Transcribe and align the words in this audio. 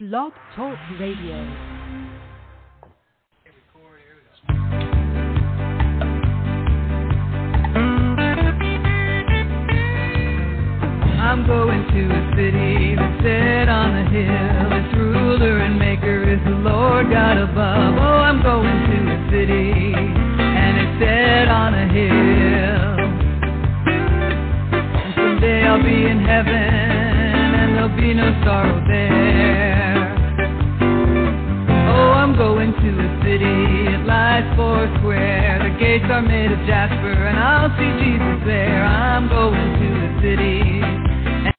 Blog 0.00 0.32
Talk 0.56 0.78
Radio. 0.98 1.36
I'm 11.20 11.46
going 11.46 11.84
to 11.84 12.00
a 12.08 12.32
city 12.34 12.96
that's 12.96 13.22
set 13.22 13.68
on 13.68 13.94
a 13.94 14.08
hill. 14.08 14.72
Its 14.72 14.96
ruler 14.96 15.58
and 15.58 15.78
maker 15.78 16.32
is 16.32 16.40
the 16.46 16.56
Lord 16.64 17.10
God 17.10 17.36
above. 17.36 17.94
Oh, 17.98 18.24
I'm 18.24 18.42
going 18.42 18.64
to 18.64 18.96
a 19.04 19.30
city 19.30 19.92
and 19.92 20.78
it's 20.80 20.96
set 21.04 21.48
on 21.48 21.74
a 21.74 21.86
hill. 21.92 22.96
And 24.96 25.14
someday 25.14 25.66
I'll 25.66 25.82
be 25.82 26.06
in 26.06 26.24
heaven 26.24 26.54
and 26.56 27.76
there'll 27.76 27.94
be 27.94 28.14
no 28.14 28.32
sorrow 28.42 28.82
there. 28.88 29.79
I'm 32.30 32.38
going 32.38 32.72
to 32.72 32.78
a 32.78 33.22
city, 33.24 33.92
it 33.92 34.06
lies 34.06 34.44
four 34.54 34.86
square. 34.98 35.58
The 35.58 35.76
gates 35.80 36.04
are 36.08 36.22
made 36.22 36.52
of 36.52 36.64
jasper 36.64 37.26
and 37.26 37.36
I'll 37.36 37.70
see 37.70 38.04
Jesus 38.04 38.46
there. 38.46 38.84
I'm 38.84 39.28
going 39.28 39.52
to 39.80 39.88
a 40.06 40.10
city. 40.22 41.52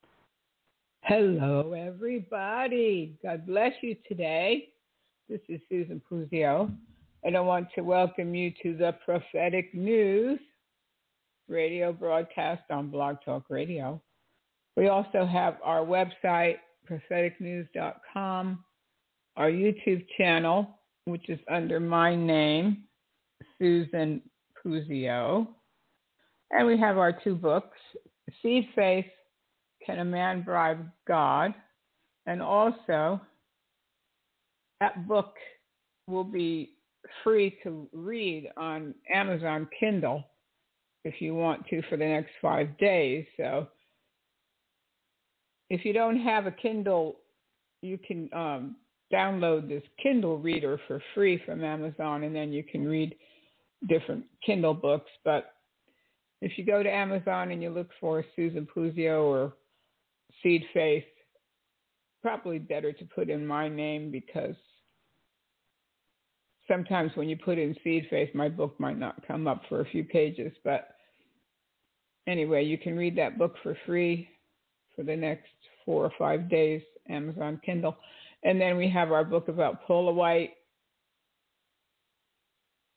Hello, 1.02 1.74
everybody. 1.74 3.18
God 3.22 3.46
bless 3.46 3.74
you 3.82 3.98
today. 4.08 4.70
This 5.28 5.42
is 5.50 5.60
Susan 5.68 6.02
Puzio, 6.10 6.72
and 7.26 7.36
I 7.36 7.42
want 7.42 7.68
to 7.76 7.82
welcome 7.82 8.34
you 8.34 8.54
to 8.64 8.78
the 8.78 8.96
Prophetic 9.04 9.76
News 9.76 10.40
radio 11.50 11.92
broadcast 11.92 12.64
on 12.70 12.90
Blog 12.90 13.18
Talk 13.26 13.44
Radio. 13.50 14.02
We 14.78 14.88
also 14.88 15.26
have 15.26 15.58
our 15.66 15.82
website, 15.82 16.60
propheticnews.com, 16.90 18.64
our 19.38 19.50
YouTube 19.50 20.06
channel, 20.18 20.80
which 21.06 21.30
is 21.30 21.40
under 21.50 21.80
my 21.80 22.16
name, 22.16 22.84
Susan 23.58 24.22
Puzio, 24.64 25.48
and 26.52 26.68
we 26.68 26.78
have 26.78 26.98
our 26.98 27.14
two 27.14 27.36
books, 27.36 27.78
Seed 28.42 28.68
Faith 28.76 29.06
can 29.86 30.00
a 30.00 30.06
Man 30.06 30.44
Bribe 30.44 30.86
God? 31.08 31.54
And 32.26 32.42
also, 32.42 33.20
that 34.80 35.08
book 35.08 35.36
will 36.08 36.24
be 36.24 36.76
free 37.24 37.58
to 37.64 37.88
read 37.94 38.50
on 38.58 38.94
Amazon 39.14 39.68
Kindle 39.80 40.24
if 41.04 41.20
you 41.20 41.34
want 41.34 41.66
to 41.68 41.82
for 41.90 41.98
the 41.98 42.06
next 42.06 42.32
five 42.42 42.78
days. 42.78 43.26
So, 43.38 43.68
if 45.70 45.84
you 45.86 45.94
don't 45.94 46.20
have 46.20 46.46
a 46.46 46.52
Kindle, 46.52 47.18
you 47.82 47.98
can 47.98 48.30
um, 48.34 48.76
download 49.12 49.68
this 49.68 49.84
Kindle 50.02 50.38
reader 50.38 50.80
for 50.88 51.02
free 51.14 51.42
from 51.46 51.64
Amazon, 51.64 52.24
and 52.24 52.36
then 52.36 52.52
you 52.52 52.64
can 52.64 52.88
read 52.88 53.16
different 53.88 54.26
Kindle 54.46 54.74
books. 54.74 55.10
But 55.24 55.54
if 56.42 56.58
you 56.58 56.66
go 56.66 56.84
to 56.84 56.90
Amazon 56.90 57.52
and 57.52 57.62
you 57.62 57.70
look 57.70 57.90
for 58.00 58.24
Susan 58.36 58.68
Puzio 58.76 59.24
or 59.24 59.54
Seed 60.42 60.64
Faith, 60.74 61.04
probably 62.22 62.60
better 62.60 62.92
to 62.94 63.06
put 63.06 63.30
in 63.30 63.46
my 63.46 63.68
name 63.68 64.12
because 64.12 64.56
sometimes 66.68 67.12
when 67.16 67.28
you 67.28 67.38
put 67.38 67.58
in 67.58 67.76
Seed 67.84 68.08
Faith, 68.10 68.30
my 68.34 68.50
book 68.50 68.80
might 68.80 68.98
not 68.98 69.26
come 69.28 69.48
up 69.48 69.62
for 69.68 69.82
a 69.82 69.90
few 69.90 70.04
pages. 70.04 70.54
But 70.64 70.90
anyway, 72.28 72.64
you 72.64 72.78
can 72.78 72.98
read 72.98 73.18
that 73.18 73.38
book 73.38 73.56
for 73.64 73.78
free 73.86 74.30
for 74.96 75.04
the 75.04 75.16
next 75.16 75.50
four 75.86 76.06
or 76.06 76.12
five 76.18 76.50
days, 76.50 76.82
Amazon 77.10 77.60
Kindle. 77.66 77.96
And 78.44 78.60
then 78.60 78.78
we 78.78 78.90
have 78.90 79.12
our 79.12 79.24
book 79.24 79.48
about 79.48 79.84
Paula 79.84 80.12
White, 80.12 80.52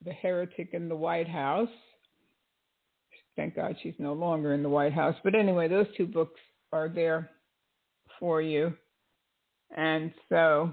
The 0.05 0.13
Heretic 0.13 0.71
in 0.73 0.89
the 0.89 0.97
White 0.97 1.29
House. 1.29 1.69
Thank 3.37 3.57
God 3.57 3.77
she's 3.83 3.95
no 3.99 4.13
longer 4.13 4.55
in 4.55 4.63
the 4.63 4.69
White 4.69 4.93
House. 4.93 5.17
But 5.25 5.35
anyway, 5.35 5.69
those 5.69 5.87
two 5.97 6.07
books 6.07 6.41
are 6.73 6.89
there 6.89 7.31
for 8.21 8.41
you. 8.41 8.73
And 9.77 10.13
so 10.29 10.73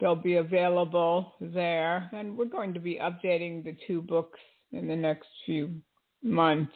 they'll 0.00 0.16
be 0.16 0.36
available 0.36 1.34
there. 1.40 2.10
And 2.12 2.36
we're 2.36 2.46
going 2.46 2.74
to 2.74 2.80
be 2.80 2.98
updating 3.00 3.62
the 3.62 3.76
two 3.86 4.02
books 4.02 4.40
in 4.72 4.88
the 4.88 4.96
next 4.96 5.28
few 5.44 5.70
months. 6.22 6.72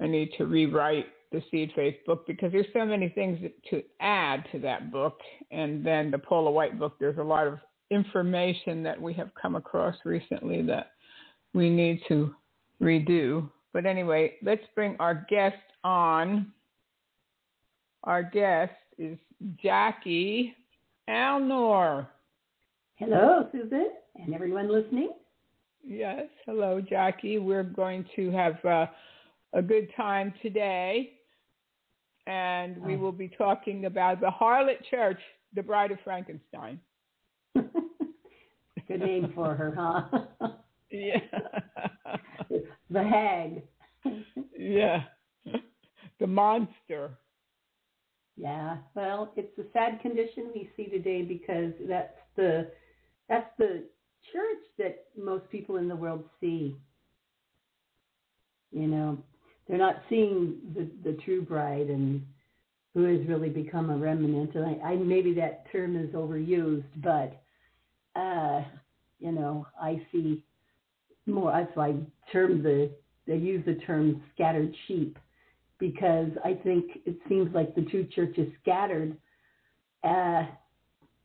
I 0.00 0.06
need 0.06 0.30
to 0.38 0.46
rewrite 0.46 1.06
the 1.32 1.42
Seed 1.50 1.72
Faith 1.74 1.96
book 2.06 2.26
because 2.26 2.52
there's 2.52 2.66
so 2.72 2.84
many 2.84 3.08
things 3.08 3.38
to 3.70 3.82
add 4.00 4.44
to 4.52 4.58
that 4.60 4.90
book. 4.90 5.18
And 5.50 5.84
then 5.84 6.10
the 6.10 6.18
Paula 6.18 6.50
White 6.50 6.78
book, 6.78 6.96
there's 6.98 7.18
a 7.18 7.22
lot 7.22 7.46
of 7.46 7.58
information 7.90 8.82
that 8.82 9.00
we 9.00 9.12
have 9.14 9.30
come 9.40 9.56
across 9.56 9.96
recently 10.04 10.62
that 10.62 10.92
we 11.54 11.70
need 11.70 12.00
to 12.08 12.34
redo. 12.80 13.48
But 13.72 13.86
anyway, 13.86 14.34
let's 14.42 14.64
bring 14.74 14.96
our 14.98 15.26
guest 15.28 15.56
on. 15.84 16.52
Our 18.04 18.22
guest 18.22 18.72
is 18.98 19.18
Jackie 19.62 20.54
Alnor. 21.08 22.06
Hello, 22.96 23.48
Susan, 23.52 23.90
and 24.14 24.34
everyone 24.34 24.72
listening. 24.72 25.10
Yes, 25.86 26.26
hello, 26.46 26.80
Jackie. 26.80 27.38
We're 27.38 27.62
going 27.62 28.06
to 28.16 28.30
have 28.30 28.64
uh, 28.64 28.86
a 29.52 29.62
good 29.62 29.88
time 29.96 30.32
today, 30.42 31.12
and 32.26 32.76
we 32.82 32.94
oh. 32.94 32.98
will 32.98 33.12
be 33.12 33.28
talking 33.28 33.86
about 33.86 34.20
the 34.20 34.30
Harlot 34.30 34.84
Church, 34.90 35.20
the 35.54 35.62
Bride 35.62 35.92
of 35.92 35.98
Frankenstein. 36.04 36.80
good 37.54 39.00
name 39.00 39.32
for 39.34 39.54
her, 39.54 39.74
huh? 39.76 40.48
yeah. 40.90 41.20
the 42.90 43.02
hag. 43.02 43.62
yeah. 44.58 45.04
The 46.18 46.26
monster. 46.26 47.18
Yeah. 48.36 48.78
Well, 48.94 49.32
it's 49.36 49.58
a 49.58 49.64
sad 49.72 50.00
condition 50.00 50.50
we 50.54 50.70
see 50.76 50.86
today 50.86 51.22
because 51.22 51.72
that's 51.88 52.18
the 52.36 52.70
that's 53.28 53.50
the 53.58 53.84
church 54.32 54.62
that 54.78 55.04
most 55.16 55.48
people 55.50 55.76
in 55.76 55.88
the 55.88 55.96
world 55.96 56.24
see. 56.40 56.76
You 58.72 58.86
know, 58.86 59.18
they're 59.68 59.78
not 59.78 60.02
seeing 60.08 60.56
the 60.74 60.88
the 61.04 61.16
true 61.24 61.42
bride 61.42 61.88
and 61.88 62.22
who 62.94 63.04
has 63.04 63.26
really 63.28 63.50
become 63.50 63.90
a 63.90 63.96
remnant. 63.96 64.54
And 64.54 64.64
I, 64.64 64.92
I 64.92 64.96
maybe 64.96 65.34
that 65.34 65.70
term 65.70 65.96
is 65.96 66.14
overused, 66.14 66.84
but 67.02 67.42
uh, 68.18 68.62
you 69.18 69.32
know, 69.32 69.66
I 69.80 70.00
see 70.12 70.42
more. 71.26 71.52
That's 71.52 71.76
why 71.76 71.88
I 71.88 71.96
term 72.32 72.62
the 72.62 72.90
they 73.26 73.36
use 73.36 73.64
the 73.66 73.74
term 73.86 74.22
scattered 74.34 74.74
sheep 74.86 75.18
because 75.78 76.30
I 76.44 76.54
think 76.54 76.86
it 77.04 77.16
seems 77.28 77.54
like 77.54 77.74
the 77.74 77.82
true 77.82 78.06
church 78.06 78.38
is 78.38 78.48
scattered. 78.62 79.16
Uh, 80.04 80.44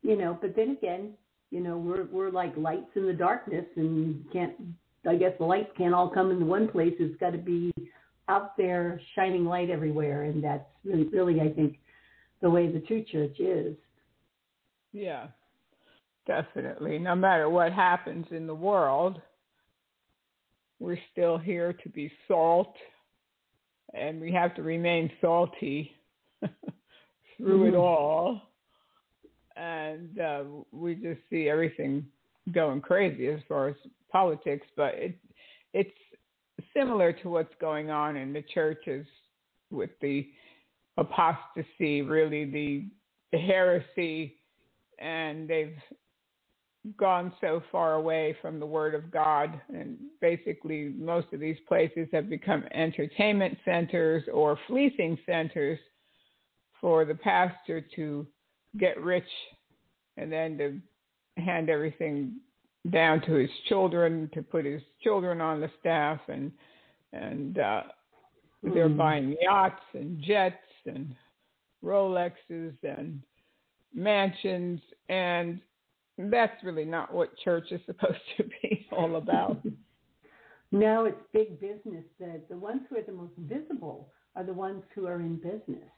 you 0.02 0.18
know, 0.18 0.38
but 0.42 0.56
then 0.56 0.72
again, 0.72 1.14
you 1.52 1.60
know, 1.60 1.78
we're 1.78 2.06
we're 2.06 2.32
like 2.32 2.56
lights 2.58 2.90
in 2.96 3.06
the 3.06 3.14
darkness, 3.14 3.66
and 3.76 4.26
can't. 4.34 4.54
I 5.08 5.16
guess 5.16 5.32
the 5.40 5.46
lights 5.46 5.72
can't 5.78 5.96
all 5.96 6.10
come 6.10 6.30
into 6.32 6.46
one 6.46 6.68
place. 6.68 6.94
It's 7.00 7.20
got 7.20 7.32
to 7.32 7.38
be 7.38 7.72
out 8.32 8.56
there 8.56 9.00
shining 9.16 9.46
light 9.46 9.70
everywhere, 9.70 10.24
and 10.24 10.44
that's 10.44 10.64
really, 10.86 11.04
really, 11.06 11.42
I 11.42 11.50
think, 11.50 11.78
the 12.42 12.50
way 12.50 12.72
the 12.72 12.80
true 12.80 13.04
church 13.04 13.40
is. 13.40 13.76
Yeah, 14.94 15.28
definitely. 16.26 16.98
No 16.98 17.16
matter 17.16 17.50
what 17.50 17.74
happens 17.74 18.26
in 18.32 18.48
the 18.48 18.56
world, 18.56 19.22
we're 20.80 20.98
still 21.12 21.38
here 21.38 21.74
to 21.74 21.90
be 21.90 22.12
salt, 22.28 22.76
and 23.94 24.22
we 24.22 24.32
have 24.32 24.56
to 24.56 24.64
remain 24.64 25.12
salty 25.20 25.92
through 27.38 27.66
mm-hmm. 27.66 27.76
it 27.76 27.78
all. 27.78 28.42
And 29.58 30.20
uh, 30.20 30.44
we 30.72 30.96
just 30.96 31.20
see 31.30 31.50
everything 31.50 32.06
going 32.54 32.82
crazy 32.82 33.28
as 33.28 33.42
far 33.48 33.68
as 33.68 33.76
politics, 34.12 34.66
but 34.76 34.96
it 34.96 35.16
it's 35.74 35.92
similar 36.76 37.14
to 37.14 37.30
what's 37.30 37.54
going 37.60 37.90
on 37.90 38.16
in 38.16 38.34
the 38.34 38.44
churches 38.54 39.06
with 39.70 39.92
the 40.02 40.28
apostasy, 40.98 42.02
really 42.02 42.46
the, 42.46 43.38
heresy, 43.38 44.36
and 45.00 45.48
they've 45.48 45.78
gone 46.98 47.32
so 47.40 47.62
far 47.72 47.94
away 47.94 48.36
from 48.42 48.60
the 48.60 48.66
Word 48.66 48.94
of 48.96 49.12
God. 49.12 49.60
And 49.74 49.98
basically, 50.20 50.94
most 50.98 51.28
of 51.32 51.40
these 51.40 51.58
places 51.68 52.08
have 52.12 52.30
become 52.30 52.66
entertainment 52.74 53.58
centers 53.64 54.24
or 54.34 54.58
fleecing 54.68 55.18
centers 55.26 55.80
for 56.80 57.06
the 57.06 57.16
pastor 57.16 57.86
to 57.96 58.28
get 58.78 59.00
rich 59.02 59.24
and 60.18 60.32
then 60.32 60.58
to 60.58 60.80
hand 61.42 61.70
everything 61.70 62.36
down 62.90 63.22
to 63.22 63.34
his 63.34 63.50
children 63.70 64.30
to 64.34 64.42
put 64.42 64.66
his 64.66 64.82
children 65.04 65.40
on 65.40 65.62
the 65.62 65.70
staff 65.80 66.20
and 66.28 66.52
and 67.14 67.60
uh, 67.60 67.84
mm. 68.66 68.74
they're 68.74 68.90
buying 68.90 69.36
yachts 69.42 69.84
and 69.94 70.22
jets 70.24 70.56
and 70.86 71.14
Rolexes 71.84 72.76
and 72.84 73.22
mansions, 73.94 74.80
and 75.10 75.60
that's 76.18 76.64
really 76.64 76.86
not 76.86 77.14
what 77.14 77.38
church 77.44 77.72
is 77.72 77.82
supposed 77.86 78.20
to 78.38 78.44
be 78.62 78.88
all 78.92 79.16
about. 79.16 79.58
no, 80.72 81.06
it's 81.06 81.22
big 81.34 81.60
business. 81.60 82.06
The 82.20 82.42
the 82.50 82.58
ones 82.58 82.82
who 82.90 82.98
are 82.98 83.04
the 83.04 83.12
most 83.12 83.34
visible 83.38 84.10
are 84.36 84.44
the 84.44 84.54
ones 84.54 84.84
who 84.96 85.08
are 85.08 85.20
in 85.20 85.36
business, 85.36 85.90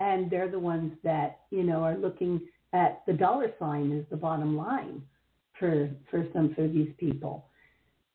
and 0.00 0.30
they're 0.30 0.50
the 0.50 0.58
ones 0.58 0.92
that 1.02 1.40
you 1.50 1.64
know 1.64 1.82
are 1.82 1.96
looking 1.96 2.40
at 2.72 3.02
the 3.06 3.12
dollar 3.12 3.52
sign 3.58 3.98
as 3.98 4.04
the 4.10 4.16
bottom 4.16 4.56
line 4.56 5.02
for 5.58 5.90
for 6.10 6.26
some 6.32 6.54
for 6.54 6.66
these 6.68 6.90
people, 6.98 7.46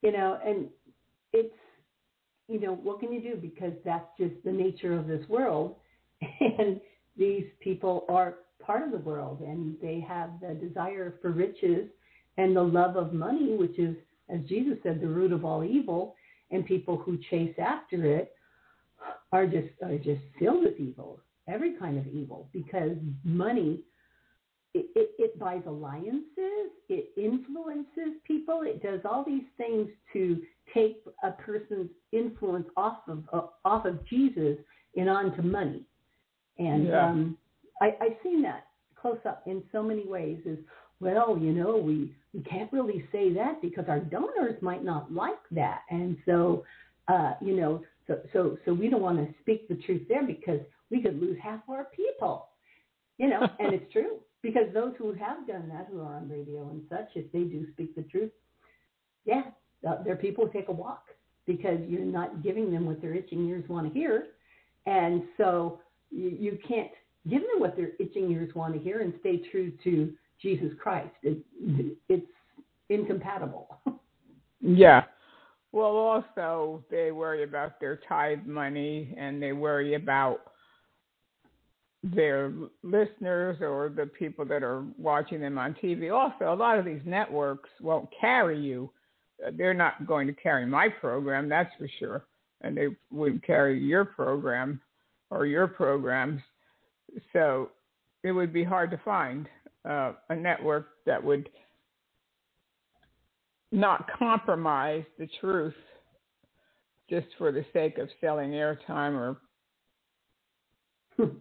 you 0.01 0.11
know, 0.11 0.39
and 0.45 0.67
it's 1.33 1.53
you 2.47 2.59
know 2.59 2.73
what 2.75 2.99
can 2.99 3.11
you 3.11 3.21
do? 3.21 3.35
Because 3.35 3.73
that's 3.85 4.07
just 4.17 4.35
the 4.43 4.51
nature 4.51 4.97
of 4.97 5.07
this 5.07 5.27
world, 5.29 5.75
and 6.39 6.79
these 7.17 7.45
people 7.59 8.05
are 8.09 8.35
part 8.67 8.83
of 8.83 8.91
the 8.91 8.97
world 8.97 9.39
and 9.41 9.75
they 9.81 9.99
have 10.07 10.29
the 10.41 10.53
desire 10.53 11.15
for 11.21 11.31
riches 11.31 11.87
and 12.37 12.55
the 12.55 12.61
love 12.61 12.95
of 12.95 13.13
money, 13.13 13.55
which 13.55 13.79
is, 13.79 13.95
as 14.29 14.41
Jesus 14.41 14.77
said, 14.83 15.01
the 15.01 15.07
root 15.07 15.31
of 15.31 15.43
all 15.43 15.63
evil, 15.63 16.15
and 16.51 16.65
people 16.65 16.97
who 16.97 17.17
chase 17.29 17.55
after 17.57 18.05
it 18.05 18.33
are 19.31 19.47
just 19.47 19.69
are 19.83 19.97
just 19.97 20.21
filled 20.39 20.63
with 20.63 20.79
evil, 20.79 21.19
every 21.47 21.77
kind 21.77 21.97
of 21.97 22.07
evil, 22.07 22.49
because 22.53 22.97
money 23.23 23.81
it, 24.77 24.89
it, 24.95 25.11
it 25.17 25.39
buys 25.39 25.61
alliances, 25.65 26.71
it 26.89 27.09
influences 27.17 28.19
people, 28.25 28.61
it 28.63 28.81
does 28.83 28.99
all 29.09 29.23
these 29.25 29.45
things 29.57 29.89
to 30.13 30.41
take 30.73 31.03
a 31.23 31.31
person's 31.31 31.89
influence 32.11 32.67
off 32.75 32.99
of 33.07 33.23
uh, 33.33 33.41
off 33.65 33.85
of 33.85 34.05
Jesus 34.07 34.57
and 34.95 35.09
onto 35.09 35.41
money. 35.41 35.83
And 36.59 36.87
yeah. 36.87 37.07
um, 37.07 37.37
I, 37.81 37.95
I've 38.01 38.17
seen 38.23 38.41
that 38.43 38.67
close 38.99 39.19
up 39.27 39.43
in 39.45 39.63
so 39.71 39.81
many 39.81 40.05
ways. 40.05 40.39
Is 40.45 40.59
well, 40.99 41.37
you 41.39 41.53
know, 41.53 41.77
we 41.77 42.13
we 42.33 42.41
can't 42.41 42.71
really 42.71 43.05
say 43.11 43.33
that 43.33 43.61
because 43.61 43.85
our 43.87 43.99
donors 43.99 44.61
might 44.61 44.83
not 44.83 45.11
like 45.11 45.35
that, 45.51 45.81
and 45.89 46.17
so 46.25 46.63
uh, 47.07 47.33
you 47.41 47.55
know, 47.55 47.81
so 48.07 48.19
so 48.33 48.57
so 48.65 48.73
we 48.73 48.89
don't 48.89 49.01
want 49.01 49.17
to 49.17 49.33
speak 49.41 49.67
the 49.67 49.75
truth 49.75 50.03
there 50.09 50.25
because 50.25 50.59
we 50.89 51.01
could 51.01 51.19
lose 51.19 51.37
half 51.41 51.61
our 51.69 51.85
people, 51.95 52.49
you 53.17 53.29
know, 53.29 53.47
and 53.59 53.73
it's 53.73 53.91
true 53.91 54.17
because 54.41 54.65
those 54.73 54.93
who 54.97 55.13
have 55.13 55.47
done 55.47 55.69
that, 55.69 55.87
who 55.91 56.01
are 56.01 56.15
on 56.15 56.29
radio 56.29 56.69
and 56.69 56.81
such, 56.89 57.09
if 57.15 57.31
they 57.31 57.43
do 57.43 57.65
speak 57.73 57.95
the 57.95 58.03
truth, 58.03 58.31
yeah, 59.25 59.43
their 60.05 60.15
people 60.15 60.47
take 60.47 60.69
a 60.69 60.71
walk 60.71 61.03
because 61.45 61.79
you're 61.87 62.01
not 62.01 62.43
giving 62.43 62.71
them 62.71 62.85
what 62.85 63.01
their 63.01 63.13
itching 63.13 63.47
ears 63.47 63.63
want 63.67 63.87
to 63.87 63.93
hear, 63.93 64.27
and 64.85 65.23
so 65.37 65.79
you, 66.11 66.29
you 66.39 66.59
can't 66.67 66.91
give 67.29 67.41
them 67.41 67.59
what 67.59 67.75
their 67.75 67.91
itching 67.99 68.31
ears 68.31 68.53
want 68.55 68.73
to 68.73 68.79
hear 68.79 69.01
and 69.01 69.13
stay 69.19 69.41
true 69.51 69.71
to 69.83 70.13
Jesus 70.41 70.71
Christ. 70.81 71.13
It, 71.23 71.37
it's 72.09 72.25
incompatible. 72.89 73.79
yeah. 74.61 75.03
Well, 75.71 75.95
also, 75.95 76.83
they 76.89 77.11
worry 77.11 77.43
about 77.43 77.79
their 77.79 77.99
tithe 78.07 78.45
money 78.45 79.13
and 79.17 79.41
they 79.41 79.51
worry 79.51 79.95
about 79.95 80.39
their 82.03 82.53
listeners 82.83 83.57
or 83.61 83.89
the 83.89 84.05
people 84.05 84.45
that 84.45 84.63
are 84.63 84.83
watching 84.97 85.41
them 85.41 85.57
on 85.57 85.75
TV. 85.81 86.13
Also, 86.13 86.53
a 86.53 86.55
lot 86.55 86.77
of 86.77 86.85
these 86.85 87.01
networks 87.05 87.69
won't 87.81 88.09
carry 88.19 88.59
you. 88.59 88.91
They're 89.53 89.73
not 89.73 90.07
going 90.07 90.27
to 90.27 90.33
carry 90.33 90.65
my 90.65 90.89
program, 90.89 91.49
that's 91.49 91.73
for 91.77 91.87
sure. 91.99 92.25
And 92.61 92.75
they 92.75 92.87
wouldn't 93.11 93.45
carry 93.45 93.79
your 93.79 94.05
program 94.05 94.81
or 95.29 95.45
your 95.45 95.67
programs. 95.67 96.41
So 97.33 97.71
it 98.23 98.31
would 98.31 98.51
be 98.51 98.63
hard 98.63 98.91
to 98.91 98.99
find 99.03 99.47
uh, 99.87 100.13
a 100.29 100.35
network 100.35 100.87
that 101.05 101.23
would 101.23 101.49
not 103.71 104.07
compromise 104.17 105.03
the 105.19 105.27
truth 105.39 105.75
just 107.09 107.27
for 107.37 107.51
the 107.51 107.65
sake 107.73 107.97
of 107.97 108.09
selling 108.21 108.51
airtime 108.51 109.37
or. 111.19 111.31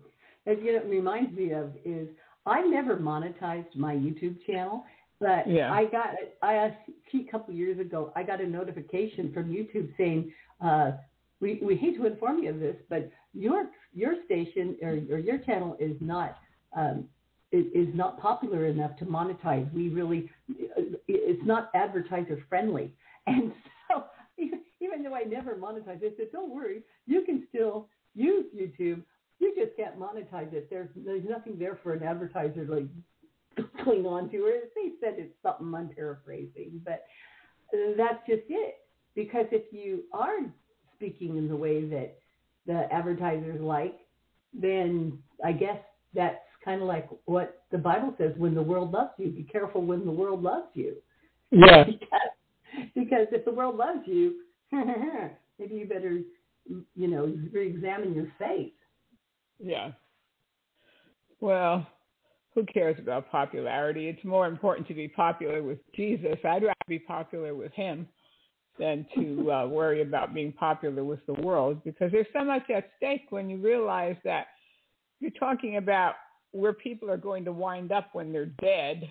As 0.46 0.56
you 0.62 0.72
know, 0.72 0.78
it 0.78 0.86
reminds 0.86 1.36
me 1.36 1.52
of 1.52 1.70
is 1.84 2.08
I 2.46 2.62
never 2.62 2.96
monetized 2.96 3.74
my 3.74 3.94
YouTube 3.94 4.36
channel, 4.46 4.84
but 5.20 5.48
yeah. 5.48 5.72
I 5.72 5.86
got 5.86 6.10
I 6.42 6.54
a 6.54 6.76
couple 7.30 7.54
years 7.54 7.78
ago 7.80 8.12
I 8.14 8.22
got 8.22 8.40
a 8.40 8.46
notification 8.46 9.32
from 9.32 9.52
YouTube 9.52 9.96
saying 9.96 10.32
uh, 10.60 10.92
we 11.40 11.60
we 11.62 11.76
hate 11.76 11.96
to 11.96 12.06
inform 12.06 12.42
you 12.42 12.50
of 12.50 12.60
this, 12.60 12.76
but 12.88 13.10
your 13.32 13.66
your 13.92 14.14
station 14.24 14.76
or, 14.82 14.90
or 15.10 15.18
your 15.18 15.38
channel 15.38 15.76
is 15.80 15.96
not 16.00 16.38
um, 16.76 17.08
is, 17.52 17.66
is 17.74 17.94
not 17.94 18.20
popular 18.20 18.66
enough 18.66 18.96
to 18.98 19.04
monetize. 19.04 19.72
We 19.72 19.88
really 19.88 20.30
it's 20.48 21.46
not 21.46 21.70
advertiser 21.74 22.44
friendly, 22.48 22.92
and 23.26 23.52
so 23.88 24.04
even, 24.38 24.60
even 24.80 25.02
though 25.02 25.14
I 25.14 25.22
never 25.24 25.54
monetize, 25.54 25.98
I 25.98 26.16
said, 26.16 26.30
don't 26.32 26.54
worry, 26.54 26.82
you 27.06 27.22
can 27.24 27.46
still 27.48 27.88
use 28.14 28.46
YouTube. 28.54 29.02
You 29.38 29.54
just 29.56 29.76
can't 29.76 29.98
monetize 29.98 30.52
it. 30.52 30.68
There's 30.70 30.88
there's 30.96 31.24
nothing 31.28 31.58
there 31.58 31.78
for 31.82 31.92
an 31.92 32.02
advertiser 32.02 32.66
to 32.66 32.74
like 32.74 33.68
cling 33.84 34.06
on 34.06 34.30
to. 34.30 34.38
Or 34.38 34.52
they 34.74 34.92
said 35.00 35.14
it's 35.18 35.34
something 35.42 35.74
I'm 35.74 35.88
paraphrasing, 35.88 36.80
but 36.84 37.04
that's 37.96 38.26
just 38.28 38.42
it. 38.48 38.76
Because 39.14 39.46
if 39.50 39.72
you 39.72 40.04
are 40.12 40.38
speaking 40.94 41.36
in 41.36 41.48
the 41.48 41.56
way 41.56 41.84
that 41.88 42.18
the 42.66 42.92
advertisers 42.92 43.60
like, 43.60 43.98
then 44.52 45.18
I 45.44 45.52
guess 45.52 45.78
that's 46.14 46.38
kind 46.64 46.82
of 46.82 46.88
like 46.88 47.08
what 47.26 47.62
the 47.70 47.78
Bible 47.78 48.14
says 48.18 48.32
when 48.36 48.54
the 48.54 48.62
world 48.62 48.92
loves 48.92 49.12
you. 49.18 49.30
Be 49.30 49.44
careful 49.44 49.82
when 49.82 50.04
the 50.04 50.10
world 50.10 50.42
loves 50.42 50.68
you. 50.74 50.96
Yeah. 51.50 51.84
because, 51.86 52.90
because 52.94 53.26
if 53.32 53.44
the 53.44 53.52
world 53.52 53.76
loves 53.76 54.00
you, 54.06 54.40
maybe 54.72 55.74
you 55.74 55.86
better, 55.86 56.20
you 56.94 57.08
know, 57.08 57.32
re-examine 57.52 58.14
your 58.14 58.32
faith. 58.38 58.72
Yeah. 59.58 59.92
Well, 61.40 61.86
who 62.54 62.64
cares 62.64 62.96
about 62.98 63.30
popularity? 63.30 64.08
It's 64.08 64.24
more 64.24 64.46
important 64.46 64.88
to 64.88 64.94
be 64.94 65.08
popular 65.08 65.62
with 65.62 65.78
Jesus. 65.94 66.36
I'd 66.44 66.62
rather 66.62 66.74
be 66.88 66.98
popular 66.98 67.54
with 67.54 67.72
him 67.72 68.08
than 68.78 69.06
to 69.14 69.52
uh, 69.52 69.66
worry 69.66 70.02
about 70.02 70.34
being 70.34 70.52
popular 70.52 71.04
with 71.04 71.24
the 71.26 71.34
world 71.34 71.82
because 71.84 72.10
there's 72.12 72.26
so 72.32 72.44
much 72.44 72.68
at 72.74 72.90
stake 72.96 73.26
when 73.30 73.48
you 73.48 73.58
realize 73.58 74.16
that 74.24 74.46
you're 75.20 75.30
talking 75.32 75.76
about 75.76 76.14
where 76.52 76.72
people 76.72 77.10
are 77.10 77.16
going 77.16 77.44
to 77.44 77.52
wind 77.52 77.92
up 77.92 78.08
when 78.12 78.32
they're 78.32 78.46
dead. 78.46 79.10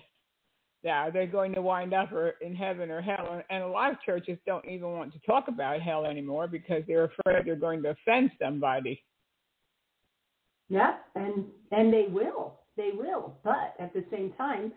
Yeah, 0.82 1.10
they're 1.10 1.26
going 1.26 1.54
to 1.54 1.62
wind 1.62 1.94
up 1.94 2.12
or 2.12 2.30
in 2.40 2.54
heaven 2.54 2.90
or 2.90 3.00
hell, 3.00 3.42
and 3.50 3.62
a 3.62 3.66
lot 3.66 3.90
of 3.90 4.00
churches 4.02 4.38
don't 4.46 4.64
even 4.66 4.92
want 4.92 5.12
to 5.14 5.18
talk 5.20 5.48
about 5.48 5.80
hell 5.80 6.04
anymore 6.04 6.46
because 6.46 6.82
they're 6.86 7.04
afraid 7.04 7.44
they're 7.44 7.56
going 7.56 7.82
to 7.82 7.90
offend 7.90 8.30
somebody. 8.40 9.02
Yeah, 10.68 10.96
and 11.14 11.44
and 11.70 11.92
they 11.92 12.06
will, 12.10 12.60
they 12.76 12.90
will, 12.94 13.38
but 13.44 13.74
at 13.78 13.92
the 13.92 14.04
same 14.10 14.32
time, 14.36 14.72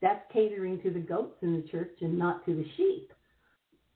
that's 0.00 0.22
catering 0.32 0.80
to 0.82 0.90
the 0.90 1.00
goats 1.00 1.36
in 1.42 1.54
the 1.54 1.68
church 1.68 1.96
and 2.00 2.18
not 2.18 2.44
to 2.46 2.54
the 2.54 2.64
sheep 2.76 3.12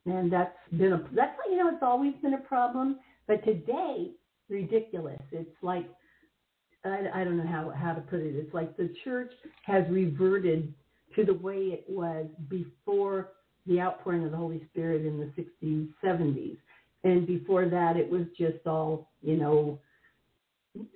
and 0.07 0.31
that's 0.31 0.55
been 0.77 0.93
a 0.93 1.03
that's 1.13 1.37
you 1.49 1.57
know 1.57 1.67
it's 1.69 1.83
always 1.83 2.13
been 2.21 2.33
a 2.33 2.39
problem, 2.39 2.99
but 3.27 3.43
today 3.43 4.11
ridiculous. 4.49 5.21
It's 5.31 5.49
like 5.61 5.85
I, 6.85 7.07
I 7.13 7.23
don't 7.23 7.37
know 7.37 7.47
how 7.47 7.71
how 7.75 7.93
to 7.93 8.01
put 8.01 8.21
it. 8.21 8.35
It's 8.35 8.53
like 8.53 8.77
the 8.77 8.93
church 9.03 9.31
has 9.65 9.83
reverted 9.89 10.73
to 11.15 11.25
the 11.25 11.33
way 11.33 11.57
it 11.73 11.85
was 11.87 12.27
before 12.49 13.31
the 13.65 13.81
outpouring 13.81 14.23
of 14.23 14.31
the 14.31 14.37
Holy 14.37 14.65
Spirit 14.71 15.05
in 15.05 15.19
the 15.19 15.31
60s, 15.41 15.89
70s, 16.03 16.57
and 17.03 17.27
before 17.27 17.67
that 17.67 17.97
it 17.97 18.09
was 18.09 18.23
just 18.37 18.65
all 18.65 19.11
you 19.21 19.35
know 19.35 19.79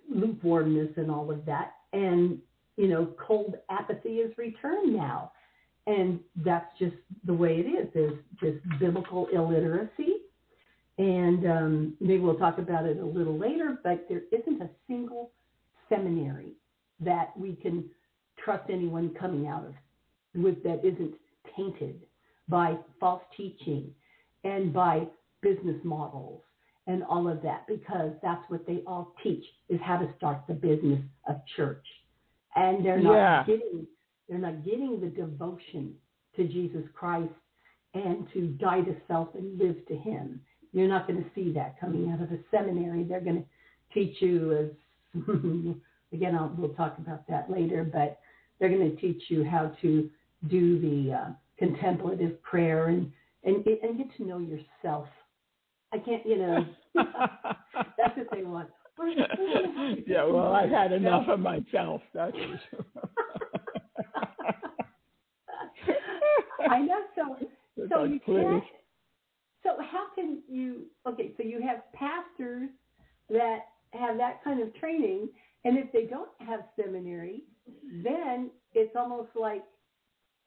lukewarmness 0.09 0.89
and 0.97 1.11
all 1.11 1.31
of 1.31 1.45
that, 1.45 1.73
and 1.93 2.39
you 2.77 2.87
know 2.87 3.13
cold 3.27 3.55
apathy 3.69 4.15
is 4.19 4.37
returned 4.37 4.93
now 4.93 5.31
and 5.87 6.19
that's 6.43 6.67
just 6.77 6.95
the 7.25 7.33
way 7.33 7.57
it 7.57 7.67
is. 7.67 7.87
There's 7.93 8.19
just 8.39 8.79
biblical 8.79 9.27
illiteracy, 9.33 10.17
and 10.97 11.45
um, 11.45 11.93
maybe 11.99 12.19
we'll 12.19 12.37
talk 12.37 12.57
about 12.57 12.85
it 12.85 12.97
a 12.97 13.05
little 13.05 13.37
later. 13.37 13.79
But 13.83 14.05
there 14.07 14.23
isn't 14.31 14.61
a 14.61 14.69
single 14.87 15.31
seminary 15.89 16.53
that 16.99 17.37
we 17.37 17.55
can 17.55 17.85
trust 18.43 18.69
anyone 18.69 19.15
coming 19.19 19.47
out 19.47 19.65
of 19.65 19.73
with 20.35 20.63
that 20.63 20.85
isn't 20.85 21.15
tainted 21.55 22.01
by 22.47 22.77
false 22.99 23.23
teaching 23.35 23.91
and 24.43 24.71
by 24.71 25.07
business 25.41 25.77
models 25.83 26.41
and 26.87 27.03
all 27.03 27.27
of 27.27 27.41
that 27.41 27.65
because 27.67 28.11
that's 28.21 28.43
what 28.49 28.65
they 28.65 28.81
all 28.87 29.13
teach 29.23 29.43
is 29.69 29.79
how 29.83 29.97
to 29.97 30.11
start 30.17 30.41
the 30.47 30.53
business 30.53 31.01
of 31.27 31.35
church 31.55 31.85
and 32.55 32.85
they're 32.85 32.99
not 32.99 33.13
yeah. 33.13 33.43
getting 33.45 33.87
they're 34.27 34.39
not 34.39 34.63
getting 34.63 34.99
the 35.01 35.07
devotion 35.07 35.93
to 36.35 36.47
Jesus 36.47 36.83
Christ 36.93 37.33
and 37.93 38.27
to 38.33 38.47
die 38.59 38.81
to 38.81 38.95
self 39.07 39.29
and 39.35 39.59
live 39.59 39.85
to 39.87 39.95
Him. 39.95 40.39
You're 40.71 40.87
not 40.87 41.05
going 41.05 41.21
to 41.21 41.29
see 41.35 41.51
that 41.53 41.77
coming 41.79 42.09
out 42.09 42.21
of 42.21 42.31
a 42.31 42.39
seminary. 42.49 43.03
They're 43.03 43.19
going 43.19 43.43
to 43.43 43.93
teach 43.93 44.21
you 44.21 44.57
as 44.57 45.23
again, 46.13 46.35
I'll, 46.35 46.53
we'll 46.57 46.73
talk 46.75 46.97
about 46.97 47.27
that 47.27 47.51
later, 47.51 47.83
but 47.83 48.19
they're 48.59 48.69
going 48.69 48.89
to 48.89 49.01
teach 49.01 49.23
you 49.27 49.43
how 49.43 49.75
to 49.81 50.09
do 50.47 50.79
the 50.79 51.13
uh, 51.13 51.29
contemplative 51.59 52.41
prayer 52.43 52.87
and, 52.87 53.11
and 53.43 53.65
and 53.65 53.97
get 53.97 54.15
to 54.17 54.23
know 54.23 54.39
yourself. 54.39 55.07
I 55.93 55.97
can't, 55.97 56.25
you 56.25 56.37
know, 56.37 56.65
that's 56.95 58.17
what 58.17 58.27
they 58.33 58.43
want. 58.43 58.69
yeah, 60.07 60.23
well, 60.25 60.53
I've 60.53 60.69
had 60.69 60.91
enough 60.91 61.27
of 61.27 61.39
myself. 61.39 62.01
That's 62.13 62.35
for 62.35 62.61
sure. 62.69 62.85
I 66.69 66.79
know. 66.79 66.99
So, 67.15 67.37
so 67.89 68.01
like, 68.01 68.11
you 68.11 68.19
please. 68.19 68.43
can't. 68.43 68.63
So 69.63 69.69
how 69.79 70.07
can 70.15 70.43
you? 70.47 70.85
Okay, 71.07 71.33
so 71.37 71.43
you 71.43 71.61
have 71.61 71.91
pastors 71.93 72.69
that 73.29 73.59
have 73.93 74.17
that 74.17 74.43
kind 74.43 74.61
of 74.61 74.73
training, 74.75 75.29
and 75.65 75.77
if 75.77 75.91
they 75.91 76.05
don't 76.05 76.29
have 76.39 76.61
seminary, 76.75 77.43
then 78.03 78.51
it's 78.73 78.95
almost 78.95 79.29
like 79.39 79.63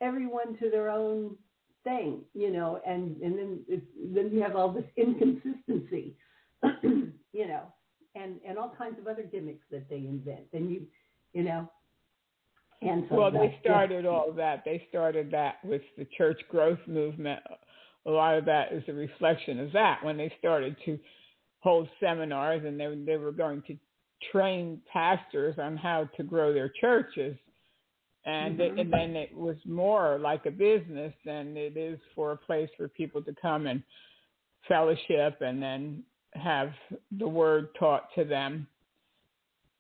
everyone 0.01 0.57
to 0.59 0.71
their 0.71 0.91
own 0.91 1.37
thing, 1.85 2.21
you 2.35 2.51
know, 2.51 2.81
and 2.87 3.21
and 3.23 3.39
then 3.39 3.61
it's, 3.69 3.87
then 4.15 4.31
you 4.33 4.43
have 4.43 4.57
all 4.57 4.73
this 4.73 4.85
inconsistency, 4.97 6.17
you 6.83 7.47
know, 7.47 7.63
and 8.15 8.41
and 8.47 8.59
all 8.59 8.75
kinds 8.77 8.99
of 8.99 9.07
other 9.07 9.23
gimmicks 9.23 9.65
that 9.71 9.89
they 9.89 9.97
invent, 9.97 10.47
and 10.53 10.71
you, 10.71 10.83
you 11.33 11.43
know, 11.45 11.71
and 12.83 13.07
so 13.09 13.17
well, 13.17 13.31
that- 13.31 13.39
they 13.39 13.59
started 13.61 14.07
all 14.07 14.33
that. 14.33 14.63
They 14.65 14.85
started 14.89 15.31
that 15.31 15.65
with 15.65 15.83
the 15.97 16.07
church 16.17 16.41
growth 16.51 16.81
movement. 16.87 17.41
A 18.07 18.11
lot 18.11 18.37
of 18.37 18.45
that 18.45 18.73
is 18.73 18.83
a 18.89 18.93
reflection 18.93 19.61
of 19.61 19.73
that 19.73 20.05
when 20.05 20.17
they 20.17 20.33
started 20.39 20.77
to 20.85 20.99
hold 21.61 21.89
seminars 21.99 22.63
and 22.65 22.79
they 22.79 22.95
they 23.07 23.17
were 23.17 23.33
going 23.33 23.63
to 23.67 23.77
train 24.31 24.81
pastors 24.93 25.57
on 25.59 25.77
how 25.77 26.09
to 26.17 26.23
grow 26.23 26.53
their 26.53 26.71
churches. 26.81 27.37
And 28.27 28.59
it, 28.59 28.79
and 28.79 28.91
then 28.91 29.17
it 29.17 29.37
was 29.37 29.57
more 29.67 30.19
like 30.19 30.47
a 30.47 30.51
business 30.51 31.13
than 31.27 31.57
it 31.57 31.77
is 31.77 31.99
for 32.15 32.33
a 32.33 32.37
place 32.37 32.71
for 32.77 32.89
people 32.89 33.23
to 33.23 33.35
come 33.41 33.67
and 33.67 33.83
fellowship 34.67 35.43
and 35.43 35.63
then 35.63 36.03
have 36.33 36.73
the 37.19 37.29
word 37.29 37.69
taught 37.79 38.09
to 38.15 38.25
them 38.25 38.67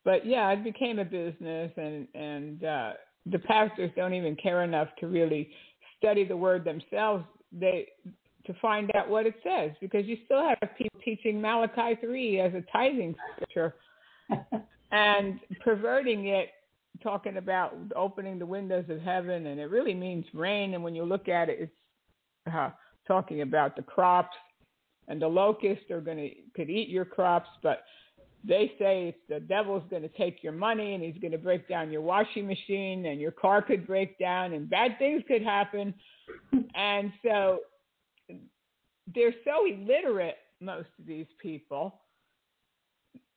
but 0.04 0.26
yeah, 0.26 0.50
it 0.50 0.62
became 0.62 0.98
a 0.98 1.04
business, 1.04 1.72
and 1.76 2.06
and 2.14 2.64
uh, 2.64 2.92
the 3.26 3.38
pastors 3.38 3.90
don't 3.96 4.14
even 4.14 4.36
care 4.36 4.62
enough 4.62 4.88
to 5.00 5.06
really 5.06 5.50
study 5.98 6.24
the 6.24 6.36
word 6.36 6.64
themselves. 6.64 7.24
They 7.52 7.88
to 8.46 8.54
find 8.60 8.90
out 8.94 9.08
what 9.08 9.24
it 9.26 9.34
says 9.42 9.70
because 9.80 10.04
you 10.04 10.18
still 10.26 10.46
have 10.46 10.76
people 10.76 11.00
teaching 11.02 11.40
Malachi 11.40 11.98
three 12.00 12.38
as 12.40 12.52
a 12.52 12.62
tithing 12.70 13.14
scripture 13.34 13.74
and 14.92 15.40
perverting 15.62 16.26
it, 16.26 16.50
talking 17.02 17.36
about 17.36 17.74
opening 17.96 18.38
the 18.38 18.46
windows 18.46 18.84
of 18.88 19.00
heaven, 19.00 19.46
and 19.46 19.60
it 19.60 19.70
really 19.70 19.94
means 19.94 20.24
rain. 20.32 20.74
And 20.74 20.82
when 20.82 20.94
you 20.94 21.04
look 21.04 21.28
at 21.28 21.48
it, 21.48 21.58
it's 21.60 22.54
uh, 22.54 22.70
talking 23.06 23.42
about 23.42 23.76
the 23.76 23.82
crops, 23.82 24.36
and 25.08 25.20
the 25.20 25.28
locusts 25.28 25.90
are 25.90 26.00
going 26.00 26.16
to 26.16 26.30
could 26.54 26.70
eat 26.70 26.88
your 26.88 27.04
crops, 27.04 27.48
but 27.62 27.82
they 28.46 28.72
say 28.78 29.08
it's 29.08 29.18
the 29.28 29.40
devil's 29.40 29.82
going 29.88 30.02
to 30.02 30.08
take 30.08 30.42
your 30.42 30.52
money 30.52 30.94
and 30.94 31.02
he's 31.02 31.16
going 31.20 31.32
to 31.32 31.38
break 31.38 31.66
down 31.66 31.90
your 31.90 32.02
washing 32.02 32.46
machine 32.46 33.06
and 33.06 33.18
your 33.18 33.30
car 33.30 33.62
could 33.62 33.86
break 33.86 34.18
down 34.18 34.52
and 34.52 34.68
bad 34.68 34.98
things 34.98 35.22
could 35.26 35.42
happen. 35.42 35.94
and 36.74 37.10
so 37.24 37.60
they're 39.14 39.34
so 39.44 39.66
illiterate, 39.66 40.36
most 40.60 40.88
of 40.98 41.06
these 41.06 41.26
people. 41.40 42.00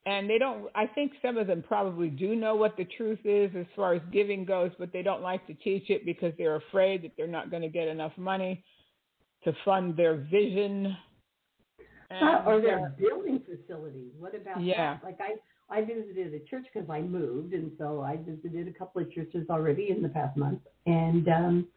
And 0.08 0.30
they 0.30 0.38
don't, 0.38 0.70
I 0.74 0.88
think 0.88 1.12
some 1.22 1.38
of 1.38 1.48
them 1.48 1.62
probably 1.68 2.08
do 2.08 2.34
know 2.34 2.56
what 2.56 2.78
the 2.78 2.86
truth 2.96 3.20
is 3.26 3.52
as 3.58 3.66
far 3.76 3.94
as 3.94 4.02
giving 4.14 4.46
goes, 4.46 4.72
but 4.80 4.94
they 4.94 5.04
don't 5.04 5.22
like 5.22 5.46
to 5.48 5.54
teach 5.56 5.90
it 5.90 6.06
because 6.06 6.32
they're 6.38 6.56
afraid 6.56 7.04
that 7.04 7.12
they're 7.18 7.28
not 7.28 7.52
going 7.52 7.62
to 7.62 7.68
get 7.68 7.90
enough 7.90 8.14
money 8.16 8.64
to 9.44 9.52
fund 9.66 9.98
their 9.98 10.16
vision. 10.16 10.96
Or 12.10 12.62
their 12.62 12.94
building 12.98 13.42
facilities. 13.42 14.14
What 14.18 14.34
about 14.34 14.64
Yeah. 14.64 14.94
that? 14.94 15.04
Like 15.04 15.20
I, 15.20 15.36
I 15.70 15.84
visited 15.84 16.34
a 16.34 16.40
church 16.50 16.66
because 16.74 16.90
I 16.90 17.02
moved, 17.02 17.54
and 17.54 17.74
so 17.78 18.02
I 18.02 18.16
visited 18.16 18.70
a 18.70 18.72
couple 18.72 19.02
of 19.02 19.12
churches 19.12 19.50
already 19.50 19.90
in 19.90 20.02
the 20.02 20.08
past 20.08 20.38
month, 20.38 20.62
and 20.86 21.28
um, 21.28 21.68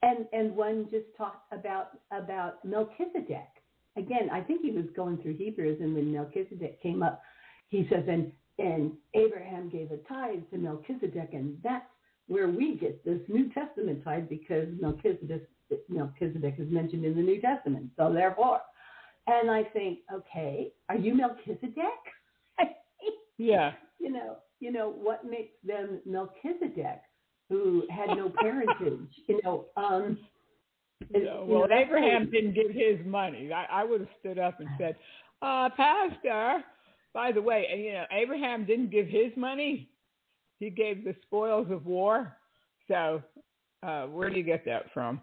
and 0.00 0.26
and 0.32 0.56
one 0.56 0.88
just 0.90 1.04
talked 1.18 1.52
about 1.52 1.98
about 2.10 2.64
Melchizedek. 2.64 3.50
Again, 3.98 4.30
I 4.32 4.40
think 4.40 4.62
he 4.62 4.70
was 4.70 4.86
going 4.96 5.18
through 5.18 5.36
Hebrews, 5.36 5.82
and 5.82 5.94
when 5.94 6.10
Melchizedek 6.10 6.82
came 6.82 7.02
up, 7.02 7.20
he 7.72 7.88
says, 7.90 8.04
and 8.06 8.30
and 8.58 8.92
Abraham 9.14 9.70
gave 9.70 9.90
a 9.90 9.96
tithe 10.08 10.42
to 10.52 10.58
Melchizedek, 10.58 11.30
and 11.32 11.56
that's 11.64 11.86
where 12.28 12.48
we 12.48 12.76
get 12.76 13.02
this 13.04 13.20
New 13.28 13.50
Testament 13.52 14.04
tithe 14.04 14.28
because 14.28 14.68
Melchizedek 14.80 15.48
Melchizedek 15.88 16.56
is 16.58 16.70
mentioned 16.70 17.04
in 17.06 17.16
the 17.16 17.22
New 17.22 17.40
Testament. 17.40 17.86
So 17.96 18.12
therefore, 18.12 18.60
and 19.26 19.50
I 19.50 19.64
think, 19.64 20.00
okay, 20.12 20.70
are 20.90 20.96
you 20.98 21.14
Melchizedek? 21.14 22.02
yeah. 23.38 23.72
you 23.98 24.10
know, 24.12 24.36
you 24.60 24.70
know 24.70 24.90
what 24.90 25.24
makes 25.24 25.54
them 25.64 26.00
Melchizedek, 26.04 27.00
who 27.48 27.84
had 27.90 28.10
no 28.16 28.30
parentage. 28.40 29.08
you 29.26 29.40
know, 29.42 29.64
um, 29.78 30.18
is- 31.00 31.22
Yeah, 31.24 31.42
you 31.42 31.48
know, 31.48 31.66
Abraham 31.72 32.30
didn't 32.30 32.54
give 32.54 32.70
his 32.70 32.98
money. 33.06 33.50
I, 33.52 33.80
I 33.80 33.84
would 33.84 34.00
have 34.00 34.10
stood 34.20 34.38
up 34.38 34.60
and 34.60 34.68
said, 34.78 34.94
uh, 35.40 35.70
Pastor, 35.76 36.62
by 37.14 37.32
the 37.32 37.42
way, 37.42 37.66
you 37.76 37.92
know, 37.92 38.04
Abraham 38.10 38.64
didn't 38.64 38.90
give 38.90 39.06
his 39.06 39.32
money. 39.36 39.88
He 40.58 40.70
gave 40.70 41.04
the 41.04 41.14
spoils 41.22 41.66
of 41.70 41.86
war. 41.86 42.36
So 42.88 43.22
uh, 43.82 44.06
where 44.06 44.30
do 44.30 44.36
you 44.36 44.44
get 44.44 44.64
that 44.66 44.92
from? 44.92 45.20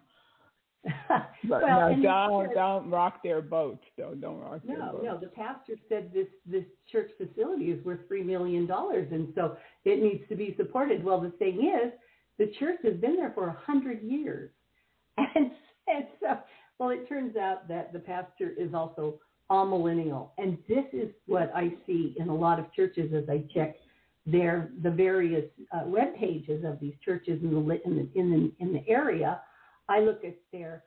Well, 1.48 1.60
no, 1.62 2.02
don't, 2.02 2.54
don't 2.54 2.90
rock 2.90 3.22
their 3.22 3.40
boats, 3.40 3.84
though. 3.96 4.14
Don't 4.14 4.40
rock 4.40 4.60
their 4.66 4.78
No, 4.78 4.92
boats. 4.92 5.04
no. 5.04 5.18
The 5.18 5.28
pastor 5.28 5.74
said 5.88 6.10
this 6.12 6.26
this 6.46 6.64
church 6.92 7.10
facility 7.16 7.66
is 7.66 7.82
worth 7.84 8.00
three 8.08 8.22
million 8.22 8.66
dollars, 8.66 9.08
and 9.10 9.32
so 9.34 9.56
it 9.84 10.02
needs 10.02 10.28
to 10.28 10.36
be 10.36 10.54
supported. 10.58 11.02
Well, 11.02 11.20
the 11.20 11.30
thing 11.30 11.70
is, 11.82 11.92
the 12.38 12.52
church 12.58 12.78
has 12.84 12.94
been 12.96 13.16
there 13.16 13.32
for 13.34 13.48
a 13.48 13.56
hundred 13.64 14.02
years, 14.02 14.50
and 15.16 15.50
and 15.86 16.06
so 16.20 16.38
well, 16.78 16.90
it 16.90 17.08
turns 17.08 17.36
out 17.36 17.66
that 17.68 17.92
the 17.92 17.98
pastor 17.98 18.52
is 18.58 18.74
also 18.74 19.18
amillennial, 19.50 20.30
and 20.38 20.56
this 20.68 20.84
is 20.92 21.08
what 21.26 21.52
I 21.54 21.72
see 21.86 22.14
in 22.18 22.28
a 22.28 22.34
lot 22.34 22.58
of 22.58 22.72
churches 22.72 23.12
as 23.14 23.28
I 23.28 23.44
check 23.52 23.76
their 24.26 24.70
the 24.82 24.90
various 24.90 25.46
uh, 25.72 25.82
web 25.86 26.14
pages 26.16 26.64
of 26.64 26.78
these 26.78 26.94
churches 27.04 27.42
in 27.42 27.50
the 27.50 27.80
in 27.84 27.96
the 27.96 28.08
in 28.18 28.30
the 28.30 28.64
in 28.64 28.72
the 28.72 28.88
area. 28.88 29.40
I 29.88 30.00
look 30.00 30.24
at 30.24 30.36
their 30.52 30.84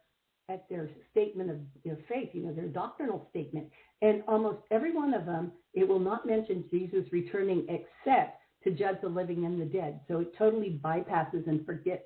at 0.50 0.68
their 0.70 0.90
statement 1.12 1.50
of 1.50 1.58
their 1.86 1.98
faith, 2.10 2.30
you 2.34 2.44
know, 2.44 2.54
their 2.54 2.68
doctrinal 2.68 3.28
statement, 3.30 3.68
and 4.02 4.24
almost 4.28 4.60
every 4.72 4.94
one 4.94 5.14
of 5.14 5.26
them, 5.26 5.52
it 5.74 5.88
will 5.88 6.00
not 6.00 6.26
mention 6.26 6.66
Jesus 6.70 7.06
returning 7.12 7.66
except 7.70 8.40
to 8.64 8.72
judge 8.72 8.98
the 9.02 9.10
living 9.10 9.46
and 9.46 9.60
the 9.60 9.66
dead. 9.66 10.00
So 10.08 10.20
it 10.20 10.38
totally 10.38 10.80
bypasses 10.84 11.48
and 11.48 11.66
forgets 11.66 12.04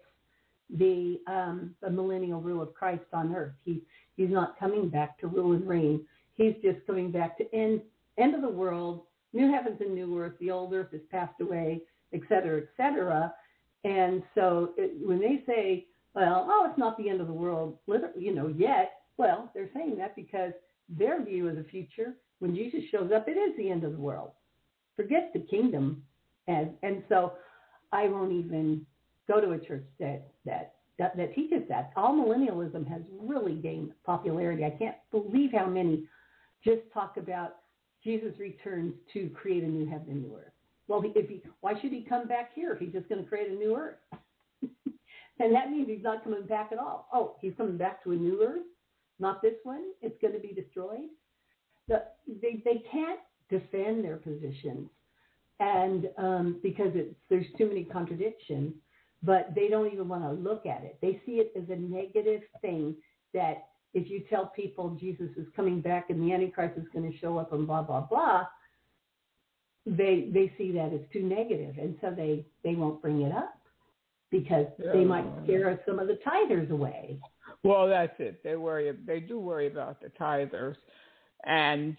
the 0.76 1.20
um, 1.28 1.76
the 1.82 1.90
millennial 1.90 2.42
rule 2.42 2.62
of 2.62 2.74
Christ 2.74 3.06
on 3.14 3.36
earth. 3.36 3.54
He 3.64 3.82
he's 4.16 4.30
not 4.30 4.60
coming 4.60 4.90
back 4.90 5.18
to 5.20 5.28
rule 5.28 5.54
and 5.54 5.68
reign. 5.68 6.06
He's 6.38 6.56
just 6.64 6.86
coming 6.88 7.12
back 7.12 7.38
to 7.40 7.54
end 7.54 7.82
end 8.18 8.34
of 8.34 8.42
the 8.42 8.50
world, 8.50 9.04
new 9.34 9.52
heavens 9.52 9.78
and 9.80 9.94
new 9.94 10.18
earth. 10.18 10.34
The 10.40 10.52
old 10.52 10.74
earth 10.74 10.92
has 10.92 11.02
passed 11.12 11.40
away, 11.42 11.84
et 12.14 12.22
cetera, 12.30 12.62
et 12.62 12.68
cetera. 12.76 13.34
And 13.84 14.24
so 14.34 14.72
it, 14.78 14.94
when 15.06 15.20
they 15.20 15.44
say, 15.46 15.86
well, 16.16 16.48
oh, 16.50 16.68
it's 16.68 16.80
not 16.80 16.98
the 16.98 17.10
end 17.10 17.22
of 17.22 17.28
the 17.28 17.34
world, 17.34 17.78
you 18.18 18.34
know, 18.34 18.48
yet, 18.48 19.02
well, 19.18 19.52
they're 19.54 19.70
saying 19.76 19.98
that 20.00 20.16
because 20.16 20.52
their 20.90 21.24
view 21.24 21.48
of 21.48 21.58
the 21.58 21.64
future, 21.66 22.16
when 22.40 22.56
Jesus 22.56 22.82
shows 22.92 23.12
up, 23.16 23.28
it 23.28 23.34
is 23.34 23.56
the 23.58 23.70
end 23.70 23.84
of 23.84 23.92
the 23.92 24.00
world. 24.00 24.32
Forget 24.96 25.32
the 25.34 25.42
kingdom. 25.42 26.02
And, 26.48 26.72
and 26.82 27.04
so 27.08 27.34
I 27.92 28.08
won't 28.08 28.32
even 28.32 28.86
go 29.28 29.40
to 29.40 29.52
a 29.52 29.60
church 29.60 29.86
that, 30.00 30.28
that, 30.46 30.74
that, 30.98 31.16
that 31.18 31.36
teaches 31.36 31.62
that. 31.70 31.96
Amillennialism 31.96 32.88
has 32.88 33.02
really 33.22 33.54
gained 33.54 33.92
popularity. 34.06 34.66
I 34.66 34.72
can't 34.72 34.96
believe 35.12 35.52
how 35.54 35.68
many 35.68 36.06
just 36.64 36.82
talk 36.94 37.18
about 37.18 37.56
Jesus 38.04 38.34
returns 38.40 38.94
to 39.14 39.30
create 39.30 39.64
a 39.64 39.68
new 39.68 39.86
heaven 39.86 40.08
and 40.10 40.24
new 40.24 40.36
earth. 40.36 40.54
Well, 40.88 41.04
if 41.04 41.30
he, 41.30 41.42
why 41.62 41.74
should 41.82 41.92
he 41.92 42.06
come 42.08 42.28
back 42.28 42.52
here 42.54 42.72
if 42.72 42.80
he's 42.80 42.94
just 42.94 43.10
going 43.10 43.22
to 43.22 43.28
create 43.28 43.50
a 43.52 43.56
new 43.56 43.76
earth? 43.76 43.98
and 45.40 45.54
that 45.54 45.70
means 45.70 45.88
he's 45.88 46.04
not 46.04 46.24
coming 46.24 46.44
back 46.44 46.70
at 46.72 46.78
all. 46.78 47.08
Oh, 47.14 47.36
he's 47.42 47.54
coming 47.58 47.78
back 47.78 48.04
to 48.04 48.12
a 48.12 48.16
new 48.16 48.42
earth, 48.44 48.66
not 49.20 49.42
this 49.42 49.56
one. 49.64 49.84
It's 50.02 50.20
going 50.22 50.34
to 50.34 50.40
be 50.40 50.54
destroyed. 50.54 51.10
The, 51.88 52.04
they 52.42 52.62
they 52.66 52.84
can't 52.92 53.20
defend 53.50 54.04
their 54.04 54.18
positions, 54.18 54.90
and 55.60 56.10
um, 56.18 56.60
because 56.62 56.92
it's 56.96 57.16
there's 57.30 57.46
too 57.58 57.68
many 57.68 57.84
contradictions. 57.84 58.74
But 59.24 59.54
they 59.56 59.68
don't 59.68 59.92
even 59.92 60.08
want 60.08 60.24
to 60.24 60.32
look 60.32 60.68
at 60.68 60.84
it. 60.84 61.00
They 61.02 61.20
see 61.26 61.40
it 61.40 61.52
as 61.58 61.68
a 61.70 61.76
negative 61.76 62.42
thing 62.62 62.96
that 63.34 63.70
if 63.98 64.10
you 64.10 64.24
tell 64.30 64.52
people 64.56 64.96
Jesus 65.00 65.30
is 65.38 65.48
coming 65.56 65.82
back 65.82 66.10
and 66.10 66.22
the 66.22 66.32
Antichrist 66.32 66.78
is 66.78 66.86
going 66.94 67.12
to 67.12 67.18
show 67.18 67.38
up 67.38 67.52
and 67.52 67.66
blah 67.66 67.82
blah 67.82 68.02
blah, 68.02 68.46
they 69.86 70.30
they 70.32 70.54
see 70.58 70.72
that 70.74 70.94
as 70.94 71.02
too 71.12 71.24
negative, 71.24 71.76
and 71.80 71.98
so 72.00 72.14
they 72.16 72.46
they 72.64 72.76
won't 72.76 73.02
bring 73.02 73.24
it 73.24 73.32
up 73.32 73.60
because 74.30 74.68
they 74.94 75.04
might 75.04 75.26
scare 75.44 75.80
some 75.88 76.00
of 76.00 76.08
the 76.08 76.20
tithers 76.26 76.70
away. 76.70 77.20
Well, 77.64 77.88
that's 77.88 78.14
it. 78.20 78.44
They 78.44 78.56
worry. 78.56 78.96
They 79.06 79.20
do 79.20 79.40
worry 79.40 79.68
about 79.68 80.00
the 80.00 80.10
tithers, 80.10 80.76
and 81.46 81.98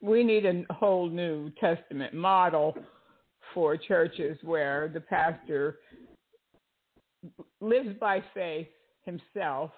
we 0.00 0.22
need 0.22 0.46
a 0.46 0.64
whole 0.72 1.08
new 1.08 1.50
Testament 1.60 2.14
model 2.14 2.76
for 3.52 3.76
churches 3.76 4.38
where 4.42 4.90
the 4.92 5.00
pastor 5.00 5.78
lives 7.60 7.96
by 7.98 8.22
faith 8.32 8.68
himself, 9.04 9.70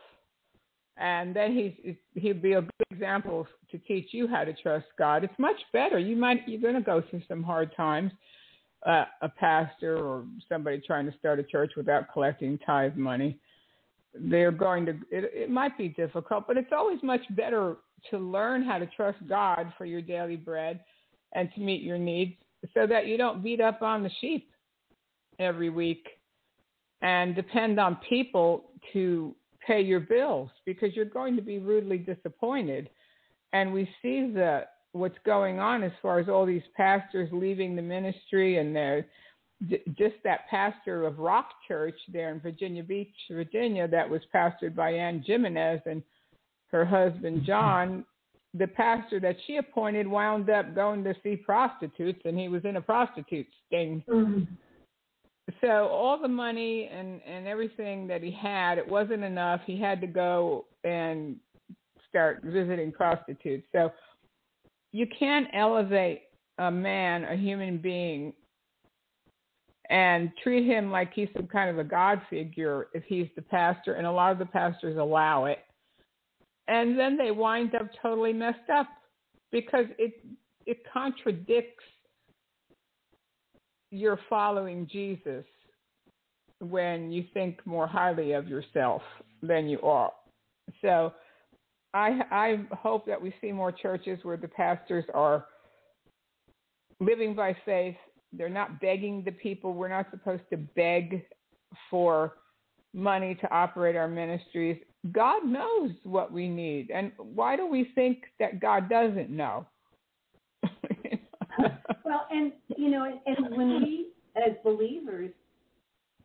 and 0.99 1.35
then 1.35 1.55
he's 1.55 1.95
he'd 2.15 2.43
be 2.43 2.53
a 2.53 2.63
good 2.63 2.71
example 2.91 3.47
to 3.71 3.79
teach 3.79 4.09
you 4.13 4.27
how 4.27 4.45
to 4.45 4.53
trust 4.55 4.87
God. 4.99 5.25
It's 5.25 5.39
much 5.39 5.57
better. 5.73 5.99
You 5.99 6.17
might 6.17 6.47
you're 6.47 6.61
going 6.61 6.75
to 6.75 6.81
go 6.81 7.03
through 7.11 7.23
some 7.29 7.43
hard 7.43 7.75
times. 7.77 8.13
Uh, 8.85 9.05
a 9.23 9.29
pastor 9.29 9.99
or 9.99 10.25
somebody 10.49 10.81
trying 10.87 11.11
to 11.11 11.19
start 11.19 11.41
a 11.41 11.43
church 11.43 11.73
without 11.77 12.05
collecting 12.13 12.57
tithe 12.65 12.95
money, 12.95 13.37
they're 14.15 14.53
going 14.53 14.87
to. 14.87 14.93
It, 15.11 15.33
it 15.35 15.51
might 15.51 15.77
be 15.77 15.89
difficult, 15.89 16.47
but 16.47 16.57
it's 16.57 16.71
always 16.73 17.03
much 17.03 17.23
better 17.31 17.77
to 18.11 18.19
learn 18.19 18.63
how 18.63 18.79
to 18.79 18.87
trust 18.87 19.19
God 19.29 19.73
for 19.77 19.87
your 19.87 20.03
daily 20.03 20.37
bread 20.37 20.81
and 21.33 21.49
to 21.55 21.61
meet 21.61 21.83
your 21.83 21.99
needs, 21.99 22.35
so 22.75 22.87
that 22.87 23.07
you 23.07 23.17
don't 23.17 23.43
beat 23.43 23.61
up 23.61 23.83
on 23.83 24.05
the 24.05 24.11
sheep 24.21 24.51
every 25.41 25.71
week 25.71 26.07
and 27.03 27.35
depend 27.35 27.81
on 27.81 27.99
people 28.09 28.71
to 28.93 29.35
pay 29.67 29.81
your 29.81 30.01
bills 30.01 30.51
because 30.65 30.95
you're 30.95 31.05
going 31.05 31.37
to 31.37 31.43
be 31.43 31.59
rudely 31.59 31.99
disappointed. 31.99 32.89
And 33.53 33.73
we 33.73 33.85
see 34.03 34.31
the 34.33 34.65
what's 34.93 35.19
going 35.27 35.59
on 35.59 35.83
as 35.83 35.93
far 36.01 36.19
as 36.19 36.29
all 36.29 36.47
these 36.47 36.63
pastors 36.77 37.29
leaving 37.33 37.77
the 37.77 37.83
ministry 37.83 38.59
and 38.59 38.75
they're 38.75 39.07
just 39.99 40.15
that 40.25 40.47
pastor 40.51 41.07
of 41.07 41.19
Rock 41.19 41.49
Church 41.67 41.99
there 42.13 42.31
in 42.31 42.41
Virginia 42.41 42.83
Beach, 42.83 43.15
Virginia, 43.31 43.89
that 43.89 44.09
was 44.09 44.21
pastored 44.35 44.75
by 44.75 44.91
Anne 44.91 45.23
Gimenez 45.27 45.81
and 45.87 46.03
her 46.71 46.85
husband 46.85 47.45
John. 47.47 48.05
The 48.53 48.67
pastor 48.67 49.19
that 49.21 49.37
she 49.47 49.57
appointed 49.57 50.07
wound 50.07 50.51
up 50.51 50.75
going 50.75 51.05
to 51.05 51.15
see 51.23 51.37
prostitutes, 51.37 52.21
and 52.25 52.39
he 52.39 52.49
was 52.49 52.65
in 52.65 52.77
a 52.77 52.83
prostitute 52.83 53.47
sting. 53.67 54.03
Mm-hmm 54.09 54.45
so 55.61 55.89
all 55.89 56.21
the 56.21 56.29
money 56.29 56.91
and 56.93 57.21
and 57.27 57.47
everything 57.47 58.07
that 58.09 58.23
he 58.23 58.31
had 58.31 58.79
it 58.79 58.89
wasn't 58.89 59.23
enough. 59.23 59.61
He 59.67 59.81
had 59.81 60.01
to 60.01 60.07
go 60.07 60.67
and 60.85 61.37
start 62.09 62.41
visiting 62.43 62.93
prostitutes. 62.93 63.67
So 63.73 63.93
you 64.93 65.07
can't 65.19 65.49
elevate 65.53 66.23
a 66.59 66.71
man 66.71 67.25
a 67.25 67.37
human 67.37 67.79
being 67.79 68.33
and 69.89 70.33
treat 70.43 70.67
him 70.67 70.91
like 70.91 71.13
he's 71.15 71.29
some 71.37 71.47
kind 71.47 71.71
of 71.71 71.79
a 71.79 71.85
god 71.85 72.21
figure 72.29 72.89
if 72.93 73.05
he's 73.05 73.29
the 73.37 73.43
pastor 73.43 73.95
and 73.95 74.07
a 74.07 74.11
lot 74.11 74.33
of 74.33 74.39
the 74.39 74.47
pastors 74.47 74.97
allow 74.97 75.45
it. 75.45 75.59
And 76.67 76.99
then 76.99 77.17
they 77.17 77.31
wind 77.31 77.75
up 77.77 77.89
totally 78.03 78.33
messed 78.33 78.69
up 78.73 78.89
because 79.53 79.87
it 79.99 80.25
it 80.67 80.79
contradicts 80.93 81.85
you're 83.91 84.21
following 84.29 84.89
Jesus 84.91 85.45
when 86.61 87.11
you 87.11 87.25
think 87.35 87.65
more 87.67 87.87
highly 87.87 88.33
of 88.33 88.49
yourself 88.49 89.03
than 89.43 89.69
you 89.69 89.81
are. 89.83 90.13
So 90.83 91.13
I 91.95 92.21
I 92.31 92.65
hope 92.73 93.07
that 93.07 93.21
we 93.21 93.35
see 93.41 93.53
more 93.53 93.73
churches 93.73 94.19
where 94.23 94.37
the 94.37 94.49
pastors 94.49 95.05
are 95.15 95.47
living 97.01 97.35
by 97.35 97.57
faith. 97.65 97.97
They're 98.33 98.49
not 98.49 98.81
begging 98.81 99.23
the 99.25 99.33
people. 99.33 99.75
We're 99.75 99.89
not 99.89 100.07
supposed 100.11 100.43
to 100.51 100.57
beg 100.57 101.25
for 101.91 102.35
money 102.93 103.35
to 103.37 103.55
operate 103.55 103.97
our 103.97 104.09
ministries. 104.09 104.79
God 105.13 105.45
knows 105.45 105.91
what 106.03 106.33
we 106.33 106.49
need. 106.49 106.91
And 106.91 107.13
why 107.19 107.57
do 107.57 107.67
we 107.67 107.93
think 107.95 108.25
that 108.41 108.61
God 108.61 108.89
doesn't 108.89 109.31
know? 109.31 109.67
Well, 112.05 112.27
and 112.31 112.53
you 112.77 112.91
know, 112.91 113.21
and 113.27 113.57
when 113.57 113.83
we 113.83 114.09
as 114.37 114.55
believers, 114.65 115.31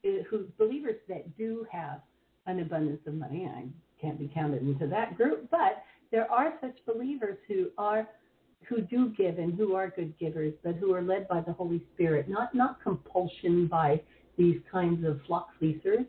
eh, 0.04 0.24
who 0.30 0.46
believers 0.58 0.96
that 1.08 1.38
do 1.38 1.66
have 1.72 2.02
an 2.48 2.60
abundance 2.60 3.02
of 3.08 3.14
money, 3.14 3.50
I 3.54 3.66
can't 4.00 4.20
be 4.20 4.30
counted 4.34 4.62
into 4.64 4.88
that 4.88 5.16
group, 5.18 5.50
but 5.52 5.84
there 6.12 6.30
are 6.32 6.54
such 6.62 6.78
believers 6.86 7.38
who 7.48 7.68
are 7.78 8.08
who 8.68 8.82
do 8.82 9.10
give 9.18 9.40
and 9.40 9.56
who 9.56 9.76
are 9.76 9.90
good 9.90 10.18
givers, 10.20 10.54
but 10.64 10.76
who 10.76 10.94
are 10.94 11.02
led 11.02 11.28
by 11.28 11.42
the 11.42 11.54
Holy 11.54 11.82
Spirit, 11.94 12.30
not 12.30 12.54
not 12.54 12.82
compulsion 12.82 13.68
by 13.68 14.02
these 14.38 14.60
kinds 14.72 15.06
of 15.06 15.20
flock 15.28 15.50
fleecers, 15.60 16.06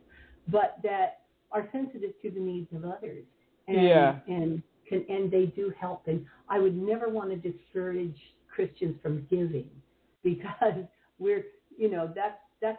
but 0.48 0.76
that 0.82 1.20
are 1.50 1.68
sensitive 1.72 2.12
to 2.22 2.30
the 2.30 2.40
needs 2.40 2.68
of 2.74 2.84
others. 2.84 3.24
And, 3.68 3.82
yeah. 3.82 4.18
And 4.26 4.62
can, 4.88 5.04
and 5.08 5.30
they 5.30 5.46
do 5.46 5.72
help. 5.78 6.02
And 6.06 6.24
I 6.48 6.58
would 6.58 6.76
never 6.76 7.08
want 7.08 7.30
to 7.30 7.36
discourage 7.36 8.16
Christians 8.52 8.96
from 9.02 9.26
giving 9.30 9.68
because 10.22 10.84
we're 11.18 11.44
you 11.76 11.90
know 11.90 12.12
that's 12.14 12.38
that's 12.60 12.78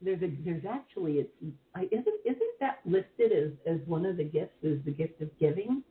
there's 0.00 0.22
a 0.22 0.30
there's 0.44 0.64
actually 0.68 1.14
it's 1.14 1.30
isn't 1.76 2.06
isn't 2.24 2.54
that 2.60 2.78
listed 2.84 3.32
as 3.32 3.50
as 3.66 3.80
one 3.86 4.06
of 4.06 4.16
the 4.16 4.24
gifts 4.24 4.54
is 4.62 4.78
the 4.84 4.92
gift 4.92 5.20
of 5.20 5.28
giving? 5.38 5.82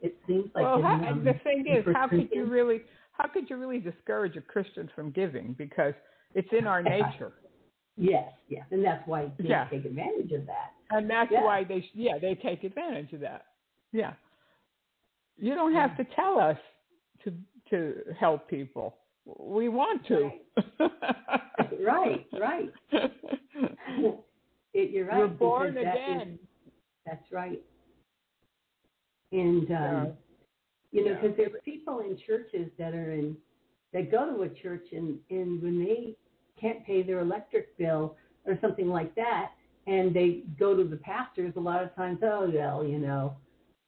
It 0.00 0.16
seems 0.26 0.50
like 0.54 0.64
well 0.64 0.76
in, 0.76 0.82
how, 0.82 1.12
um, 1.12 1.24
the 1.24 1.34
thing 1.44 1.64
is 1.66 1.84
how 1.94 2.08
Christians. 2.08 2.30
could 2.30 2.36
you 2.36 2.44
really 2.46 2.82
how 3.12 3.28
could 3.28 3.48
you 3.48 3.56
really 3.56 3.78
discourage 3.78 4.36
a 4.36 4.40
christian 4.40 4.90
from 4.94 5.10
giving? 5.12 5.54
Because 5.56 5.94
it's 6.34 6.48
in 6.56 6.66
our 6.66 6.82
nature. 6.82 7.32
Yes 7.96 8.32
yes 8.48 8.66
and 8.70 8.84
that's 8.84 9.06
why 9.06 9.30
they 9.38 9.48
yeah. 9.48 9.68
take 9.68 9.84
advantage 9.84 10.32
of 10.32 10.46
that. 10.46 10.72
And 10.90 11.08
that's 11.08 11.30
yeah. 11.32 11.44
why 11.44 11.64
they 11.64 11.88
yeah 11.94 12.18
they 12.20 12.34
take 12.34 12.64
advantage 12.64 13.12
of 13.12 13.20
that. 13.20 13.46
Yeah. 13.92 14.14
You 15.36 15.54
don't 15.54 15.74
have 15.74 15.96
to 15.96 16.04
tell 16.16 16.38
us 16.38 16.58
to 17.24 17.32
to 17.70 17.96
help 18.18 18.48
people 18.48 18.96
we 19.38 19.68
want 19.68 20.06
to. 20.06 20.30
Right, 21.80 22.26
right. 22.40 22.70
you're 24.72 25.06
right. 25.06 25.18
We're 25.18 25.26
born 25.28 25.74
that 25.74 25.80
again. 25.80 26.20
Is, 26.32 26.38
that's 27.06 27.32
right. 27.32 27.60
And 29.32 29.70
um, 29.70 29.72
yeah. 29.72 30.04
you 30.92 31.04
know, 31.04 31.14
because 31.14 31.36
yeah. 31.38 31.46
there's 31.48 31.62
people 31.64 32.00
in 32.00 32.18
churches 32.26 32.70
that 32.78 32.94
are 32.94 33.12
in 33.12 33.36
that 33.92 34.10
go 34.10 34.34
to 34.34 34.42
a 34.42 34.48
church 34.48 34.86
and 34.92 35.18
and 35.30 35.62
when 35.62 35.84
they 35.84 36.16
can't 36.60 36.84
pay 36.86 37.02
their 37.02 37.20
electric 37.20 37.76
bill 37.78 38.16
or 38.46 38.58
something 38.60 38.88
like 38.88 39.14
that, 39.14 39.52
and 39.86 40.14
they 40.14 40.42
go 40.58 40.76
to 40.76 40.84
the 40.84 40.96
pastors 40.96 41.52
a 41.56 41.60
lot 41.60 41.82
of 41.82 41.94
times. 41.94 42.18
Oh 42.22 42.50
well, 42.52 42.84
you 42.84 42.98
know, 42.98 43.36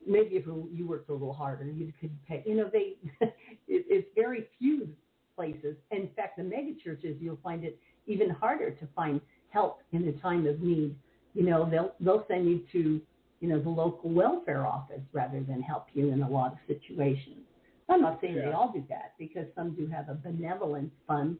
maybe 0.07 0.37
if 0.37 0.47
you 0.47 0.87
worked 0.87 1.11
a 1.11 1.13
little 1.13 1.33
harder, 1.33 1.67
you 1.67 1.93
could 2.01 2.11
pay. 2.27 2.43
You 2.47 2.57
know, 2.57 2.71
they 2.73 2.97
it, 3.21 3.35
it's 3.69 4.09
very 4.15 4.49
few 4.59 4.89
places. 5.35 5.77
In 5.91 6.09
fact, 6.17 6.39
the 6.39 6.45
mega 6.45 6.73
churches, 6.83 7.17
you'll 7.21 7.39
find 7.43 7.65
it 7.65 7.79
even 8.07 8.31
harder 8.31 8.71
to 8.71 8.89
find 8.95 9.21
help 9.51 9.81
in 9.93 10.07
a 10.09 10.13
time 10.21 10.47
of 10.47 10.61
need. 10.61 10.97
You 11.35 11.45
know, 11.45 11.69
they'll 11.69 11.93
they'll 12.01 12.25
send 12.29 12.49
you 12.49 12.63
to 12.73 13.01
you 13.41 13.49
know 13.49 13.61
the 13.61 13.69
local 13.69 14.11
welfare 14.11 14.67
office 14.67 15.03
rather 15.13 15.41
than 15.41 15.61
help 15.63 15.87
you 15.93 16.11
in 16.13 16.23
a 16.23 16.29
lot 16.29 16.53
of 16.53 16.59
situations. 16.67 17.45
I'm 17.89 18.01
not 18.01 18.19
saying 18.21 18.37
yeah. 18.37 18.47
they 18.47 18.53
all 18.53 18.73
do 18.73 18.83
that 18.89 19.15
because 19.19 19.47
some 19.55 19.75
do 19.77 19.87
have 19.87 20.09
a 20.09 20.15
benevolent 20.15 20.93
fund 21.07 21.39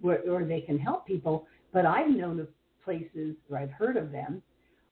where 0.00 0.20
or 0.30 0.44
they 0.44 0.60
can 0.60 0.78
help 0.78 1.06
people. 1.06 1.46
But 1.72 1.86
I've 1.86 2.10
known 2.10 2.40
of 2.40 2.48
places 2.84 3.34
where 3.48 3.60
I've 3.60 3.70
heard 3.70 3.96
of 3.96 4.12
them 4.12 4.42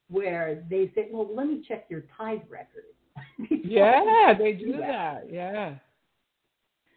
where 0.08 0.64
they 0.70 0.90
say, 0.94 1.08
"Well, 1.10 1.28
let 1.34 1.46
me 1.46 1.64
check 1.66 1.86
your 1.88 2.04
tithe 2.16 2.42
record." 2.48 2.84
Yeah, 3.64 4.34
they 4.38 4.52
do 4.58 4.72
that. 4.72 5.24
that. 5.24 5.32
Yeah. 5.32 5.74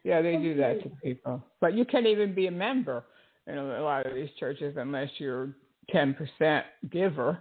Yeah, 0.03 0.21
they 0.21 0.37
do 0.37 0.55
that 0.55 0.81
to 0.83 0.89
people. 1.03 1.43
But 1.59 1.73
you 1.73 1.83
can't 1.83 2.07
even 2.07 2.33
be 2.33 2.47
a 2.47 2.51
member 2.51 3.03
in 3.45 3.57
a 3.57 3.81
lot 3.81 4.05
of 4.05 4.13
these 4.15 4.29
churches 4.39 4.75
unless 4.77 5.09
you're 5.17 5.49
10% 5.93 6.63
giver. 6.91 7.39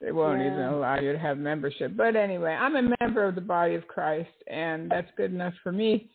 They 0.00 0.12
won't 0.12 0.40
yeah. 0.40 0.52
even 0.52 0.60
allow 0.60 0.98
you 1.00 1.12
to 1.12 1.18
have 1.18 1.38
membership. 1.38 1.96
But 1.96 2.16
anyway, 2.16 2.52
I'm 2.52 2.76
a 2.76 2.94
member 3.00 3.24
of 3.24 3.34
the 3.34 3.40
body 3.40 3.74
of 3.74 3.86
Christ, 3.88 4.30
and 4.46 4.90
that's 4.90 5.10
good 5.16 5.32
enough 5.32 5.54
for 5.62 5.72
me. 5.72 6.10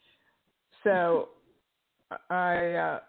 So 0.83 1.29
I, 2.29 2.73
uh, 2.73 2.99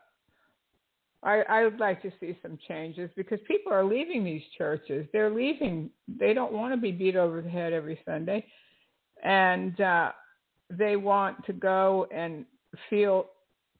I, 1.22 1.42
I 1.48 1.64
would 1.64 1.80
like 1.80 2.02
to 2.02 2.12
see 2.20 2.36
some 2.42 2.58
changes 2.68 3.10
because 3.16 3.38
people 3.48 3.72
are 3.72 3.84
leaving 3.84 4.24
these 4.24 4.42
churches. 4.58 5.06
They're 5.12 5.30
leaving. 5.30 5.90
They 6.06 6.34
don't 6.34 6.52
want 6.52 6.74
to 6.74 6.80
be 6.80 6.92
beat 6.92 7.16
over 7.16 7.40
the 7.40 7.48
head 7.48 7.72
every 7.72 7.98
Sunday, 8.04 8.44
and 9.24 9.80
uh, 9.80 10.12
they 10.70 10.96
want 10.96 11.44
to 11.46 11.52
go 11.52 12.06
and 12.14 12.44
feel 12.88 13.26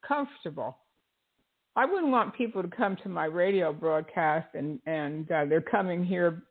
comfortable. 0.05 0.77
I 1.75 1.85
wouldn't 1.85 2.11
want 2.11 2.35
people 2.35 2.61
to 2.61 2.69
come 2.69 2.97
to 3.03 3.09
my 3.09 3.25
radio 3.25 3.73
broadcast 3.73 4.47
and 4.53 4.79
and 4.85 5.29
uh, 5.31 5.45
they're 5.45 5.61
coming 5.61 6.03
here. 6.03 6.43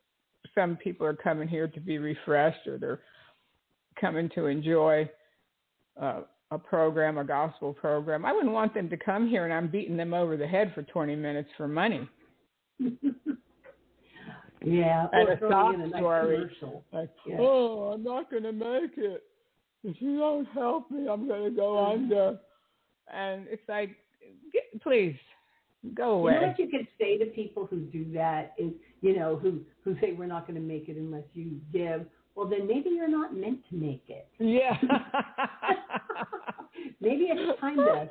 Some 0.54 0.76
people 0.76 1.06
are 1.06 1.14
coming 1.14 1.48
here 1.48 1.66
to 1.68 1.80
be 1.80 1.98
refreshed, 1.98 2.66
or 2.66 2.78
they're 2.78 3.00
coming 4.00 4.28
to 4.34 4.46
enjoy 4.46 5.08
uh, 6.00 6.20
a 6.50 6.58
program, 6.58 7.18
a 7.18 7.24
gospel 7.24 7.72
program. 7.72 8.24
I 8.24 8.32
wouldn't 8.32 8.52
want 8.52 8.74
them 8.74 8.88
to 8.90 8.96
come 8.96 9.28
here 9.28 9.44
and 9.44 9.52
I'm 9.52 9.68
beating 9.68 9.96
them 9.96 10.14
over 10.14 10.36
the 10.36 10.46
head 10.46 10.72
for 10.74 10.82
20 10.82 11.16
minutes 11.16 11.48
for 11.56 11.66
money. 11.68 12.08
yeah, 14.64 15.06
And 15.12 15.28
a 15.28 15.36
throwing 15.36 15.52
sob 15.52 15.74
in 15.74 15.80
a 15.82 15.86
nice 15.88 16.00
story. 16.00 16.50
Like, 16.92 17.10
Yeah. 17.26 17.36
oh, 17.40 17.92
I'm 17.94 18.02
not 18.04 18.30
going 18.30 18.42
to 18.44 18.52
make 18.52 18.96
it. 18.98 19.24
If 19.82 20.00
you 20.00 20.18
don't 20.18 20.46
help 20.46 20.90
me, 20.90 21.08
I'm 21.08 21.26
going 21.28 21.44
to 21.44 21.50
go 21.50 21.72
Mhm. 21.74 21.92
under. 21.92 22.38
And 23.08 23.46
it's 23.48 23.66
like, 23.68 23.96
get, 24.52 24.80
please 24.82 25.16
go 25.94 26.12
away. 26.12 26.34
You 26.34 26.40
know 26.40 26.46
what 26.48 26.58
you 26.58 26.68
could 26.68 26.88
say 26.98 27.18
to 27.18 27.26
people 27.26 27.66
who 27.66 27.80
do 27.80 28.04
that 28.12 28.54
is, 28.56 28.72
you 29.02 29.14
know, 29.16 29.36
who 29.36 29.60
who 29.84 29.94
say 30.00 30.12
we're 30.12 30.26
not 30.26 30.46
going 30.46 30.54
to 30.58 30.66
make 30.66 30.88
it 30.88 30.96
unless 30.96 31.24
you 31.34 31.60
give. 31.72 32.06
Well, 32.34 32.46
then 32.48 32.66
maybe 32.66 32.88
you're 32.90 33.06
not 33.06 33.36
meant 33.36 33.60
to 33.68 33.76
make 33.76 34.08
it. 34.08 34.26
yeah. 34.38 34.76
maybe 37.00 37.26
it's 37.30 37.60
time 37.60 37.76
to 37.76 38.08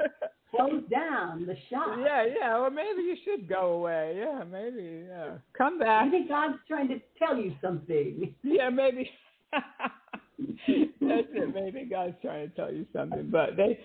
close 0.56 0.84
down 0.92 1.46
the 1.46 1.56
shop. 1.70 1.98
Yeah, 2.00 2.26
yeah. 2.40 2.60
Well, 2.60 2.70
maybe 2.70 3.02
you 3.02 3.16
should 3.24 3.48
go 3.48 3.74
away. 3.74 4.16
Yeah, 4.18 4.44
maybe. 4.50 5.06
Yeah. 5.08 5.36
Come 5.58 5.80
back. 5.80 6.12
Maybe 6.12 6.28
God's 6.28 6.58
trying 6.68 6.88
to 6.90 7.02
tell 7.18 7.38
you 7.38 7.54
something. 7.62 8.34
Yeah, 8.44 8.70
maybe. 8.70 9.10
That's 9.52 11.28
it. 11.34 11.54
Maybe 11.54 11.86
God's 11.86 12.16
trying 12.22 12.50
to 12.50 12.56
tell 12.56 12.74
you 12.74 12.86
something. 12.94 13.30
But 13.32 13.58
they, 13.58 13.80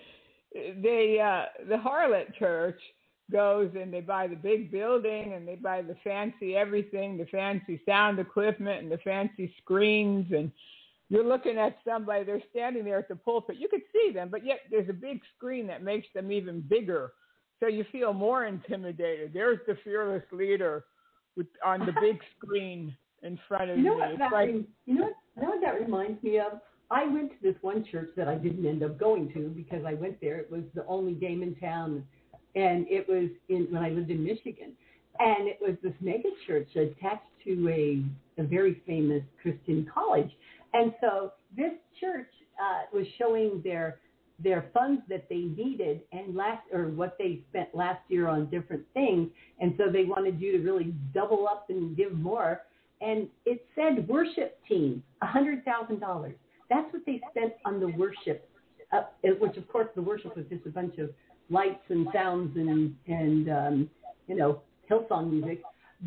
they, 0.53 1.19
uh, 1.19 1.67
the 1.67 1.75
harlot 1.75 2.35
church 2.37 2.79
goes 3.31 3.71
and 3.79 3.93
they 3.93 4.01
buy 4.01 4.27
the 4.27 4.35
big 4.35 4.71
building 4.71 5.33
and 5.33 5.47
they 5.47 5.55
buy 5.55 5.81
the 5.81 5.95
fancy 6.03 6.55
everything, 6.55 7.17
the 7.17 7.25
fancy 7.25 7.81
sound 7.85 8.19
equipment 8.19 8.83
and 8.83 8.91
the 8.91 8.97
fancy 8.99 9.53
screens 9.61 10.25
and 10.31 10.51
you're 11.09 11.27
looking 11.27 11.57
at 11.57 11.77
somebody, 11.87 12.23
they're 12.23 12.43
standing 12.51 12.85
there 12.85 12.99
at 12.99 13.07
the 13.07 13.15
pulpit. 13.15 13.57
You 13.57 13.67
could 13.67 13.81
see 13.91 14.11
them, 14.13 14.29
but 14.29 14.45
yet 14.45 14.59
there's 14.69 14.89
a 14.89 14.93
big 14.93 15.21
screen 15.35 15.67
that 15.67 15.83
makes 15.83 16.07
them 16.13 16.31
even 16.31 16.61
bigger. 16.61 17.13
So 17.59 17.67
you 17.67 17.83
feel 17.91 18.13
more 18.13 18.45
intimidated. 18.45 19.31
There's 19.33 19.59
the 19.67 19.77
fearless 19.83 20.23
leader 20.31 20.85
with, 21.35 21.47
on 21.65 21.79
the 21.81 21.93
big 21.99 22.19
screen 22.37 22.95
in 23.23 23.39
front 23.47 23.71
of 23.71 23.77
You 23.77 23.83
know 23.83 23.95
me. 23.95 24.01
what 24.01 24.19
that 24.19 24.31
like, 24.31 24.49
you 24.49 24.95
know 24.95 25.03
what, 25.05 25.13
you 25.35 25.41
know 25.41 25.49
what 25.49 25.61
that 25.61 25.81
reminds 25.81 26.21
me 26.23 26.39
of? 26.39 26.59
I 26.91 27.05
went 27.05 27.31
to 27.31 27.37
this 27.41 27.55
one 27.61 27.85
church 27.91 28.09
that 28.15 28.27
I 28.27 28.35
didn't 28.35 28.65
end 28.65 28.83
up 28.83 28.99
going 28.99 29.31
to 29.33 29.49
because 29.49 29.83
I 29.85 29.93
went 29.93 30.19
there. 30.21 30.37
It 30.37 30.49
was 30.49 30.63
the 30.73 30.85
only 30.87 31.13
game 31.13 31.43
in 31.43 31.55
town, 31.55 32.03
and 32.55 32.87
it 32.89 33.07
was 33.07 33.29
in 33.49 33.67
when 33.71 33.83
I 33.83 33.89
lived 33.89 34.09
in 34.09 34.23
Michigan, 34.23 34.71
and 35.19 35.47
it 35.47 35.59
was 35.61 35.75
this 35.83 35.93
mega 36.01 36.29
church 36.47 36.69
attached 36.75 37.27
to 37.45 37.69
a 37.69 38.41
a 38.41 38.43
very 38.43 38.81
famous 38.87 39.21
Christian 39.41 39.87
college, 39.93 40.31
and 40.73 40.93
so 41.01 41.33
this 41.55 41.73
church 41.99 42.29
uh, 42.61 42.83
was 42.93 43.05
showing 43.17 43.61
their 43.63 43.99
their 44.41 44.69
funds 44.73 45.01
that 45.09 45.27
they 45.29 45.35
needed 45.57 45.99
and 46.13 46.33
last 46.33 46.61
or 46.71 46.85
what 46.85 47.17
they 47.19 47.41
spent 47.49 47.67
last 47.73 47.99
year 48.07 48.29
on 48.29 48.49
different 48.49 48.83
things, 48.93 49.29
and 49.59 49.73
so 49.77 49.91
they 49.91 50.05
wanted 50.05 50.39
you 50.39 50.53
to 50.53 50.59
really 50.59 50.93
double 51.13 51.47
up 51.47 51.65
and 51.69 51.97
give 51.97 52.13
more. 52.13 52.61
And 53.01 53.27
it 53.45 53.65
said 53.75 54.07
worship 54.07 54.57
team, 54.67 55.03
hundred 55.21 55.65
thousand 55.65 55.99
dollars. 55.99 56.35
That's 56.69 56.91
what 56.93 57.01
they 57.05 57.21
spent 57.31 57.53
on 57.65 57.79
the 57.79 57.87
worship, 57.87 58.49
uh, 58.91 59.01
which 59.39 59.57
of 59.57 59.67
course 59.67 59.87
the 59.95 60.01
worship 60.01 60.35
was 60.35 60.45
just 60.49 60.65
a 60.65 60.69
bunch 60.69 60.97
of 60.99 61.09
lights 61.49 61.83
and 61.89 62.07
sounds 62.13 62.55
and 62.55 62.95
and 63.07 63.49
um, 63.49 63.89
you 64.27 64.35
know 64.35 64.61
Hillsong 64.89 65.31
music, 65.31 65.61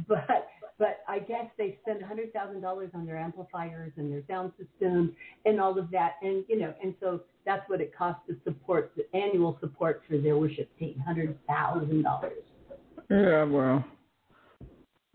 but 0.08 0.48
but 0.78 1.00
I 1.08 1.18
guess 1.18 1.46
they 1.58 1.78
spend 1.82 2.02
hundred 2.02 2.32
thousand 2.32 2.60
dollars 2.60 2.90
on 2.94 3.06
their 3.06 3.18
amplifiers 3.18 3.92
and 3.96 4.12
their 4.12 4.22
sound 4.28 4.52
system 4.58 5.14
and 5.44 5.60
all 5.60 5.78
of 5.78 5.90
that, 5.90 6.14
and 6.22 6.44
you 6.48 6.58
know, 6.58 6.74
and 6.82 6.94
so 7.00 7.20
that's 7.44 7.68
what 7.68 7.80
it 7.80 7.96
costs 7.96 8.22
to 8.28 8.36
support 8.44 8.92
the 8.96 9.04
annual 9.16 9.58
support 9.60 10.02
for 10.08 10.18
their 10.18 10.36
worship 10.36 10.68
team, 10.78 10.98
hundred 11.04 11.38
thousand 11.46 12.02
dollars. 12.02 12.44
Yeah, 13.10 13.44
well, 13.44 13.84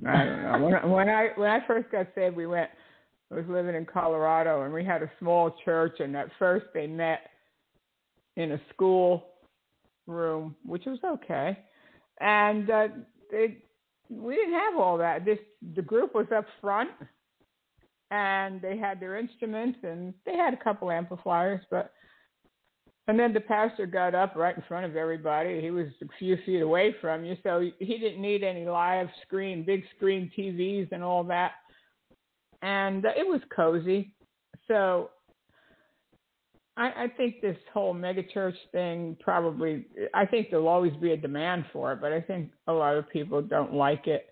I 0.07 0.23
don't 0.23 0.43
know. 0.43 0.59
When 0.65 0.73
I, 0.73 0.85
when 0.85 1.09
I 1.09 1.27
when 1.35 1.49
I 1.49 1.59
first 1.67 1.91
got 1.91 2.07
saved, 2.15 2.35
we 2.35 2.47
went. 2.47 2.69
I 3.29 3.35
was 3.35 3.45
living 3.49 3.75
in 3.75 3.85
Colorado, 3.85 4.63
and 4.63 4.73
we 4.73 4.85
had 4.85 5.03
a 5.03 5.11
small 5.19 5.53
church. 5.65 5.99
And 5.99 6.15
at 6.15 6.29
first, 6.39 6.67
they 6.73 6.87
met 6.87 7.19
in 8.37 8.53
a 8.53 8.61
school 8.73 9.25
room, 10.05 10.55
which 10.65 10.85
was 10.85 10.99
okay. 11.03 11.57
And 12.21 12.69
uh, 12.69 12.87
they 13.29 13.57
we 14.09 14.35
didn't 14.35 14.53
have 14.53 14.75
all 14.77 14.97
that. 14.97 15.25
This 15.25 15.39
the 15.75 15.81
group 15.81 16.15
was 16.15 16.27
up 16.35 16.45
front, 16.61 16.91
and 18.11 18.61
they 18.61 18.77
had 18.77 18.99
their 18.99 19.17
instruments, 19.17 19.79
and 19.83 20.13
they 20.25 20.35
had 20.35 20.53
a 20.53 20.63
couple 20.63 20.91
amplifiers, 20.91 21.61
but 21.69 21.91
and 23.07 23.17
then 23.17 23.33
the 23.33 23.39
pastor 23.39 23.85
got 23.85 24.13
up 24.13 24.35
right 24.35 24.55
in 24.55 24.63
front 24.67 24.85
of 24.85 24.97
everybody. 24.97 25.61
He 25.61 25.71
was 25.71 25.87
a 26.01 26.07
few 26.19 26.37
feet 26.45 26.61
away 26.61 26.93
from 26.99 27.23
you, 27.23 27.37
so 27.41 27.61
he 27.79 27.97
didn't 27.97 28.21
need 28.21 28.43
any 28.43 28.65
live 28.65 29.07
screen, 29.25 29.63
big 29.63 29.83
screen 29.95 30.29
TVs 30.37 30.91
and 30.91 31.01
all 31.01 31.23
that. 31.23 31.51
And 32.61 33.05
it 33.05 33.25
was 33.25 33.39
cozy. 33.55 34.13
So 34.67 35.11
I, 36.77 37.05
I 37.05 37.07
think 37.17 37.41
this 37.41 37.57
whole 37.73 37.93
megachurch 37.93 38.55
thing 38.71 39.17
probably, 39.19 39.85
I 40.13 40.25
think 40.25 40.49
there'll 40.49 40.67
always 40.67 40.93
be 41.01 41.11
a 41.11 41.17
demand 41.17 41.65
for 41.73 41.91
it, 41.91 41.99
but 41.99 42.13
I 42.13 42.21
think 42.21 42.51
a 42.67 42.73
lot 42.73 42.95
of 42.95 43.09
people 43.09 43.41
don't 43.41 43.73
like 43.73 44.05
it. 44.05 44.27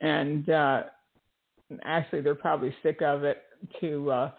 And 0.00 0.48
uh, 0.50 0.82
actually, 1.84 2.20
they're 2.20 2.34
probably 2.34 2.74
sick 2.82 3.00
of 3.00 3.24
it 3.24 3.42
to. 3.80 4.10
Uh, 4.10 4.30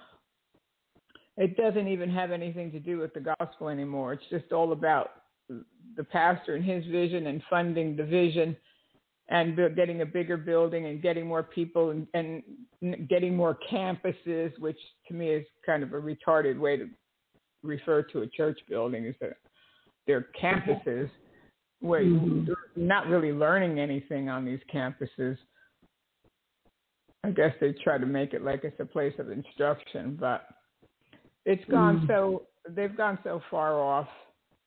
it 1.37 1.57
doesn't 1.57 1.87
even 1.87 2.11
have 2.11 2.31
anything 2.31 2.71
to 2.71 2.79
do 2.79 2.99
with 2.99 3.13
the 3.15 3.33
gospel 3.39 3.69
anymore. 3.69 4.13
It's 4.13 4.23
just 4.29 4.51
all 4.51 4.71
about 4.71 5.11
the 5.49 6.03
pastor 6.03 6.55
and 6.55 6.63
his 6.63 6.85
vision 6.85 7.27
and 7.27 7.41
funding 7.49 7.95
the 7.95 8.03
vision 8.03 8.55
and 9.29 9.57
getting 9.75 10.01
a 10.01 10.05
bigger 10.05 10.37
building 10.37 10.85
and 10.85 11.01
getting 11.01 11.25
more 11.25 11.41
people 11.41 11.89
and, 11.89 12.07
and 12.13 12.43
getting 13.09 13.35
more 13.35 13.57
campuses, 13.71 14.51
which 14.59 14.77
to 15.07 15.13
me 15.13 15.29
is 15.29 15.45
kind 15.65 15.81
of 15.81 15.93
a 15.93 15.95
retarded 15.95 16.59
way 16.59 16.77
to 16.77 16.89
refer 17.63 18.03
to 18.03 18.21
a 18.21 18.27
church 18.27 18.59
building 18.69 19.05
is 19.05 19.15
that 19.21 19.37
they're 20.05 20.27
campuses 20.39 21.09
where 21.79 22.03
Mhm. 22.03 22.47
you're 22.47 22.69
not 22.75 23.07
really 23.07 23.31
learning 23.31 23.79
anything 23.79 24.29
on 24.29 24.45
these 24.45 24.63
campuses. 24.65 25.37
I 27.23 27.31
guess 27.31 27.57
they 27.59 27.73
try 27.73 27.97
to 27.97 28.05
make 28.05 28.33
it 28.33 28.41
like 28.41 28.63
it's 28.63 28.79
a 28.79 28.85
place 28.85 29.17
of 29.19 29.31
instruction, 29.31 30.15
but 30.15 30.47
it's 31.45 31.63
gone 31.65 31.99
Mm. 32.01 32.07
so 32.07 32.47
they've 32.69 32.95
gone 32.95 33.17
so 33.23 33.39
far 33.49 33.79
off 33.79 34.09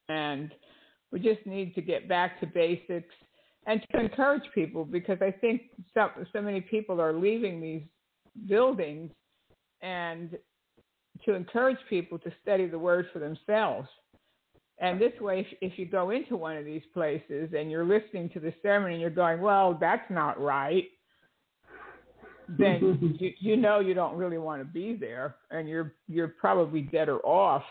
and 0.09 0.55
we 1.11 1.21
just 1.21 1.45
need 1.47 1.75
to 1.75 1.83
get 1.83 2.09
back 2.09 2.39
to 2.41 2.47
basics 2.47 3.15
and 3.67 3.83
to 3.91 4.01
encourage 4.01 4.51
people 4.53 4.85
because 4.85 5.21
I 5.23 5.31
think 5.31 5.63
so 5.95 6.11
so 6.33 6.43
many 6.43 6.61
people 6.61 7.01
are 7.01 7.13
leaving 7.13 7.61
these 7.61 7.83
buildings 8.47 9.11
and 9.83 10.39
to 11.25 11.35
encourage 11.35 11.79
people 11.89 12.19
to 12.21 12.33
study 12.43 12.67
the 12.67 12.79
word 12.79 13.07
for 13.13 13.19
themselves. 13.19 13.89
And 14.79 15.01
this 15.01 15.13
way, 15.21 15.41
if, 15.41 15.73
if 15.73 15.79
you 15.79 15.87
go 15.87 16.11
into 16.11 16.37
one 16.37 16.57
of 16.57 16.65
these 16.65 16.83
places 16.93 17.51
and 17.57 17.71
you're 17.71 17.87
listening 17.87 18.29
to 18.31 18.41
the 18.41 18.53
sermon 18.63 18.93
and 18.93 19.01
you're 19.01 19.11
going, 19.11 19.41
well, 19.41 19.77
that's 19.81 20.09
not 20.11 20.41
right, 20.41 20.85
then 22.49 23.17
you, 23.21 23.33
you 23.39 23.57
know 23.57 23.81
you 23.81 23.95
don't 23.95 24.17
really 24.17 24.39
want 24.39 24.61
to 24.61 24.67
be 24.67 24.95
there, 24.95 25.37
and 25.51 25.69
you're 25.69 25.95
you're 26.09 26.29
probably 26.29 26.83
better 26.83 27.19
off 27.21 27.65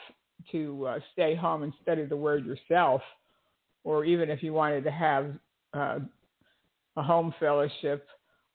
to 0.51 0.85
uh, 0.85 0.99
stay 1.13 1.35
home 1.35 1.63
and 1.63 1.73
study 1.81 2.05
the 2.05 2.15
word 2.15 2.45
yourself, 2.45 3.01
or 3.83 4.05
even 4.05 4.29
if 4.29 4.43
you 4.43 4.53
wanted 4.53 4.83
to 4.83 4.91
have 4.91 5.31
uh, 5.73 5.99
a 6.97 7.03
home 7.03 7.33
fellowship, 7.39 8.07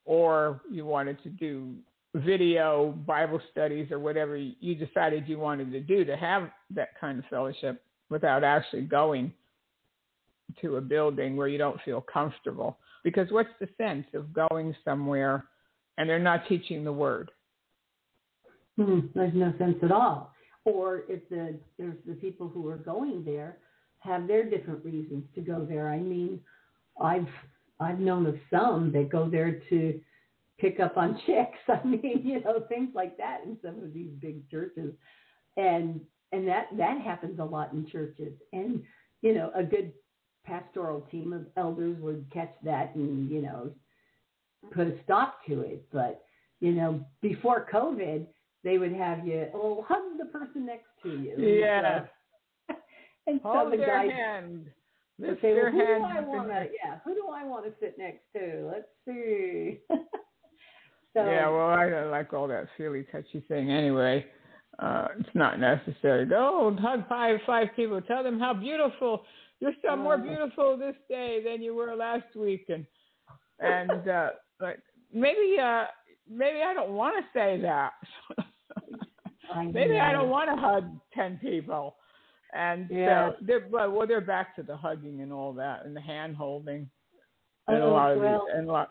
or 0.05 0.61
you 0.71 0.85
wanted 0.85 1.23
to 1.23 1.31
do 1.31 1.75
video 2.15 2.93
Bible 3.07 3.41
studies 3.51 3.91
or 3.91 3.99
whatever 3.99 4.37
you 4.37 4.75
decided 4.75 5.29
you 5.29 5.39
wanted 5.39 5.71
to 5.73 5.81
do 5.81 6.05
to 6.05 6.17
have 6.17 6.51
that 6.75 6.99
kind 7.01 7.19
of 7.19 7.25
fellowship 7.27 7.83
without 8.09 8.43
actually 8.43 8.83
going 8.83 9.33
to 10.61 10.77
a 10.77 10.81
building 10.81 11.37
where 11.37 11.47
you 11.49 11.59
don't 11.59 11.81
feel 11.85 12.01
comfortable. 12.01 12.79
Because 13.05 13.31
what's 13.31 13.51
the 13.61 13.69
sense 13.79 14.07
of 14.15 14.33
going 14.33 14.75
somewhere 14.85 15.45
and 15.97 16.09
they're 16.09 16.19
not 16.19 16.49
teaching 16.49 16.85
the 16.85 16.93
word? 16.93 17.31
Hmm, 18.77 19.01
there's 19.15 19.35
no 19.35 19.53
sense 19.59 19.77
at 19.83 19.93
all. 19.93 20.35
Or 20.65 21.05
if 21.09 21.29
the 21.29 21.59
there's 21.79 21.97
the 22.07 22.15
people 22.15 22.49
who 22.49 22.69
are 22.69 22.77
going 22.77 23.25
there 23.25 23.59
have 24.01 24.27
their 24.27 24.49
different 24.49 24.85
reasons 24.85 25.25
to 25.35 25.41
go 25.41 25.65
there. 25.69 25.89
I 25.89 25.99
mean, 25.99 26.41
I've 27.01 27.29
I've 27.79 27.99
known 27.99 28.27
of 28.27 28.37
some 28.51 28.93
that 28.93 29.11
go 29.11 29.29
there 29.31 29.61
to 29.71 30.01
pick 30.61 30.81
up 30.81 30.97
on 30.97 31.21
chicks. 31.27 31.59
I 31.69 31.85
mean, 31.87 32.23
you 32.25 32.41
know, 32.41 32.61
things 32.69 32.91
like 32.95 33.17
that 33.19 33.41
in 33.45 33.57
some 33.63 33.83
of 33.83 33.93
these 33.93 34.11
big 34.21 34.49
churches. 34.51 34.93
And 35.57 36.01
and 36.33 36.47
that 36.47 36.67
that 36.77 37.01
happens 37.01 37.39
a 37.39 37.45
lot 37.45 37.73
in 37.73 37.87
churches. 37.91 38.33
And 38.53 38.83
you 39.23 39.35
know, 39.35 39.51
a 39.55 39.63
good 39.63 39.93
pastoral 40.45 41.03
team 41.11 41.33
of 41.33 41.47
elders 41.57 41.97
would 42.01 42.27
catch 42.33 42.53
that 42.65 42.95
and, 42.95 43.31
you 43.31 43.43
know, 43.43 43.71
put 44.73 44.87
a 44.87 44.95
stop 45.05 45.45
to 45.47 45.61
it. 45.61 45.85
But, 45.93 46.23
you 46.61 46.73
know, 46.73 47.05
before 47.23 47.67
COVID, 47.73 48.27
they 48.65 48.79
would 48.79 48.93
have 48.93 49.27
you, 49.27 49.47
oh, 49.55 49.85
hug 49.89 50.19
the 50.19 50.27
person 50.27 50.67
next 50.67 50.89
to 51.03 51.11
you. 51.11 51.35
Yeah. 51.39 52.07
So, 52.69 52.75
and 53.27 53.41
so 53.43 53.49
Hold 53.49 53.73
the 53.73 53.79
their 53.79 53.87
guy 53.87 54.15
hand. 54.15 54.67
Lift 55.19 55.43
say, 55.43 55.55
well, 55.55 55.71
who 55.71 55.79
do. 55.79 56.03
I 56.03 56.21
want 56.21 56.49
to? 56.49 56.67
Yeah, 56.83 56.99
who 57.05 57.15
do 57.15 57.29
I 57.31 57.45
want 57.45 57.67
to 57.67 57.73
sit 57.79 57.97
next 57.99 58.23
to? 58.35 58.73
Let's 58.73 58.89
see. 59.07 59.79
so 61.15 61.25
yeah, 61.25 61.49
well, 61.49 61.69
I 61.71 61.89
don't 61.91 62.11
like 62.11 62.33
all 62.33 62.49
that 62.49 62.67
feely 62.77 63.05
touchy 63.11 63.41
thing 63.49 63.71
anyway. 63.71 64.27
Uh, 64.79 65.09
it's 65.19 65.35
not 65.35 65.59
necessary. 65.61 66.25
Go 66.27 66.77
hug 66.81 67.09
five 67.09 67.41
five 67.47 67.69
people. 67.77 68.01
Tell 68.03 68.23
them 68.23 68.39
how 68.39 68.55
beautiful 68.55 69.25
you're 69.61 69.75
still 69.79 69.97
more 69.97 70.15
Uh. 70.15 70.19
beautiful 70.19 70.77
this 70.77 70.95
day 71.09 71.43
than 71.45 71.63
you 71.63 71.75
were 71.75 71.95
last 71.95 72.35
week, 72.37 72.67
and 72.69 72.87
and 73.59 74.09
uh, 74.09 74.31
like 74.61 74.81
maybe 75.13 75.57
uh 75.61 75.85
maybe 76.29 76.63
I 76.63 76.73
don't 76.75 76.93
want 76.93 77.17
to 77.23 77.39
say 77.39 77.61
that. 77.63 77.93
Maybe 79.73 79.99
I 79.99 80.13
don't 80.13 80.31
want 80.31 80.49
to 80.49 80.57
hug 80.57 80.85
ten 81.13 81.37
people. 81.39 81.97
And 82.55 82.89
Yeah. 82.89 83.31
so 83.31 83.37
they're 83.41 83.67
well, 83.69 84.07
they're 84.07 84.21
back 84.21 84.55
to 84.57 84.63
the 84.63 84.77
hugging 84.77 85.23
and 85.23 85.33
all 85.33 85.53
that, 85.55 85.85
and 85.85 85.95
the 85.95 86.01
hand 86.01 86.37
holding, 86.37 86.89
and 87.67 87.77
a 87.83 87.85
Oh, 87.85 87.91
lot 87.93 88.13
of 88.13 88.19
well, 88.21 88.47
the, 88.49 88.57
and 88.59 88.69
a 88.69 88.73
lot. 88.73 88.91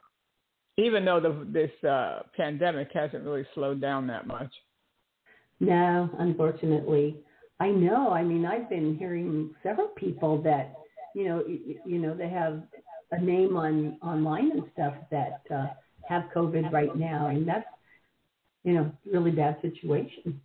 Even 0.79 1.03
though 1.03 1.19
the 1.19 1.45
this 1.51 1.89
uh, 1.89 2.21
pandemic 2.37 2.89
hasn't 2.93 3.23
really 3.23 3.45
slowed 3.53 3.81
down 3.81 4.07
that 4.07 4.25
much. 4.27 4.51
No, 5.59 6.09
unfortunately. 6.19 7.17
I 7.59 7.69
know. 7.69 8.11
I 8.11 8.23
mean, 8.23 8.45
I've 8.45 8.69
been 8.69 8.95
hearing 8.97 9.53
several 9.61 9.89
people 9.89 10.41
that, 10.43 10.73
you 11.13 11.27
know, 11.27 11.43
you, 11.45 11.79
you 11.85 11.99
know, 11.99 12.15
they 12.15 12.29
have 12.29 12.63
a 13.11 13.21
name 13.21 13.57
on 13.57 13.97
online 14.01 14.51
and 14.51 14.63
stuff 14.71 14.93
that 15.11 15.41
uh, 15.53 15.67
have 16.07 16.23
COVID 16.33 16.71
right 16.71 16.95
now, 16.95 17.27
and 17.27 17.45
that's, 17.45 17.65
you 18.63 18.73
know, 18.73 18.91
really 19.11 19.31
bad 19.31 19.57
situation. 19.61 20.39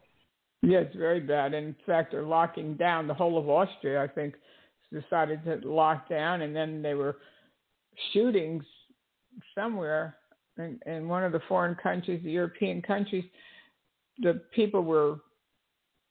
Yeah, 0.62 0.79
it's 0.79 0.97
very 0.97 1.20
bad. 1.20 1.55
In 1.55 1.77
fact, 1.87 2.11
they're 2.11 2.23
locking 2.23 2.75
down 2.75 3.07
the 3.07 3.14
whole 3.14 3.38
of 3.38 3.49
Austria. 3.49 4.03
I 4.03 4.09
think 4.09 4.35
decided 4.92 5.44
to 5.44 5.61
lock 5.68 6.09
down, 6.09 6.42
and 6.42 6.55
then 6.55 6.83
they 6.83 6.94
were 6.94 7.16
shootings 8.12 8.64
somewhere 9.55 10.16
in, 10.59 10.79
in 10.87 11.09
one 11.09 11.25
of 11.25 11.33
the 11.33 11.40
foreign 11.49 11.75
countries, 11.75 12.21
the 12.25 12.31
European 12.31 12.83
countries. 12.83 13.25
The 14.19 14.43
people 14.55 14.83
were 14.83 15.17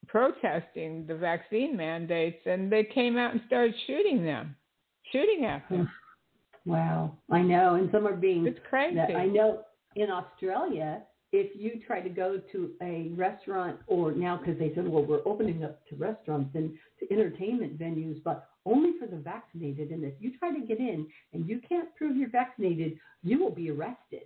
protesting 0.07 1.05
the 1.07 1.15
vaccine 1.15 1.77
mandates, 1.77 2.39
and 2.45 2.71
they 2.71 2.83
came 2.83 3.17
out 3.17 3.31
and 3.31 3.41
started 3.47 3.73
shooting 3.87 4.23
them, 4.23 4.55
shooting 5.11 5.45
at 5.45 5.67
them. 5.69 5.89
Wow, 6.65 7.17
I 7.31 7.41
know, 7.41 7.75
and 7.75 7.89
some 7.91 8.07
are 8.07 8.15
being. 8.15 8.45
It's 8.45 8.59
crazy. 8.69 8.99
I 8.99 9.25
know 9.25 9.63
in 9.95 10.09
Australia, 10.09 11.01
if 11.31 11.51
you 11.59 11.81
try 11.85 11.99
to 11.99 12.09
go 12.09 12.39
to 12.51 12.71
a 12.81 13.11
restaurant, 13.15 13.79
or 13.87 14.11
now 14.11 14.37
because 14.37 14.59
they 14.59 14.71
said, 14.75 14.87
well, 14.87 15.05
we're 15.05 15.25
opening 15.25 15.63
up 15.63 15.85
to 15.87 15.95
restaurants 15.95 16.51
and 16.53 16.73
to 16.99 17.11
entertainment 17.11 17.79
venues, 17.79 18.21
but 18.23 18.49
only 18.65 18.91
for 18.99 19.07
the 19.07 19.17
vaccinated. 19.17 19.89
And 19.89 20.03
if 20.03 20.13
you 20.19 20.37
try 20.37 20.53
to 20.53 20.65
get 20.65 20.77
in 20.79 21.07
and 21.33 21.47
you 21.49 21.59
can't 21.67 21.93
prove 21.95 22.15
you're 22.15 22.29
vaccinated, 22.29 22.97
you 23.23 23.39
will 23.39 23.51
be 23.51 23.71
arrested. 23.71 24.23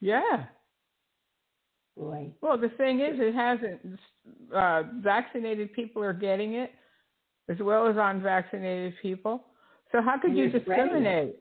Yeah. 0.00 0.44
Boy, 1.96 2.30
Well, 2.42 2.58
the 2.58 2.68
thing 2.70 3.00
is, 3.00 3.14
it 3.18 3.34
hasn't. 3.34 3.98
Uh, 4.54 4.82
vaccinated 5.02 5.72
people 5.72 6.02
are 6.02 6.12
getting 6.12 6.54
it, 6.54 6.72
as 7.48 7.56
well 7.60 7.86
as 7.88 7.96
unvaccinated 7.98 8.94
people. 9.00 9.44
So 9.92 10.02
how 10.02 10.18
could 10.18 10.30
And 10.30 10.38
you 10.38 10.50
they're 10.50 10.60
spreading 10.60 10.84
it. 10.84 10.90
discriminate? 10.94 11.38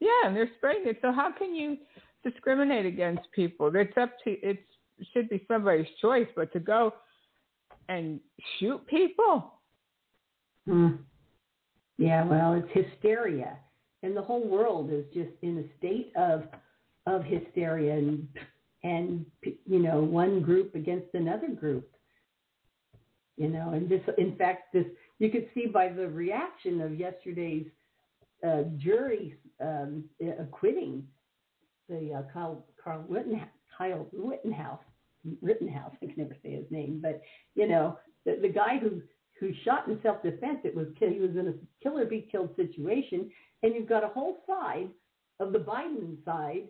Yeah, 0.00 0.26
and 0.26 0.36
they're 0.36 0.50
spreading 0.56 0.86
it. 0.86 0.98
So 1.02 1.12
how 1.12 1.32
can 1.32 1.54
you 1.54 1.76
discriminate 2.22 2.86
against 2.86 3.30
people? 3.32 3.70
It's 3.74 3.96
up 3.98 4.10
to 4.24 4.30
it's 4.30 4.58
it 4.98 5.06
should 5.12 5.28
be 5.28 5.44
somebody's 5.48 5.88
choice, 6.00 6.28
but 6.36 6.52
to 6.52 6.60
go 6.60 6.94
and 7.88 8.20
shoot 8.58 8.86
people. 8.86 9.54
Hmm. 10.66 10.88
Yeah, 11.98 12.24
well, 12.24 12.54
it's 12.54 12.68
hysteria, 12.72 13.56
and 14.02 14.16
the 14.16 14.22
whole 14.22 14.46
world 14.48 14.90
is 14.92 15.04
just 15.12 15.30
in 15.42 15.58
a 15.58 15.78
state 15.78 16.12
of 16.16 16.44
of 17.06 17.24
hysteria, 17.24 17.94
and 17.94 18.28
and 18.82 19.24
you 19.42 19.78
know, 19.78 20.00
one 20.00 20.42
group 20.42 20.74
against 20.74 21.14
another 21.14 21.48
group. 21.48 21.88
You 23.36 23.48
know, 23.48 23.70
and 23.70 23.88
this, 23.88 24.02
in 24.18 24.36
fact, 24.36 24.72
this 24.72 24.84
you 25.18 25.30
could 25.30 25.48
see 25.54 25.66
by 25.66 25.88
the 25.88 26.08
reaction 26.08 26.80
of 26.80 26.98
yesterday's 26.98 27.66
uh, 28.46 28.64
jury 28.78 29.36
um, 29.60 30.04
acquitting 30.38 31.04
the 31.88 32.14
uh, 32.14 32.32
Kyle 32.32 32.64
Carl 32.82 33.04
Rittenhouse, 33.08 33.48
Kyle 33.76 34.06
Rittenhouse, 34.12 34.80
Rittenhouse. 35.42 35.92
I 36.02 36.06
can 36.06 36.14
never 36.16 36.36
say 36.42 36.52
his 36.52 36.70
name, 36.70 37.00
but 37.02 37.22
you 37.54 37.68
know, 37.68 37.98
the, 38.24 38.38
the 38.40 38.48
guy 38.48 38.78
who 38.78 39.02
who 39.40 39.52
shot 39.64 39.88
in 39.88 39.98
self-defense. 40.02 40.60
It 40.64 40.74
was 40.74 40.86
he 40.98 41.20
was 41.20 41.30
in 41.30 41.48
a 41.48 41.82
kill 41.82 41.98
or 41.98 42.04
be 42.04 42.28
killed 42.30 42.50
situation, 42.56 43.30
and 43.62 43.74
you've 43.74 43.88
got 43.88 44.04
a 44.04 44.08
whole 44.08 44.42
side 44.46 44.88
of 45.40 45.52
the 45.52 45.58
Biden 45.58 46.24
side 46.24 46.64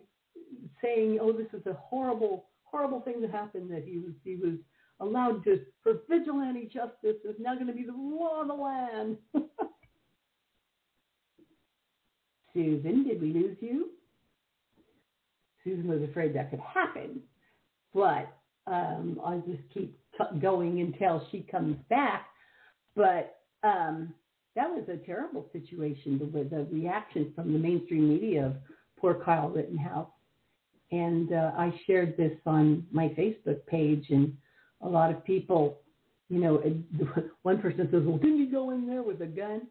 saying, 0.81 1.19
"Oh, 1.21 1.31
this 1.31 1.47
is 1.53 1.65
a 1.65 1.73
horrible, 1.73 2.45
horrible 2.63 3.01
thing 3.01 3.21
that 3.21 3.31
happened. 3.31 3.71
That 3.71 3.83
he 3.85 3.97
was 3.97 4.13
he 4.23 4.35
was 4.35 4.55
allowed 4.99 5.43
to 5.43 5.61
for 5.83 6.01
vigilante 6.09 6.65
justice 6.65 7.17
is 7.23 7.35
now 7.39 7.55
going 7.55 7.67
to 7.67 7.73
be 7.73 7.83
the 7.83 7.93
law 7.93 8.41
of 8.41 8.47
the 8.47 8.53
land." 8.53 9.17
Susan, 12.53 13.03
did 13.03 13.21
we 13.21 13.33
lose 13.33 13.57
you? 13.59 13.89
Susan 15.63 15.87
was 15.87 16.01
afraid 16.03 16.33
that 16.35 16.49
could 16.51 16.61
happen, 16.61 17.19
but 17.93 18.37
um, 18.67 19.19
I'll 19.25 19.41
just 19.41 19.63
keep 19.73 19.99
t- 20.17 20.39
going 20.39 20.79
until 20.79 21.27
she 21.31 21.41
comes 21.51 21.75
back. 21.89 22.27
But 22.95 23.39
um, 23.63 24.13
that 24.55 24.69
was 24.69 24.87
a 24.87 25.05
terrible 25.05 25.47
situation 25.51 26.31
with 26.33 26.49
the 26.49 26.67
reaction 26.71 27.33
from 27.35 27.51
the 27.51 27.59
mainstream 27.59 28.07
media 28.07 28.45
of 28.45 28.55
poor 28.97 29.15
Kyle 29.15 29.49
Rittenhouse. 29.49 30.07
And 30.91 31.33
uh, 31.33 31.51
I 31.57 31.73
shared 31.87 32.15
this 32.15 32.37
on 32.45 32.85
my 32.91 33.09
Facebook 33.09 33.65
page, 33.65 34.05
and 34.09 34.35
a 34.81 34.87
lot 34.87 35.11
of 35.11 35.23
people, 35.25 35.79
you 36.29 36.39
know, 36.39 36.61
one 37.41 37.59
person 37.59 37.87
says, 37.91 38.03
"Well, 38.05 38.17
didn't 38.17 38.37
you 38.37 38.51
go 38.51 38.71
in 38.71 38.87
there 38.87 39.03
with 39.03 39.21
a 39.21 39.25
gun?" 39.25 39.67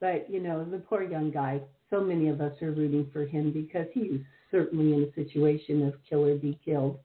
but 0.00 0.30
you 0.30 0.40
know, 0.40 0.64
the 0.64 0.78
poor 0.78 1.02
young 1.02 1.30
guy. 1.30 1.60
So 1.90 2.00
many 2.00 2.28
of 2.28 2.40
us 2.40 2.52
are 2.62 2.70
rooting 2.70 3.08
for 3.12 3.26
him 3.26 3.52
because 3.52 3.86
he's 3.92 4.20
certainly 4.50 4.94
in 4.94 5.02
a 5.04 5.14
situation 5.14 5.86
of 5.86 5.94
kill 6.08 6.24
or 6.24 6.36
be 6.36 6.58
killed. 6.64 6.98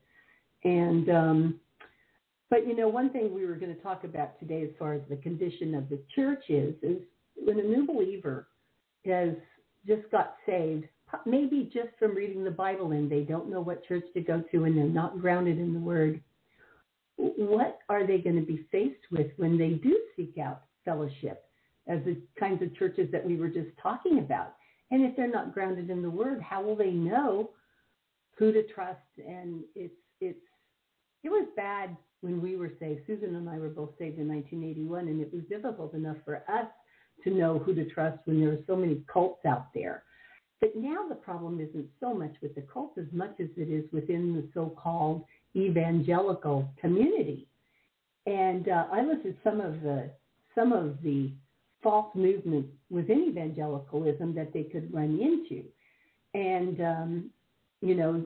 And 0.63 1.09
um, 1.09 1.59
but 2.49 2.67
you 2.67 2.75
know, 2.75 2.87
one 2.87 3.09
thing 3.09 3.33
we 3.33 3.45
were 3.45 3.55
going 3.55 3.75
to 3.75 3.81
talk 3.81 4.03
about 4.03 4.39
today, 4.39 4.63
as 4.63 4.69
far 4.79 4.93
as 4.93 5.01
the 5.09 5.17
condition 5.17 5.75
of 5.75 5.89
the 5.89 5.99
church 6.15 6.43
is, 6.49 6.75
is 6.81 6.97
when 7.35 7.59
a 7.59 7.63
new 7.63 7.85
believer 7.85 8.47
has 9.05 9.29
just 9.85 10.09
got 10.11 10.35
saved, 10.45 10.85
maybe 11.25 11.69
just 11.73 11.89
from 11.99 12.15
reading 12.15 12.43
the 12.43 12.51
Bible 12.51 12.91
and 12.91 13.09
they 13.09 13.21
don't 13.21 13.49
know 13.49 13.61
what 13.61 13.87
church 13.87 14.03
to 14.13 14.21
go 14.21 14.43
to 14.51 14.63
and 14.65 14.77
they're 14.77 14.85
not 14.85 15.19
grounded 15.19 15.57
in 15.59 15.73
the 15.73 15.79
Word. 15.79 16.21
What 17.15 17.79
are 17.89 18.05
they 18.05 18.19
going 18.19 18.35
to 18.35 18.45
be 18.45 18.67
faced 18.71 19.11
with 19.11 19.27
when 19.37 19.57
they 19.57 19.71
do 19.71 19.97
seek 20.15 20.37
out 20.37 20.63
fellowship 20.85 21.45
as 21.87 21.99
the 22.05 22.17
kinds 22.39 22.61
of 22.61 22.75
churches 22.75 23.09
that 23.11 23.25
we 23.25 23.37
were 23.37 23.47
just 23.47 23.69
talking 23.81 24.19
about? 24.19 24.53
And 24.91 25.03
if 25.03 25.15
they're 25.15 25.31
not 25.31 25.53
grounded 25.53 25.89
in 25.89 26.01
the 26.01 26.09
Word, 26.09 26.41
how 26.41 26.61
will 26.61 26.75
they 26.75 26.91
know 26.91 27.51
who 28.37 28.51
to 28.51 28.63
trust? 28.67 28.99
And 29.17 29.63
it's 29.75 29.95
it's 30.21 30.39
it 31.23 31.29
was 31.29 31.47
bad 31.55 31.95
when 32.21 32.41
we 32.41 32.55
were 32.55 32.71
saved. 32.79 33.01
Susan 33.07 33.35
and 33.35 33.49
I 33.49 33.57
were 33.57 33.69
both 33.69 33.91
saved 33.97 34.19
in 34.19 34.27
1981, 34.27 35.07
and 35.07 35.21
it 35.21 35.33
was 35.33 35.43
difficult 35.49 35.93
enough 35.93 36.17
for 36.23 36.43
us 36.47 36.67
to 37.23 37.31
know 37.31 37.59
who 37.59 37.73
to 37.73 37.89
trust 37.89 38.19
when 38.25 38.39
there 38.39 38.49
were 38.49 38.63
so 38.67 38.75
many 38.75 39.03
cults 39.11 39.45
out 39.45 39.73
there. 39.73 40.03
But 40.59 40.75
now 40.75 41.07
the 41.07 41.15
problem 41.15 41.59
isn't 41.59 41.87
so 41.99 42.13
much 42.13 42.33
with 42.41 42.55
the 42.55 42.61
cult 42.61 42.97
as 42.97 43.05
much 43.11 43.35
as 43.39 43.47
it 43.57 43.69
is 43.69 43.85
within 43.91 44.33
the 44.33 44.47
so-called 44.53 45.23
evangelical 45.55 46.67
community. 46.79 47.47
And 48.25 48.67
uh, 48.67 48.85
I 48.91 49.03
listed 49.03 49.37
some 49.43 49.61
of 49.61 49.81
the 49.81 50.09
some 50.55 50.73
of 50.73 51.01
the 51.03 51.31
false 51.83 52.13
movements 52.15 52.69
within 52.89 53.25
evangelicalism 53.29 54.33
that 54.33 54.51
they 54.51 54.63
could 54.63 54.91
run 54.91 55.19
into, 55.19 55.63
and 56.33 56.81
um, 56.81 57.29
you 57.81 57.93
know 57.93 58.25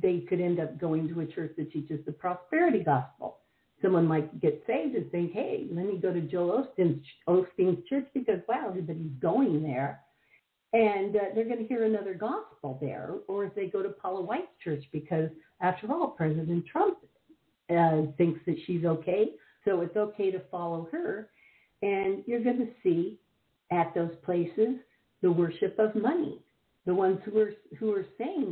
they 0.00 0.20
could 0.20 0.40
end 0.40 0.60
up 0.60 0.78
going 0.78 1.08
to 1.08 1.20
a 1.20 1.26
church 1.26 1.52
that 1.56 1.72
teaches 1.72 2.04
the 2.04 2.12
prosperity 2.12 2.80
gospel. 2.80 3.38
Someone 3.82 4.06
might 4.06 4.40
get 4.40 4.62
saved 4.66 4.94
and 4.94 5.10
think, 5.10 5.32
hey, 5.32 5.66
let 5.70 5.86
me 5.86 5.98
go 5.98 6.12
to 6.12 6.20
Joel 6.20 6.66
Osteen's, 6.66 7.04
Osteen's 7.28 7.86
church 7.88 8.06
because, 8.14 8.40
wow, 8.48 8.66
everybody's 8.68 9.10
going 9.20 9.62
there. 9.62 10.00
And 10.84 11.10
uh, 11.16 11.26
they're 11.34 11.50
going 11.52 11.64
to 11.64 11.70
hear 11.72 11.84
another 11.84 12.14
gospel 12.30 12.70
there. 12.86 13.08
Or 13.28 13.38
if 13.46 13.52
they 13.54 13.66
go 13.76 13.80
to 13.82 13.92
Paula 14.02 14.22
White's 14.28 14.56
church 14.64 14.84
because, 14.98 15.28
after 15.68 15.84
all, 15.92 16.08
President 16.08 16.62
Trump 16.72 16.98
uh, 17.70 18.02
thinks 18.18 18.40
that 18.46 18.58
she's 18.64 18.84
okay, 18.84 19.22
so 19.64 19.70
it's 19.84 19.96
okay 19.96 20.28
to 20.36 20.40
follow 20.54 20.80
her. 20.94 21.08
And 21.80 22.10
you're 22.26 22.46
going 22.48 22.62
to 22.66 22.72
see 22.82 23.02
at 23.80 23.88
those 23.94 24.14
places 24.28 24.72
the 25.24 25.32
worship 25.42 25.74
of 25.78 25.90
money, 26.10 26.34
the 26.88 26.96
ones 27.04 27.18
who 27.24 27.34
are 27.44 27.52
who 27.78 27.88
are 27.96 28.06
saying 28.20 28.48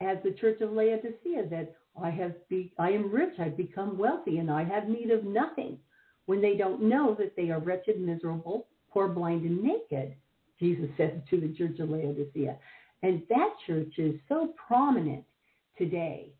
as 0.00 0.16
the 0.24 0.34
church 0.40 0.60
of 0.60 0.72
Laodicea 0.78 1.42
that 1.54 1.68
I 2.00 2.10
have 2.20 2.34
be, 2.50 2.60
I 2.78 2.90
am 2.90 3.04
rich, 3.10 3.34
I've 3.38 3.56
become 3.66 3.92
wealthy, 4.04 4.34
and 4.38 4.50
I 4.50 4.62
have 4.64 4.84
need 4.88 5.10
of 5.10 5.22
nothing. 5.24 5.74
when 6.26 6.40
they 6.40 6.56
don't 6.56 6.82
know 6.82 7.14
that 7.18 7.34
they 7.36 7.50
are 7.50 7.60
wretched, 7.60 8.00
miserable, 8.00 8.66
poor, 8.90 9.08
blind, 9.08 9.44
and 9.44 9.62
naked, 9.62 10.14
Jesus 10.62 10.88
said 10.96 11.24
to 11.28 11.40
the 11.40 11.52
church 11.54 11.80
of 11.80 11.90
Laodicea. 11.90 12.56
And 13.02 13.22
that 13.28 13.50
church 13.66 13.94
is 13.98 14.14
so 14.28 14.54
prominent 14.68 15.24
today. 15.76 16.32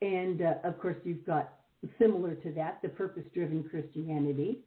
And 0.00 0.40
uh, 0.40 0.54
of 0.64 0.80
course, 0.80 0.96
you've 1.04 1.26
got 1.26 1.52
similar 1.98 2.34
to 2.36 2.50
that, 2.52 2.80
the 2.82 2.88
purpose 2.88 3.24
driven 3.34 3.62
Christianity. 3.68 4.60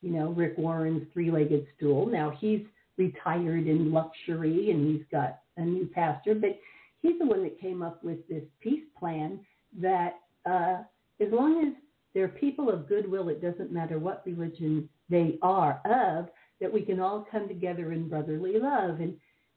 You 0.00 0.12
know, 0.12 0.30
Rick 0.30 0.54
Warren's 0.56 1.06
three 1.12 1.30
legged 1.30 1.66
stool. 1.76 2.06
Now 2.06 2.32
he's 2.40 2.62
retired 2.96 3.66
in 3.66 3.92
luxury 3.92 4.70
and 4.70 4.86
he's 4.90 5.06
got 5.12 5.40
a 5.58 5.62
new 5.62 5.86
pastor, 5.86 6.34
but 6.34 6.58
he's 7.02 7.18
the 7.18 7.26
one 7.26 7.42
that 7.42 7.60
came 7.60 7.82
up 7.82 8.02
with 8.02 8.26
this 8.26 8.44
peace 8.62 8.84
plan 8.98 9.38
that 9.78 10.20
uh, 10.46 10.78
as 11.20 11.28
long 11.30 11.66
as 11.66 11.74
they're 12.14 12.28
people 12.28 12.70
of 12.70 12.88
goodwill, 12.88 13.28
it 13.28 13.42
doesn't 13.42 13.70
matter 13.70 13.98
what 13.98 14.22
religion 14.24 14.88
they 15.10 15.38
are 15.42 15.80
of, 15.84 16.28
that 16.60 16.72
we 16.72 16.82
can 16.82 17.00
all 17.00 17.26
come 17.30 17.48
together 17.48 17.92
in 17.92 18.08
brotherly 18.08 18.58
love. 18.58 19.00
And, 19.00 19.14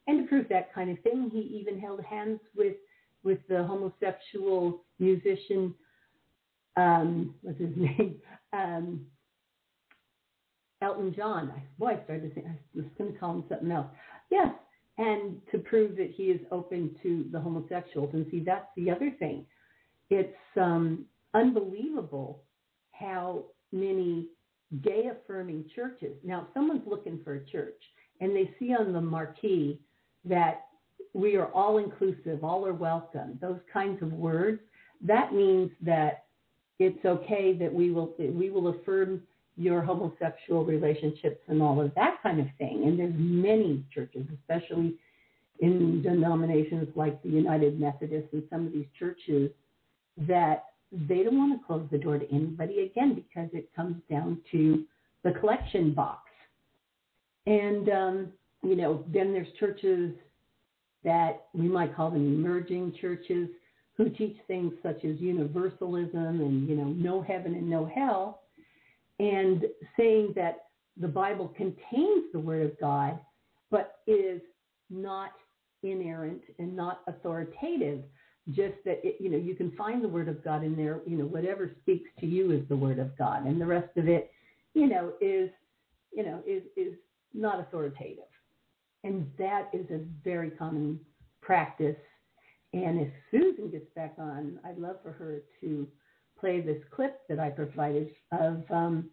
and 0.08 0.24
to 0.24 0.28
prove 0.28 0.48
that 0.50 0.74
kind 0.74 0.90
of 0.90 1.00
thing, 1.00 1.30
he 1.32 1.40
even 1.40 1.80
held 1.80 2.02
hands 2.04 2.40
with, 2.56 2.76
with 3.24 3.40
the 3.50 3.64
homosexual 3.64 4.84
musician, 5.00 5.74
um, 6.76 7.36
what's 7.42 7.60
his 7.60 7.74
name? 7.76 8.16
Um, 8.54 9.06
Elton 10.82 11.14
John. 11.16 11.52
Boy, 11.80 11.98
I 12.00 12.04
started 12.04 12.30
to 12.30 12.34
think, 12.34 12.48
I 12.48 12.58
was 12.76 12.86
going 12.98 13.14
to 13.14 13.20
call 13.20 13.36
him 13.36 13.44
something 13.50 13.72
else. 13.72 13.88
Yes, 14.30 14.54
and 14.98 15.42
to 15.52 15.58
prove 15.58 15.96
that 15.98 16.12
he 16.16 16.24
is 16.26 16.42
open 16.52 16.96
to 17.02 17.26
the 17.32 17.40
homosexuals. 17.40 18.10
And 18.14 18.26
see, 18.30 18.44
that's 18.46 18.68
the 18.76 18.92
other 18.92 19.12
thing. 19.18 19.46
It's 20.10 20.36
um, 20.58 21.06
unbelievable 21.34 22.42
how 22.92 23.46
many 23.72 24.28
gay 24.82 25.12
affirming 25.12 25.66
churches. 25.76 26.16
Now, 26.24 26.42
if 26.42 26.48
someone's 26.54 26.88
looking 26.88 27.20
for 27.24 27.36
a 27.36 27.46
church 27.46 27.82
and 28.22 28.36
they 28.36 28.52
see 28.60 28.74
on 28.74 28.94
the 28.94 29.02
marquee 29.02 29.80
that 30.26 30.66
we 31.14 31.36
are 31.36 31.48
all 31.48 31.78
inclusive, 31.78 32.44
all 32.44 32.66
are 32.66 32.74
welcome, 32.74 33.38
those 33.42 33.60
kinds 33.72 34.02
of 34.02 34.12
words, 34.14 34.60
that 35.02 35.34
means 35.34 35.70
that 35.82 36.26
it's 36.80 37.06
okay 37.06 37.54
that 37.54 37.72
we 37.72 37.92
will 37.92 38.14
we 38.18 38.50
will 38.50 38.70
affirm 38.70 39.22
your 39.56 39.82
homosexual 39.82 40.66
relationships 40.66 41.42
and 41.48 41.62
all 41.62 41.80
of 41.80 41.94
that 41.96 42.18
kind 42.24 42.40
of 42.40 42.48
thing. 42.58 42.84
And 42.86 42.98
there's 42.98 43.14
many 43.16 43.84
churches, 43.94 44.26
especially 44.40 44.96
in 45.60 46.02
denominations 46.02 46.88
like 46.96 47.22
the 47.22 47.30
United 47.30 47.80
Methodist 47.80 48.28
and 48.34 48.44
some 48.50 48.66
of 48.66 48.74
these 48.74 48.88
churches, 48.98 49.52
that 50.18 50.66
they 50.94 51.24
don't 51.24 51.38
want 51.38 51.60
to 51.60 51.66
close 51.66 51.88
the 51.92 51.98
door 51.98 52.20
to 52.20 52.32
anybody 52.32 52.92
again 52.92 53.16
because 53.16 53.50
it 53.54 53.70
comes 53.76 53.96
down 54.10 54.40
to 54.52 54.84
the 55.24 55.32
collection 55.32 55.94
box. 55.94 56.30
And, 57.46 57.90
um, 57.90 58.28
you 58.62 58.76
know, 58.76 59.04
then 59.12 59.34
there's 59.34 59.48
churches 59.60 60.14
that 61.04 61.48
we 61.54 61.68
might 61.68 61.96
call 61.96 62.12
them 62.12 62.26
emerging 62.26 62.96
churches 63.02 63.50
who 63.98 64.10
teach 64.10 64.38
things 64.48 64.74
such 64.82 65.04
as 65.04 65.20
universalism 65.20 66.42
and, 66.42 66.68
you 66.68 66.76
know, 66.76 66.86
no 66.86 67.22
heaven 67.22 67.54
and 67.54 67.70
no 67.70 67.86
hell, 67.86 68.42
and 69.20 69.66
saying 69.98 70.34
that 70.36 70.66
the 70.98 71.08
Bible 71.08 71.50
contains 71.56 72.26
the 72.32 72.40
Word 72.40 72.66
of 72.66 72.80
God, 72.80 73.20
but 73.70 74.00
is 74.08 74.42
not 74.90 75.32
inerrant 75.84 76.42
and 76.60 76.76
not 76.76 77.02
authoritative 77.08 78.04
just 78.50 78.76
that 78.86 79.00
it, 79.04 79.18
you 79.20 79.30
know 79.30 79.38
you 79.38 79.56
can 79.56 79.72
find 79.72 80.04
the 80.04 80.08
word 80.08 80.28
of 80.28 80.44
God 80.44 80.64
in 80.64 80.76
there. 80.76 81.00
You 81.06 81.18
know 81.18 81.26
whatever 81.26 81.72
speaks 81.82 82.10
to 82.20 82.26
you 82.26 82.52
is 82.52 82.68
the 82.68 82.76
word 82.76 83.00
of 83.00 83.18
God, 83.18 83.46
and 83.46 83.60
the 83.60 83.66
rest 83.66 83.96
of 83.98 84.08
it, 84.08 84.32
you 84.74 84.88
know, 84.88 85.14
is 85.22 85.50
you 86.12 86.24
know 86.24 86.42
is 86.46 86.64
is 86.76 86.94
not 87.34 87.60
authoritative, 87.60 88.26
and 89.04 89.30
that 89.38 89.70
is 89.74 89.90
a 89.92 90.02
very 90.24 90.50
common 90.52 91.00
practice. 91.42 91.96
And 92.74 93.00
if 93.00 93.10
Susan 93.32 93.70
gets 93.70 93.86
back 93.96 94.16
on, 94.18 94.60
I'd 94.66 94.78
love 94.80 94.98
for 95.04 95.12
her 95.12 95.40
to 95.62 95.88
play 96.40 96.60
this 96.60 96.82
clip 96.92 97.22
that 97.30 97.40
I 97.40 97.50
provided 97.50 98.10
of 98.34 98.64
um, 98.70 99.10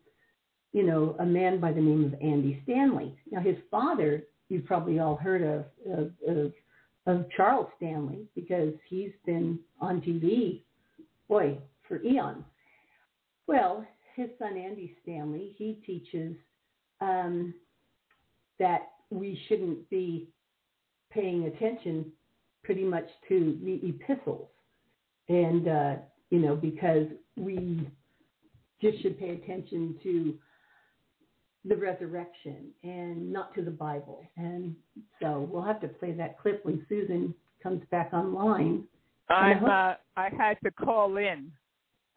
you 0.72 0.82
know 0.82 1.14
a 1.20 1.26
man 1.26 1.60
by 1.60 1.72
the 1.72 1.80
name 1.80 2.04
of 2.04 2.14
Andy 2.20 2.60
Stanley. 2.64 3.16
Now 3.30 3.40
his 3.40 3.56
father, 3.70 4.24
you've 4.48 4.66
probably 4.66 4.98
all 4.98 5.14
heard 5.14 5.42
of, 5.42 5.64
of, 5.96 6.10
of 6.26 6.52
of 7.06 7.26
Charles 7.36 7.68
Stanley 7.76 8.26
because 8.34 8.74
he's 8.88 9.12
been 9.24 9.58
on 9.80 10.00
TV, 10.00 10.62
boy, 11.28 11.58
for 11.88 12.02
eons. 12.02 12.44
Well, 13.46 13.84
his 14.14 14.28
son 14.38 14.56
Andy 14.56 14.96
Stanley, 15.02 15.54
he 15.56 15.80
teaches 15.86 16.36
um, 17.00 17.54
that 18.58 18.90
we 19.10 19.40
shouldn't 19.48 19.88
be 19.90 20.28
paying 21.10 21.44
attention 21.44 22.12
pretty 22.62 22.84
much 22.84 23.08
to 23.28 23.58
the 23.64 23.80
epistles, 23.88 24.48
and 25.28 25.66
uh, 25.66 25.94
you 26.30 26.38
know 26.38 26.54
because 26.54 27.06
we 27.36 27.88
just 28.80 29.00
should 29.02 29.18
pay 29.18 29.30
attention 29.30 29.96
to 30.02 30.34
the 31.64 31.76
resurrection 31.76 32.68
and 32.82 33.32
not 33.32 33.54
to 33.54 33.62
the 33.62 33.70
Bible. 33.70 34.22
And 34.36 34.74
so 35.20 35.48
we'll 35.50 35.62
have 35.62 35.80
to 35.82 35.88
play 35.88 36.12
that 36.12 36.38
clip 36.40 36.64
when 36.64 36.84
Susan 36.88 37.34
comes 37.62 37.82
back 37.90 38.12
online. 38.12 38.84
I'm, 39.28 39.64
uh, 39.64 39.94
I 40.16 40.30
had 40.36 40.56
to 40.64 40.70
call 40.70 41.16
in. 41.18 41.52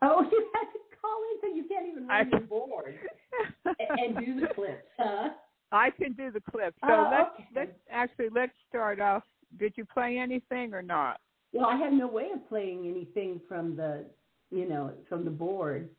Oh, 0.01 0.21
you 0.32 0.51
had 0.53 0.65
to 0.71 0.79
call 1.01 1.21
in, 1.32 1.41
so 1.41 1.56
you 1.56 1.65
can't 1.67 1.88
even 1.88 2.10
I, 2.10 2.23
the 2.23 2.45
board 2.45 2.95
and, 3.65 3.99
and, 3.99 4.25
do 4.25 4.39
the 4.39 4.53
clips, 4.53 4.88
huh? 4.97 5.29
I 5.71 5.89
can 5.89 6.13
do 6.13 6.32
the 6.32 6.41
clips. 6.51 6.77
So 6.82 6.93
oh, 6.93 7.10
let's 7.12 7.29
okay. 7.36 7.47
let's 7.56 7.71
actually 7.91 8.29
let's 8.34 8.53
start 8.69 8.99
off. 8.99 9.23
Did 9.60 9.73
you 9.75 9.86
play 9.86 10.17
anything 10.17 10.73
or 10.73 10.82
not? 10.82 11.19
Well, 11.51 11.67
I 11.67 11.75
have 11.77 11.93
no 11.93 12.08
way 12.08 12.29
of 12.34 12.47
playing 12.49 12.88
anything 12.88 13.39
from 13.47 13.75
the, 13.75 14.06
you 14.51 14.67
know, 14.67 14.91
from 15.08 15.23
the 15.23 15.32
board. 15.32 15.89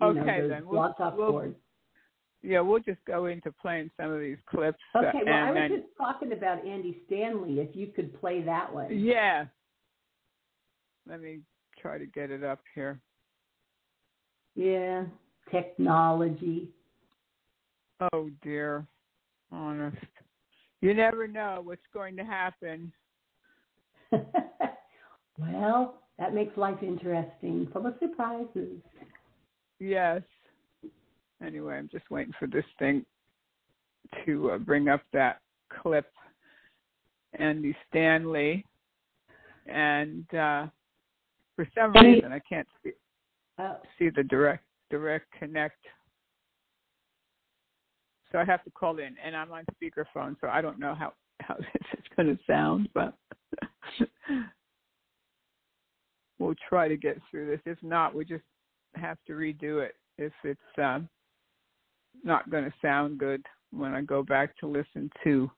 You 0.00 0.08
okay, 0.08 0.20
know, 0.20 0.42
the 0.42 0.48
then 0.48 0.66
we'll, 0.66 0.94
we'll, 0.98 1.30
board. 1.30 1.54
Yeah, 2.42 2.60
we'll 2.60 2.80
just 2.80 3.04
go 3.06 3.26
into 3.26 3.52
playing 3.52 3.90
some 3.96 4.10
of 4.10 4.20
these 4.20 4.38
clips. 4.50 4.78
Okay, 4.96 5.06
uh, 5.06 5.10
well, 5.24 5.34
and, 5.34 5.34
I 5.34 5.50
was 5.52 5.60
and, 5.62 5.82
just 5.82 5.96
talking 5.96 6.32
about 6.32 6.66
Andy 6.66 6.98
Stanley. 7.06 7.60
If 7.60 7.76
you 7.76 7.86
could 7.88 8.18
play 8.20 8.42
that 8.42 8.72
one. 8.72 8.98
Yeah. 8.98 9.46
Let 11.08 11.20
me 11.20 11.40
try 11.80 11.98
to 11.98 12.06
get 12.06 12.30
it 12.30 12.42
up 12.42 12.60
here. 12.74 13.00
Yeah, 14.54 15.04
technology. 15.50 16.70
Oh 18.12 18.28
dear, 18.42 18.86
honest. 19.50 19.96
You 20.80 20.94
never 20.94 21.28
know 21.28 21.60
what's 21.62 21.80
going 21.94 22.16
to 22.16 22.24
happen. 22.24 22.92
well, 25.38 26.02
that 26.18 26.34
makes 26.34 26.56
life 26.56 26.82
interesting, 26.82 27.68
full 27.72 27.86
of 27.86 27.94
surprises. 28.00 28.80
Yes 29.78 30.22
anyway, 31.44 31.76
I'm 31.76 31.88
just 31.90 32.10
waiting 32.10 32.32
for 32.38 32.46
this 32.46 32.64
thing 32.78 33.04
to 34.24 34.52
uh, 34.52 34.58
bring 34.58 34.88
up 34.88 35.02
that 35.12 35.40
clip. 35.82 36.06
Andy 37.34 37.74
Stanley, 37.88 38.64
and 39.66 40.26
uh, 40.34 40.66
for 41.56 41.66
some 41.74 41.92
reason 41.92 42.32
I 42.32 42.40
can't 42.40 42.68
see, 42.82 42.92
uh, 43.58 43.76
see 43.98 44.10
the 44.10 44.22
direct 44.24 44.64
direct 44.90 45.26
connect. 45.38 45.78
So 48.30 48.38
I 48.38 48.44
have 48.44 48.62
to 48.64 48.70
call 48.70 48.98
in, 48.98 49.16
and 49.24 49.36
I'm 49.36 49.52
on 49.52 49.64
speakerphone, 49.74 50.36
so 50.40 50.48
I 50.48 50.60
don't 50.60 50.78
know 50.78 50.94
how 50.94 51.12
how 51.40 51.54
this 51.58 51.68
is 51.94 52.04
going 52.16 52.36
to 52.36 52.42
sound, 52.46 52.88
but 52.94 53.14
we'll 56.38 56.54
try 56.68 56.88
to 56.88 56.96
get 56.96 57.18
through 57.30 57.46
this. 57.50 57.60
If 57.64 57.82
not, 57.82 58.14
we 58.14 58.24
just 58.24 58.44
have 58.94 59.18
to 59.26 59.32
redo 59.32 59.82
it 59.82 59.94
if 60.18 60.32
it's 60.44 60.60
um, 60.78 61.08
not 62.24 62.50
going 62.50 62.64
to 62.64 62.72
sound 62.80 63.18
good 63.18 63.44
when 63.70 63.94
I 63.94 64.02
go 64.02 64.22
back 64.22 64.56
to 64.58 64.66
listen 64.66 65.10
to. 65.24 65.50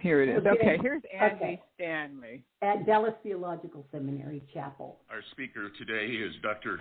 Here 0.00 0.22
it 0.22 0.28
is. 0.28 0.38
Okay, 0.38 0.50
okay 0.50 0.78
here's 0.80 1.02
Andy 1.14 1.36
okay. 1.36 1.62
Stanley. 1.74 2.42
At 2.62 2.86
Dallas 2.86 3.14
Theological 3.22 3.84
Seminary 3.92 4.42
Chapel. 4.52 4.98
Our 5.10 5.22
speaker 5.30 5.68
today 5.78 6.14
is 6.14 6.32
Dr. 6.42 6.80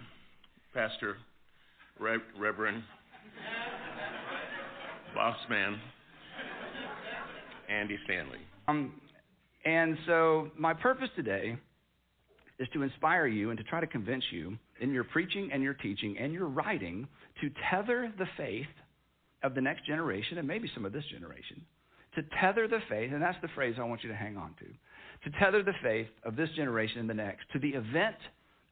Pastor 0.74 1.18
Re- 2.00 2.18
Reverend 2.40 2.84
Bossman 5.16 5.78
Andy 7.70 7.98
Stanley. 8.06 8.40
Um, 8.68 8.94
and 9.66 9.98
so 10.08 10.50
my 10.58 10.74
purpose 10.74 11.10
today 11.16 11.58
is 12.62 12.68
to 12.74 12.84
inspire 12.84 13.26
you 13.26 13.50
and 13.50 13.58
to 13.58 13.64
try 13.64 13.82
to 13.82 13.88
convince 13.88 14.24
you 14.32 14.56
in 14.80 14.94
your 14.94 15.04
preaching 15.04 15.50
and 15.52 15.64
your 15.64 15.74
teaching 15.74 16.16
and 16.20 16.32
your 16.32 16.46
writing 16.46 17.08
to 17.42 17.50
tether 17.72 18.14
the 18.20 18.28
faith 18.38 18.68
of 19.42 19.56
the 19.56 19.62
next 19.62 19.86
generation 19.86 20.38
and 20.38 20.48
maybe 20.48 20.70
some 20.76 20.86
of 20.86 20.94
this 20.94 21.04
generation. 21.12 21.60
To 22.16 22.22
tether 22.40 22.68
the 22.68 22.80
faith, 22.88 23.12
and 23.14 23.22
that's 23.22 23.38
the 23.42 23.48
phrase 23.56 23.76
I 23.80 23.84
want 23.84 24.04
you 24.04 24.10
to 24.10 24.16
hang 24.16 24.38
on 24.38 24.54
to. 24.60 25.30
To 25.30 25.40
tether 25.40 25.64
the 25.64 25.74
faith 25.82 26.08
of 26.24 26.36
this 26.36 26.50
generation 26.56 27.00
and 27.00 27.10
the 27.10 27.16
next 27.16 27.46
to 27.54 27.60
the 27.60 27.70
event 27.70 28.18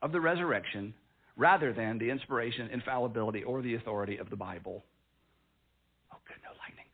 of 0.03 0.11
the 0.11 0.21
resurrection 0.21 0.93
rather 1.35 1.73
than 1.73 1.97
the 1.97 2.11
inspiration, 2.11 2.69
infallibility, 2.71 3.43
or 3.43 3.61
the 3.63 3.75
authority 3.75 4.17
of 4.17 4.29
the 4.29 4.35
Bible. 4.35 4.83
Oh, 6.13 6.17
good, 6.27 6.37
no 6.43 6.51
lightning. 6.59 6.85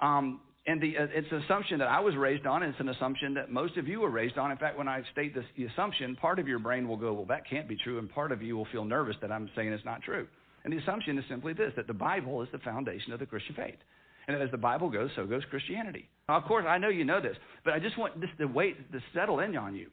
Um, 0.00 0.40
and 0.66 0.80
the, 0.80 0.98
uh, 0.98 1.06
it's 1.12 1.30
an 1.30 1.42
assumption 1.42 1.78
that 1.78 1.88
I 1.88 2.00
was 2.00 2.16
raised 2.16 2.46
on, 2.46 2.62
and 2.62 2.72
it's 2.72 2.80
an 2.80 2.88
assumption 2.88 3.34
that 3.34 3.50
most 3.50 3.76
of 3.76 3.86
you 3.86 4.00
were 4.00 4.10
raised 4.10 4.36
on. 4.36 4.50
In 4.50 4.58
fact, 4.58 4.76
when 4.76 4.88
I 4.88 5.02
state 5.12 5.34
this, 5.34 5.44
the 5.56 5.64
assumption, 5.66 6.16
part 6.16 6.38
of 6.38 6.48
your 6.48 6.58
brain 6.58 6.88
will 6.88 6.96
go, 6.96 7.12
well, 7.12 7.24
that 7.26 7.48
can't 7.48 7.68
be 7.68 7.76
true, 7.76 7.98
and 7.98 8.10
part 8.10 8.32
of 8.32 8.42
you 8.42 8.56
will 8.56 8.66
feel 8.72 8.84
nervous 8.84 9.16
that 9.20 9.30
I'm 9.30 9.48
saying 9.54 9.72
it's 9.72 9.84
not 9.84 10.02
true. 10.02 10.26
And 10.64 10.72
the 10.72 10.78
assumption 10.78 11.16
is 11.18 11.24
simply 11.28 11.52
this 11.52 11.72
that 11.76 11.86
the 11.86 11.94
Bible 11.94 12.42
is 12.42 12.48
the 12.50 12.58
foundation 12.58 13.12
of 13.12 13.20
the 13.20 13.26
Christian 13.26 13.54
faith. 13.54 13.78
And 14.26 14.36
that 14.36 14.42
as 14.42 14.50
the 14.50 14.58
Bible 14.58 14.90
goes, 14.90 15.10
so 15.14 15.24
goes 15.24 15.42
Christianity. 15.50 16.08
Now, 16.28 16.38
of 16.38 16.44
course, 16.44 16.64
I 16.68 16.78
know 16.78 16.88
you 16.88 17.04
know 17.04 17.20
this, 17.20 17.36
but 17.64 17.72
I 17.72 17.78
just 17.78 17.96
want 17.96 18.20
this 18.20 18.30
to 18.38 18.46
wait 18.46 18.90
to 18.90 18.98
settle 19.14 19.38
in 19.38 19.56
on 19.56 19.76
you. 19.76 19.88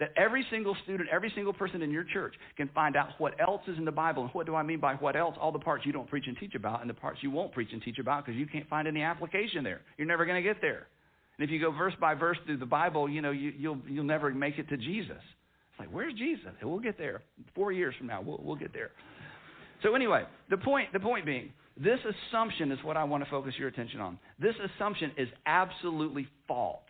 That 0.00 0.12
every 0.16 0.46
single 0.48 0.76
student, 0.84 1.08
every 1.10 1.32
single 1.34 1.52
person 1.52 1.82
in 1.82 1.90
your 1.90 2.04
church 2.04 2.34
can 2.56 2.68
find 2.74 2.96
out 2.96 3.08
what 3.18 3.34
else 3.40 3.62
is 3.66 3.76
in 3.78 3.84
the 3.84 3.90
Bible. 3.90 4.22
And 4.22 4.30
what 4.32 4.46
do 4.46 4.54
I 4.54 4.62
mean 4.62 4.78
by 4.78 4.94
what 4.94 5.16
else? 5.16 5.34
All 5.40 5.50
the 5.50 5.58
parts 5.58 5.84
you 5.84 5.92
don't 5.92 6.08
preach 6.08 6.26
and 6.28 6.36
teach 6.38 6.54
about, 6.54 6.80
and 6.82 6.88
the 6.88 6.94
parts 6.94 7.18
you 7.20 7.32
won't 7.32 7.52
preach 7.52 7.70
and 7.72 7.82
teach 7.82 7.98
about 7.98 8.24
because 8.24 8.38
you 8.38 8.46
can't 8.46 8.68
find 8.68 8.86
any 8.86 9.02
application 9.02 9.64
there. 9.64 9.80
You're 9.96 10.06
never 10.06 10.24
going 10.24 10.40
to 10.40 10.48
get 10.48 10.60
there. 10.60 10.86
And 11.38 11.44
if 11.44 11.50
you 11.50 11.60
go 11.60 11.72
verse 11.72 11.94
by 12.00 12.14
verse 12.14 12.38
through 12.46 12.58
the 12.58 12.66
Bible, 12.66 13.08
you 13.08 13.22
know, 13.22 13.30
you, 13.30 13.52
you'll, 13.56 13.78
you'll 13.88 14.04
never 14.04 14.30
make 14.30 14.58
it 14.58 14.68
to 14.68 14.76
Jesus. 14.76 15.16
It's 15.18 15.80
like, 15.80 15.88
where's 15.90 16.14
Jesus? 16.14 16.50
We'll 16.62 16.78
get 16.80 16.98
there. 16.98 17.22
Four 17.54 17.72
years 17.72 17.94
from 17.98 18.06
now, 18.08 18.20
we'll, 18.20 18.40
we'll 18.42 18.56
get 18.56 18.72
there. 18.72 18.90
So 19.82 19.94
anyway, 19.94 20.24
the 20.50 20.58
point, 20.58 20.92
the 20.92 21.00
point 21.00 21.24
being, 21.24 21.52
this 21.76 22.00
assumption 22.32 22.72
is 22.72 22.78
what 22.82 22.96
I 22.96 23.04
want 23.04 23.22
to 23.22 23.30
focus 23.30 23.54
your 23.56 23.68
attention 23.68 24.00
on. 24.00 24.18
This 24.40 24.54
assumption 24.74 25.12
is 25.16 25.28
absolutely 25.46 26.26
false. 26.48 26.80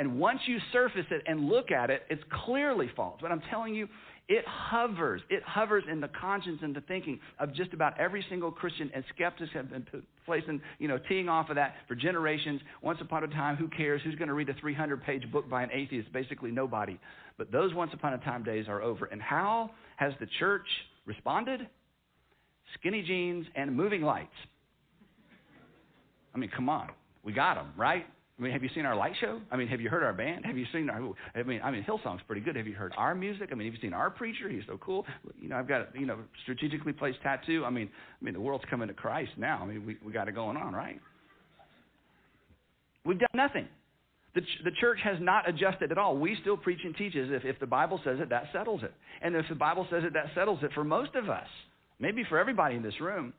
And 0.00 0.18
once 0.18 0.40
you 0.46 0.58
surface 0.72 1.06
it 1.10 1.22
and 1.26 1.48
look 1.48 1.70
at 1.70 1.90
it, 1.90 2.02
it's 2.10 2.22
clearly 2.44 2.90
false. 2.96 3.18
But 3.22 3.30
I'm 3.30 3.42
telling 3.50 3.74
you, 3.74 3.86
it 4.28 4.44
hovers. 4.46 5.22
It 5.30 5.44
hovers 5.44 5.84
in 5.90 6.00
the 6.00 6.08
conscience 6.08 6.58
and 6.62 6.74
the 6.74 6.80
thinking 6.82 7.20
of 7.38 7.54
just 7.54 7.72
about 7.72 7.98
every 8.00 8.24
single 8.28 8.50
Christian, 8.50 8.90
and 8.92 9.04
skeptics 9.14 9.50
have 9.54 9.70
been 9.70 9.86
placing, 10.26 10.60
you 10.80 10.88
know, 10.88 10.98
teeing 11.08 11.28
off 11.28 11.50
of 11.50 11.56
that 11.56 11.74
for 11.86 11.94
generations. 11.94 12.60
Once 12.82 12.98
upon 13.00 13.22
a 13.22 13.28
time, 13.28 13.54
who 13.54 13.68
cares? 13.68 14.00
Who's 14.02 14.16
going 14.16 14.28
to 14.28 14.34
read 14.34 14.48
a 14.48 14.54
300 14.54 15.04
page 15.04 15.30
book 15.30 15.48
by 15.48 15.62
an 15.62 15.70
atheist? 15.72 16.12
Basically, 16.12 16.50
nobody. 16.50 16.98
But 17.38 17.52
those 17.52 17.74
once 17.74 17.92
upon 17.94 18.14
a 18.14 18.18
time 18.18 18.42
days 18.42 18.66
are 18.68 18.82
over. 18.82 19.06
And 19.06 19.22
how 19.22 19.70
has 19.96 20.12
the 20.18 20.26
church 20.40 20.66
responded? 21.06 21.68
skinny 22.78 23.02
jeans, 23.02 23.46
and 23.54 23.74
moving 23.74 24.02
lights. 24.02 24.28
I 26.34 26.38
mean, 26.38 26.50
come 26.54 26.68
on. 26.68 26.88
We 27.24 27.32
got 27.32 27.54
them, 27.54 27.72
right? 27.76 28.06
I 28.40 28.42
mean, 28.42 28.52
have 28.52 28.62
you 28.62 28.70
seen 28.74 28.86
our 28.86 28.96
light 28.96 29.12
show? 29.20 29.38
I 29.50 29.56
mean, 29.56 29.68
have 29.68 29.82
you 29.82 29.90
heard 29.90 30.02
our 30.02 30.14
band? 30.14 30.46
Have 30.46 30.56
you 30.56 30.64
seen 30.72 30.88
our? 30.88 31.12
I 31.34 31.42
mean, 31.42 31.60
I 31.62 31.70
mean, 31.70 31.82
Hillsong's 31.82 32.22
pretty 32.26 32.40
good. 32.40 32.56
Have 32.56 32.66
you 32.66 32.72
heard 32.74 32.94
our 32.96 33.14
music? 33.14 33.50
I 33.52 33.54
mean, 33.54 33.66
have 33.66 33.74
you 33.74 33.80
seen 33.80 33.92
our 33.92 34.08
preacher? 34.08 34.48
He's 34.48 34.62
so 34.66 34.78
cool. 34.78 35.04
You 35.38 35.50
know, 35.50 35.56
I've 35.56 35.68
got 35.68 35.94
you 35.94 36.06
know 36.06 36.16
strategically 36.42 36.94
placed 36.94 37.20
tattoo. 37.22 37.64
I 37.66 37.70
mean, 37.70 37.90
I 38.20 38.24
mean, 38.24 38.32
the 38.32 38.40
world's 38.40 38.64
coming 38.70 38.88
to 38.88 38.94
Christ 38.94 39.32
now. 39.36 39.60
I 39.62 39.66
mean, 39.66 39.84
we 39.84 39.98
we 40.04 40.12
got 40.12 40.26
it 40.26 40.34
going 40.34 40.56
on, 40.56 40.72
right? 40.72 40.98
We've 43.04 43.18
done 43.18 43.28
nothing. 43.34 43.68
The, 44.34 44.42
ch- 44.42 44.60
the 44.64 44.70
church 44.80 44.98
has 45.02 45.16
not 45.20 45.48
adjusted 45.48 45.90
at 45.90 45.98
all. 45.98 46.16
We 46.16 46.36
still 46.40 46.56
preach 46.56 46.80
and 46.84 46.96
teach 46.96 47.16
as 47.16 47.28
if 47.30 47.44
if 47.44 47.60
the 47.60 47.66
Bible 47.66 48.00
says 48.04 48.18
it, 48.20 48.30
that 48.30 48.44
settles 48.52 48.82
it. 48.82 48.94
And 49.22 49.34
if 49.34 49.46
the 49.48 49.54
Bible 49.54 49.86
says 49.90 50.02
it, 50.04 50.12
that 50.14 50.26
settles 50.34 50.60
it 50.62 50.70
for 50.74 50.84
most 50.84 51.14
of 51.14 51.28
us 51.28 51.48
maybe 52.00 52.24
for 52.28 52.38
everybody 52.38 52.74
in 52.74 52.82
this 52.82 52.98
room. 53.00 53.32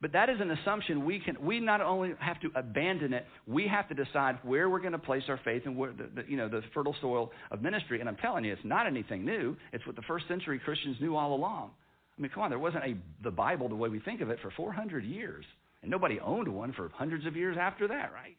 But 0.00 0.12
that 0.12 0.30
is 0.30 0.36
an 0.40 0.50
assumption 0.52 1.04
we 1.04 1.18
can. 1.18 1.36
We 1.44 1.58
not 1.58 1.80
only 1.80 2.12
have 2.20 2.40
to 2.42 2.50
abandon 2.54 3.12
it, 3.12 3.26
we 3.48 3.66
have 3.66 3.88
to 3.88 3.94
decide 3.94 4.38
where 4.44 4.70
we're 4.70 4.78
going 4.78 4.92
to 4.92 4.98
place 4.98 5.24
our 5.28 5.40
faith 5.44 5.62
and 5.64 5.76
where 5.76 5.92
the, 5.92 6.22
the, 6.22 6.28
you 6.28 6.36
know 6.36 6.48
the 6.48 6.62
fertile 6.72 6.94
soil 7.00 7.32
of 7.50 7.62
ministry. 7.62 7.98
And 7.98 8.08
I'm 8.08 8.16
telling 8.16 8.44
you, 8.44 8.52
it's 8.52 8.62
not 8.64 8.86
anything 8.86 9.24
new. 9.24 9.56
It's 9.72 9.84
what 9.86 9.96
the 9.96 10.02
first 10.02 10.28
century 10.28 10.60
Christians 10.64 10.96
knew 11.00 11.16
all 11.16 11.34
along. 11.34 11.70
I 12.16 12.22
mean, 12.22 12.30
come 12.32 12.44
on, 12.44 12.50
there 12.50 12.60
wasn't 12.60 12.84
a 12.84 12.94
the 13.24 13.30
Bible 13.30 13.68
the 13.68 13.74
way 13.74 13.88
we 13.88 13.98
think 13.98 14.20
of 14.20 14.30
it 14.30 14.38
for 14.40 14.52
400 14.52 15.04
years, 15.04 15.44
and 15.82 15.90
nobody 15.90 16.20
owned 16.20 16.46
one 16.46 16.72
for 16.72 16.90
hundreds 16.94 17.26
of 17.26 17.34
years 17.34 17.56
after 17.60 17.88
that, 17.88 18.12
right? 18.12 18.36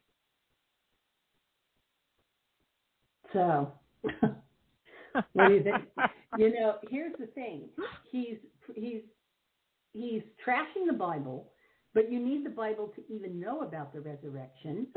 So, 3.33 3.71
what 5.33 5.47
do 5.47 5.53
you 5.53 5.63
think? 5.63 5.75
you 6.37 6.53
know, 6.53 6.75
here's 6.89 7.13
the 7.19 7.27
thing. 7.27 7.63
He's 8.11 8.37
he's 8.75 9.01
he's 9.99 10.23
trashing 10.45 10.87
the 10.87 10.93
Bible, 10.93 11.51
but 11.93 12.11
you 12.11 12.19
need 12.19 12.45
the 12.45 12.49
Bible 12.49 12.91
to 12.95 13.13
even 13.13 13.39
know 13.39 13.61
about 13.61 13.93
the 13.93 14.01
resurrection. 14.01 14.87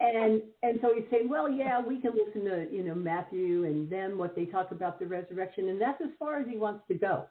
and 0.00 0.42
and 0.62 0.78
so 0.80 0.94
he's 0.94 1.04
saying, 1.10 1.28
well, 1.28 1.50
yeah, 1.50 1.80
we 1.80 2.00
can 2.00 2.12
listen 2.14 2.44
to 2.44 2.66
you 2.74 2.82
know 2.84 2.94
Matthew 2.94 3.64
and 3.64 3.90
them 3.90 4.18
what 4.18 4.34
they 4.34 4.46
talk 4.46 4.70
about 4.70 4.98
the 4.98 5.06
resurrection, 5.06 5.68
and 5.68 5.80
that's 5.80 6.00
as 6.00 6.10
far 6.18 6.40
as 6.40 6.46
he 6.48 6.56
wants 6.56 6.84
to 6.88 6.94
go. 6.94 7.26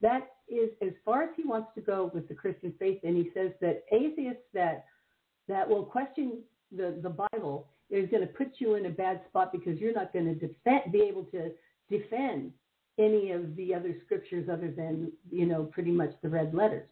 That 0.00 0.28
is 0.48 0.70
as 0.82 0.92
far 1.04 1.24
as 1.24 1.30
he 1.36 1.44
wants 1.44 1.70
to 1.74 1.80
go 1.80 2.10
with 2.14 2.28
the 2.28 2.34
Christian 2.34 2.72
faith. 2.78 3.00
And 3.02 3.16
he 3.16 3.30
says 3.34 3.50
that 3.60 3.82
atheists 3.92 4.42
that 4.54 4.84
that 5.48 5.68
will 5.68 5.84
question 5.84 6.42
the 6.70 6.98
the 7.02 7.26
Bible 7.32 7.68
is 7.90 8.08
going 8.10 8.26
to 8.26 8.32
put 8.32 8.52
you 8.58 8.74
in 8.74 8.86
a 8.86 8.90
bad 8.90 9.22
spot 9.28 9.50
because 9.50 9.78
you're 9.78 9.94
not 9.94 10.12
going 10.12 10.26
to 10.26 10.34
defend, 10.34 10.92
be 10.92 11.00
able 11.00 11.24
to 11.24 11.50
defend 11.88 12.52
any 12.98 13.30
of 13.32 13.54
the 13.56 13.74
other 13.74 13.94
scriptures 14.04 14.48
other 14.50 14.70
than 14.70 15.12
you 15.30 15.46
know 15.46 15.64
pretty 15.64 15.90
much 15.92 16.10
the 16.22 16.28
red 16.28 16.54
letters. 16.54 16.88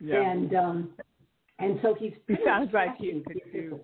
Yeah. 0.00 0.30
And 0.30 0.54
um, 0.54 0.90
and 1.58 1.78
so 1.82 1.94
he's 1.94 2.12
He 2.28 2.36
sounds 2.44 2.72
like 2.72 2.96
he's 2.98 3.22
confused. 3.26 3.82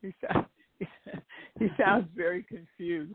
He 0.00 0.14
sounds, 0.26 0.46
he 1.58 1.68
sounds 1.78 2.08
very 2.16 2.44
confused. 2.44 3.14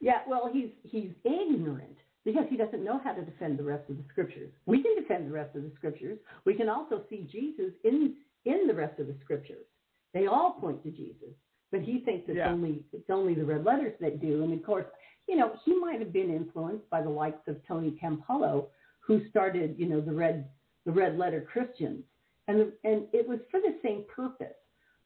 Yeah, 0.00 0.20
well, 0.28 0.50
he's 0.52 0.70
he's 0.82 1.10
ignorant 1.24 1.96
because 2.24 2.44
he 2.48 2.56
doesn't 2.56 2.84
know 2.84 3.00
how 3.02 3.12
to 3.12 3.22
defend 3.22 3.58
the 3.58 3.62
rest 3.62 3.88
of 3.90 3.96
the 3.96 4.04
scriptures. 4.10 4.50
We 4.66 4.82
can 4.82 4.94
defend 4.96 5.26
the 5.26 5.32
rest 5.32 5.56
of 5.56 5.62
the 5.62 5.72
scriptures. 5.76 6.18
We 6.44 6.54
can 6.54 6.68
also 6.68 7.02
see 7.08 7.28
Jesus 7.30 7.72
in 7.84 8.14
in 8.44 8.66
the 8.66 8.74
rest 8.74 8.98
of 8.98 9.06
the 9.06 9.16
scriptures. 9.22 9.64
They 10.12 10.26
all 10.26 10.52
point 10.60 10.82
to 10.82 10.90
Jesus, 10.90 11.34
but 11.70 11.82
he 11.82 12.00
thinks 12.00 12.28
it's 12.28 12.36
Yeah. 12.36 12.50
only 12.50 12.82
it's 12.92 13.10
only 13.10 13.34
the 13.34 13.44
red 13.44 13.64
letters 13.64 13.94
that 14.00 14.20
do. 14.20 14.42
And 14.42 14.52
of 14.52 14.62
course, 14.64 14.86
you 15.30 15.36
know, 15.36 15.52
he 15.64 15.78
might 15.78 16.00
have 16.00 16.12
been 16.12 16.28
influenced 16.28 16.90
by 16.90 17.00
the 17.00 17.08
likes 17.08 17.46
of 17.46 17.56
Tony 17.68 17.96
Campolo, 18.02 18.66
who 18.98 19.28
started, 19.30 19.76
you 19.78 19.88
know, 19.88 20.00
the 20.00 20.12
red 20.12 20.48
the 20.84 20.90
red 20.90 21.16
letter 21.16 21.46
Christians, 21.52 22.02
and 22.48 22.58
the, 22.58 22.72
and 22.82 23.04
it 23.12 23.28
was 23.28 23.38
for 23.48 23.60
the 23.60 23.76
same 23.80 24.04
purpose. 24.14 24.56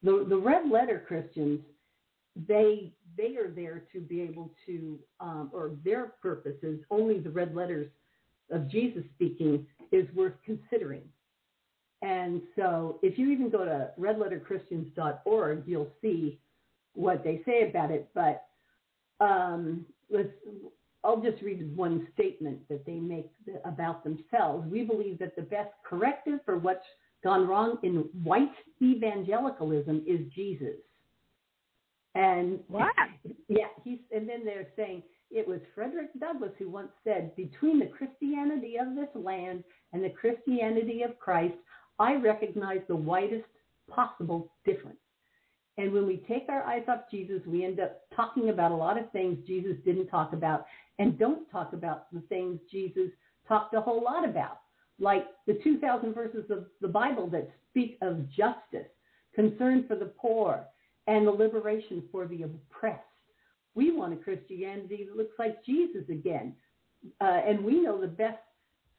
The 0.03 0.25
the 0.27 0.37
red 0.37 0.71
letter 0.71 1.05
Christians, 1.07 1.61
they 2.49 2.95
they 3.19 3.37
are 3.37 3.51
there 3.51 3.83
to 3.93 4.01
be 4.01 4.23
able 4.23 4.51
to, 4.65 4.99
um, 5.21 5.51
or 5.53 5.73
their 5.85 6.15
purpose 6.23 6.57
is 6.63 6.81
only 6.91 7.19
the 7.19 7.31
red 7.31 7.55
letters 7.55 7.91
of 8.51 8.71
Jesus 8.71 9.05
speaking 9.15 9.67
is 9.93 10.07
worth 10.15 10.35
considering. 10.43 11.03
And 12.01 12.41
so, 12.57 12.99
if 13.03 13.19
you 13.19 13.31
even 13.31 13.51
go 13.51 13.67
to 13.67 13.91
redletterchristians.org, 14.01 15.65
you'll 15.67 15.93
see 16.01 16.41
what 16.95 17.23
they 17.23 17.43
say 17.45 17.69
about 17.69 17.91
it. 17.91 18.09
But 18.15 18.47
um, 19.21 19.87
let's, 20.15 20.29
I'll 21.03 21.21
just 21.21 21.43
read 21.43 21.77
one 21.77 22.07
statement 22.15 22.67
that 22.71 22.87
they 22.87 22.95
make 22.95 23.31
about 23.65 24.05
themselves. 24.05 24.67
We 24.71 24.85
believe 24.85 25.19
that 25.19 25.37
the 25.37 25.43
best 25.43 25.71
corrective 25.89 26.39
for 26.47 26.57
what's 26.59 26.87
gone 27.23 27.47
wrong 27.47 27.79
in 27.83 28.09
white 28.23 28.53
evangelicalism 28.83 30.05
is 30.07 30.21
Jesus. 30.35 30.77
And 32.15 32.61
What? 32.69 32.93
yeah, 33.49 33.67
he's 33.83 33.99
and 34.15 34.29
then 34.29 34.45
they're 34.45 34.69
saying 34.77 35.03
it 35.31 35.47
was 35.49 35.61
Frederick 35.75 36.11
Douglass 36.21 36.53
who 36.59 36.71
once 36.71 36.93
said, 37.03 37.35
"Between 37.35 37.81
the 37.81 37.87
Christianity 37.87 38.77
of 38.79 38.95
this 38.95 39.09
land 39.15 39.65
and 39.93 40.05
the 40.05 40.11
Christianity 40.11 41.03
of 41.03 41.19
Christ, 41.19 41.57
I 41.99 42.15
recognize 42.17 42.83
the 42.87 42.95
widest 42.97 43.49
possible 43.91 44.53
difference." 44.65 45.04
And 45.77 45.93
when 45.93 46.07
we 46.07 46.19
take 46.29 46.47
our 46.49 46.63
eyes 46.63 46.85
off 46.89 47.11
Jesus, 47.11 47.41
we 47.47 47.65
end 47.65 47.81
up 47.81 48.03
talking 48.15 48.51
about 48.51 48.73
a 48.73 48.77
lot 48.77 48.99
of 48.99 49.11
things 49.11 49.39
Jesus 49.47 49.77
didn't 49.85 50.07
talk 50.07 50.33
about 50.33 50.67
and 50.99 51.19
don't 51.19 51.51
talk 51.51 51.73
about 51.73 52.13
the 52.13 52.21
things 52.29 52.61
Jesus 52.71 53.11
talked 53.49 53.75
a 53.75 53.81
whole 53.81 54.03
lot 54.03 54.29
about, 54.29 54.61
like 55.01 55.27
the 55.47 55.59
2,000 55.65 56.15
verses 56.15 56.45
of 56.51 56.67
the 56.81 56.89
Bible 56.89 57.29
that 57.31 57.51
speak 57.71 57.99
of 58.03 58.29
justice, 58.31 58.89
concern 59.35 59.85
for 59.89 59.97
the 59.97 60.13
poor, 60.17 60.65
and 61.07 61.27
the 61.27 61.31
liberation 61.31 62.05
for 62.13 62.27
the 62.27 62.45
oppressed. 62.45 63.03
We 63.75 63.91
want 63.91 64.13
a 64.13 64.17
Christianity 64.17 65.07
that 65.09 65.17
looks 65.17 65.35
like 65.39 65.65
Jesus 65.65 66.09
again. 66.09 66.55
Uh, 67.21 67.41
and 67.47 67.65
we 67.65 67.81
know 67.81 68.01
the 68.01 68.07
best 68.07 68.39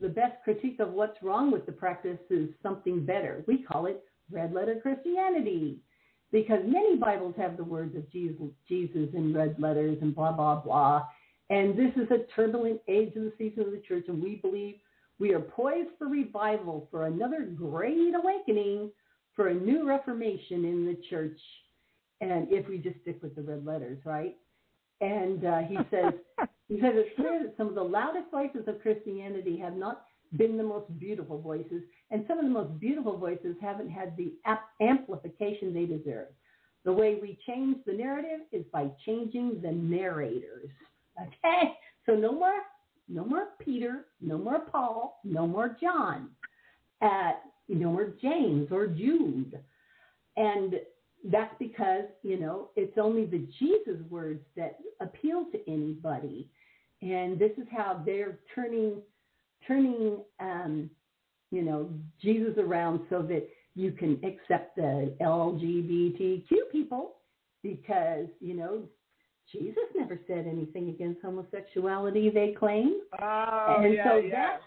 the 0.02 0.10
best 0.10 0.34
critique 0.44 0.82
of 0.82 0.92
what's 0.92 1.24
wrong 1.24 1.50
with 1.50 1.66
the 1.66 1.72
practice 1.72 2.20
is 2.30 2.50
something 2.62 3.06
better. 3.06 3.46
We 3.48 3.60
call 3.60 3.86
it 3.86 4.04
red 4.30 4.54
letter 4.54 4.78
Christianity 4.82 5.80
because 6.36 6.60
many 6.68 6.98
Bibles 6.98 7.34
have 7.38 7.56
the 7.56 7.64
words 7.64 7.96
of 7.96 8.12
Jesus, 8.12 8.48
Jesus 8.68 9.08
in 9.14 9.34
red 9.34 9.56
letters 9.58 9.98
and 10.02 10.14
blah, 10.14 10.34
blah, 10.34 10.60
blah. 10.60 11.04
And 11.50 11.80
this 11.80 11.94
is 11.96 12.12
a 12.12 12.30
turbulent 12.36 12.82
age 12.90 13.16
of 13.16 13.24
the 13.24 13.34
season 13.38 13.64
of 13.64 13.72
the 13.72 13.82
church, 13.88 14.04
and 14.10 14.22
we 14.22 14.36
believe 14.36 14.76
we 15.18 15.34
are 15.34 15.40
poised 15.40 15.92
for 15.98 16.08
revival, 16.08 16.90
for 16.92 17.06
another 17.06 17.44
great 17.44 18.14
awakening, 18.14 18.92
for 19.34 19.48
a 19.48 19.54
new 19.54 19.88
reformation 19.88 20.66
in 20.66 20.86
the 20.86 20.98
church. 21.10 21.40
And 22.20 22.52
if 22.52 22.68
we 22.68 22.80
just 22.80 23.00
stick 23.04 23.20
with 23.24 23.34
the 23.38 23.42
red 23.42 23.66
letters, 23.66 24.00
right? 24.04 24.36
And 25.00 25.46
uh, 25.46 25.60
he 25.60 25.78
says, 25.90 26.12
Because 26.68 26.96
it's 26.96 27.16
clear 27.16 27.44
that 27.44 27.54
some 27.56 27.70
of 27.70 27.76
the 27.76 27.84
loudest 27.84 28.30
voices 28.30 28.68
of 28.68 28.82
Christianity 28.82 29.58
have 29.60 29.78
not 29.78 30.08
been 30.36 30.58
the 30.58 30.64
most 30.64 31.00
beautiful 31.00 31.40
voices, 31.40 31.82
and 32.12 32.24
some 32.28 32.38
of 32.38 32.46
the 32.46 32.52
most 32.52 32.80
beautiful 32.80 33.18
voices 33.18 33.56
haven't 33.62 33.90
had 33.90 34.16
the 34.16 34.34
amplification 34.82 35.74
they 35.74 35.86
deserve. 35.86 36.28
The 36.84 36.94
way 36.94 37.18
we 37.20 37.40
change 37.48 37.78
the 37.86 37.94
narrative 37.94 38.42
is 38.52 38.64
by 38.72 38.92
changing 39.06 39.60
the 39.62 39.72
narrators. 39.72 40.70
Okay? 41.20 41.74
So 42.06 42.14
no 42.14 42.32
more, 42.32 42.62
no 43.10 43.26
more 43.26 43.48
Peter, 43.60 44.06
no 44.22 44.38
more 44.38 44.60
Paul, 44.60 45.20
no 45.24 45.48
more 45.48 45.76
John, 45.82 46.30
uh, 47.02 47.32
no 47.68 47.92
more 47.92 48.14
James 48.22 48.68
or 48.72 48.86
Jude. 48.86 49.60
And 50.38 50.76
that's 51.32 51.56
because, 51.58 52.06
you 52.22 52.40
know, 52.40 52.70
it's 52.76 52.98
only 53.00 53.26
the 53.26 53.48
Jesus 53.58 54.00
words 54.10 54.42
that 54.56 54.78
appeal 55.02 55.46
to 55.52 55.72
anybody. 55.72 56.50
And 57.02 57.40
this 57.40 57.52
is 57.58 57.66
how 57.72 58.02
they're 58.06 58.40
turning 58.54 59.02
turning 59.68 60.20
um, 60.40 60.90
you 61.56 61.64
know, 61.64 61.90
Jesus 62.22 62.58
around 62.58 63.00
so 63.10 63.22
that 63.22 63.48
you 63.76 63.94
can 63.94 64.20
accept 64.26 64.76
the 64.76 65.14
LGBTQ 65.22 66.50
people 66.70 67.16
because, 67.64 68.28
you 68.42 68.56
know, 68.56 68.84
Jesus 69.52 69.84
never 69.96 70.20
said 70.28 70.48
anything 70.48 70.90
against 70.90 71.22
homosexuality, 71.22 72.30
they 72.30 72.56
claim. 72.60 73.00
Oh, 73.22 73.76
and 73.80 73.94
yeah, 73.94 74.10
so 74.10 74.18
yeah. 74.18 74.32
that's 74.32 74.64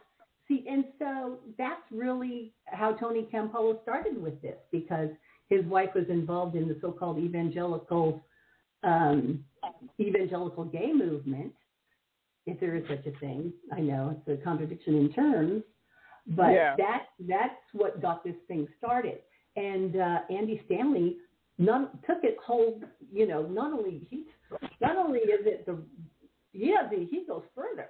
see 0.46 0.64
and 0.66 0.84
so 0.98 1.38
that's 1.58 1.82
really 1.90 2.52
how 2.64 2.94
Tony 2.94 3.28
Campolo 3.32 3.82
started 3.82 4.20
with 4.20 4.40
this 4.40 4.56
because 4.72 5.10
his 5.50 5.64
wife 5.66 5.90
was 5.94 6.06
involved 6.08 6.56
in 6.56 6.68
the 6.68 6.78
so 6.80 6.90
called 6.90 7.18
evangelical 7.18 8.24
um 8.82 9.44
evangelical 10.00 10.64
gay 10.64 10.92
movement, 10.92 11.52
if 12.46 12.58
there 12.60 12.76
is 12.76 12.84
such 12.88 13.04
a 13.06 13.18
thing. 13.18 13.52
I 13.76 13.80
know 13.80 14.16
it's 14.26 14.40
a 14.40 14.42
contradiction 14.42 14.94
in 14.94 15.12
terms, 15.12 15.64
but 16.28 16.52
Yeah. 16.52 16.76
that 16.76 17.06
that's 17.20 17.60
what 17.72 18.00
got 18.00 18.22
this 18.24 18.36
thing 18.46 18.68
started. 18.78 19.20
And 19.56 19.96
uh, 19.96 20.20
Andy 20.30 20.62
Stanley 20.66 21.18
none, 21.58 21.88
took 22.06 22.22
it 22.22 22.36
whole. 22.44 22.80
You 23.12 23.26
know, 23.26 23.42
not 23.46 23.72
only 23.72 24.06
he, 24.10 24.26
not 24.80 24.96
only 24.96 25.20
is 25.20 25.46
it 25.46 25.66
the 25.66 25.82
he 26.52 26.72
doesn't 26.72 27.08
he 27.08 27.24
goes 27.26 27.42
further. 27.54 27.88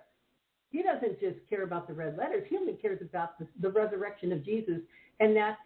He 0.71 0.83
doesn't 0.83 1.19
just 1.19 1.37
care 1.49 1.63
about 1.63 1.89
the 1.89 1.95
red 1.95 2.17
letters. 2.19 2.45
He 2.49 2.57
only 2.57 2.75
cares 2.75 3.01
about 3.01 3.39
the, 3.39 3.47
the 3.61 3.71
resurrection 3.71 4.33
of 4.33 4.45
Jesus, 4.45 4.81
and 5.19 5.35
that's 5.35 5.59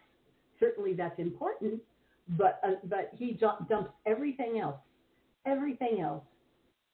certainly 0.59 0.93
that's 0.93 1.19
important. 1.19 1.81
But 2.29 2.61
uh, 2.65 2.75
but 2.85 3.11
he 3.13 3.33
dumps 3.33 3.91
everything 4.05 4.59
else, 4.59 4.77
everything 5.45 5.99
else, 6.01 6.23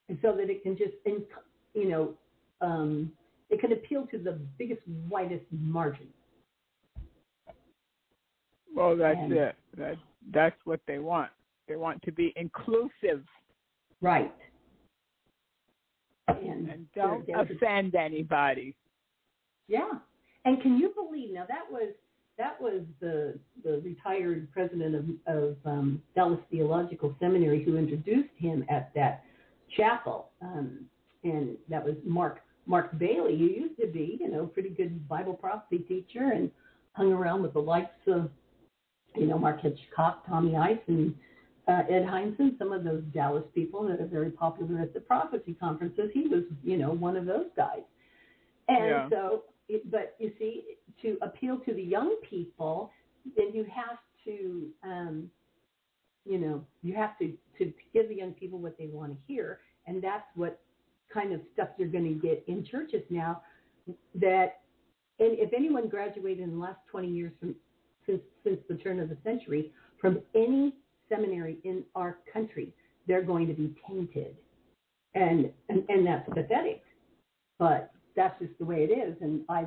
and 0.10 0.18
so 0.22 0.36
that 0.36 0.50
it 0.50 0.64
can 0.64 0.76
just 0.76 0.94
in, 1.06 1.24
you 1.74 1.90
know 1.90 2.14
um, 2.62 3.12
it 3.50 3.60
can 3.60 3.72
appeal 3.74 4.06
to 4.08 4.18
the 4.18 4.34
biggest, 4.58 4.82
widest 5.10 5.46
margin. 5.52 6.08
Well, 8.76 8.96
that's 8.96 9.18
And- 9.20 9.34
it. 9.34 9.56
That 9.78 9.98
that's 10.32 10.56
what 10.66 10.80
they 10.88 11.00
want. 11.00 11.32
They 11.68 11.76
want 11.76 12.02
to 12.04 12.12
be 12.12 12.34
inclusive 12.36 13.26
Right. 14.02 14.34
And, 16.28 16.70
and 16.70 16.92
don't 16.94 17.26
there- 17.26 17.38
there's 17.38 17.50
a- 17.50 17.54
offend 17.56 17.96
anybody. 17.96 18.76
Yeah, 19.68 20.00
and 20.46 20.62
can 20.62 20.78
you 20.78 20.90
believe? 20.90 21.34
Now 21.34 21.46
that 21.48 21.70
was 21.72 21.94
that 22.38 22.60
was 22.62 22.86
the 23.00 23.40
the 23.64 23.82
retired 23.82 24.50
president 24.52 24.96
of 24.96 25.06
of 25.28 25.58
um, 25.66 26.02
Dallas 26.16 26.40
Theological 26.50 27.16
Seminary 27.20 27.64
who 27.64 27.78
introduced 27.78 28.34
him 28.38 28.64
at 28.70 28.94
that 28.94 29.26
chapel, 29.76 30.32
um, 30.42 30.90
and 31.24 31.58
that 31.68 31.84
was 31.84 31.96
Mark 32.04 32.42
Mark 32.70 32.98
Bailey, 33.00 33.36
who 33.38 33.46
used 33.46 33.80
to 33.82 33.88
be 33.88 34.18
you 34.22 34.30
know 34.30 34.46
pretty 34.46 34.70
good 34.70 35.08
Bible 35.10 35.34
prophecy 35.34 35.80
teacher 35.80 36.32
and 36.34 36.52
hung 36.94 37.12
around 37.12 37.42
with 37.42 37.54
the 37.54 37.60
likes 37.60 37.90
of 38.08 38.30
you 39.16 39.26
know 39.26 39.40
Mark 39.40 39.60
Hitchcock, 39.62 40.26
Tommy 40.28 40.56
Ice, 40.56 40.78
and 40.88 41.16
uh, 41.68 41.82
Ed 41.90 42.06
Hindson, 42.06 42.58
some 42.60 42.72
of 42.72 42.84
those 42.84 43.02
Dallas 43.14 43.44
people 43.56 43.88
that 43.88 44.00
are 44.00 44.08
very 44.08 44.30
popular 44.30 44.80
at 44.82 44.94
the 44.94 45.00
prophecy 45.00 45.56
conferences. 45.60 46.12
He 46.14 46.28
was 46.28 46.44
you 46.64 46.78
know 46.78 46.92
one 46.92 47.18
of 47.18 47.26
those 47.26 47.48
guys. 47.58 47.82
And 48.68 48.86
Yeah. 48.88 49.10
so, 49.10 49.44
it, 49.68 49.90
but 49.90 50.16
you 50.20 50.32
see, 50.38 50.64
to 51.02 51.18
appeal 51.24 51.58
to 51.66 51.74
the 51.74 51.82
young 51.82 52.18
people, 52.30 52.92
then 53.36 53.48
you 53.52 53.64
have 53.64 53.98
to, 54.26 54.68
um, 54.84 55.30
you 56.24 56.38
know, 56.38 56.64
you 56.84 56.94
have 56.94 57.18
to, 57.18 57.34
to 57.58 57.74
give 57.94 58.10
the 58.10 58.16
young 58.16 58.34
people 58.34 58.60
what 58.60 58.78
they 58.78 58.88
want 58.88 59.12
to 59.12 59.18
hear. 59.28 59.60
And 59.88 60.04
that's 60.04 60.26
what 60.36 60.62
kind 61.14 61.34
of 61.34 61.42
stuff 61.54 61.70
you're 61.78 61.88
going 61.88 62.06
to 62.06 62.28
get 62.28 62.44
in 62.48 62.66
churches 62.66 63.04
now 63.10 63.42
that, 64.16 64.62
and 65.20 65.38
if 65.38 65.52
anyone 65.54 65.88
graduated 65.90 66.44
in 66.44 66.52
the 66.52 66.60
last 66.60 66.80
20 66.92 67.08
years 67.08 67.32
from, 67.40 67.56
since, 68.06 68.22
since 68.44 68.60
the 68.70 68.76
turn 68.76 69.00
of 69.00 69.10
the 69.10 69.18
century 69.24 69.72
from 70.00 70.22
any 70.36 70.76
seminary 71.10 71.58
in 71.64 71.84
our 71.96 72.20
country, 72.32 72.74
they're 73.08 73.24
going 73.24 73.48
to 73.48 73.54
be 73.54 73.74
tainted. 73.88 74.36
And, 75.16 75.50
and, 75.70 75.84
and 75.90 76.06
that's 76.06 76.28
pathetic 76.30 76.84
but 77.60 77.92
that's 78.16 78.40
just 78.40 78.58
the 78.58 78.66
way 78.66 78.88
it 78.90 78.92
is. 78.92 79.16
And 79.22 79.42
I, 79.50 79.66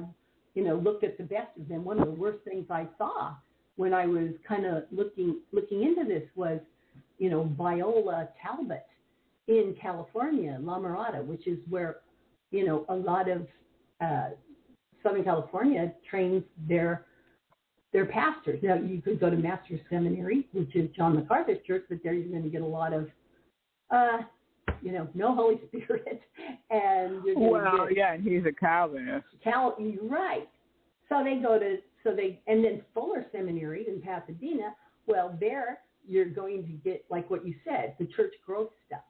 you 0.55 0.65
know, 0.65 0.77
looked 0.77 1.05
at 1.05 1.19
the 1.19 1.25
best 1.25 1.57
of 1.61 1.69
them. 1.69 1.85
One 1.85 2.01
of 2.01 2.07
the 2.07 2.21
worst 2.21 2.43
things 2.45 2.67
I 2.71 2.89
saw 2.99 3.35
when 3.77 3.95
I 3.95 4.07
was 4.07 4.31
kind 4.49 4.67
of 4.67 4.85
looking 4.91 5.41
looking 5.53 5.83
into 5.83 6.05
this 6.05 6.25
was, 6.35 6.59
you 7.19 7.31
know, 7.31 7.45
Biola 7.45 8.29
Talbot 8.43 8.85
in 9.49 9.75
California, 9.81 10.59
La 10.61 10.79
Mirada, 10.79 11.25
which 11.25 11.47
is 11.47 11.59
where, 11.69 11.99
you 12.51 12.65
know, 12.67 12.85
a 12.89 12.95
lot 12.95 13.29
of 13.29 13.47
uh, 14.01 14.31
Southern 15.03 15.25
California 15.25 15.93
trains 16.09 16.43
their 16.69 17.07
their 17.93 18.07
pastors. 18.07 18.59
Now 18.63 18.77
you 18.77 19.03
could 19.03 19.21
go 19.21 19.29
to 19.29 19.37
Master's 19.37 19.81
Seminary, 19.91 20.49
which 20.53 20.75
is 20.75 20.89
John 20.97 21.15
MacArthur's 21.15 21.59
church, 21.67 21.85
but 21.91 21.99
there 22.03 22.15
you're 22.15 22.31
going 22.31 22.43
to 22.43 22.49
get 22.49 22.63
a 22.63 22.67
lot 22.67 22.95
of 22.95 23.09
uh, 23.91 24.19
you 24.81 24.93
know, 24.93 25.09
no 25.15 25.35
Holy 25.35 25.61
Spirit, 25.69 26.23
and 26.71 27.23
you're 27.25 27.35
going 27.35 27.51
Well, 27.53 27.89
to 27.89 27.95
get 27.95 27.97
yeah, 27.97 28.15
and 28.15 28.25
he's 28.25 28.45
a 28.47 28.53
Calvinist. 28.53 29.27
Cal. 29.43 29.77
You're 29.79 30.05
right. 30.09 30.49
So 31.09 31.23
they 31.23 31.37
go 31.43 31.59
to 31.59 31.77
so 32.05 32.15
they 32.15 32.41
and 32.47 32.65
then 32.65 32.83
Fuller 32.95 33.27
Seminary 33.33 33.87
in 33.89 34.01
Pasadena. 34.01 34.75
Well, 35.07 35.37
there 35.41 35.81
you're 36.07 36.27
going 36.31 36.63
to 36.65 36.73
get 36.89 37.05
like 37.11 37.29
what 37.31 37.47
you 37.47 37.55
said, 37.65 37.95
the 37.99 38.07
church 38.07 38.33
growth 38.45 38.71
stuff, 38.87 39.03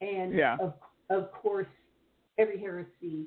and 0.00 0.34
Yeah. 0.34 0.56
of 0.60 0.74
of 1.10 1.32
course 1.32 1.68
every 2.38 2.58
heresy 2.58 3.26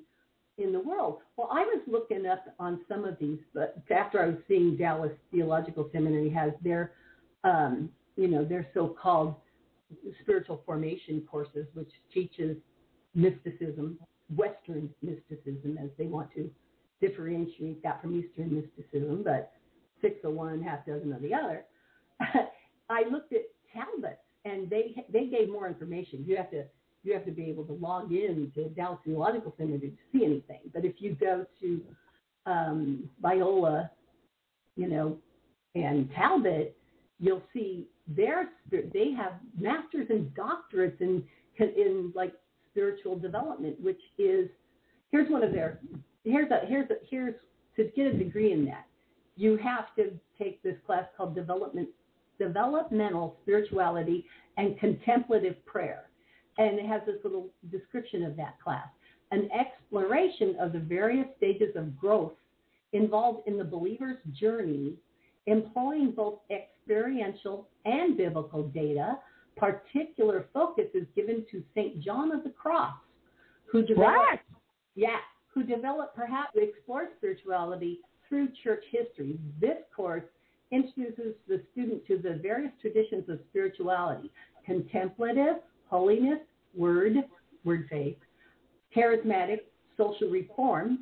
in 0.58 0.72
the 0.74 0.80
world. 0.80 1.22
Well, 1.38 1.48
I 1.52 1.64
was 1.64 1.82
looking 1.88 2.26
up 2.26 2.44
on 2.60 2.82
some 2.88 3.06
of 3.06 3.18
these, 3.18 3.40
but 3.54 3.82
after 3.90 4.22
I 4.22 4.28
was 4.28 4.38
seeing 4.48 4.76
Dallas 4.76 5.12
Theological 5.32 5.90
Seminary 5.94 6.30
has 6.30 6.52
their, 6.62 6.92
um, 7.44 7.90
you 8.18 8.28
know, 8.28 8.44
their 8.44 8.68
so-called 8.74 9.36
spiritual 10.22 10.62
formation 10.66 11.26
courses, 11.32 11.66
which 11.74 11.92
teaches 12.14 12.58
mysticism, 13.16 13.98
Western 14.36 14.94
mysticism, 15.02 15.78
as 15.82 15.90
they 15.98 16.06
want 16.06 16.30
to 16.36 16.52
differentiate 17.02 17.82
that 17.82 18.02
from 18.02 18.14
Eastern 18.20 18.54
mysticism, 18.54 19.24
but 19.24 19.54
six 20.02 20.24
of 20.26 20.34
one, 20.34 20.62
half 20.62 20.86
dozen 20.86 21.14
of 21.14 21.22
the 21.22 21.34
other. 21.34 21.66
I 22.90 23.04
looked 23.10 23.34
at 23.34 23.44
Talbot, 23.74 24.20
and 24.46 24.70
they 24.70 24.96
they 25.12 25.26
gave 25.26 25.50
more 25.50 25.68
information. 25.68 26.24
You 26.26 26.38
have 26.38 26.52
to 26.52 26.64
you 27.04 27.14
have 27.14 27.26
to 27.26 27.32
be 27.32 27.46
able 27.46 27.64
to 27.66 27.74
log 27.74 28.12
in 28.12 28.52
to 28.56 28.70
Dallas 28.70 29.00
Theological 29.06 29.54
Seminary 29.58 29.92
to 29.92 29.96
see 30.12 30.26
anything. 30.26 30.60
But 30.74 30.86
if 30.86 30.96
you 31.00 31.16
go 31.16 31.46
to 31.62 31.82
um, 32.46 33.10
Biola, 33.24 33.90
you 34.76 34.88
know, 34.88 35.18
and 35.76 36.10
Talbot, 36.16 36.76
you'll 37.20 37.44
see 37.54 37.88
their. 38.08 38.50
They 38.72 39.12
have 39.18 39.34
masters 39.58 40.08
and 40.10 40.32
doctorates 40.36 41.00
in 41.02 41.24
in 41.60 42.12
like 42.16 42.34
spiritual 42.72 43.18
development, 43.18 43.80
which 43.82 44.02
is 44.18 44.50
here's 45.12 45.30
one 45.30 45.44
of 45.44 45.52
their 45.52 45.80
here's 46.24 46.52
a 46.52 46.66
here's 46.68 46.90
a 46.90 46.96
here's 47.10 47.36
to 47.76 47.86
get 47.96 48.08
a 48.08 48.14
degree 48.14 48.52
in 48.52 48.66
that 48.66 48.86
you 49.40 49.56
have 49.56 49.96
to 49.96 50.12
take 50.38 50.62
this 50.64 50.76
class 50.86 51.06
called 51.16 51.34
development 51.34 51.88
developmental 52.40 53.38
spirituality 53.44 54.26
and 54.58 54.80
contemplative 54.80 55.64
prayer 55.66 56.10
and 56.58 56.80
it 56.80 56.86
has 56.86 57.02
this 57.06 57.18
little 57.24 57.50
description 57.72 58.24
of 58.24 58.36
that 58.36 58.56
class 58.64 58.88
an 59.32 59.50
exploration 59.52 60.56
of 60.60 60.74
the 60.74 60.80
various 60.80 61.28
stages 61.38 61.76
of 61.76 61.98
growth 62.00 62.34
involved 62.94 63.48
in 63.48 63.58
the 63.58 63.64
believer's 63.64 64.18
journey 64.40 64.96
employing 65.46 66.12
both 66.12 66.40
experiential 66.52 67.68
and 67.86 68.18
biblical 68.18 68.64
data 68.64 69.18
particular 69.58 70.46
focus 70.54 70.86
is 70.94 71.06
given 71.16 71.46
to 71.52 71.64
st 71.76 72.02
john 72.02 72.32
of 72.32 72.44
the 72.44 72.50
cross 72.50 72.96
who 73.66 73.82
developed 73.84 74.18
What? 74.18 74.40
yeah, 74.96 75.18
who 75.54 75.64
developed 75.64 76.16
perhaps 76.16 76.52
explored 76.56 77.08
spirituality 77.18 78.00
through 78.28 78.50
church 78.64 78.84
history. 78.92 79.40
This 79.60 79.78
course 79.96 80.24
introduces 80.72 81.34
the 81.48 81.62
student 81.72 82.06
to 82.08 82.18
the 82.18 82.40
various 82.42 82.72
traditions 82.82 83.28
of 83.30 83.40
spirituality 83.50 84.32
contemplative, 84.66 85.56
holiness, 85.88 86.40
word, 86.76 87.14
word 87.64 87.88
faith, 87.90 88.18
charismatic, 88.96 89.62
social 89.98 90.30
reform, 90.30 91.00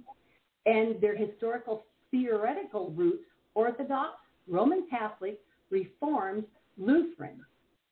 and 0.65 1.01
their 1.01 1.15
historical 1.15 1.85
theoretical 2.11 2.91
roots 2.91 3.25
Orthodox, 3.55 4.17
Roman 4.47 4.85
Catholic, 4.87 5.39
Reformed, 5.71 6.45
Lutheran. 6.77 7.43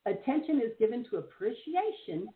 Attention 0.05 0.61
is 0.61 0.71
given 0.77 1.03
to 1.09 1.17
appreciation, 1.17 2.29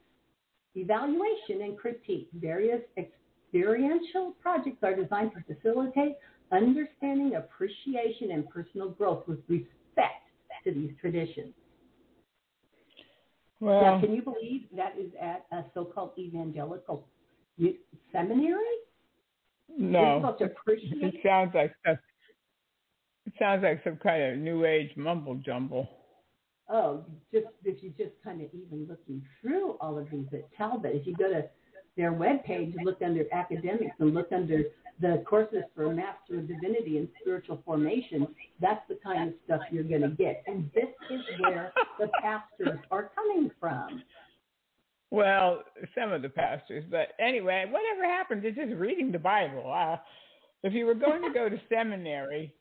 evaluation, 0.75 1.61
and 1.61 1.77
critique. 1.77 2.27
Various 2.33 2.81
experiential 2.97 4.33
projects 4.41 4.81
are 4.81 4.95
designed 4.95 5.31
to 5.33 5.53
facilitate 5.53 6.15
understanding, 6.51 7.35
appreciation, 7.35 8.31
and 8.31 8.49
personal 8.49 8.89
growth 8.89 9.27
with 9.27 9.39
respect 9.47 10.23
to 10.63 10.71
these 10.71 10.91
traditions. 10.99 11.53
Well, 13.59 13.81
now, 13.81 13.99
can 13.99 14.13
you 14.13 14.21
believe 14.21 14.63
that 14.75 14.95
is 14.97 15.11
at 15.21 15.45
a 15.51 15.65
so-called 15.73 16.11
evangelical 16.17 17.05
seminary? 18.11 18.63
no. 19.77 20.35
It 20.39 21.15
sounds 21.23 21.51
like 21.53 21.73
some, 21.85 21.97
it 23.25 23.33
sounds 23.37 23.63
like 23.63 23.81
some 23.83 23.97
kind 23.97 24.23
of 24.23 24.37
new 24.39 24.65
age 24.65 24.91
mumble 24.95 25.35
jumble. 25.35 25.87
Oh, 26.71 27.03
just 27.33 27.47
if 27.65 27.83
you 27.83 27.91
just 27.97 28.11
kind 28.23 28.41
of 28.41 28.47
even 28.53 28.87
looking 28.87 29.23
through 29.41 29.71
all 29.81 29.97
of 29.97 30.09
these 30.11 30.27
at 30.33 30.43
Talbot, 30.55 30.95
if 30.95 31.07
you 31.07 31.15
go 31.15 31.29
to 31.29 31.43
their 31.97 32.13
webpage, 32.13 32.73
look 32.83 33.01
under 33.03 33.25
academics 33.33 33.95
and 33.99 34.13
look 34.13 34.31
under 34.31 34.63
the 35.01 35.23
courses 35.25 35.63
for 35.75 35.85
a 35.85 35.93
Master 35.93 36.39
of 36.39 36.47
Divinity 36.47 36.97
and 36.97 37.07
Spiritual 37.21 37.61
Formation, 37.65 38.27
that's 38.59 38.81
the 38.89 38.97
kind 39.03 39.29
of 39.29 39.35
stuff 39.45 39.61
you're 39.71 39.83
going 39.83 40.01
to 40.01 40.09
get. 40.09 40.43
And 40.47 40.69
this 40.73 40.89
is 41.09 41.21
where 41.39 41.71
the 41.99 42.09
pastors 42.21 42.79
are 42.91 43.11
coming 43.15 43.49
from. 43.59 44.03
Well, 45.11 45.63
some 45.95 46.11
of 46.11 46.21
the 46.21 46.29
pastors, 46.29 46.83
but 46.89 47.13
anyway, 47.19 47.65
whatever 47.69 48.05
happened 48.05 48.43
to 48.43 48.51
just 48.51 48.73
reading 48.73 49.11
the 49.11 49.19
Bible? 49.19 49.71
Uh, 49.73 49.97
if 50.63 50.73
you 50.73 50.85
were 50.85 50.93
going 50.93 51.23
to 51.23 51.33
go 51.33 51.49
to 51.49 51.59
seminary, 51.67 52.53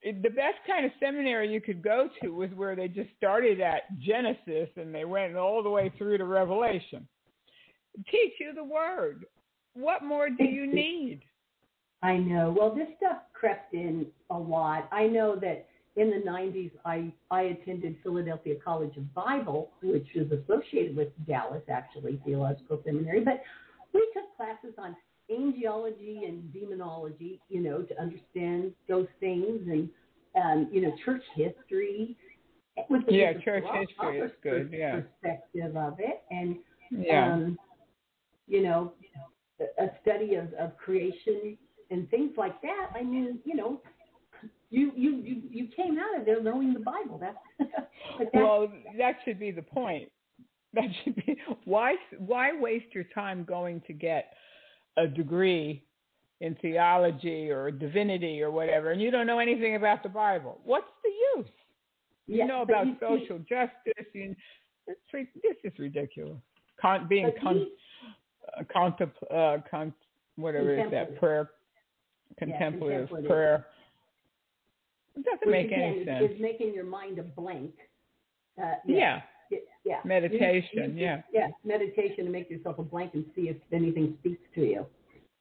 it, 0.00 0.22
the 0.22 0.30
best 0.30 0.56
kind 0.66 0.86
of 0.86 0.92
seminary 1.00 1.52
you 1.52 1.60
could 1.60 1.82
go 1.82 2.08
to 2.22 2.28
was 2.28 2.50
where 2.54 2.76
they 2.76 2.88
just 2.88 3.10
started 3.16 3.60
at 3.60 3.98
Genesis 3.98 4.68
and 4.76 4.94
they 4.94 5.04
went 5.04 5.36
all 5.36 5.62
the 5.62 5.70
way 5.70 5.92
through 5.98 6.18
to 6.18 6.24
Revelation. 6.24 7.06
Teach 8.10 8.32
you 8.38 8.54
the 8.54 8.64
Word. 8.64 9.26
What 9.74 10.04
more 10.04 10.30
do 10.30 10.44
you 10.44 10.66
need? 10.72 11.20
I 12.04 12.18
know. 12.18 12.54
Well, 12.56 12.74
this 12.74 12.88
stuff 12.98 13.16
crept 13.32 13.72
in 13.72 14.06
a 14.30 14.38
lot. 14.38 14.88
I 14.92 15.06
know 15.06 15.36
that 15.36 15.66
in 15.96 16.10
the 16.10 16.28
90s, 16.28 16.70
I, 16.84 17.10
I 17.30 17.42
attended 17.42 17.96
Philadelphia 18.02 18.56
College 18.62 18.94
of 18.98 19.14
Bible, 19.14 19.70
which 19.82 20.06
is 20.14 20.30
associated 20.30 20.94
with 20.94 21.08
Dallas, 21.26 21.62
actually, 21.70 22.20
Theological 22.26 22.82
Seminary. 22.84 23.20
But 23.20 23.42
we 23.94 24.06
took 24.12 24.36
classes 24.36 24.74
on 24.76 24.94
angelology 25.30 26.28
and 26.28 26.52
demonology, 26.52 27.40
you 27.48 27.62
know, 27.62 27.80
to 27.80 27.98
understand 27.98 28.72
those 28.86 29.06
things 29.18 29.60
and, 29.66 29.88
um, 30.36 30.68
you 30.70 30.82
know, 30.82 30.92
church 31.06 31.22
history. 31.34 32.18
Yeah, 33.08 33.32
church 33.42 33.64
history 33.72 34.18
is 34.18 34.32
good. 34.42 34.74
Yeah, 34.76 35.00
perspective 35.00 35.74
of 35.76 35.94
it, 36.00 36.22
and 36.30 36.56
yeah, 36.90 37.32
um, 37.32 37.56
you 38.48 38.64
know, 38.64 38.92
a 39.78 39.86
study 40.02 40.34
of, 40.34 40.52
of 40.54 40.76
creation 40.76 41.56
and 41.90 42.08
things 42.10 42.32
like 42.36 42.60
that. 42.62 42.90
I 42.94 43.02
mean, 43.02 43.38
you 43.44 43.54
know, 43.54 43.80
you 44.70 44.92
you 44.96 45.16
you, 45.16 45.42
you 45.50 45.68
came 45.76 45.98
out 45.98 46.18
of 46.18 46.26
there 46.26 46.42
knowing 46.42 46.74
the 46.74 46.80
Bible. 46.80 47.20
That's, 47.20 47.36
that's 48.18 48.30
well, 48.32 48.70
that 48.98 49.16
should 49.24 49.38
be 49.38 49.50
the 49.50 49.62
point. 49.62 50.10
That 50.74 50.88
should 51.02 51.16
be 51.16 51.36
why 51.64 51.94
why 52.18 52.58
waste 52.58 52.94
your 52.94 53.04
time 53.14 53.44
going 53.44 53.80
to 53.86 53.92
get 53.92 54.32
a 54.96 55.06
degree 55.06 55.84
in 56.40 56.56
theology 56.56 57.50
or 57.50 57.70
divinity 57.70 58.42
or 58.42 58.50
whatever, 58.50 58.90
and 58.90 59.00
you 59.00 59.10
don't 59.10 59.26
know 59.26 59.38
anything 59.38 59.76
about 59.76 60.02
the 60.02 60.08
Bible. 60.08 60.60
What's 60.64 60.86
the 61.02 61.40
use? 61.40 61.50
You 62.26 62.38
yes, 62.38 62.48
know 62.48 62.62
about 62.62 62.86
you 62.86 62.96
social 63.00 63.38
see, 63.38 63.44
justice. 63.48 64.06
You, 64.12 64.34
it's, 64.86 64.98
this 65.12 65.56
is 65.62 65.78
ridiculous. 65.78 66.38
Con, 66.80 67.06
being 67.08 67.30
con, 67.42 67.54
he, 67.56 67.72
uh, 68.58 68.62
contempl, 68.74 69.12
uh, 69.30 69.58
con, 69.70 69.92
whatever 70.36 70.74
is 70.74 70.90
that 70.90 71.18
prayer, 71.18 71.50
contemplative, 72.38 73.08
contemplative. 73.08 73.28
prayer. 73.30 73.66
It 75.16 75.24
doesn't 75.24 75.40
which 75.46 75.50
make 75.52 75.66
again 75.66 75.80
any 75.82 76.04
sense. 76.04 76.32
is 76.32 76.40
making 76.40 76.74
your 76.74 76.84
mind 76.84 77.18
a 77.18 77.22
blank. 77.22 77.72
Uh, 78.60 78.74
yeah. 78.86 79.22
It- 79.50 79.68
yeah. 79.84 80.00
Meditation, 80.04 80.68
You- 80.72 80.82
you- 81.00 81.04
yeah. 81.04 81.22
Yeah, 81.32 81.48
meditation 81.64 82.24
to 82.24 82.30
make 82.30 82.50
yourself 82.50 82.78
a 82.78 82.82
blank 82.82 83.14
and 83.14 83.24
see 83.36 83.48
if 83.48 83.56
anything 83.72 84.16
speaks 84.20 84.42
to 84.54 84.60
you. 84.62 84.86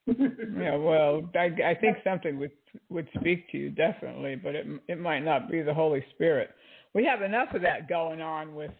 Yeah, 0.60 0.76
well, 0.76 1.30
I, 1.34 1.46
I 1.66 1.76
think 1.80 1.98
something 2.04 2.38
would 2.38 2.52
would 2.90 3.08
speak 3.20 3.50
to 3.52 3.58
you 3.58 3.70
definitely, 3.70 4.36
but 4.36 4.54
it 4.56 4.68
it 4.88 5.00
might 5.00 5.22
not 5.24 5.50
be 5.50 5.62
the 5.62 5.74
Holy 5.74 6.04
Spirit. 6.14 6.52
We 6.94 7.06
have 7.06 7.22
enough 7.22 7.54
of 7.54 7.62
that 7.62 7.88
going 7.88 8.22
on 8.22 8.54
with 8.54 8.72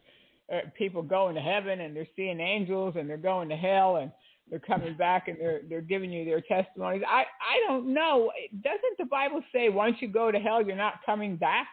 uh, 0.54 0.60
people 0.78 1.02
going 1.02 1.36
to 1.36 1.42
heaven 1.42 1.80
and 1.82 1.96
they're 1.96 2.08
seeing 2.16 2.40
angels 2.42 2.96
and 2.98 3.10
they're 3.10 3.18
going 3.18 3.48
to 3.50 3.56
hell 3.56 3.96
and 3.98 4.12
they're 4.50 4.60
coming 4.60 4.96
back 4.96 5.28
and 5.28 5.38
they're 5.40 5.62
they're 5.70 5.82
giving 5.82 6.12
you 6.12 6.26
their 6.26 6.42
testimonies. 6.42 7.02
I 7.08 7.22
I 7.22 7.68
don't 7.68 7.94
know. 7.94 8.32
Doesn't 8.62 8.98
the 9.00 9.06
Bible 9.06 9.42
say 9.54 9.70
once 9.70 9.96
you 10.00 10.08
go 10.08 10.32
to 10.32 10.40
hell 10.40 10.66
you're 10.66 10.76
not 10.76 10.96
coming 11.06 11.36
back? 11.36 11.68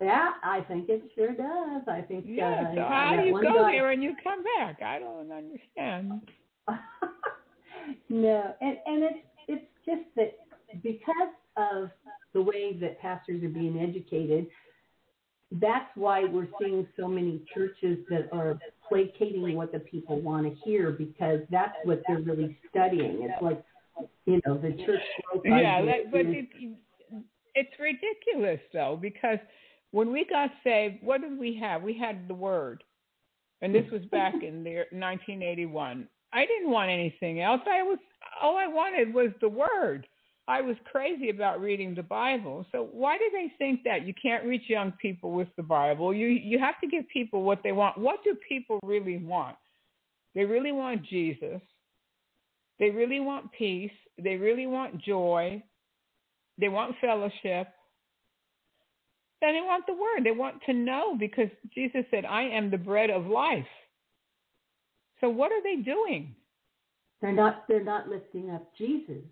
Yeah, 0.00 0.30
I 0.44 0.60
think 0.62 0.88
it 0.88 1.02
sure 1.14 1.32
does. 1.34 1.82
I 1.88 2.02
think. 2.02 2.24
Yeah. 2.28 2.68
uh, 2.70 2.74
So 2.74 2.80
how 2.82 3.16
do 3.20 3.26
you 3.26 3.32
go 3.34 3.62
guy- 3.64 3.72
there 3.72 3.90
and 3.90 4.02
you 4.02 4.14
come 4.22 4.44
back? 4.56 4.80
I 4.80 5.00
don't 5.00 5.30
understand. 5.32 6.22
no, 8.08 8.54
and 8.60 8.76
and 8.86 9.02
it's 9.02 9.18
it's 9.48 9.66
just 9.84 10.02
that 10.16 10.34
because 10.82 11.34
of 11.56 11.90
the 12.32 12.40
way 12.42 12.74
that 12.80 13.00
pastors 13.00 13.42
are 13.42 13.48
being 13.48 13.80
educated, 13.80 14.46
that's 15.52 15.90
why 15.96 16.24
we're 16.24 16.48
seeing 16.60 16.86
so 16.98 17.08
many 17.08 17.42
churches 17.52 17.98
that 18.10 18.28
are 18.32 18.58
placating 18.88 19.54
what 19.54 19.72
the 19.72 19.80
people 19.80 20.20
want 20.20 20.46
to 20.46 20.54
hear 20.62 20.90
because 20.90 21.40
that's 21.50 21.74
what 21.84 22.02
they're 22.06 22.20
really 22.20 22.56
studying. 22.70 23.22
It's 23.22 23.42
like 23.42 23.62
you 24.26 24.40
know 24.46 24.58
the 24.58 24.72
church 24.84 25.00
Yeah, 25.44 25.84
that, 25.84 26.10
but 26.10 26.20
it, 26.20 26.48
it's 27.54 27.72
ridiculous 27.78 28.60
though 28.72 28.98
because 29.00 29.38
when 29.90 30.12
we 30.12 30.24
got 30.24 30.50
saved, 30.62 30.96
what 31.02 31.20
did 31.22 31.38
we 31.38 31.56
have? 31.60 31.82
We 31.82 31.96
had 31.96 32.28
the 32.28 32.34
Word, 32.34 32.84
and 33.62 33.74
this 33.74 33.90
was 33.90 34.02
back 34.06 34.34
in 34.34 34.62
the 34.62 34.84
1981. 34.92 36.08
I 36.32 36.44
didn't 36.44 36.70
want 36.70 36.90
anything 36.90 37.40
else. 37.40 37.60
I 37.66 37.82
was 37.82 37.98
all 38.40 38.56
I 38.56 38.66
wanted 38.66 39.14
was 39.14 39.30
the 39.40 39.48
Word. 39.48 40.06
I 40.48 40.62
was 40.62 40.76
crazy 40.90 41.28
about 41.28 41.60
reading 41.60 41.94
the 41.94 42.02
Bible. 42.02 42.64
So 42.72 42.88
why 42.90 43.18
do 43.18 43.24
they 43.32 43.52
think 43.58 43.84
that 43.84 44.06
you 44.06 44.14
can't 44.20 44.44
reach 44.44 44.62
young 44.68 44.92
people 44.92 45.32
with 45.32 45.48
the 45.56 45.62
Bible? 45.62 46.14
You 46.14 46.26
you 46.26 46.58
have 46.58 46.80
to 46.80 46.88
give 46.88 47.04
people 47.08 47.42
what 47.42 47.62
they 47.62 47.72
want. 47.72 47.98
What 47.98 48.24
do 48.24 48.34
people 48.48 48.80
really 48.82 49.18
want? 49.18 49.56
They 50.34 50.44
really 50.44 50.72
want 50.72 51.04
Jesus. 51.04 51.60
They 52.78 52.90
really 52.90 53.20
want 53.20 53.52
peace. 53.52 53.92
They 54.22 54.36
really 54.36 54.66
want 54.66 55.02
joy. 55.02 55.62
They 56.58 56.68
want 56.68 56.96
fellowship. 57.00 57.68
Then 59.40 59.54
they 59.54 59.60
want 59.60 59.84
the 59.86 59.94
word. 59.94 60.24
They 60.24 60.32
want 60.32 60.62
to 60.66 60.72
know 60.72 61.16
because 61.18 61.48
Jesus 61.74 62.04
said, 62.10 62.24
I 62.24 62.42
am 62.42 62.70
the 62.70 62.78
bread 62.78 63.10
of 63.10 63.26
life. 63.26 63.66
So 65.20 65.28
what 65.28 65.52
are 65.52 65.62
they 65.62 65.76
doing? 65.82 66.34
they're 67.20 67.32
not 67.32 67.64
they're 67.68 67.84
not 67.84 68.08
lifting 68.08 68.50
up 68.50 68.70
Jesus. 68.76 69.24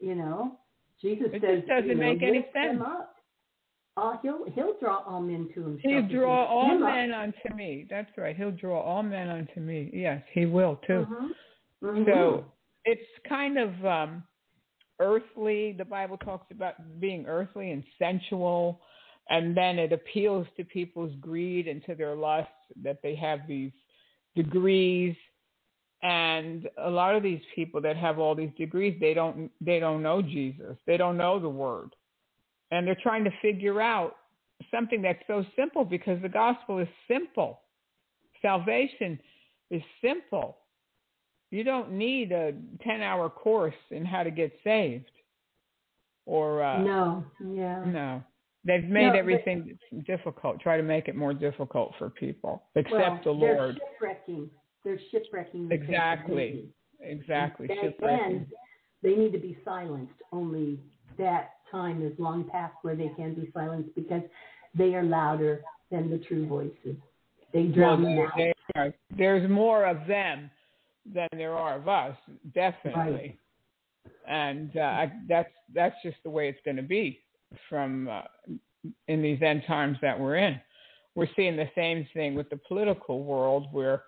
You 0.00 0.14
know, 0.14 0.58
Jesus 1.00 1.28
It 1.32 1.42
says 1.42 1.62
doesn't 1.68 1.88
you 1.88 1.94
know, 1.94 2.12
make 2.12 2.22
any 2.22 2.46
sense. 2.52 2.82
Uh, 3.98 4.16
he'll 4.22 4.44
he'll 4.54 4.74
draw 4.78 5.02
all 5.06 5.20
men 5.20 5.48
to 5.54 5.62
himself. 5.62 5.80
He'll 5.82 6.08
draw 6.08 6.44
all 6.44 6.70
him 6.70 6.82
up. 6.82 6.94
men 6.94 7.12
unto 7.12 7.54
me. 7.54 7.86
That's 7.88 8.10
right. 8.18 8.36
He'll 8.36 8.50
draw 8.50 8.80
all 8.80 9.02
men 9.02 9.28
unto 9.30 9.60
me. 9.60 9.90
Yes, 9.92 10.22
he 10.32 10.44
will 10.44 10.76
too. 10.86 11.06
Mhm. 11.08 11.30
Mhm. 11.82 12.04
So 12.06 12.44
it's 12.84 13.18
kind 13.26 13.58
of 13.58 13.86
um, 13.86 14.22
earthly. 15.00 15.72
The 15.72 15.84
Bible 15.84 16.18
talks 16.18 16.50
about 16.50 16.74
being 17.00 17.26
earthly 17.26 17.70
and 17.70 17.82
sensual, 17.98 18.82
and 19.30 19.56
then 19.56 19.78
it 19.78 19.92
appeals 19.92 20.46
to 20.58 20.64
people's 20.64 21.14
greed 21.16 21.66
and 21.66 21.82
to 21.86 21.94
their 21.94 22.14
lust 22.14 22.50
that 22.82 23.00
they 23.02 23.14
have 23.14 23.46
these 23.48 23.72
degrees. 24.34 25.16
And 26.02 26.68
a 26.78 26.90
lot 26.90 27.14
of 27.14 27.22
these 27.22 27.40
people 27.54 27.80
that 27.80 27.96
have 27.96 28.18
all 28.18 28.34
these 28.34 28.50
degrees, 28.56 28.96
they 29.00 29.14
don't 29.14 29.50
they 29.60 29.80
don't 29.80 30.02
know 30.02 30.20
Jesus. 30.22 30.76
They 30.86 30.96
don't 30.96 31.16
know 31.16 31.40
the 31.40 31.48
Word, 31.48 31.96
and 32.70 32.86
they're 32.86 32.98
trying 33.02 33.24
to 33.24 33.30
figure 33.40 33.80
out 33.80 34.16
something 34.70 35.02
that's 35.02 35.22
so 35.26 35.44
simple 35.56 35.84
because 35.84 36.20
the 36.22 36.28
gospel 36.28 36.78
is 36.78 36.88
simple. 37.08 37.60
Salvation 38.42 39.18
is 39.70 39.82
simple. 40.02 40.58
You 41.50 41.64
don't 41.64 41.92
need 41.92 42.32
a 42.32 42.52
10 42.82 43.00
hour 43.00 43.30
course 43.30 43.74
in 43.90 44.04
how 44.04 44.22
to 44.22 44.30
get 44.30 44.52
saved. 44.64 45.10
Or, 46.26 46.62
uh, 46.62 46.82
no, 46.82 47.24
yeah. 47.40 47.84
no. 47.86 48.22
They've 48.64 48.82
made 48.82 49.12
No, 49.12 49.18
everything 49.18 49.78
difficult, 50.06 50.60
try 50.60 50.76
to 50.76 50.82
make 50.82 51.06
it 51.06 51.14
more 51.14 51.32
difficult 51.32 51.92
for 51.98 52.10
people, 52.10 52.64
except 52.74 52.92
well, 52.92 53.34
the 53.34 53.40
they're 53.40 53.56
Lord. 53.56 53.80
shipwrecking. 53.92 54.50
They're 54.86 55.00
shipwrecking. 55.10 55.68
the 55.68 55.74
Exactly. 55.74 56.70
exactly. 57.00 57.68
And, 58.08 58.46
they 59.02 59.14
need 59.14 59.32
to 59.32 59.38
be 59.38 59.58
silenced. 59.64 60.14
Only 60.32 60.80
that 61.18 61.50
time 61.70 62.04
is 62.04 62.12
long 62.18 62.44
past 62.44 62.74
where 62.82 62.96
they 62.96 63.10
can 63.16 63.34
be 63.34 63.50
silenced 63.52 63.94
because 63.94 64.22
they 64.74 64.94
are 64.94 65.02
louder 65.02 65.62
than 65.90 66.08
the 66.08 66.18
true 66.18 66.46
voices. 66.46 66.96
They 67.52 67.64
drown 67.64 68.02
them 68.02 68.16
Well, 68.16 68.26
out. 68.28 68.32
they 68.36 68.52
are. 68.74 68.94
There's 69.16 69.48
more 69.50 69.86
of 69.86 70.06
them 70.06 70.50
than 71.12 71.28
there 71.32 71.54
are 71.54 71.76
of 71.76 71.88
us, 71.88 72.16
definitely. 72.54 73.38
And 74.26 74.70
uh, 74.76 74.80
I, 74.80 75.12
that's 75.28 75.52
that's 75.74 75.96
just 76.02 76.16
the 76.24 76.30
way 76.30 76.48
it's 76.48 76.60
going 76.64 76.76
to 76.76 76.82
be 76.82 77.20
from 77.68 78.08
uh, 78.08 78.22
in 79.08 79.20
these 79.20 79.42
end 79.42 79.62
times 79.66 79.98
that 80.00 80.18
we're 80.18 80.36
in. 80.36 80.60
We're 81.14 81.28
seeing 81.36 81.56
the 81.56 81.68
same 81.74 82.06
thing 82.14 82.34
with 82.34 82.48
the 82.50 82.60
political 82.68 83.24
world, 83.24 83.66
where 83.72 84.02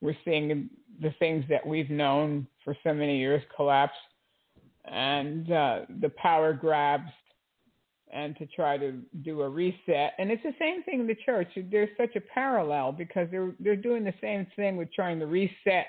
we're 0.00 0.16
seeing 0.24 0.70
the 1.00 1.14
things 1.18 1.44
that 1.48 1.66
we've 1.66 1.90
known 1.90 2.46
for 2.64 2.76
so 2.84 2.92
many 2.92 3.18
years 3.18 3.42
collapse, 3.54 3.94
and 4.84 5.50
uh, 5.50 5.80
the 6.00 6.10
power 6.10 6.52
grabs 6.52 7.10
and 8.12 8.36
to 8.36 8.46
try 8.46 8.76
to 8.76 8.92
do 9.22 9.42
a 9.42 9.48
reset. 9.48 10.14
And 10.18 10.30
it's 10.30 10.42
the 10.42 10.54
same 10.58 10.82
thing 10.82 11.00
in 11.00 11.06
the 11.06 11.16
church. 11.24 11.48
There's 11.70 11.88
such 11.96 12.16
a 12.16 12.20
parallel 12.20 12.92
because 12.92 13.28
they're 13.30 13.52
they're 13.60 13.76
doing 13.76 14.04
the 14.04 14.14
same 14.20 14.46
thing 14.56 14.76
with 14.76 14.92
trying 14.92 15.18
to 15.20 15.26
reset 15.26 15.86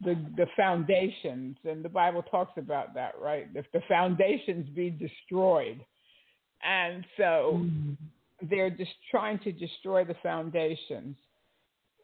the 0.00 0.14
the 0.36 0.46
foundations. 0.56 1.56
And 1.64 1.84
the 1.84 1.88
Bible 1.88 2.22
talks 2.22 2.56
about 2.56 2.94
that, 2.94 3.14
right? 3.20 3.48
If 3.54 3.66
the 3.72 3.82
foundations 3.88 4.68
be 4.74 4.90
destroyed. 4.90 5.84
And 6.64 7.04
so 7.16 7.66
they're 8.42 8.70
just 8.70 8.92
trying 9.10 9.38
to 9.40 9.52
destroy 9.52 10.04
the 10.04 10.16
foundations. 10.22 11.16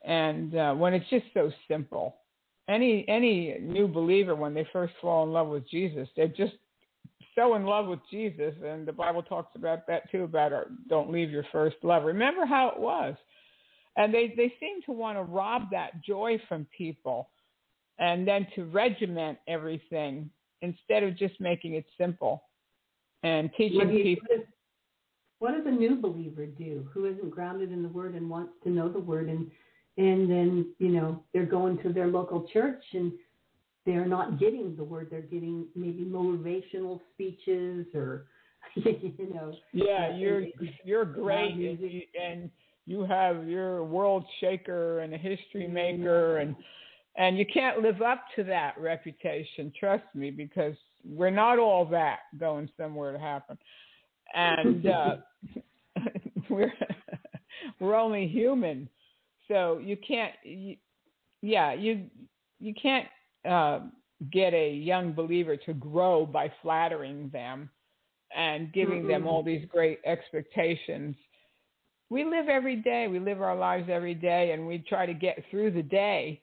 And 0.05 0.57
uh, 0.57 0.75
when 0.75 0.95
it's 0.95 1.09
just 1.11 1.27
so 1.35 1.53
simple, 1.69 2.17
any 2.69 3.05
any 3.09 3.59
new 3.61 3.87
believer 3.89 4.35
when 4.35 4.55
they 4.55 4.67
first 4.73 4.95
fall 5.01 5.25
in 5.25 5.33
love 5.33 5.49
with 5.49 5.69
Jesus, 5.69 6.09
they're 6.17 6.29
just 6.29 6.55
so 7.35 7.55
in 7.55 7.65
love 7.65 7.87
with 7.87 8.01
Jesus, 8.11 8.55
and 8.65 8.87
the 8.87 8.93
Bible 8.93 9.23
talks 9.23 9.55
about 9.57 9.87
that 9.87 10.11
too. 10.11 10.25
About 10.25 10.53
our, 10.53 10.67
don't 10.89 11.11
leave 11.11 11.31
your 11.31 11.47
first 11.53 11.77
love. 11.83 12.05
Remember 12.05 12.45
how 12.45 12.69
it 12.69 12.79
was, 12.79 13.15
and 13.97 14.13
they 14.13 14.35
they 14.37 14.53
seem 14.61 14.83
to 14.87 14.93
want 14.93 15.19
to 15.19 15.23
rob 15.23 15.71
that 15.71 16.03
joy 16.03 16.41
from 16.49 16.67
people, 16.77 17.31
and 17.99 18.27
then 18.27 18.47
to 18.55 18.65
regiment 18.67 19.39
everything 19.49 20.31
instead 20.63 21.03
of 21.03 21.17
just 21.17 21.41
making 21.41 21.75
it 21.75 21.85
simple 21.99 22.45
and 23.23 23.51
teaching 23.57 23.79
What, 23.79 23.95
you, 23.95 24.03
people. 24.03 24.27
what, 24.31 24.47
what 25.39 25.57
does 25.57 25.67
a 25.67 25.77
new 25.77 25.97
believer 25.97 26.47
do 26.47 26.89
who 26.93 27.07
isn't 27.07 27.31
grounded 27.31 27.73
in 27.73 27.83
the 27.83 27.89
Word 27.89 28.15
and 28.15 28.29
wants 28.29 28.53
to 28.65 28.71
know 28.71 28.89
the 28.89 29.01
Word 29.01 29.29
and 29.29 29.51
and 29.97 30.31
then 30.31 30.75
you 30.79 30.89
know 30.89 31.23
they're 31.33 31.47
going 31.47 31.79
to 31.83 31.93
their 31.93 32.09
local 32.09 32.47
church 32.53 32.83
and 32.93 33.13
they're 33.85 34.07
not 34.07 34.39
getting 34.39 34.77
the 34.77 34.85
Word. 34.85 35.09
They're 35.11 35.23
getting 35.23 35.67
maybe 35.75 36.05
motivational 36.05 37.01
speeches 37.13 37.87
or 37.95 38.27
you 38.75 39.33
know. 39.35 39.55
Yeah, 39.73 40.17
you're 40.17 40.45
you're 40.85 41.05
great, 41.05 41.53
and 41.53 41.61
you, 41.81 42.03
and 42.21 42.51
you 42.87 43.05
have 43.05 43.47
you're 43.47 43.79
a 43.79 43.85
world 43.85 44.25
shaker 44.41 45.01
and 45.01 45.15
a 45.15 45.19
history 45.19 45.67
maker, 45.69 46.39
and 46.39 46.55
and 47.17 47.39
you 47.39 47.45
can't 47.53 47.81
live 47.81 48.01
up 48.03 48.25
to 48.37 48.45
that 48.45 48.75
reputation. 48.79 49.73
Trust 49.79 50.05
me, 50.15 50.31
because 50.31 50.75
we're 51.05 51.31
not 51.31 51.59
all 51.59 51.85
that 51.87 52.21
going 52.39 52.71
somewhere 52.77 53.13
to 53.13 53.19
happen, 53.19 53.59
and 54.35 54.87
uh, 54.87 55.17
we're 56.51 56.73
we're 57.81 57.97
only 57.97 58.29
human, 58.29 58.89
so 59.49 59.79
you 59.79 59.97
can't. 59.97 60.33
You, 60.45 60.77
yeah, 61.43 61.73
you 61.73 62.07
you 62.61 62.75
can't 62.81 63.09
uh, 63.49 63.81
get 64.31 64.55
a 64.55 64.73
young 64.73 65.13
believer 65.13 65.57
to 65.57 65.75
grow 65.75 66.25
by 66.25 66.53
flattering 66.63 67.29
them 67.33 67.69
and 68.37 68.73
giving 68.73 69.07
them 69.07 69.23
Mm-mm. 69.23 69.27
all 69.27 69.43
these 69.43 69.67
great 69.71 70.01
expectations. 70.07 71.17
We 72.09 72.25
live 72.25 72.49
every 72.49 72.77
day. 72.77 73.09
We 73.09 73.19
live 73.19 73.41
our 73.41 73.57
lives 73.57 73.89
every 73.91 74.15
day, 74.15 74.53
and 74.53 74.67
we 74.67 74.79
try 74.89 75.07
to 75.07 75.15
get 75.15 75.43
through 75.51 75.73
the 75.73 75.83
day. 75.83 76.41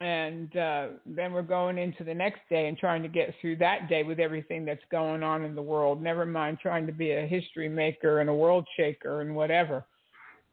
And 0.00 0.56
uh, 0.56 0.86
then 1.06 1.32
we're 1.32 1.42
going 1.42 1.76
into 1.76 2.04
the 2.04 2.14
next 2.14 2.40
day 2.48 2.68
and 2.68 2.78
trying 2.78 3.02
to 3.02 3.08
get 3.08 3.34
through 3.40 3.56
that 3.56 3.88
day 3.88 4.04
with 4.04 4.20
everything 4.20 4.64
that's 4.64 4.82
going 4.92 5.24
on 5.24 5.44
in 5.44 5.56
the 5.56 5.62
world. 5.62 6.00
Never 6.00 6.24
mind 6.24 6.58
trying 6.60 6.86
to 6.86 6.92
be 6.92 7.12
a 7.12 7.26
history 7.26 7.68
maker 7.68 8.20
and 8.20 8.30
a 8.30 8.34
world 8.34 8.66
shaker 8.76 9.22
and 9.22 9.34
whatever. 9.34 9.84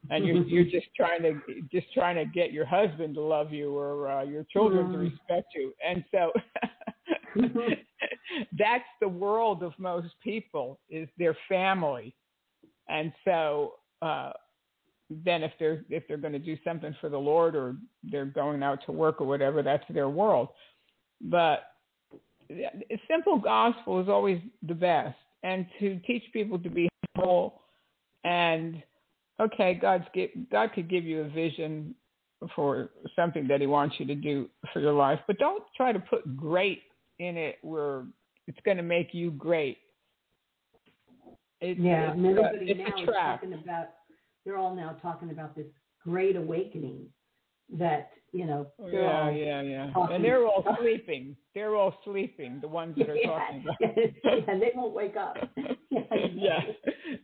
And 0.09 0.25
you're 0.25 0.43
you're 0.43 0.65
just 0.65 0.87
trying 0.95 1.21
to 1.23 1.39
just 1.71 1.91
trying 1.93 2.15
to 2.15 2.25
get 2.25 2.51
your 2.51 2.65
husband 2.65 3.15
to 3.15 3.21
love 3.21 3.51
you 3.51 3.75
or 3.75 4.09
uh, 4.11 4.23
your 4.23 4.45
children 4.51 4.91
to 4.91 4.97
Mm. 4.97 5.11
respect 5.11 5.47
you. 5.55 5.73
And 5.85 6.03
so 6.11 6.31
that's 8.57 8.83
the 9.01 9.07
world 9.07 9.63
of 9.63 9.73
most 9.77 10.13
people 10.23 10.79
is 10.89 11.07
their 11.17 11.35
family 11.49 12.15
and 12.89 13.11
so 13.23 13.73
uh 14.01 14.31
then 15.09 15.43
if 15.43 15.51
they're 15.59 15.83
if 15.89 16.07
they're 16.07 16.17
going 16.17 16.33
to 16.33 16.39
do 16.39 16.57
something 16.63 16.95
for 16.99 17.09
the 17.09 17.17
lord 17.17 17.55
or 17.55 17.75
they're 18.03 18.25
going 18.25 18.63
out 18.63 18.79
to 18.85 18.91
work 18.91 19.21
or 19.21 19.27
whatever 19.27 19.61
that's 19.61 19.83
their 19.89 20.09
world 20.09 20.49
but 21.21 21.63
the 22.49 22.97
simple 23.09 23.37
gospel 23.37 24.01
is 24.01 24.07
always 24.07 24.39
the 24.67 24.73
best 24.73 25.17
and 25.43 25.65
to 25.79 25.99
teach 25.99 26.23
people 26.33 26.57
to 26.59 26.69
be 26.69 26.87
humble 27.15 27.61
and 28.23 28.81
okay 29.39 29.73
god's 29.73 30.05
give, 30.13 30.29
god 30.51 30.71
could 30.73 30.89
give 30.89 31.03
you 31.03 31.21
a 31.21 31.29
vision 31.29 31.93
for 32.55 32.89
something 33.15 33.47
that 33.47 33.61
he 33.61 33.67
wants 33.67 33.95
you 33.97 34.05
to 34.05 34.15
do 34.15 34.49
for 34.71 34.79
your 34.79 34.93
life 34.93 35.19
but 35.27 35.37
don't 35.37 35.63
try 35.75 35.91
to 35.91 35.99
put 35.99 36.37
great 36.37 36.81
in 37.19 37.37
it 37.37 37.57
where 37.61 38.03
it's 38.47 38.59
going 38.63 38.77
to 38.77 38.83
make 38.83 39.13
you 39.13 39.31
great. 39.31 39.77
It's, 41.61 41.79
Yeah, 41.79 42.09
it's, 42.09 42.17
and 42.17 42.25
uh, 42.25 42.29
everybody 42.29 42.71
it's 42.71 42.79
now 42.79 43.01
is 43.01 43.09
talking 43.09 43.53
about. 43.53 43.87
They're 44.45 44.57
all 44.57 44.75
now 44.75 44.95
talking 45.01 45.31
about 45.31 45.55
this 45.55 45.65
great 46.03 46.35
awakening 46.35 47.07
that 47.73 48.11
you 48.31 48.45
know. 48.45 48.67
Oh, 48.79 48.87
yeah, 48.87 49.21
all, 49.23 49.31
yeah, 49.31 49.61
yeah. 49.61 49.91
talking- 49.93 50.15
And 50.17 50.25
they're 50.25 50.45
all 50.45 50.63
sleeping. 50.81 51.35
They're 51.53 51.75
all 51.75 51.95
sleeping. 52.03 52.59
The 52.61 52.67
ones 52.67 52.95
that 52.97 53.09
are 53.09 53.15
yeah, 53.15 53.27
talking 53.29 53.61
about. 53.63 53.97
yeah, 54.47 54.59
they 54.59 54.71
won't 54.75 54.93
wake 54.93 55.15
up. 55.15 55.37
yeah, 55.89 56.01
yeah, 56.33 56.59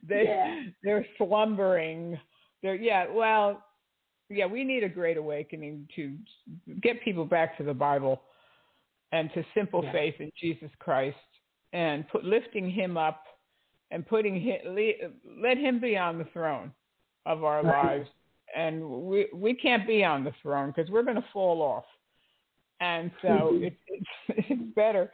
they 0.07 0.23
Yeah. 0.25 0.63
they're 0.83 1.05
slumbering. 1.17 2.19
They're 2.63 2.75
yeah. 2.75 3.07
Well, 3.11 3.63
yeah. 4.29 4.45
We 4.45 4.63
need 4.63 4.83
a 4.83 4.89
great 4.89 5.17
awakening 5.17 5.87
to 5.95 6.15
get 6.81 7.01
people 7.03 7.25
back 7.25 7.57
to 7.57 7.63
the 7.63 7.73
Bible 7.73 8.21
and 9.11 9.29
to 9.33 9.43
simple 9.53 9.83
Yeah. 9.83 9.91
faith 9.91 10.15
in 10.19 10.31
Jesus 10.39 10.69
Christ 10.79 11.17
and 11.73 12.07
put 12.07 12.23
lifting 12.23 12.69
Him 12.69 12.95
up 12.97 13.23
and 13.91 14.07
putting 14.07 14.39
him, 14.39 14.59
let 15.41 15.57
Him 15.57 15.81
be 15.81 15.97
on 15.97 16.17
the 16.17 16.23
throne 16.31 16.71
of 17.25 17.43
our 17.43 17.61
Right. 17.61 17.97
lives. 17.99 18.09
And 18.55 18.83
we 18.83 19.27
we 19.33 19.53
can't 19.53 19.87
be 19.87 20.03
on 20.03 20.23
the 20.23 20.33
throne 20.41 20.73
because 20.75 20.89
we're 20.89 21.03
going 21.03 21.15
to 21.15 21.25
fall 21.33 21.61
off. 21.61 21.85
And 22.79 23.11
so 23.21 23.27
Mhm. 23.27 23.63
it's, 23.67 23.81
it's 23.87 24.07
it's 24.49 24.75
better 24.75 25.11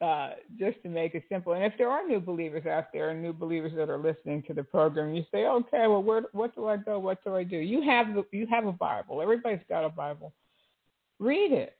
uh, 0.00 0.30
just 0.58 0.80
to 0.82 0.88
make 0.88 1.14
it 1.14 1.24
simple. 1.28 1.54
And 1.54 1.64
if 1.64 1.72
there 1.76 1.90
are 1.90 2.06
new 2.06 2.20
believers 2.20 2.66
out 2.66 2.92
there 2.92 3.10
and 3.10 3.20
new 3.22 3.32
believers 3.32 3.72
that 3.76 3.90
are 3.90 3.98
listening 3.98 4.42
to 4.44 4.54
the 4.54 4.62
program, 4.62 5.14
you 5.14 5.24
say, 5.32 5.46
okay, 5.46 5.86
well, 5.88 6.02
where, 6.02 6.22
what 6.32 6.54
do 6.54 6.68
I 6.68 6.76
go? 6.76 6.98
What 6.98 7.22
do 7.24 7.34
I 7.34 7.42
do? 7.42 7.56
You 7.56 7.82
have 7.82 8.14
the, 8.14 8.24
you 8.30 8.46
have 8.46 8.66
a 8.66 8.72
Bible. 8.72 9.20
Everybody's 9.20 9.58
got 9.68 9.84
a 9.84 9.88
Bible. 9.88 10.32
Read 11.18 11.50
it, 11.50 11.76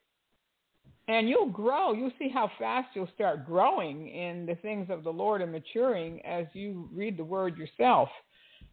and 1.07 1.29
you'll 1.29 1.51
grow. 1.51 1.93
You'll 1.93 2.11
see 2.19 2.29
how 2.29 2.51
fast 2.59 2.89
you'll 2.95 3.09
start 3.15 3.47
growing 3.47 4.09
in 4.09 4.47
the 4.47 4.57
things 4.57 4.89
of 4.91 5.05
the 5.05 5.11
Lord 5.13 5.41
and 5.41 5.53
maturing 5.53 6.21
as 6.27 6.47
you 6.55 6.89
read 6.93 7.17
the 7.17 7.25
Word 7.25 7.57
yourself. 7.57 8.09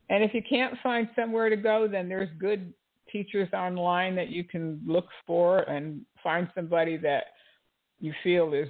And 0.10 0.24
if 0.24 0.34
you 0.34 0.42
can't 0.48 0.76
find 0.84 1.10
somewhere 1.16 1.50
to 1.50 1.56
go, 1.56 1.88
then 1.88 2.08
there's 2.08 2.30
good 2.40 2.74
teachers 3.12 3.50
online 3.54 4.16
that 4.16 4.30
you 4.30 4.44
can 4.44 4.82
look 4.86 5.08
for 5.26 5.60
and 5.60 6.02
find 6.24 6.48
somebody 6.56 6.98
that 6.98 7.26
you 8.00 8.14
feel 8.24 8.54
is 8.54 8.70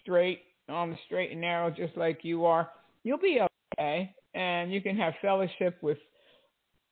straight 0.00 0.42
on 0.68 0.90
the 0.90 0.96
straight 1.06 1.32
and 1.32 1.40
narrow 1.40 1.70
just 1.70 1.96
like 1.96 2.20
you 2.22 2.44
are. 2.44 2.70
You'll 3.04 3.18
be 3.18 3.40
okay. 3.78 4.14
And 4.34 4.72
you 4.72 4.80
can 4.80 4.96
have 4.96 5.14
fellowship 5.20 5.78
with 5.82 5.98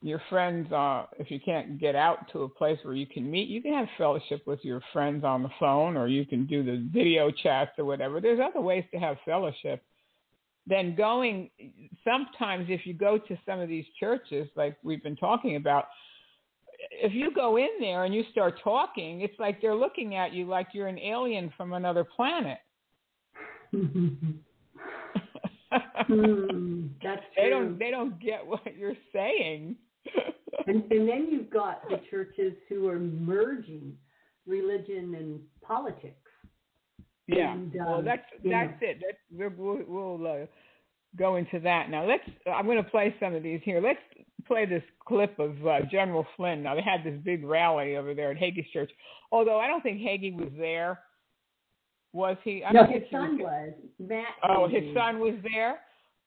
your 0.02 0.20
friends 0.30 0.72
uh 0.72 1.04
if 1.18 1.30
you 1.30 1.38
can't 1.38 1.78
get 1.78 1.94
out 1.94 2.20
to 2.32 2.44
a 2.44 2.48
place 2.48 2.78
where 2.84 2.94
you 2.94 3.06
can 3.06 3.30
meet 3.30 3.50
you 3.50 3.60
can 3.60 3.74
have 3.74 3.86
fellowship 3.98 4.40
with 4.46 4.58
your 4.62 4.80
friends 4.94 5.24
on 5.24 5.42
the 5.42 5.50
phone 5.60 5.94
or 5.94 6.08
you 6.08 6.24
can 6.24 6.46
do 6.46 6.64
the 6.64 6.88
video 6.90 7.30
chats 7.30 7.72
or 7.76 7.84
whatever. 7.84 8.18
There's 8.18 8.40
other 8.40 8.62
ways 8.62 8.84
to 8.92 8.98
have 8.98 9.18
fellowship 9.26 9.82
than 10.66 10.94
going 10.94 11.50
sometimes 12.04 12.66
if 12.68 12.86
you 12.86 12.94
go 12.94 13.18
to 13.18 13.36
some 13.46 13.60
of 13.60 13.68
these 13.68 13.86
churches 13.98 14.48
like 14.56 14.76
we've 14.82 15.02
been 15.02 15.16
talking 15.16 15.56
about 15.56 15.86
if 16.90 17.12
you 17.12 17.32
go 17.34 17.56
in 17.56 17.68
there 17.78 18.04
and 18.04 18.14
you 18.14 18.24
start 18.30 18.60
talking 18.62 19.22
it's 19.22 19.38
like 19.38 19.60
they're 19.60 19.74
looking 19.74 20.16
at 20.16 20.32
you 20.32 20.46
like 20.46 20.68
you're 20.72 20.88
an 20.88 20.98
alien 20.98 21.52
from 21.56 21.72
another 21.72 22.04
planet 22.04 22.58
Hmm, 26.06 26.86
that's 27.00 27.22
true. 27.34 27.36
they 27.44 27.48
don't 27.48 27.78
they 27.78 27.90
don't 27.92 28.20
get 28.20 28.44
what 28.44 28.76
you're 28.76 28.96
saying 29.12 29.76
and 30.66 30.82
and 30.90 31.08
then 31.08 31.28
you've 31.30 31.50
got 31.50 31.88
the 31.88 32.00
churches 32.10 32.54
who 32.68 32.88
are 32.88 32.98
merging 32.98 33.92
religion 34.46 35.14
and 35.14 35.40
politics. 35.62 36.29
Yeah. 37.36 37.52
And, 37.54 37.72
well, 37.74 37.94
um, 37.96 38.04
that's 38.04 38.22
you 38.42 38.50
that's 38.50 38.74
it. 38.80 38.98
That's, 39.04 39.18
we'll 39.56 39.84
we'll, 39.86 40.18
we'll 40.18 40.26
uh, 40.42 40.46
go 41.16 41.36
into 41.36 41.60
that 41.60 41.90
now. 41.90 42.06
Let's. 42.06 42.24
I'm 42.52 42.66
going 42.66 42.82
to 42.82 42.90
play 42.90 43.14
some 43.20 43.34
of 43.34 43.42
these 43.42 43.60
here. 43.64 43.80
Let's 43.80 43.98
play 44.46 44.66
this 44.66 44.82
clip 45.06 45.38
of 45.38 45.66
uh, 45.66 45.80
General 45.90 46.26
Flynn. 46.36 46.62
Now 46.62 46.74
they 46.74 46.82
had 46.82 47.04
this 47.04 47.18
big 47.24 47.44
rally 47.44 47.96
over 47.96 48.14
there 48.14 48.30
at 48.30 48.36
Hagee's 48.36 48.70
church. 48.72 48.90
Although 49.32 49.58
I 49.58 49.66
don't 49.66 49.82
think 49.82 50.00
Hagee 50.00 50.36
was 50.36 50.50
there. 50.58 51.00
Was 52.12 52.36
he? 52.42 52.64
I 52.64 52.72
no, 52.72 52.84
his 52.84 53.02
son 53.12 53.38
was. 53.38 53.72
was 53.98 54.08
Matt. 54.08 54.24
Oh, 54.42 54.66
Hagee. 54.68 54.86
his 54.86 54.94
son 54.94 55.20
was 55.20 55.34
there. 55.52 55.80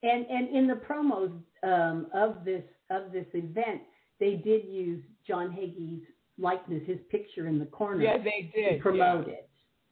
And 0.04 0.26
and 0.28 0.56
in 0.56 0.68
the 0.68 0.76
promos 0.76 1.32
um, 1.64 2.08
of 2.14 2.45
this 2.45 2.64
of 2.89 3.12
this 3.12 3.26
event, 3.34 3.82
they 4.20 4.36
did 4.36 4.66
use 4.66 5.04
John 5.28 5.49
Hagee's 5.49 6.04
likeness, 6.38 6.82
his 6.86 6.99
picture 7.10 7.47
in 7.47 7.60
the 7.60 7.66
corner 7.66 8.01
Yeah, 8.04 8.18
they 8.18 8.51
to 8.56 8.70
did. 8.72 8.82
promote 8.82 9.28
yeah. 9.28 9.34
it. 9.34 9.49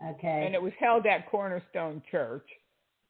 Okay, 0.10 0.44
And 0.46 0.56
it 0.56 0.62
was 0.62 0.74
held 0.80 1.06
at 1.06 1.30
Cornerstone 1.30 2.02
Church 2.10 2.48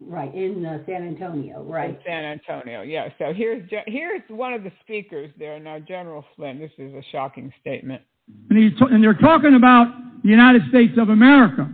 right 0.02 0.34
in 0.34 0.66
uh, 0.66 0.80
San 0.86 1.08
Antonio, 1.08 1.64
right? 1.64 1.92
in 1.92 1.98
San 2.06 2.24
Antonio. 2.26 2.82
Yeah. 2.82 3.10
So 3.18 3.34
here's 3.34 3.70
here's 3.88 4.22
one 4.30 4.54
of 4.54 4.64
the 4.64 4.72
speakers 4.82 5.32
there 5.38 5.60
now, 5.60 5.80
General 5.80 6.26
Flynn. 6.36 6.60
This 6.60 6.72
is 6.78 6.94
a 6.94 7.04
shocking 7.12 7.54
statement. 7.62 8.02
And, 8.50 8.60
he's 8.60 8.78
t- 8.78 8.86
and 8.90 9.04
they're 9.04 9.14
talking 9.14 9.56
about 9.56 9.88
the 10.24 10.30
United 10.30 10.64
States 10.70 10.94
of 10.98 11.10
America. 11.10 11.70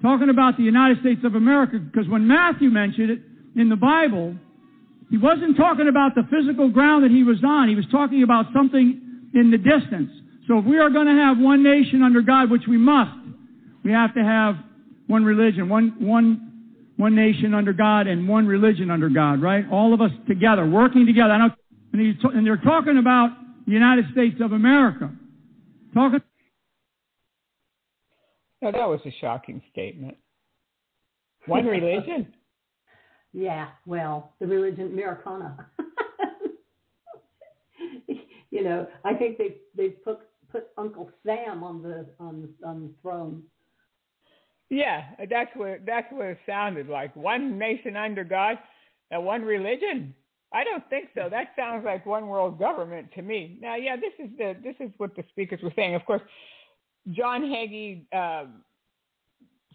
Talking 0.00 0.30
about 0.30 0.56
the 0.56 0.64
United 0.64 0.98
States 1.00 1.20
of 1.24 1.36
America, 1.36 1.78
because 1.78 2.08
when 2.08 2.26
Matthew 2.26 2.70
mentioned 2.70 3.10
it 3.10 3.20
in 3.54 3.68
the 3.68 3.76
Bible, 3.76 4.34
he 5.10 5.18
wasn't 5.18 5.56
talking 5.56 5.86
about 5.88 6.16
the 6.16 6.24
physical 6.30 6.68
ground 6.68 7.04
that 7.04 7.12
he 7.12 7.22
was 7.22 7.36
on. 7.44 7.68
He 7.68 7.76
was 7.76 7.84
talking 7.92 8.24
about 8.24 8.46
something 8.52 9.28
in 9.34 9.50
the 9.52 9.58
distance. 9.58 10.10
So 10.48 10.58
if 10.58 10.64
we 10.64 10.78
are 10.78 10.90
going 10.90 11.06
to 11.06 11.12
have 11.12 11.38
one 11.38 11.62
nation 11.62 12.02
under 12.02 12.20
God, 12.20 12.50
which 12.50 12.66
we 12.66 12.76
must, 12.76 13.12
we 13.84 13.92
have 13.92 14.14
to 14.14 14.22
have 14.22 14.56
one 15.06 15.24
religion, 15.24 15.68
one, 15.68 15.96
one, 15.98 16.70
one 16.96 17.14
nation 17.14 17.54
under 17.54 17.72
God 17.72 18.06
and 18.06 18.28
one 18.28 18.46
religion 18.46 18.90
under 18.90 19.08
God, 19.08 19.42
right? 19.42 19.64
All 19.70 19.92
of 19.92 20.00
us 20.00 20.10
together, 20.28 20.66
working 20.66 21.06
together. 21.06 21.32
I 21.32 21.38
know, 21.38 21.54
and, 21.92 22.00
he's 22.00 22.14
and 22.22 22.46
they're 22.46 22.56
talking 22.56 22.98
about 22.98 23.30
the 23.66 23.72
United 23.72 24.06
States 24.12 24.36
of 24.40 24.52
America. 24.52 25.10
Talking 25.94 26.20
No, 28.62 28.72
that 28.72 28.88
was 28.88 29.00
a 29.04 29.14
shocking 29.20 29.60
statement. 29.72 30.16
One 31.46 31.66
religion? 31.66 32.34
Yeah, 33.34 33.68
well, 33.86 34.34
the 34.40 34.46
religion 34.46 34.92
Americana. 34.92 35.68
you 38.50 38.62
know, 38.62 38.86
I 39.06 39.14
think 39.14 39.38
they 39.38 39.56
they 39.74 39.88
put 39.88 40.18
put 40.50 40.66
Uncle 40.76 41.10
Sam 41.24 41.64
on 41.64 41.82
the 41.82 42.04
on 42.20 42.50
on 42.62 42.82
the 42.82 42.90
throne. 43.00 43.42
Yeah, 44.72 45.02
that's 45.28 45.50
what 45.54 45.84
that's 45.84 46.10
what 46.10 46.28
it 46.28 46.38
sounded 46.46 46.88
like. 46.88 47.14
One 47.14 47.58
nation 47.58 47.94
under 47.94 48.24
God 48.24 48.56
and 49.10 49.22
one 49.22 49.42
religion. 49.42 50.14
I 50.50 50.64
don't 50.64 50.88
think 50.88 51.10
so. 51.14 51.28
That 51.30 51.48
sounds 51.56 51.84
like 51.84 52.06
one 52.06 52.26
world 52.26 52.58
government 52.58 53.10
to 53.14 53.20
me. 53.20 53.58
Now, 53.60 53.76
yeah, 53.76 53.96
this 53.96 54.14
is 54.18 54.30
the 54.38 54.56
this 54.64 54.74
is 54.80 54.90
what 54.96 55.14
the 55.14 55.24
speakers 55.28 55.60
were 55.62 55.74
saying. 55.76 55.94
Of 55.94 56.06
course, 56.06 56.22
John 57.10 57.42
Hagee. 57.42 58.06
Um, 58.14 58.62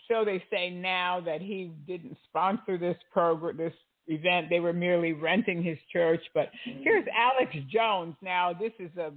so 0.10 0.26
they 0.26 0.44
say 0.52 0.72
now 0.72 1.22
that 1.24 1.42
he 1.42 1.74
didn't 1.86 2.18
sponsor 2.28 2.80
this 2.80 2.98
program, 3.14 3.56
this 3.56 3.74
event. 4.08 4.48
They 4.50 4.62
were 4.62 4.74
merely 4.74 5.14
renting 5.14 5.62
his 5.62 5.78
church. 5.94 6.24
But 6.34 6.50
here's 6.64 7.06
Alex 7.16 7.56
Jones. 7.72 8.16
Now, 8.24 8.52
this 8.52 8.72
is 8.80 8.90
a 8.98 9.12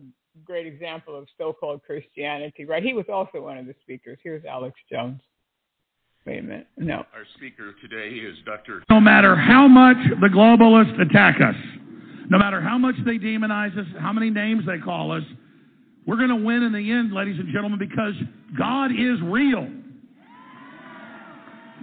great 0.45 0.67
example 0.67 1.17
of 1.17 1.27
so-called 1.39 1.83
Christianity, 1.87 2.67
right? 2.67 2.83
He 2.83 2.93
was 2.93 3.07
also 3.11 3.41
one 3.41 3.57
of 3.57 3.65
the 3.65 3.75
speakers. 3.81 4.19
Here's 4.23 4.45
Alex 4.45 4.79
Jones. 4.93 5.21
Wait 6.31 6.39
a 6.39 6.43
minute. 6.43 6.69
No. 6.77 6.99
Our 7.13 7.27
speaker 7.35 7.75
today 7.83 8.15
is 8.15 8.37
Dr. 8.47 8.85
no 8.89 9.01
matter 9.01 9.35
how 9.35 9.67
much 9.67 9.97
the 10.21 10.29
globalists 10.29 10.95
attack 11.01 11.41
us, 11.41 11.57
no 12.29 12.39
matter 12.39 12.61
how 12.61 12.79
much 12.79 12.95
they 13.05 13.19
demonize 13.19 13.77
us, 13.77 13.87
how 13.99 14.13
many 14.13 14.31
names 14.31 14.65
they 14.65 14.79
call 14.79 15.11
us, 15.11 15.25
we're 16.07 16.19
going 16.19 16.29
to 16.29 16.37
win 16.37 16.63
in 16.63 16.73
the 16.73 16.93
end, 16.93 17.13
ladies 17.13 17.37
and 17.41 17.53
gentlemen, 17.53 17.81
because 17.81 18.15
God 18.57 18.93
is 18.93 19.19
real. 19.25 19.69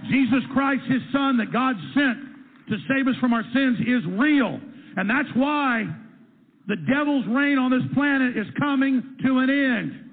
Jesus 0.09 0.43
Christ, 0.53 0.83
his 0.85 1.01
son 1.11 1.35
that 1.39 1.51
God 1.51 1.75
sent 1.93 2.17
to 2.69 2.77
save 2.87 3.05
us 3.09 3.19
from 3.19 3.33
our 3.33 3.43
sins, 3.53 3.79
is 3.81 4.01
real. 4.17 4.61
And 4.95 5.09
that's 5.09 5.27
why 5.35 5.83
the 6.69 6.77
devil's 6.89 7.25
reign 7.27 7.57
on 7.57 7.69
this 7.69 7.83
planet 7.93 8.37
is 8.37 8.47
coming 8.57 9.17
to 9.25 9.39
an 9.39 9.49
end. 9.49 10.06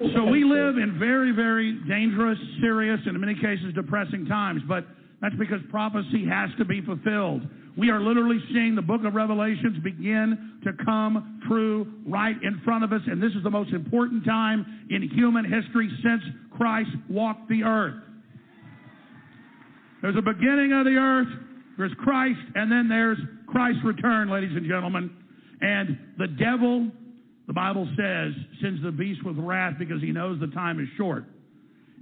So 0.00 0.24
we 0.24 0.44
live 0.44 0.78
in 0.78 0.98
very, 0.98 1.30
very 1.32 1.78
dangerous, 1.86 2.38
serious, 2.62 3.00
and 3.04 3.14
in 3.14 3.20
many 3.20 3.34
cases 3.34 3.74
depressing 3.74 4.24
times, 4.24 4.62
but 4.66 4.86
that's 5.20 5.34
because 5.36 5.60
prophecy 5.70 6.24
has 6.26 6.48
to 6.56 6.64
be 6.64 6.80
fulfilled. 6.80 7.42
We 7.76 7.90
are 7.90 8.00
literally 8.00 8.38
seeing 8.52 8.74
the 8.74 8.82
book 8.82 9.04
of 9.04 9.14
Revelations 9.14 9.76
begin 9.84 10.58
to 10.64 10.72
come 10.84 11.42
true 11.46 11.86
right 12.06 12.36
in 12.42 12.62
front 12.64 12.82
of 12.82 12.94
us, 12.94 13.02
and 13.06 13.22
this 13.22 13.32
is 13.32 13.42
the 13.42 13.50
most 13.50 13.72
important 13.72 14.24
time 14.24 14.86
in 14.88 15.02
human 15.02 15.44
history 15.44 15.90
since 16.02 16.22
Christ 16.56 16.90
walked 17.10 17.50
the 17.50 17.62
earth. 17.62 18.02
There's 20.00 20.16
a 20.16 20.22
beginning 20.22 20.72
of 20.72 20.86
the 20.86 20.96
earth, 20.96 21.28
there's 21.76 21.92
Christ, 21.98 22.40
and 22.54 22.72
then 22.72 22.88
there's 22.88 23.18
Christ's 23.46 23.84
return, 23.84 24.30
ladies 24.30 24.56
and 24.56 24.66
gentlemen. 24.66 25.10
And 25.60 25.98
the 26.16 26.26
devil 26.26 26.90
the 27.50 27.54
Bible 27.54 27.84
says, 27.98 28.32
sends 28.62 28.80
the 28.80 28.92
beast 28.92 29.24
with 29.24 29.36
wrath 29.36 29.74
because 29.76 30.00
he 30.00 30.12
knows 30.12 30.38
the 30.38 30.46
time 30.54 30.78
is 30.78 30.86
short. 30.96 31.24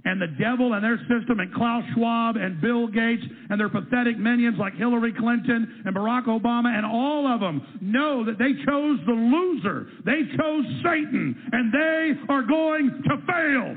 And 0.05 0.21
the 0.21 0.27
devil 0.39 0.73
and 0.73 0.83
their 0.83 0.99
system, 1.09 1.39
and 1.39 1.51
Klaus 1.55 1.83
Schwab 1.95 2.35
and 2.35 2.61
Bill 2.61 2.85
Gates 2.85 3.23
and 3.49 3.59
their 3.59 3.67
pathetic 3.67 4.19
minions 4.19 4.59
like 4.59 4.75
Hillary 4.75 5.11
Clinton 5.11 5.81
and 5.85 5.95
Barack 5.95 6.27
Obama 6.27 6.67
and 6.67 6.85
all 6.85 7.25
of 7.25 7.39
them 7.39 7.63
know 7.81 8.23
that 8.25 8.37
they 8.37 8.53
chose 8.63 8.99
the 9.07 9.11
loser. 9.11 9.87
They 10.05 10.21
chose 10.37 10.65
Satan, 10.83 11.35
and 11.51 11.73
they 11.73 12.13
are 12.31 12.43
going 12.43 13.01
to 13.09 13.17
fail. 13.25 13.75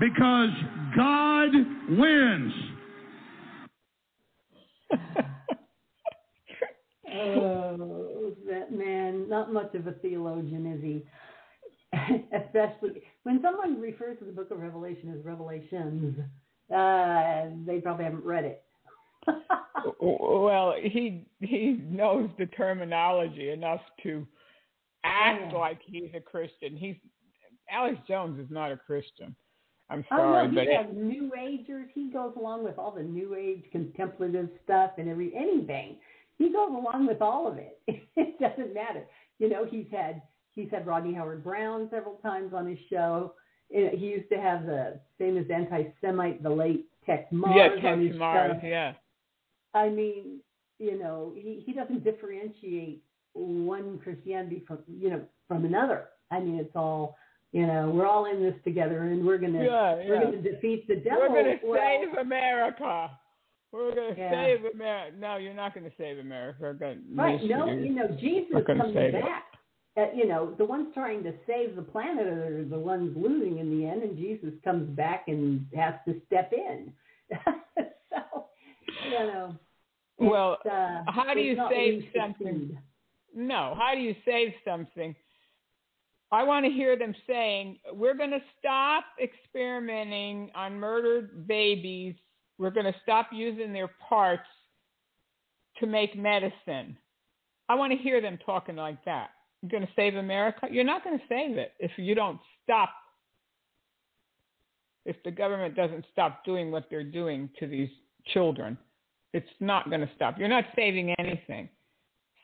Because 0.00 0.48
God 0.96 1.50
wins. 1.90 2.54
Oh, 7.14 8.32
that 8.48 8.72
man, 8.72 9.28
not 9.28 9.52
much 9.52 9.74
of 9.74 9.86
a 9.86 9.92
theologian, 9.92 10.66
is 10.66 10.82
he? 10.82 11.04
Especially 12.32 13.02
when 13.24 13.40
someone 13.42 13.80
refers 13.80 14.18
to 14.18 14.24
the 14.24 14.32
book 14.32 14.50
of 14.50 14.58
Revelation 14.60 15.14
as 15.16 15.24
Revelations, 15.24 16.18
uh, 16.74 17.44
they 17.66 17.80
probably 17.80 18.04
haven't 18.04 18.24
read 18.24 18.44
it. 18.44 18.62
well, 20.00 20.74
he 20.80 21.26
he 21.40 21.80
knows 21.88 22.30
the 22.38 22.46
terminology 22.46 23.50
enough 23.50 23.80
to 24.02 24.26
act 25.04 25.52
Yeah. 25.52 25.58
like 25.58 25.78
he's 25.84 26.10
a 26.14 26.20
Christian. 26.20 26.76
He's 26.76 26.96
Alex 27.70 27.98
Jones 28.08 28.38
is 28.40 28.50
not 28.50 28.72
a 28.72 28.76
Christian. 28.76 29.36
I'm 29.90 30.04
Oh 30.10 30.16
sorry, 30.16 30.48
no, 30.48 30.54
but 30.54 30.64
he 30.64 30.74
has 30.74 30.86
New 30.94 31.30
Agers. 31.38 31.88
He 31.94 32.10
goes 32.10 32.32
along 32.36 32.64
with 32.64 32.78
all 32.78 32.92
the 32.92 33.02
New 33.02 33.34
Age 33.34 33.64
contemplative 33.70 34.48
stuff 34.64 34.92
and 34.98 35.08
every 35.08 35.34
anything. 35.36 35.96
He 36.38 36.52
goes 36.52 36.70
along 36.70 37.06
with 37.06 37.22
all 37.22 37.46
of 37.46 37.58
it. 37.58 37.78
it 37.86 38.38
doesn't 38.40 38.74
matter. 38.74 39.04
You 39.38 39.48
know, 39.48 39.64
he's 39.64 39.86
had 39.90 40.22
he's 40.54 40.70
had 40.70 40.86
Rodney 40.86 41.14
Howard-Browne 41.14 41.88
several 41.90 42.16
times 42.16 42.52
on 42.54 42.66
his 42.66 42.78
show. 42.90 43.34
He 43.70 44.06
used 44.06 44.28
to 44.30 44.38
have 44.38 44.66
the 44.66 45.00
famous 45.18 45.46
anti-Semite, 45.52 46.42
the 46.42 46.50
late 46.50 46.86
Texe 47.06 47.32
Marrs 47.32 47.56
yeah, 47.56 47.68
Texe 47.80 48.14
Marrs, 48.16 48.60
show. 48.60 48.66
yeah. 48.66 48.92
I 49.74 49.88
mean, 49.88 50.40
you 50.78 50.98
know, 50.98 51.32
he, 51.34 51.62
he 51.64 51.72
doesn't 51.72 52.04
differentiate 52.04 53.02
one 53.34 53.98
Christianity 54.02 54.62
from 54.66 54.78
you 54.88 55.10
know 55.10 55.22
from 55.48 55.64
another. 55.64 56.08
I 56.30 56.40
mean, 56.40 56.56
it's 56.56 56.74
all 56.76 57.16
you 57.52 57.66
know. 57.66 57.90
We're 57.90 58.06
all 58.06 58.26
in 58.26 58.42
this 58.42 58.54
together, 58.64 59.04
and 59.04 59.24
we're 59.26 59.38
gonna 59.38 59.64
Yeah, 59.64 59.94
we're 59.94 60.22
gonna 60.22 60.42
defeat 60.42 60.86
the 60.86 60.96
devil. 60.96 61.20
We're 61.30 61.42
gonna 61.42 61.56
Well, 61.64 61.80
save 61.80 62.18
America. 62.18 63.10
We're 63.72 63.94
gonna 63.94 64.14
Yeah. 64.16 64.30
save 64.30 64.64
America. 64.66 65.16
No, 65.18 65.36
you're 65.36 65.54
not 65.54 65.74
gonna 65.74 65.90
save 65.96 66.18
America. 66.18 66.58
We're 66.60 66.74
gonna 66.74 67.00
Right. 67.10 67.42
No, 67.42 67.66
you. 67.66 67.84
you 67.84 67.90
know, 67.94 68.08
Jesus 68.08 68.64
comes 68.66 68.92
back. 68.94 69.58
Uh, 69.94 70.06
you 70.14 70.26
know, 70.26 70.52
the 70.52 70.64
ones 70.64 70.92
trying 70.94 71.22
to 71.22 71.34
save 71.46 71.76
the 71.76 71.82
planet 71.82 72.26
are 72.26 72.64
the 72.64 72.78
ones 72.78 73.14
losing 73.16 73.58
in 73.58 73.78
the 73.78 73.86
end, 73.86 74.02
and 74.02 74.16
Jesus 74.16 74.54
comes 74.64 74.88
back 74.96 75.28
and 75.28 75.66
has 75.74 75.94
to 76.06 76.18
step 76.26 76.52
in. 76.52 76.92
so, 78.10 78.46
you 79.04 79.10
know. 79.10 79.54
Well, 80.18 80.58
uh, 80.64 81.02
how 81.08 81.34
do 81.34 81.40
you 81.40 81.56
save 81.68 82.08
something? 82.16 82.68
succeed. 82.68 82.78
No. 83.34 83.74
How 83.78 83.94
do 83.94 84.00
you 84.00 84.14
save 84.24 84.54
something? 84.64 85.14
I 86.30 86.42
want 86.42 86.64
to 86.64 86.70
hear 86.72 86.96
them 86.96 87.14
saying, 87.26 87.78
we're 87.92 88.14
going 88.14 88.30
to 88.30 88.42
stop 88.58 89.04
experimenting 89.22 90.50
on 90.54 90.78
murdered 90.78 91.46
babies. 91.46 92.14
We're 92.58 92.70
going 92.70 92.86
to 92.86 92.94
stop 93.02 93.28
using 93.32 93.72
their 93.72 93.90
parts 94.08 94.46
to 95.80 95.86
make 95.86 96.16
medicine. 96.16 96.96
I 97.68 97.74
want 97.74 97.92
to 97.92 97.98
hear 97.98 98.20
them 98.20 98.38
talking 98.44 98.76
like 98.76 99.04
that. 99.04 99.30
You're 99.62 99.70
going 99.70 99.86
to 99.86 99.92
save 99.94 100.16
America? 100.16 100.66
You're 100.70 100.84
not 100.84 101.04
going 101.04 101.18
to 101.18 101.24
save 101.28 101.56
it 101.56 101.72
if 101.78 101.92
you 101.96 102.14
don't 102.14 102.38
stop. 102.64 102.90
If 105.04 105.16
the 105.24 105.30
government 105.30 105.74
doesn't 105.74 106.04
stop 106.12 106.44
doing 106.44 106.70
what 106.70 106.86
they're 106.90 107.02
doing 107.02 107.48
to 107.58 107.66
these 107.66 107.88
children, 108.32 108.78
it's 109.32 109.48
not 109.60 109.88
going 109.88 110.00
to 110.00 110.10
stop. 110.14 110.38
You're 110.38 110.48
not 110.48 110.64
saving 110.76 111.14
anything. 111.18 111.68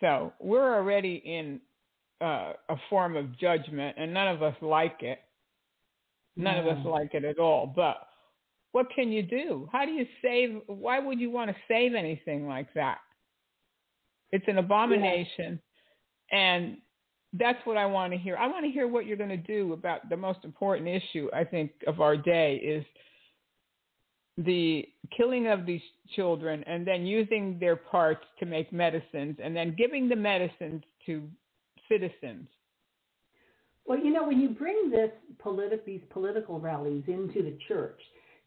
So 0.01 0.33
we're 0.41 0.75
already 0.75 1.23
in 1.25 1.61
uh, 2.21 2.53
a 2.69 2.77
form 2.89 3.17
of 3.17 3.39
judgment, 3.39 3.97
and 3.99 4.13
none 4.13 4.29
of 4.29 4.43
us 4.43 4.55
like 4.61 5.03
it. 5.03 5.21
None 6.37 6.59
of 6.59 6.67
us 6.67 6.85
like 6.85 7.15
it 7.15 7.25
at 7.25 7.39
all. 7.39 7.67
But 7.67 8.08
what 8.79 8.95
can 8.95 9.11
you 9.11 9.25
do? 9.25 9.69
How 9.73 9.85
do 9.85 9.91
you 9.91 10.07
save? 10.23 10.61
Why 10.69 11.01
would 11.01 11.19
you 11.19 11.33
want 11.33 11.51
to 11.51 11.57
save 11.67 11.97
anything 11.97 12.47
like 12.47 12.73
that? 12.75 12.99
It's 14.31 14.45
an 14.47 14.59
abomination, 14.59 15.59
yeah. 16.31 16.39
and 16.39 16.77
that's 17.33 17.59
what 17.65 17.77
I 17.77 17.87
want 17.87 18.13
to 18.13 18.19
hear. 18.21 18.37
I 18.37 18.47
want 18.47 18.65
to 18.65 18.71
hear 18.71 18.87
what 18.87 19.05
you're 19.05 19.17
going 19.17 19.31
to 19.31 19.37
do 19.37 19.73
about 19.73 20.09
the 20.09 20.17
most 20.17 20.45
important 20.45 20.87
issue 20.87 21.29
I 21.35 21.43
think 21.43 21.73
of 21.89 22.01
our 22.01 22.17
day 22.17 22.55
is 22.55 22.85
the 24.37 24.87
killing 25.17 25.49
of 25.49 25.67
these 25.67 25.83
children 26.15 26.63
and 26.69 26.87
then 26.87 27.05
using 27.05 27.59
their 27.59 27.75
parts 27.75 28.25
to 28.39 28.47
make 28.47 28.73
medicines 28.73 29.39
and 29.43 29.57
then 29.57 29.75
giving 29.77 30.09
the 30.09 30.15
medicines 30.15 30.85
to 31.07 31.29
citizens. 31.91 32.47
Well, 33.87 33.99
you 33.99 34.13
know, 34.13 34.25
when 34.25 34.41
you 34.41 34.51
bring 34.51 34.89
this 34.89 35.11
politi- 35.45 35.85
these 35.85 36.03
political 36.11 36.61
rallies 36.61 37.03
into 37.09 37.43
the 37.43 37.59
church, 37.67 37.99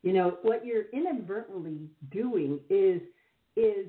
you 0.03 0.13
know 0.13 0.37
what 0.41 0.65
you're 0.65 0.89
inadvertently 0.93 1.89
doing 2.11 2.59
is 2.69 3.01
is 3.55 3.87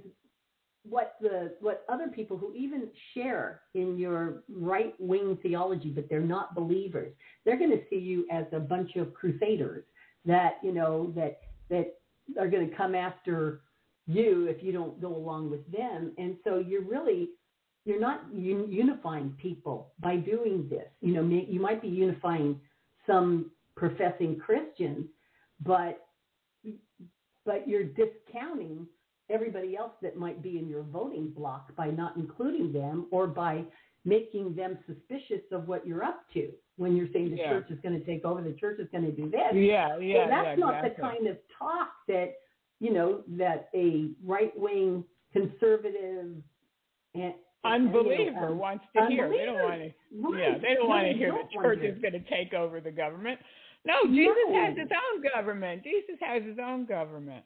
what 0.84 1.14
the 1.20 1.54
what 1.60 1.84
other 1.88 2.08
people 2.08 2.36
who 2.36 2.52
even 2.54 2.88
share 3.14 3.62
in 3.74 3.96
your 3.96 4.42
right 4.48 4.94
wing 4.98 5.38
theology, 5.42 5.90
but 5.90 6.08
they're 6.08 6.20
not 6.20 6.54
believers, 6.54 7.12
they're 7.44 7.58
going 7.58 7.70
to 7.70 7.82
see 7.88 7.98
you 7.98 8.26
as 8.30 8.44
a 8.52 8.60
bunch 8.60 8.96
of 8.96 9.14
crusaders 9.14 9.84
that 10.24 10.54
you 10.62 10.72
know 10.72 11.12
that 11.14 11.40
that 11.70 11.94
are 12.38 12.48
going 12.48 12.68
to 12.68 12.76
come 12.76 12.94
after 12.94 13.60
you 14.06 14.46
if 14.46 14.62
you 14.62 14.72
don't 14.72 15.00
go 15.00 15.14
along 15.14 15.50
with 15.50 15.70
them. 15.70 16.12
And 16.18 16.36
so 16.44 16.58
you're 16.58 16.84
really 16.84 17.30
you're 17.84 18.00
not 18.00 18.24
un- 18.32 18.66
unifying 18.68 19.34
people 19.40 19.92
by 20.00 20.16
doing 20.16 20.66
this. 20.68 20.86
You 21.00 21.14
know, 21.14 21.44
you 21.48 21.60
might 21.60 21.82
be 21.82 21.88
unifying 21.88 22.60
some 23.06 23.50
professing 23.76 24.38
Christians, 24.38 25.06
but 25.64 26.04
but 27.44 27.66
you're 27.66 27.84
discounting 27.84 28.86
everybody 29.30 29.76
else 29.76 29.92
that 30.02 30.16
might 30.16 30.42
be 30.42 30.58
in 30.58 30.68
your 30.68 30.82
voting 30.82 31.30
block 31.30 31.74
by 31.76 31.88
not 31.88 32.16
including 32.16 32.72
them 32.72 33.06
or 33.10 33.26
by 33.26 33.64
making 34.04 34.54
them 34.54 34.78
suspicious 34.86 35.42
of 35.52 35.68
what 35.68 35.86
you're 35.86 36.02
up 36.02 36.24
to 36.34 36.50
when 36.76 36.96
you're 36.96 37.08
saying 37.12 37.30
the 37.30 37.36
yeah. 37.36 37.50
church 37.50 37.66
is 37.70 37.78
going 37.82 37.98
to 37.98 38.04
take 38.04 38.24
over, 38.24 38.42
the 38.42 38.52
church 38.54 38.78
is 38.80 38.88
going 38.90 39.04
to 39.04 39.12
do 39.12 39.30
this. 39.30 39.40
Yeah, 39.54 39.98
yeah, 39.98 40.18
well, 40.18 40.28
that's 40.28 40.48
yeah, 40.48 40.54
not 40.56 40.84
exactly. 40.84 40.90
the 40.96 41.02
kind 41.02 41.26
of 41.28 41.36
talk 41.58 41.88
that 42.08 42.34
you 42.80 42.92
know 42.92 43.20
that 43.28 43.68
a 43.74 44.10
right 44.24 44.52
wing 44.56 45.04
conservative 45.32 46.36
and 47.14 47.34
unbeliever 47.64 48.48
um, 48.48 48.58
wants 48.58 48.84
to 48.96 49.06
hear. 49.08 49.28
They 49.28 49.44
don't 49.44 49.54
want 49.54 49.80
to. 49.80 49.92
Right. 50.20 50.38
Yeah, 50.38 50.58
they 50.58 50.74
don't 50.74 50.88
want 50.88 51.06
to 51.06 51.12
hear 51.12 51.32
the 51.32 51.60
church 51.60 51.80
is 51.82 52.00
going 52.00 52.14
to 52.14 52.30
take 52.30 52.54
over 52.54 52.80
the 52.80 52.90
government. 52.90 53.38
No, 53.84 53.94
Jesus 54.06 54.36
No. 54.48 54.54
has 54.64 54.76
his 54.76 54.88
own 54.90 55.22
government. 55.34 55.82
Jesus 55.82 56.16
has 56.20 56.42
his 56.44 56.58
own 56.58 56.86
government. 56.86 57.44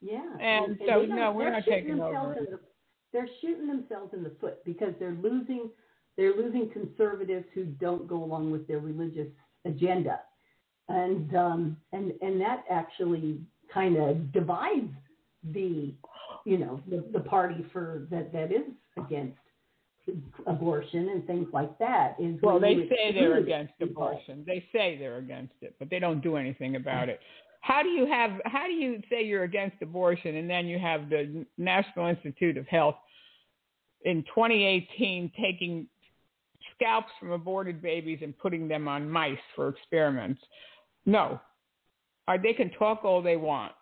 Yeah. 0.00 0.22
And 0.40 0.78
they 0.78 0.86
so, 0.86 1.06
don't- 1.06 1.10
no, 1.16 1.32
we're 1.32 1.50
not 1.50 1.64
taking 1.64 2.00
over. 2.00 2.34
the- 2.34 2.60
they're 3.12 3.28
shooting 3.40 3.66
themselves 3.66 4.12
in 4.14 4.22
the 4.22 4.30
foot 4.40 4.62
because 4.64 4.94
they're 4.98 5.12
losing 5.22 5.70
they're 6.16 6.34
losing 6.34 6.70
conservatives 6.70 7.44
who 7.52 7.64
don't 7.66 8.06
go 8.08 8.24
along 8.24 8.50
with 8.50 8.66
their 8.66 8.78
religious 8.78 9.28
agenda. 9.66 10.20
And 10.88 11.34
um 11.36 11.76
and 11.92 12.12
and 12.22 12.40
that 12.40 12.64
actually 12.70 13.40
kind 13.72 13.96
of 13.96 14.32
divides 14.32 14.92
the 15.52 15.94
you 16.44 16.58
know 16.58 16.80
the, 16.88 17.04
the 17.12 17.20
party 17.20 17.64
for 17.72 18.06
that 18.10 18.32
that 18.32 18.50
is 18.52 18.64
against 18.96 19.38
abortion 20.46 21.08
and 21.08 21.26
things 21.26 21.48
like 21.52 21.76
that 21.78 22.16
is 22.20 22.36
Well, 22.42 22.60
they 22.60 22.88
say 22.88 23.12
they're 23.12 23.38
against 23.38 23.74
abortion. 23.80 24.44
They 24.46 24.64
say 24.72 24.96
they're 24.98 25.18
against 25.18 25.54
it, 25.60 25.74
but 25.78 25.90
they 25.90 25.98
don't 25.98 26.22
do 26.22 26.36
anything 26.36 26.76
about 26.76 27.08
it. 27.08 27.20
How 27.60 27.82
do 27.82 27.88
you 27.88 28.06
have? 28.06 28.30
How 28.44 28.66
do 28.66 28.72
you 28.72 29.02
say 29.10 29.24
you're 29.24 29.42
against 29.42 29.82
abortion, 29.82 30.36
and 30.36 30.48
then 30.48 30.66
you 30.66 30.78
have 30.78 31.08
the 31.08 31.44
National 31.58 32.06
Institute 32.06 32.56
of 32.56 32.66
Health 32.68 32.94
in 34.04 34.22
2018 34.24 35.32
taking 35.40 35.88
scalps 36.74 37.10
from 37.18 37.32
aborted 37.32 37.82
babies 37.82 38.20
and 38.22 38.38
putting 38.38 38.68
them 38.68 38.86
on 38.86 39.10
mice 39.10 39.38
for 39.56 39.68
experiments? 39.68 40.40
No, 41.06 41.40
uh, 42.28 42.36
they 42.40 42.52
can 42.52 42.70
talk 42.70 43.04
all 43.04 43.20
they 43.20 43.36
want, 43.36 43.72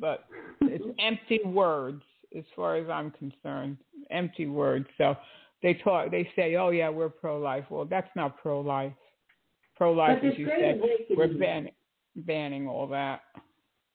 but 0.00 0.24
it's 0.62 0.84
empty 0.98 1.40
words 1.44 2.02
as 2.36 2.44
far 2.56 2.76
as 2.76 2.88
I'm 2.88 3.10
concerned. 3.12 3.76
Empty 4.10 4.46
words. 4.46 4.86
So 4.98 5.16
they 5.62 5.74
talk. 5.74 6.10
They 6.10 6.28
say, 6.36 6.56
"Oh 6.56 6.70
yeah, 6.70 6.88
we're 6.88 7.08
pro-life." 7.08 7.64
Well, 7.70 7.84
that's 7.84 8.10
not 8.16 8.38
pro-life. 8.38 8.92
Pro-life, 9.76 10.18
as 10.22 10.38
you 10.38 10.46
said, 10.46 10.80
we're 11.16 11.28
banning 11.28 11.72
banning 12.16 12.66
all 12.68 12.86
that. 12.88 13.20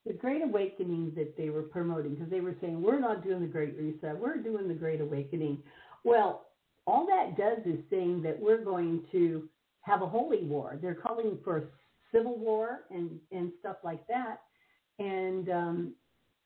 the 0.05 0.13
great 0.13 0.41
awakening 0.41 1.11
that 1.15 1.35
they 1.37 1.49
were 1.49 1.63
promoting 1.63 2.13
because 2.15 2.29
they 2.29 2.39
were 2.41 2.55
saying 2.61 2.81
we're 2.81 2.99
not 2.99 3.23
doing 3.23 3.41
the 3.41 3.47
great 3.47 3.75
reset 3.77 4.17
we're 4.17 4.37
doing 4.37 4.67
the 4.67 4.73
great 4.73 5.01
awakening 5.01 5.57
well 6.03 6.45
all 6.87 7.05
that 7.05 7.35
does 7.37 7.59
is 7.65 7.79
saying 7.89 8.21
that 8.21 8.39
we're 8.39 8.63
going 8.63 9.01
to 9.11 9.47
have 9.81 10.01
a 10.01 10.07
holy 10.07 10.43
war 10.45 10.77
they're 10.81 10.95
calling 10.95 11.37
for 11.43 11.57
a 11.57 11.63
civil 12.13 12.37
war 12.37 12.81
and 12.89 13.19
and 13.31 13.51
stuff 13.59 13.77
like 13.83 14.05
that 14.07 14.41
and 14.99 15.49
um 15.49 15.93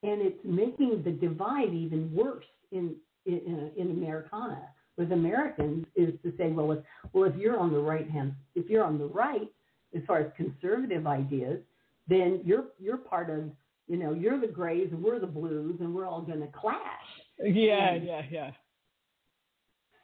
and 0.04 0.22
it's 0.22 0.40
making 0.44 1.04
the 1.04 1.12
divide 1.12 1.74
even 1.74 2.12
worse 2.14 2.46
in 2.72 2.96
in, 3.26 3.72
in 3.78 3.92
americana 3.92 4.64
with 5.00 5.12
americans 5.12 5.86
is 5.96 6.14
to 6.24 6.32
say 6.38 6.52
well 6.52 6.72
if 6.74 6.80
well 7.14 7.24
if 7.24 7.36
you're 7.36 7.58
on 7.58 7.72
the 7.74 7.80
right 7.80 8.10
hand 8.10 8.34
if 8.54 8.70
you're 8.70 8.84
on 8.84 8.98
the 9.00 9.06
right 9.08 9.50
as 9.96 10.04
far 10.06 10.20
as 10.20 10.28
conservative 10.38 11.08
ideas 11.08 11.60
then 12.08 12.42
you're 12.44 12.66
you're 12.80 12.98
part 12.98 13.30
of 13.32 13.50
you 13.88 13.98
know 13.98 14.14
you're 14.14 14.40
the 14.40 14.48
grays 14.48 14.90
and 14.92 15.02
we're 15.02 15.20
the 15.20 15.26
blues 15.28 15.78
and 15.80 15.94
we're 15.94 16.08
all 16.08 16.22
going 16.22 16.40
to 16.42 16.48
clash. 16.48 17.10
Yeah, 17.40 17.94
Mm. 17.94 18.06
yeah, 18.06 18.22
yeah. 18.30 18.52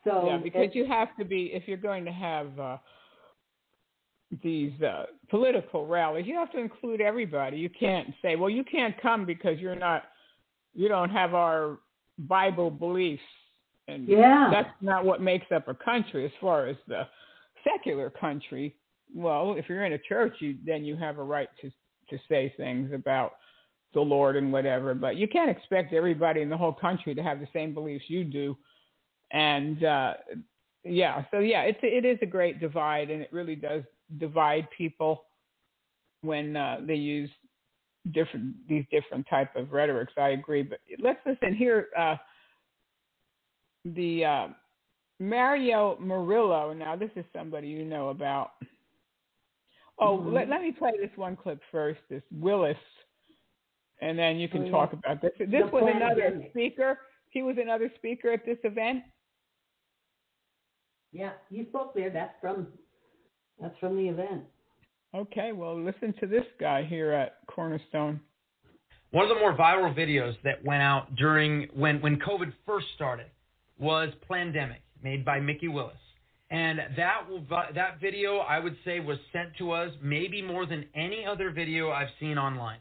So 0.04 0.28
yeah, 0.28 0.38
because 0.38 0.70
you 0.74 0.86
have 0.86 1.10
to 1.20 1.26
be 1.26 1.52
if 1.54 1.68
you're 1.68 1.78
going 1.78 2.06
to 2.06 2.12
have 2.12 2.60
uh, 2.60 2.78
these 4.44 4.80
uh, 4.82 5.06
political 5.30 5.88
rallies, 5.88 6.26
you 6.28 6.36
have 6.36 6.52
to 6.52 6.60
include 6.60 7.02
everybody. 7.02 7.58
You 7.58 7.70
can't 7.70 8.10
say, 8.22 8.36
"Well, 8.36 8.50
you 8.50 8.64
can't 8.64 9.00
come 9.02 9.26
because 9.26 9.60
you're 9.60 9.76
not, 9.76 10.04
you 10.74 10.88
don't 10.88 11.10
have 11.10 11.34
our 11.34 11.80
Bible 12.20 12.70
beliefs," 12.72 13.22
and 13.88 14.08
Yeah. 14.08 14.50
that's 14.52 14.82
not 14.82 15.06
what 15.06 15.22
makes 15.22 15.52
up 15.52 15.68
a 15.68 15.74
country. 15.74 16.26
As 16.26 16.32
far 16.42 16.66
as 16.68 16.78
the 16.88 17.08
secular 17.64 18.10
country, 18.10 18.76
well, 19.14 19.54
if 19.58 19.70
you're 19.70 19.86
in 19.86 19.94
a 19.94 20.00
church, 20.00 20.36
you 20.40 20.58
then 20.66 20.84
you 20.84 20.96
have 20.96 21.18
a 21.18 21.24
right 21.24 21.50
to 21.62 21.72
to 22.10 22.20
say 22.30 22.54
things 22.58 22.92
about 22.94 23.34
the 23.94 24.02
Lord 24.02 24.36
and 24.36 24.52
whatever. 24.52 24.94
But 24.94 25.16
you 25.16 25.28
can't 25.28 25.50
expect 25.50 25.94
everybody 25.94 26.42
in 26.42 26.50
the 26.50 26.58
whole 26.58 26.74
country 26.74 27.16
to 27.16 27.24
have 27.24 27.40
the 27.40 27.48
same 27.54 27.74
beliefs 27.74 28.06
you 28.10 28.24
do 28.24 28.58
and 29.32 29.84
uh 29.84 30.14
yeah 30.84 31.24
so 31.32 31.40
yeah 31.40 31.62
it's 31.64 31.80
it 31.82 32.06
is 32.06 32.18
a 32.22 32.26
great 32.28 32.60
divide 32.60 33.10
and 33.10 33.22
it 33.22 33.30
really 33.34 33.56
does 33.56 33.84
divide 34.20 34.68
people 34.78 35.24
when 36.22 36.56
uh 36.56 36.80
they 36.86 36.94
use 36.96 37.30
different 38.12 38.54
these 38.70 38.86
different 38.92 39.26
type 39.28 39.56
of 39.56 39.72
rhetorics 39.72 40.14
i 40.18 40.30
agree 40.30 40.62
but 40.62 40.80
let's 41.00 41.20
listen 41.26 41.56
here 41.56 41.88
uh 41.98 42.16
the 43.86 44.26
uh 44.26 44.48
mario 45.20 45.98
murillo 46.00 46.74
now 46.74 46.96
this 46.96 47.12
is 47.16 47.24
somebody 47.34 47.68
you 47.68 47.86
know 47.86 48.10
about 48.10 48.52
oh 50.00 50.18
Mhm. 50.18 50.34
let, 50.34 50.50
let 50.50 50.62
me 50.62 50.72
play 50.72 50.92
this 51.00 51.16
one 51.16 51.36
clip 51.36 51.62
first 51.72 52.00
this 52.10 52.24
willis 52.32 52.78
and 54.02 54.18
then 54.20 54.38
you 54.38 54.50
can 54.50 54.64
Oh, 54.64 54.66
yeah. 54.66 54.72
talk 54.72 54.94
about 54.94 55.22
this 55.22 55.32
this 55.38 55.50
The 55.50 55.66
was 55.68 55.84
another 55.96 56.44
speaker 56.50 57.00
he 57.30 57.44
was 57.44 57.58
another 57.62 57.92
speaker 57.96 58.32
at 58.32 58.46
this 58.46 58.58
event 58.64 59.04
yeah, 61.12 61.32
you 61.50 61.66
spoke 61.70 61.96
there. 61.96 62.10
That's 62.10 62.34
from 62.42 62.68
that's 63.62 63.78
from 63.80 63.96
the 63.96 64.10
event. 64.10 64.44
Okay, 65.16 65.54
well, 65.54 65.82
listen 65.82 66.14
to 66.20 66.28
this 66.28 66.44
guy 66.60 66.84
here 66.84 67.14
at 67.14 67.38
Cornerstone. 67.48 68.20
One 69.12 69.24
of 69.24 69.30
the 69.30 69.40
more 69.40 69.56
viral 69.56 69.96
videos 69.96 70.36
that 70.44 70.62
went 70.66 70.82
out 70.82 71.16
during 71.16 71.70
when 71.74 72.02
when 72.02 72.20
COVID 72.20 72.52
first 72.66 72.88
started 72.96 73.28
was 73.80 74.10
Plandemic, 74.30 74.82
made 75.04 75.26
by 75.26 75.40
Mikki 75.40 75.68
Willis. 75.68 75.96
And 76.52 76.80
that 76.96 77.28
will, 77.30 77.44
that 77.50 78.00
video 78.00 78.38
I 78.38 78.60
would 78.60 78.78
say 78.86 79.00
was 79.00 79.18
sent 79.34 79.56
to 79.58 79.72
us 79.72 79.92
maybe 80.02 80.42
more 80.42 80.66
than 80.66 80.86
any 80.94 81.26
other 81.26 81.52
video 81.52 81.92
I've 81.92 82.10
seen 82.20 82.38
online. 82.38 82.80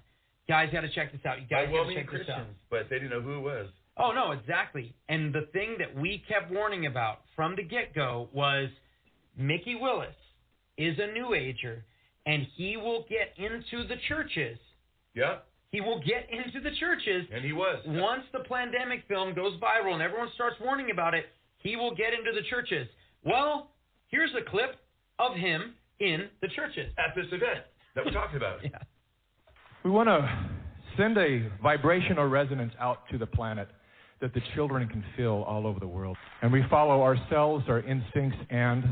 Guys, 0.48 0.68
got 0.72 0.82
to 0.82 0.90
check 0.90 1.12
this 1.12 1.22
out. 1.24 1.40
You 1.40 1.46
guys 1.48 1.68
got 1.72 1.84
to 1.84 1.94
check 1.94 2.10
this 2.10 2.28
out. 2.28 2.46
But 2.70 2.88
they 2.90 2.96
didn't 2.96 3.10
know 3.10 3.22
who 3.22 3.38
it 3.38 3.40
was. 3.40 3.68
Oh 3.96 4.12
no, 4.12 4.32
exactly. 4.32 4.94
And 5.08 5.32
the 5.32 5.48
thing 5.52 5.76
that 5.78 5.96
we 5.96 6.22
kept 6.28 6.52
warning 6.52 6.86
about 6.86 7.20
from 7.34 7.54
the 7.56 7.62
get-go 7.62 8.28
was 8.32 8.68
Mikki 9.38 9.76
Willis 9.76 10.14
is 10.76 10.98
a 10.98 11.12
new 11.12 11.34
ager 11.34 11.84
and 12.26 12.46
he 12.56 12.76
will 12.76 13.06
get 13.08 13.32
into 13.36 13.86
the 13.86 13.96
churches. 14.08 14.58
Yeah, 15.14 15.36
He 15.74 15.80
will 15.80 15.98
get 15.98 16.28
into 16.30 16.60
the 16.60 16.70
churches 16.76 17.26
and 17.34 17.44
he 17.44 17.52
was. 17.52 17.82
once 17.84 18.22
the 18.32 18.38
Plandemic 18.48 19.02
film 19.08 19.34
goes 19.34 19.54
viral 19.58 19.94
and 19.94 20.02
everyone 20.02 20.28
starts 20.32 20.54
warning 20.60 20.92
about 20.92 21.14
it, 21.14 21.24
he 21.58 21.74
will 21.74 21.92
get 21.92 22.14
into 22.14 22.30
the 22.32 22.46
churches. 22.48 22.86
Well, 23.24 23.70
here's 24.06 24.30
a 24.40 24.48
clip 24.48 24.76
of 25.18 25.34
him 25.34 25.74
in 25.98 26.28
the 26.40 26.46
churches. 26.54 26.92
At 26.96 27.16
this 27.16 27.26
event 27.26 27.64
that 27.96 28.04
we 28.04 28.12
talked 28.12 28.36
about. 28.36 28.60
Yeah. 28.62 28.78
We 29.84 29.90
want 29.90 30.08
to 30.08 30.48
send 30.96 31.18
a 31.18 31.50
vibrational 31.60 32.26
resonance 32.26 32.72
out 32.78 33.08
to 33.10 33.18
the 33.18 33.26
planet 33.26 33.66
that 34.20 34.32
the 34.32 34.42
children 34.54 34.88
can 34.88 35.02
feel 35.16 35.44
all 35.48 35.66
over 35.66 35.80
the 35.80 35.88
world. 35.88 36.16
And 36.40 36.52
we 36.52 36.62
follow 36.70 37.02
ourselves, 37.02 37.64
our 37.66 37.80
instincts, 37.80 38.38
and 38.48 38.84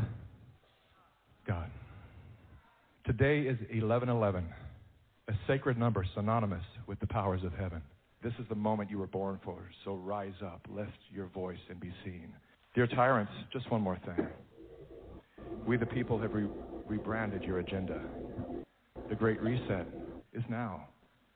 God. 1.47 1.69
Today 3.05 3.39
is 3.43 3.57
1111, 3.71 4.45
a 5.29 5.33
sacred 5.47 5.77
number 5.77 6.05
synonymous 6.13 6.63
with 6.87 6.99
the 6.99 7.07
powers 7.07 7.43
of 7.43 7.53
heaven. 7.53 7.81
This 8.23 8.33
is 8.39 8.45
the 8.49 8.55
moment 8.55 8.89
you 8.89 8.97
were 8.97 9.07
born 9.07 9.39
for, 9.43 9.69
so 9.83 9.95
rise 9.95 10.33
up, 10.43 10.65
lift 10.69 10.91
your 11.13 11.27
voice, 11.27 11.59
and 11.69 11.79
be 11.79 11.91
seen. 12.05 12.33
Dear 12.73 12.87
tyrants, 12.87 13.31
just 13.51 13.69
one 13.69 13.81
more 13.81 13.99
thing. 14.05 14.27
We, 15.67 15.77
the 15.77 15.85
people, 15.85 16.19
have 16.19 16.33
re- 16.33 16.47
rebranded 16.87 17.43
your 17.43 17.59
agenda. 17.59 18.01
The 19.09 19.15
Great 19.15 19.41
Reset 19.41 19.87
is 20.33 20.43
now 20.49 20.87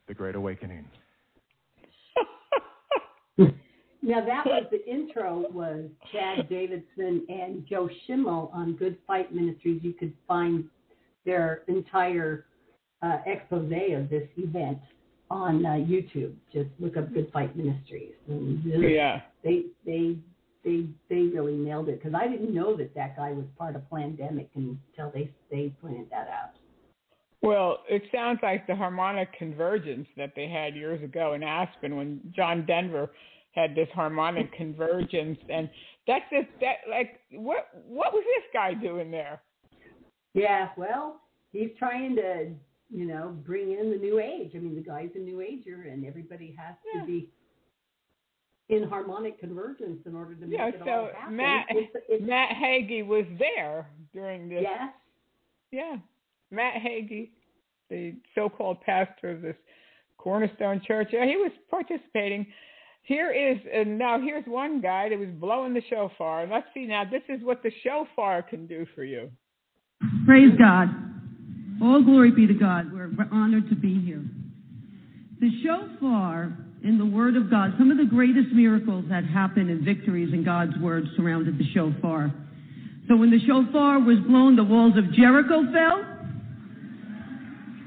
the 0.06 0.14
Great 0.14 0.34
Awakening. 0.34 0.86
Now 4.00 4.24
that 4.24 4.46
was 4.46 4.64
the 4.70 4.82
intro 4.90 5.44
was 5.50 5.84
Chad 6.10 6.48
Davidson 6.48 7.26
and 7.28 7.66
Joe 7.68 7.90
Schimmel 8.06 8.50
on 8.54 8.74
Good 8.74 8.96
Fight 9.06 9.34
Ministries. 9.34 9.80
You 9.82 9.92
could 9.92 10.14
find 10.26 10.64
their 11.26 11.62
entire 11.68 12.46
uh, 13.02 13.18
expose 13.26 13.70
of 13.94 14.08
this 14.08 14.26
event 14.38 14.78
on 15.30 15.64
uh, 15.64 15.70
YouTube. 15.70 16.34
Just 16.52 16.70
look 16.78 16.96
up 16.96 17.12
Good 17.12 17.30
Fight 17.32 17.56
Ministries. 17.56 18.14
And 18.28 18.62
Yeah. 18.64 19.22
they 19.42 19.66
they 19.84 20.16
they 20.64 20.86
they 21.08 21.22
really 21.22 21.54
nailed 21.56 21.88
it 21.88 22.02
because 22.02 22.18
I 22.18 22.28
didn't 22.28 22.54
know 22.54 22.76
that 22.76 22.94
that 22.94 23.16
guy 23.16 23.32
was 23.32 23.44
part 23.56 23.76
of 23.76 23.82
Plandemic 23.90 24.48
until 24.54 25.10
they 25.12 25.30
they 25.50 25.72
pointed 25.80 26.10
that 26.10 26.28
out. 26.28 26.50
Well, 27.40 27.84
it 27.88 28.02
sounds 28.12 28.40
like 28.42 28.66
the 28.66 28.74
harmonic 28.74 29.32
convergence 29.38 30.08
that 30.16 30.32
they 30.34 30.48
had 30.48 30.74
years 30.74 31.02
ago 31.02 31.34
in 31.34 31.42
Aspen 31.44 31.96
when 31.96 32.20
John 32.34 32.66
Denver 32.66 33.10
had 33.52 33.74
this 33.74 33.88
harmonic 33.94 34.52
convergence, 34.52 35.38
and 35.48 35.70
that's 36.06 36.24
just 36.32 36.48
that. 36.60 36.78
Like, 36.90 37.20
what 37.30 37.68
what 37.86 38.12
was 38.12 38.24
this 38.24 38.44
guy 38.52 38.74
doing 38.74 39.10
there? 39.10 39.40
Yeah, 40.34 40.68
well, 40.76 41.20
he's 41.52 41.70
trying 41.78 42.14
to, 42.16 42.50
you 42.90 43.06
know, 43.06 43.36
bring 43.44 43.72
in 43.72 43.90
the 43.90 43.96
new 43.98 44.18
age. 44.18 44.52
I 44.54 44.58
mean, 44.58 44.74
the 44.74 44.80
guy's 44.82 45.10
a 45.14 45.18
new 45.18 45.40
ager, 45.40 45.82
and 45.82 46.04
everybody 46.06 46.52
has 46.58 46.74
Yeah. 46.94 47.00
to 47.02 47.06
be 47.06 47.30
in 48.68 48.82
harmonic 48.82 49.38
convergence 49.38 50.04
in 50.06 50.14
order 50.14 50.34
to 50.34 50.46
make 50.46 50.58
Yeah, 50.58 50.66
it 50.68 50.80
all 50.82 50.86
so 50.86 51.12
happen. 51.14 51.36
Matt 51.36 51.66
It's, 51.70 51.96
it's, 52.08 52.24
Matt 52.24 52.50
Hagee 52.50 53.06
was 53.06 53.24
there 53.38 53.90
during 54.12 54.48
this. 54.48 54.62
yes, 54.62 54.92
Yeah, 55.70 55.98
Matt 56.50 56.74
Hagee, 56.74 57.30
the 57.88 58.14
so-called 58.34 58.80
pastor 58.82 59.30
of 59.30 59.42
this 59.42 59.56
Cornerstone 60.18 60.80
Church, 60.86 61.08
yeah, 61.12 61.24
he 61.26 61.36
was 61.36 61.52
participating. 61.70 62.46
Here 63.02 63.30
is 63.30 63.58
and 63.72 63.98
now 63.98 64.20
here's 64.20 64.46
one 64.46 64.80
guy 64.82 65.08
that 65.08 65.18
was 65.18 65.30
blowing 65.30 65.72
the 65.72 65.80
shofar. 65.88 66.42
And 66.42 66.50
let's 66.52 66.66
see 66.74 66.84
now. 66.84 67.04
This 67.04 67.22
is 67.30 67.42
what 67.42 67.62
the 67.62 67.70
shofar 67.82 68.42
can 68.42 68.66
do 68.66 68.84
for 68.94 69.02
you. 69.04 69.30
Praise 70.26 70.52
God. 70.58 70.88
All 71.80 72.02
glory 72.02 72.32
be 72.32 72.46
to 72.46 72.54
God. 72.54 72.92
We're 72.92 73.10
honored 73.30 73.68
to 73.68 73.76
be 73.76 74.00
here. 74.00 74.24
The 75.40 75.50
shofar 75.62 76.56
in 76.82 76.98
the 76.98 77.06
Word 77.06 77.36
of 77.36 77.50
God, 77.50 77.74
some 77.78 77.90
of 77.90 77.96
the 77.96 78.04
greatest 78.04 78.52
miracles 78.52 79.04
that 79.08 79.24
happened 79.24 79.70
and 79.70 79.82
victories 79.84 80.32
in 80.32 80.44
God's 80.44 80.76
Word 80.78 81.06
surrounded 81.16 81.58
the 81.58 81.68
shofar. 81.72 82.32
So 83.08 83.16
when 83.16 83.30
the 83.30 83.40
shofar 83.46 83.98
was 84.00 84.18
blown, 84.26 84.56
the 84.56 84.64
walls 84.64 84.98
of 84.98 85.12
Jericho 85.12 85.62
fell. 85.72 86.04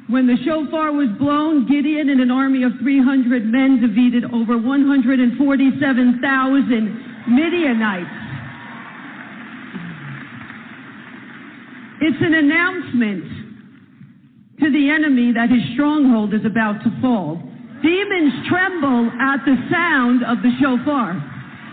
When 0.10 0.26
the 0.28 0.38
shofar 0.44 0.92
was 0.92 1.08
blown, 1.20 1.68
Gideon 1.68 2.10
and 2.10 2.20
an 2.22 2.32
army 2.32 2.64
of 2.64 2.72
300 2.82 3.46
men 3.46 3.80
defeated 3.80 4.26
over 4.34 4.58
147,000 4.58 7.06
Midianites. 7.28 8.10
It's 12.02 12.22
an 12.22 12.34
announcement 12.34 13.41
to 14.62 14.72
the 14.72 14.90
enemy 14.90 15.34
that 15.34 15.50
his 15.50 15.62
stronghold 15.74 16.34
is 16.34 16.46
about 16.46 16.84
to 16.86 16.90
fall. 17.02 17.42
Demons 17.82 18.34
tremble 18.48 19.10
at 19.20 19.42
the 19.44 19.58
sound 19.74 20.24
of 20.24 20.42
the 20.46 20.54
shofar. 20.62 21.18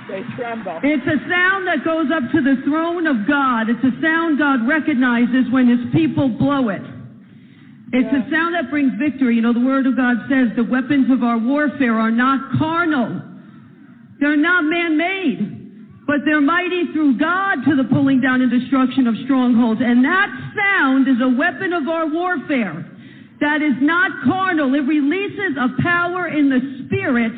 They 0.09 0.24
tremble. 0.36 0.80
It's 0.82 1.05
a 1.05 1.20
sound 1.28 1.68
that 1.68 1.84
goes 1.84 2.09
up 2.09 2.32
to 2.32 2.41
the 2.41 2.57
throne 2.64 3.07
of 3.07 3.28
God. 3.28 3.68
It's 3.68 3.84
a 3.84 3.93
sound 4.01 4.39
God 4.39 4.66
recognizes 4.66 5.53
when 5.53 5.68
his 5.68 5.84
people 5.93 6.30
blow 6.30 6.70
it. 6.70 6.80
It's 7.93 8.09
a 8.09 8.24
sound 8.30 8.55
that 8.55 8.70
brings 8.70 8.93
victory. 8.99 9.36
You 9.36 9.43
know, 9.43 9.53
the 9.53 9.64
Word 9.64 9.86
of 9.86 9.97
God 9.97 10.16
says 10.28 10.49
the 10.57 10.64
weapons 10.64 11.11
of 11.11 11.22
our 11.22 11.39
warfare 11.39 11.95
are 11.95 12.11
not 12.11 12.59
carnal. 12.59 13.20
They're 14.20 14.36
not 14.36 14.64
man-made, 14.64 15.57
but 16.09 16.24
they're 16.24 16.40
mighty 16.40 16.88
through 16.94 17.18
God 17.20 17.68
to 17.68 17.76
the 17.76 17.84
pulling 17.84 18.22
down 18.22 18.40
and 18.40 18.50
destruction 18.50 19.06
of 19.06 19.14
strongholds. 19.28 19.82
And 19.84 20.02
that 20.02 20.32
sound 20.56 21.06
is 21.06 21.20
a 21.20 21.28
weapon 21.28 21.74
of 21.76 21.86
our 21.86 22.09
warfare 22.09 22.80
that 23.40 23.61
is 23.61 23.76
not 23.84 24.11
carnal. 24.24 24.72
It 24.72 24.88
releases 24.88 25.61
a 25.61 25.68
power 25.82 26.26
in 26.28 26.48
the 26.48 26.86
spirit 26.86 27.36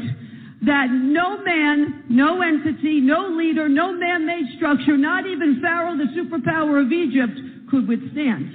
that 0.62 0.86
no 0.88 1.42
man, 1.42 2.04
no 2.08 2.42
entity, 2.42 3.00
no 3.00 3.26
leader, 3.34 3.68
no 3.68 3.92
man-made 3.92 4.54
structure, 4.56 4.96
not 4.96 5.26
even 5.26 5.60
Pharaoh, 5.60 5.96
the 5.98 6.06
superpower 6.14 6.80
of 6.80 6.92
Egypt, 6.92 7.34
could 7.70 7.88
withstand. 7.88 8.54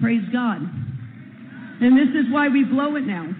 Praise 0.00 0.22
God. 0.32 0.62
And 0.62 1.98
this 1.98 2.14
is 2.14 2.30
why 2.30 2.48
we 2.48 2.62
blow 2.62 2.94
it 2.94 3.04
now. 3.04 3.34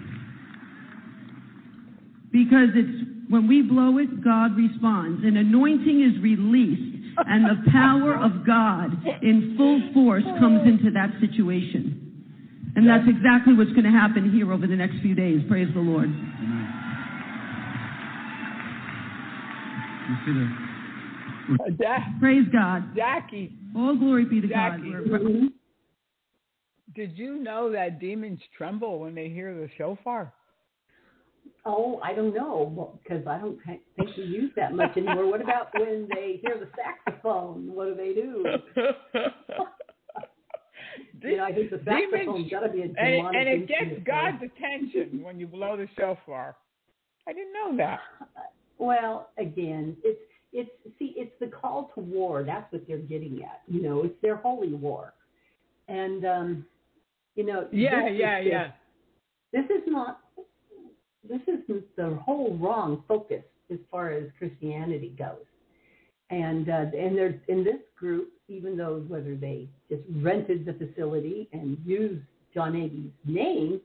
Because 2.33 2.69
it's 2.75 3.02
when 3.29 3.47
we 3.47 3.61
blow 3.61 3.97
it, 3.97 4.23
God 4.23 4.55
responds. 4.55 5.23
An 5.23 5.37
anointing 5.37 6.01
is 6.01 6.21
released, 6.21 6.97
and 7.17 7.45
the 7.45 7.71
power 7.71 8.15
of 8.15 8.45
God 8.45 8.91
in 9.21 9.55
full 9.57 9.81
force 9.93 10.23
comes 10.39 10.67
into 10.67 10.91
that 10.91 11.09
situation. 11.19 11.99
And 12.75 12.89
that's 12.89 13.07
exactly 13.07 13.53
what's 13.53 13.71
going 13.71 13.83
to 13.85 13.91
happen 13.91 14.31
here 14.31 14.51
over 14.51 14.65
the 14.65 14.75
next 14.75 14.99
few 15.01 15.13
days. 15.13 15.41
Praise 15.47 15.69
the 15.73 15.79
Lord. 15.79 16.09
Praise 22.19 22.45
God. 22.51 22.95
Jackie, 22.95 23.51
All 23.75 23.95
glory 23.95 24.25
be 24.25 24.41
to 24.41 24.47
God. 24.47 24.77
Jackie. 24.77 24.89
We're- 24.91 25.49
did 26.95 27.17
you 27.17 27.37
know 27.37 27.71
that 27.71 27.99
demons 27.99 28.39
tremble 28.55 28.99
when 28.99 29.15
they 29.15 29.29
hear 29.29 29.53
the 29.55 29.67
shofar? 29.77 30.31
Oh, 31.65 32.01
I 32.03 32.13
don't 32.13 32.35
know 32.35 32.99
because 33.01 33.25
I 33.25 33.37
don't 33.37 33.57
think 33.65 33.81
we 33.97 34.23
use 34.23 34.51
that 34.57 34.73
much 34.73 34.97
anymore. 34.97 35.27
what 35.27 35.41
about 35.41 35.67
when 35.79 36.07
they 36.13 36.39
hear 36.41 36.57
the 36.59 36.67
saxophone? 36.75 37.73
What 37.73 37.85
do 37.85 37.95
they 37.95 38.13
do? 38.13 38.45
You 41.21 41.37
know, 41.37 41.45
I 41.45 41.53
think 41.53 41.69
the 41.69 41.79
saxophone's 41.85 42.51
got 42.51 42.61
to 42.61 42.69
be 42.69 42.81
a 42.81 42.83
and, 42.83 42.95
demonic 42.95 43.39
and 43.39 43.47
it 43.47 43.67
gets. 43.67 44.03
God's 44.05 44.43
attention 44.43 45.23
when 45.23 45.39
you 45.39 45.47
blow 45.47 45.77
the 45.77 45.87
shofar. 45.97 46.55
I 47.27 47.33
didn't 47.33 47.53
know 47.53 47.77
that. 47.77 47.99
Well, 48.79 49.29
again, 49.37 49.95
it's 50.03 50.19
it's 50.51 50.69
see, 50.97 51.13
it's 51.15 51.31
the 51.39 51.45
call 51.45 51.91
to 51.93 52.01
war. 52.01 52.43
That's 52.43 52.69
what 52.73 52.85
they're 52.87 52.97
getting 52.97 53.41
at. 53.43 53.61
You 53.67 53.83
know, 53.83 54.03
it's 54.03 54.19
their 54.21 54.35
holy 54.35 54.73
war, 54.73 55.13
and 55.87 56.25
um, 56.25 56.65
you 57.35 57.45
know, 57.45 57.67
Yeah, 57.71 58.09
this 58.09 58.19
yeah, 58.19 58.39
yeah. 58.39 58.71
This 59.53 59.65
is 59.65 59.83
not. 59.85 60.21
This 61.27 61.41
is 61.47 61.83
the 61.95 62.19
whole 62.25 62.57
wrong 62.57 63.03
focus 63.07 63.43
as 63.71 63.79
far 63.89 64.11
as 64.11 64.25
Christianity 64.37 65.15
goes, 65.17 65.45
and 66.29 66.69
uh, 66.69 66.85
and 66.97 67.17
there's 67.17 67.39
in 67.47 67.63
this 67.63 67.79
group, 67.97 68.29
even 68.47 68.75
though 68.77 69.03
whether 69.07 69.35
they 69.35 69.69
just 69.89 70.03
rented 70.17 70.65
the 70.65 70.73
facility 70.73 71.47
and 71.53 71.77
used 71.85 72.23
John 72.53 72.73
Hagee's 72.73 73.13
name, 73.25 73.79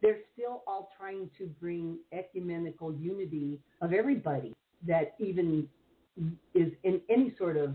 they're 0.00 0.18
still 0.34 0.62
all 0.66 0.90
trying 0.98 1.30
to 1.38 1.46
bring 1.60 1.98
ecumenical 2.12 2.92
unity 2.92 3.60
of 3.80 3.92
everybody 3.92 4.52
that 4.86 5.14
even 5.18 5.68
is 6.54 6.72
in 6.82 7.00
any 7.08 7.34
sort 7.38 7.56
of 7.56 7.74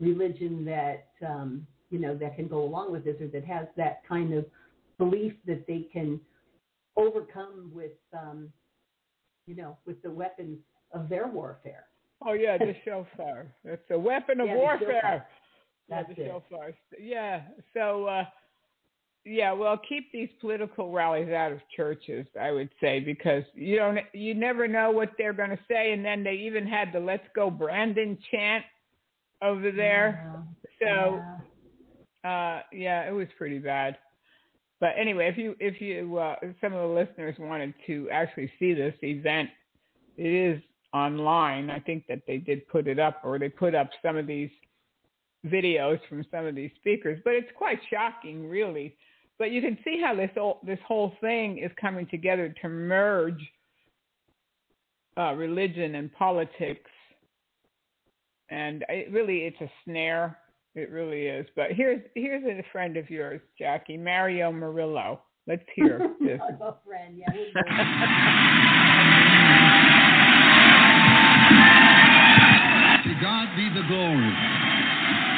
religion 0.00 0.64
that 0.64 1.08
um, 1.26 1.66
you 1.90 1.98
know 1.98 2.16
that 2.16 2.36
can 2.36 2.48
go 2.48 2.62
along 2.62 2.92
with 2.92 3.04
this 3.04 3.16
or 3.20 3.26
that 3.28 3.44
has 3.44 3.66
that 3.76 4.02
kind 4.08 4.32
of 4.32 4.46
belief 4.98 5.32
that 5.46 5.66
they 5.66 5.86
can 5.92 6.20
overcome 6.96 7.70
with 7.72 7.92
um, 8.12 8.50
you 9.46 9.56
know, 9.56 9.76
with 9.86 10.00
the 10.02 10.10
weapons 10.10 10.58
of 10.92 11.08
their 11.08 11.26
warfare. 11.28 11.84
Oh 12.26 12.32
yeah, 12.32 12.56
the 12.58 12.74
shofar. 12.84 13.46
It's 13.64 13.82
a 13.90 13.98
weapon 13.98 14.40
of 14.40 14.48
Yeah, 14.48 14.54
warfare. 14.56 14.88
shofar. 15.00 15.26
Yeah, 15.88 16.02
the 16.02 16.22
it. 16.22 16.28
shofar. 16.28 16.72
Yeah. 17.00 17.42
So 17.74 18.06
uh 18.06 18.24
yeah, 19.26 19.52
well 19.52 19.78
keep 19.88 20.10
these 20.12 20.28
political 20.40 20.92
rallies 20.92 21.30
out 21.30 21.52
of 21.52 21.60
churches, 21.76 22.26
I 22.40 22.50
would 22.52 22.70
say, 22.80 23.00
because 23.00 23.42
you 23.54 23.76
don't 23.76 23.98
you 24.12 24.34
never 24.34 24.66
know 24.68 24.90
what 24.90 25.10
they're 25.18 25.32
gonna 25.32 25.58
say 25.68 25.92
and 25.92 26.04
then 26.04 26.24
they 26.24 26.34
even 26.34 26.66
had 26.66 26.92
the 26.92 27.00
let's 27.00 27.26
go 27.34 27.50
Brandon 27.50 28.16
chant 28.30 28.64
over 29.42 29.70
there. 29.70 30.42
So 30.80 31.20
uh 32.26 32.60
yeah, 32.72 33.06
it 33.08 33.12
was 33.12 33.28
pretty 33.36 33.58
bad. 33.58 33.98
But 34.84 34.96
anyway, 34.98 35.30
if 35.30 35.38
you 35.38 35.56
if 35.60 35.80
you 35.80 36.18
uh 36.18 36.36
some 36.60 36.74
of 36.74 36.82
the 36.82 36.94
listeners 36.94 37.34
wanted 37.38 37.72
to 37.86 38.06
actually 38.12 38.52
see 38.58 38.74
this 38.74 38.92
event, 39.02 39.48
it 40.18 40.28
is 40.28 40.62
online. 40.92 41.70
I 41.70 41.78
think 41.80 42.04
that 42.10 42.20
they 42.26 42.36
did 42.36 42.68
put 42.68 42.86
it 42.86 42.98
up 42.98 43.22
or 43.24 43.38
they 43.38 43.48
put 43.48 43.74
up 43.74 43.88
some 44.02 44.18
of 44.18 44.26
these 44.26 44.50
videos 45.46 45.98
from 46.06 46.22
some 46.30 46.44
of 46.44 46.54
these 46.54 46.70
speakers, 46.76 47.18
but 47.24 47.32
it's 47.32 47.48
quite 47.56 47.78
shocking 47.90 48.46
really. 48.46 48.94
But 49.38 49.52
you 49.52 49.62
can 49.62 49.78
see 49.84 50.02
how 50.04 50.14
this 50.14 50.28
whole, 50.36 50.60
this 50.66 50.78
whole 50.86 51.14
thing 51.18 51.56
is 51.64 51.70
coming 51.80 52.06
together 52.08 52.54
to 52.60 52.68
merge 52.68 53.40
uh, 55.16 55.32
religion 55.32 55.94
and 55.94 56.12
politics, 56.12 56.90
and 58.50 58.84
it 58.90 59.10
really 59.10 59.44
it's 59.46 59.62
a 59.62 59.70
snare. 59.86 60.36
It 60.74 60.90
really 60.90 61.26
is. 61.26 61.46
But 61.54 61.72
here's 61.72 62.02
here's 62.14 62.44
a 62.44 62.64
friend 62.72 62.96
of 62.96 63.08
yours, 63.08 63.40
Jackie 63.58 63.96
Mario 63.96 64.50
Murillo. 64.50 65.20
Let's 65.46 65.62
hear 65.74 65.98
this. 66.20 66.40
oh, 66.60 66.78
friend, 66.84 67.16
yeah. 67.18 67.26
To 73.04 73.14
God 73.20 73.48
be 73.56 73.68
the 73.68 73.86
glory. 73.86 74.32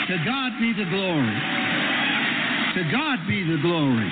To 0.08 0.16
God 0.24 0.52
be 0.60 0.72
the 0.72 0.88
glory. 0.88 1.36
To 2.76 2.82
God 2.92 3.18
be 3.26 3.42
the 3.42 3.58
glory. 3.60 4.10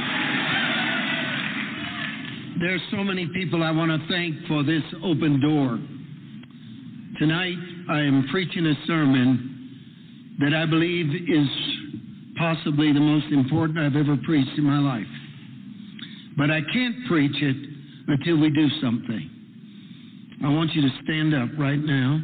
There's 2.61 2.81
so 2.91 3.05
many 3.05 3.27
people 3.35 3.63
I 3.63 3.71
want 3.71 3.91
to 3.93 4.09
thank 4.09 4.35
for 4.49 4.63
this 4.65 4.83
open 5.05 5.41
door. 5.41 5.79
Tonight, 7.19 7.59
I 7.91 8.01
am 8.01 8.27
preaching 8.33 8.67
a 8.67 8.75
sermon 8.87 9.64
that 10.41 10.55
I 10.55 10.67
believe 10.67 11.15
is 11.29 11.49
possibly 12.37 12.93
the 12.93 13.01
most 13.01 13.27
important 13.27 13.79
I've 13.79 13.97
ever 13.97 14.17
preached 14.25 14.59
in 14.59 14.65
my 14.65 14.79
life. 14.79 15.07
But 16.37 16.51
I 16.51 16.61
can't 16.73 17.07
preach 17.07 17.37
it 17.41 17.57
until 18.09 18.39
we 18.39 18.51
do 18.51 18.69
something. 18.81 19.31
I 20.45 20.49
want 20.49 20.75
you 20.75 20.83
to 20.83 20.91
stand 21.05 21.35
up 21.35 21.49
right 21.59 21.79
now. 21.79 22.21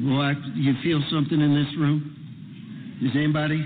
What? 0.00 0.36
You 0.56 0.74
feel 0.82 1.02
something 1.10 1.40
in 1.40 1.54
this 1.54 1.76
room? 1.78 2.10
Is 3.02 3.12
anybody? 3.14 3.64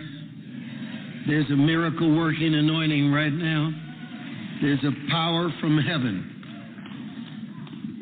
There's 1.26 1.50
a 1.50 1.56
miracle 1.56 2.16
working 2.16 2.54
anointing 2.54 3.12
right 3.12 3.32
now. 3.32 3.72
There's 4.60 4.82
a 4.84 4.92
power 5.10 5.52
from 5.60 5.78
heaven. 5.78 6.34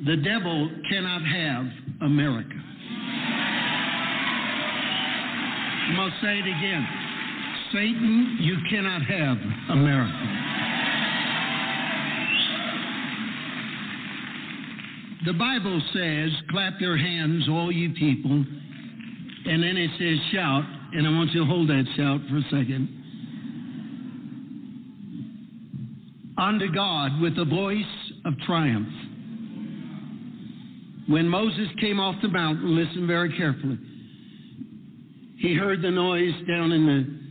The 0.07 0.17
devil 0.17 0.71
cannot 0.91 1.23
have 1.23 1.67
America. 2.03 2.56
I'm 5.89 5.95
going 5.95 6.11
to 6.11 6.17
say 6.21 6.39
it 6.39 6.49
again. 6.49 6.87
Satan, 7.73 8.39
you 8.41 8.57
cannot 8.69 9.03
have 9.03 9.37
America. 9.71 10.37
The 15.27 15.33
Bible 15.33 15.81
says, 15.93 16.31
clap 16.51 16.81
your 16.81 16.97
hands, 16.97 17.49
all 17.49 17.71
you 17.71 17.93
people. 17.95 18.45
And 19.47 19.63
then 19.63 19.77
it 19.77 19.91
says, 19.99 20.19
shout. 20.33 20.65
And 20.93 21.07
I 21.07 21.11
want 21.11 21.31
you 21.33 21.41
to 21.41 21.47
hold 21.47 21.69
that 21.69 21.85
shout 21.97 22.21
for 22.31 22.37
a 22.37 22.43
second. 22.45 22.89
Unto 26.39 26.73
God 26.73 27.21
with 27.21 27.39
a 27.39 27.45
voice 27.45 27.85
of 28.25 28.35
triumph. 28.47 28.89
When 31.09 31.29
Moses 31.29 31.69
came 31.81 32.01
off 32.01 32.17
the 32.23 32.29
mountain, 32.29 32.77
listen 32.77 33.07
very 33.07 33.37
carefully. 33.37 33.79
He 35.39 35.55
heard 35.55 35.83
the 35.83 35.91
noise 35.91 36.35
down 36.49 36.73
in 36.73 36.87
the 36.87 37.27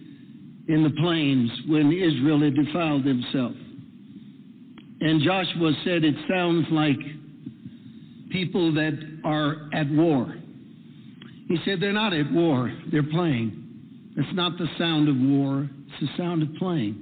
in 0.67 0.83
the 0.83 0.89
plains 0.89 1.51
when 1.67 1.91
Israel 1.91 2.39
had 2.41 2.55
defiled 2.55 3.03
themselves. 3.03 3.57
And 5.01 5.21
Joshua 5.21 5.73
said, 5.83 6.03
It 6.03 6.15
sounds 6.27 6.65
like 6.71 6.97
people 8.31 8.73
that 8.73 8.97
are 9.23 9.69
at 9.73 9.89
war. 9.91 10.35
He 11.47 11.57
said, 11.65 11.79
They're 11.79 11.93
not 11.93 12.13
at 12.13 12.31
war, 12.31 12.73
they're 12.91 13.03
playing. 13.03 13.61
It's 14.17 14.33
not 14.35 14.57
the 14.57 14.67
sound 14.79 15.09
of 15.09 15.17
war, 15.17 15.69
it's 15.87 15.99
the 16.01 16.17
sound 16.17 16.41
of 16.41 16.49
playing. 16.55 17.01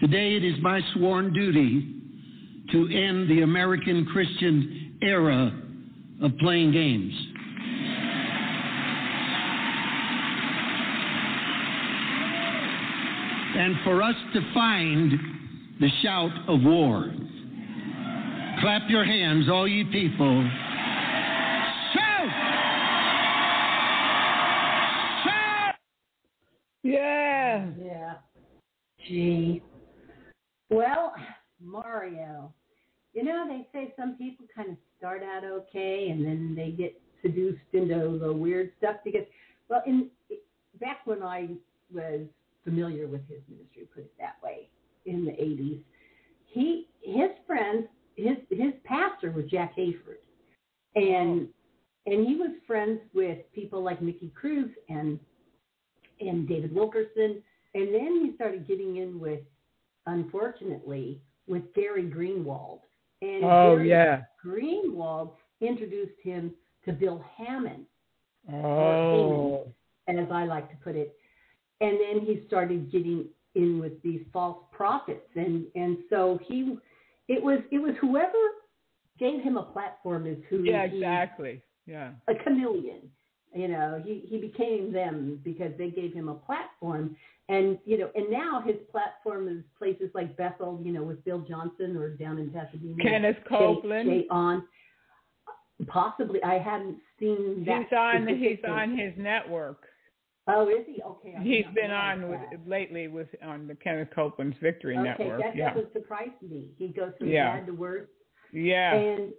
Today 0.00 0.36
it 0.36 0.44
is 0.44 0.54
my 0.62 0.80
sworn 0.94 1.32
duty 1.34 1.96
to 2.72 2.88
end 2.88 3.28
the 3.28 3.42
American 3.42 4.06
Christian 4.06 4.96
era 5.02 5.52
of 6.22 6.30
playing 6.38 6.72
games. 6.72 7.12
And 13.60 13.74
for 13.84 14.02
us 14.02 14.14
to 14.32 14.40
find 14.54 15.12
the 15.80 15.88
shout 16.02 16.30
of 16.48 16.62
war. 16.62 17.12
Clap 18.62 18.88
your 18.88 19.04
hands, 19.04 19.50
all 19.50 19.68
ye 19.68 19.84
people. 19.84 20.48
Shout! 21.92 22.28
Shout! 25.26 25.74
Yeah. 26.82 27.66
Yeah. 27.78 28.14
Gee. 29.06 29.62
Well, 30.70 31.12
Mario, 31.62 32.54
you 33.12 33.24
know, 33.24 33.44
they 33.46 33.68
say 33.78 33.92
some 33.94 34.14
people 34.14 34.46
kind 34.56 34.70
of 34.70 34.76
start 34.96 35.22
out 35.22 35.44
okay 35.44 36.08
and 36.10 36.24
then 36.24 36.54
they 36.56 36.70
get 36.70 36.98
seduced 37.20 37.58
into 37.74 38.18
the 38.18 38.32
weird 38.32 38.72
stuff 38.78 38.96
because, 39.04 39.26
well, 39.68 39.82
in 39.86 40.08
back 40.80 41.00
when 41.04 41.22
I 41.22 41.50
was 41.92 42.22
familiar 42.64 43.06
with 43.06 43.26
his 43.28 43.40
ministry, 43.48 43.88
put 43.94 44.04
it 44.04 44.12
that 44.18 44.36
way, 44.42 44.68
in 45.06 45.24
the 45.24 45.32
80s, 45.32 45.80
he 46.46 46.88
his 47.02 47.30
friends, 47.46 47.86
his 48.16 48.36
his 48.50 48.72
pastor 48.84 49.30
was 49.30 49.46
Jack 49.46 49.76
Hayford, 49.76 50.20
and 50.94 51.48
oh. 51.48 52.12
and 52.12 52.26
he 52.26 52.36
was 52.36 52.50
friends 52.66 53.00
with 53.14 53.38
people 53.52 53.82
like 53.82 54.02
Nicky 54.02 54.32
Cruz 54.34 54.70
and 54.88 55.18
and 56.20 56.46
David 56.46 56.74
Wilkerson, 56.74 57.42
and 57.74 57.94
then 57.94 58.24
he 58.24 58.32
started 58.34 58.66
getting 58.66 58.96
in 58.98 59.18
with, 59.18 59.40
unfortunately, 60.06 61.20
with 61.46 61.62
Gary 61.74 62.04
Greenwald. 62.04 62.80
And 63.22 63.44
Oh, 63.44 63.76
Gary 63.76 63.88
yeah. 63.88 64.22
Greenwald 64.44 65.32
introduced 65.60 66.20
him 66.22 66.52
to 66.84 66.92
Bill 66.92 67.24
Hamon, 67.36 67.86
Oh. 68.52 69.72
as 70.08 70.26
I 70.30 70.44
like 70.44 70.68
to 70.70 70.76
put 70.84 70.96
it. 70.96 71.16
And 71.80 71.98
then 71.98 72.26
he 72.26 72.42
started 72.46 72.92
getting 72.92 73.26
in 73.54 73.80
with 73.80 74.00
these 74.02 74.20
false 74.32 74.58
prophets, 74.70 75.28
and 75.34 75.64
and 75.74 75.98
so 76.08 76.38
he, 76.46 76.76
it 77.28 77.42
was 77.42 77.60
it 77.72 77.78
was 77.78 77.94
whoever 78.00 78.38
gave 79.20 79.42
him 79.42 79.56
a 79.56 79.62
platform 79.62 80.26
is 80.26 80.38
who 80.48 80.64
Yeah, 80.64 80.82
exactly. 80.82 81.62
Yeah. 81.86 82.12
a 82.28 82.34
chameleon. 82.42 83.10
You 83.54 83.66
know, 83.66 84.00
he, 84.04 84.24
he 84.28 84.38
became 84.38 84.92
them 84.92 85.40
because 85.44 85.72
they 85.76 85.90
gave 85.90 86.14
him 86.14 86.28
a 86.28 86.34
platform. 86.34 87.16
And, 87.48 87.78
you 87.84 87.98
know, 87.98 88.08
and 88.14 88.30
now 88.30 88.62
his 88.64 88.76
platform 88.92 89.48
is 89.48 89.64
places 89.76 90.08
like 90.14 90.36
Bethel, 90.36 90.80
you 90.84 90.92
know, 90.92 91.02
with 91.02 91.24
Bill 91.24 91.40
Johnson 91.40 91.96
or 91.96 92.10
down 92.10 92.38
in 92.38 92.50
Pasadena. 92.50 93.02
Kenneth 93.02 93.38
Copeland. 93.48 94.08
Jay 94.08 94.26
on. 94.30 94.62
Possibly. 95.88 96.40
I 96.44 96.58
hadn't 96.58 96.98
seen 97.18 97.64
that. 97.66 97.86
He's 97.88 97.98
on 97.98 98.28
he's 98.28 98.58
on 98.68 98.96
his 98.96 99.12
network. 99.16 99.82
Oh, 100.56 100.68
is 100.68 100.86
he? 100.86 101.02
Okay. 101.02 101.34
I 101.38 101.42
He's 101.42 101.64
been 101.74 101.90
on 101.90 102.28
with 102.28 102.40
that. 102.50 102.68
lately 102.68 103.08
with 103.08 103.28
on 103.42 103.66
the 103.66 103.74
Kenneth 103.74 104.08
Copeland's 104.14 104.56
Victory 104.60 104.96
Okay, 104.96 105.04
Network. 105.08 105.40
that 105.42 105.56
yeah. 105.56 105.74
doesn't 105.74 105.92
surprise 105.92 106.30
me. 106.42 106.68
He 106.78 106.88
goes 106.88 107.12
from 107.18 107.28
Yeah. 107.28 107.56
bad 107.58 107.66
to 107.66 107.72
worse. 107.72 108.08
Yeah. 108.52 108.94
And 108.94 109.32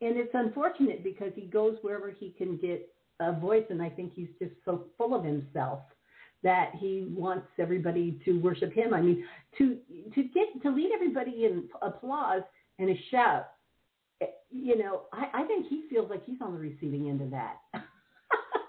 and 0.00 0.16
it's 0.18 0.34
unfortunate 0.34 1.02
because 1.04 1.32
he 1.34 1.42
goes 1.46 1.78
wherever 1.82 2.10
he 2.10 2.30
can 2.30 2.56
get 2.58 2.88
a 3.20 3.32
voice, 3.32 3.64
and 3.70 3.80
I 3.80 3.88
think 3.88 4.12
he's 4.14 4.28
just 4.40 4.52
so 4.64 4.86
full 4.98 5.14
of 5.14 5.24
himself 5.24 5.80
that 6.42 6.72
he 6.78 7.06
wants 7.16 7.46
everybody 7.58 8.20
to 8.24 8.38
worship 8.40 8.72
him. 8.72 8.92
I 8.92 9.00
mean, 9.00 9.24
to 9.58 9.78
to 10.14 10.22
get 10.24 10.62
to 10.62 10.70
lead 10.70 10.90
everybody 10.94 11.44
in 11.46 11.68
applause 11.82 12.42
and 12.78 12.90
a 12.90 12.96
shout. 13.10 13.50
eh, 14.20 14.26
You 14.50 14.76
know, 14.78 15.02
I, 15.12 15.42
I 15.42 15.44
think 15.46 15.68
he 15.68 15.84
feels 15.88 16.10
like 16.10 16.24
he's 16.26 16.40
on 16.42 16.52
the 16.54 16.58
receiving 16.58 17.08
end 17.08 17.20
of 17.22 17.30
that. 17.30 17.58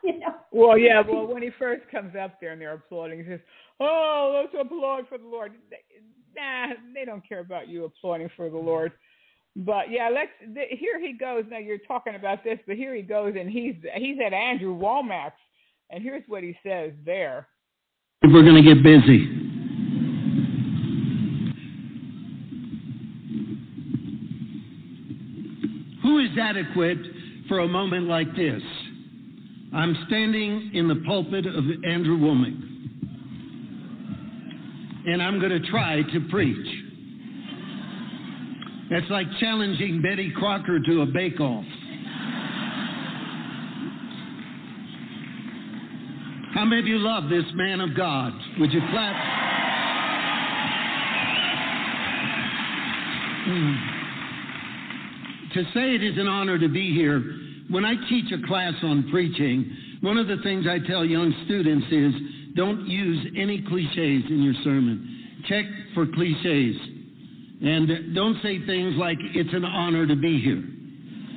you 0.14 0.20
know. 0.20 0.36
Well, 0.52 0.78
yeah. 0.78 1.02
Well, 1.02 1.28
when 1.28 1.44
he 1.44 1.50
first 1.58 1.84
comes 1.90 2.16
up 2.16 2.40
there 2.40 2.52
and 2.52 2.62
they're 2.62 2.74
applauding, 2.74 3.20
he 3.20 3.26
says, 3.30 3.40
"Oh, 3.80 4.42
let's 4.42 4.56
applaud 4.60 5.08
for 5.10 5.18
the 5.18 5.28
Lord." 5.28 5.54
nah, 6.36 6.74
they 6.94 7.06
don't 7.06 7.28
care 7.28 7.40
about 7.40 7.68
you 7.68 7.86
applauding 7.86 8.30
for 8.36 8.50
the 8.50 8.58
Lord. 8.58 8.92
But 9.56 9.90
yeah, 9.90 10.10
let's. 10.14 10.32
Th- 10.54 10.78
here 10.78 11.00
he 11.00 11.14
goes. 11.14 11.46
Now 11.50 11.60
you're 11.60 11.78
talking 11.78 12.16
about 12.16 12.44
this, 12.44 12.60
but 12.68 12.76
here 12.76 12.94
he 12.94 13.02
goes, 13.02 13.36
and 13.40 13.50
he's 13.50 13.76
he's 13.96 14.18
at 14.26 14.34
Andrew 14.34 14.78
Wommack's, 14.78 15.34
and 15.90 16.04
here's 16.04 16.24
what 16.28 16.44
he 16.44 16.58
says 16.62 16.92
there. 17.06 17.48
We're 18.24 18.44
going 18.44 18.64
to 18.64 18.74
get 18.74 18.84
busy. 18.84 19.28
Who 26.02 26.20
is 26.20 26.30
adequate 26.40 26.98
for 27.48 27.60
a 27.60 27.68
moment 27.68 28.08
like 28.08 28.36
this? 28.36 28.62
I'm 29.76 29.96
standing 30.08 30.72
in 30.74 30.88
the 30.88 30.96
pulpit 31.06 31.46
of 31.46 31.66
Andrew 31.86 32.18
Wommack, 32.18 32.58
and 35.06 35.22
I'm 35.22 35.38
going 35.38 35.52
to 35.52 35.70
try 35.70 36.02
to 36.02 36.20
preach. 36.30 36.68
It's 38.90 39.10
like 39.10 39.28
challenging 39.42 40.02
Betty 40.02 40.32
Crocker 40.38 40.80
to 40.80 41.02
a 41.02 41.06
bake-off. 41.08 41.66
How 46.54 46.64
many 46.64 46.80
of 46.80 46.88
you 46.88 47.00
love 47.00 47.30
this 47.30 47.44
man 47.56 47.82
of 47.82 47.98
God? 47.98 48.32
Would 48.60 48.72
you 48.72 48.80
clap? 48.92 49.16
Mm. 53.50 53.78
To 55.54 55.64
say 55.74 55.96
it 55.96 56.04
is 56.04 56.18
an 56.18 56.28
honor 56.28 56.58
to 56.58 56.70
be 56.70 56.94
here, 56.96 57.45
when 57.70 57.86
I 57.86 57.96
teach 58.10 58.32
a 58.32 58.48
class 58.48 58.74
on 58.84 59.10
preaching, 59.12 59.70
one 60.02 60.18
of 60.18 60.28
the 60.28 60.38
things 60.44 60.66
I 60.70 60.80
tell 60.88 61.04
young 61.04 61.34
students 61.46 61.88
is 61.92 62.14
don't 62.56 62.88
use 62.88 63.28
any 63.38 63.64
cliches 63.68 64.24
in 64.30 64.42
your 64.44 64.54
sermon. 64.64 65.44
Check 65.48 65.66
for 65.94 66.06
cliches. 66.06 66.76
And 67.62 68.14
don't 68.14 68.38
say 68.44 68.66
things 68.66 68.96
like, 68.98 69.18
it's 69.34 69.54
an 69.54 69.66
honor 69.66 70.06
to 70.06 70.16
be 70.16 70.42
here. 70.42 70.64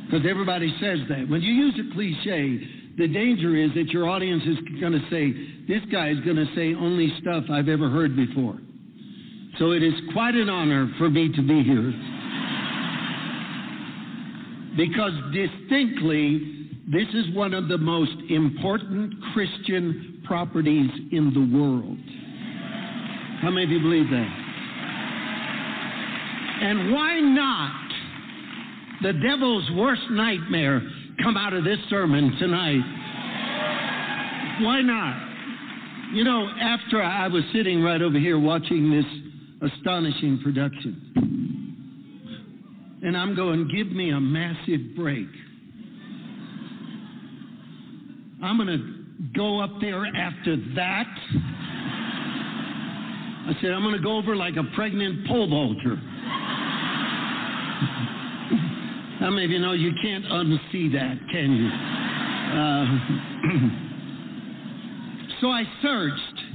Because 0.06 0.26
everybody 0.28 0.74
says 0.80 0.98
that. 1.08 1.28
When 1.28 1.42
you 1.42 1.52
use 1.52 1.74
a 1.78 1.94
cliche, 1.94 2.60
the 2.98 3.08
danger 3.08 3.54
is 3.56 3.72
that 3.74 3.88
your 3.88 4.08
audience 4.08 4.42
is 4.44 4.56
going 4.80 4.92
to 4.92 5.02
say, 5.10 5.32
this 5.68 5.82
guy 5.92 6.10
is 6.10 6.18
going 6.20 6.36
to 6.36 6.46
say 6.54 6.74
only 6.74 7.12
stuff 7.20 7.44
I've 7.50 7.68
ever 7.68 7.88
heard 7.88 8.16
before. 8.16 8.58
So 9.58 9.72
it 9.72 9.82
is 9.82 9.94
quite 10.12 10.34
an 10.34 10.48
honor 10.48 10.90
for 10.98 11.10
me 11.10 11.32
to 11.32 11.42
be 11.42 11.62
here. 11.62 11.92
Because 14.78 15.10
distinctly, 15.32 16.68
this 16.86 17.08
is 17.12 17.34
one 17.34 17.52
of 17.52 17.66
the 17.66 17.76
most 17.76 18.12
important 18.30 19.12
Christian 19.34 20.22
properties 20.24 20.88
in 21.10 21.34
the 21.34 21.58
world. 21.58 21.98
How 23.42 23.50
many 23.50 23.64
of 23.64 23.70
you 23.70 23.80
believe 23.80 24.08
that? 24.08 24.44
And 26.62 26.92
why 26.92 27.18
not 27.18 27.90
the 29.02 29.14
devil's 29.14 29.68
worst 29.72 30.02
nightmare 30.12 30.80
come 31.24 31.36
out 31.36 31.54
of 31.54 31.64
this 31.64 31.78
sermon 31.90 32.36
tonight? 32.38 32.82
Why 34.60 34.80
not? 34.80 36.14
You 36.14 36.22
know, 36.22 36.48
after 36.60 37.02
I 37.02 37.26
was 37.26 37.42
sitting 37.52 37.82
right 37.82 38.00
over 38.00 38.18
here 38.18 38.38
watching 38.38 38.92
this 38.92 39.72
astonishing 39.72 40.38
production, 40.40 41.47
and 43.02 43.16
I'm 43.16 43.34
going, 43.36 43.68
give 43.68 43.88
me 43.88 44.10
a 44.10 44.20
massive 44.20 44.96
break. 44.96 45.28
I'm 48.42 48.56
going 48.56 48.68
to 48.68 49.28
go 49.36 49.60
up 49.60 49.70
there 49.80 50.04
after 50.06 50.56
that. 50.74 51.06
I 53.46 53.52
said, 53.60 53.70
I'm 53.70 53.82
going 53.82 53.96
to 53.96 54.02
go 54.02 54.16
over 54.16 54.36
like 54.36 54.56
a 54.56 54.64
pregnant 54.74 55.26
pole 55.26 55.48
vaulter. 55.48 55.96
How 59.20 59.30
many 59.30 59.44
of 59.44 59.50
you 59.50 59.58
know 59.58 59.72
you 59.72 59.92
can't 60.02 60.24
unsee 60.24 60.92
that, 60.92 61.18
can 61.32 61.56
you? 61.56 61.68
Uh, 62.48 62.86
so 65.40 65.48
I 65.48 65.64
searched. 65.82 66.47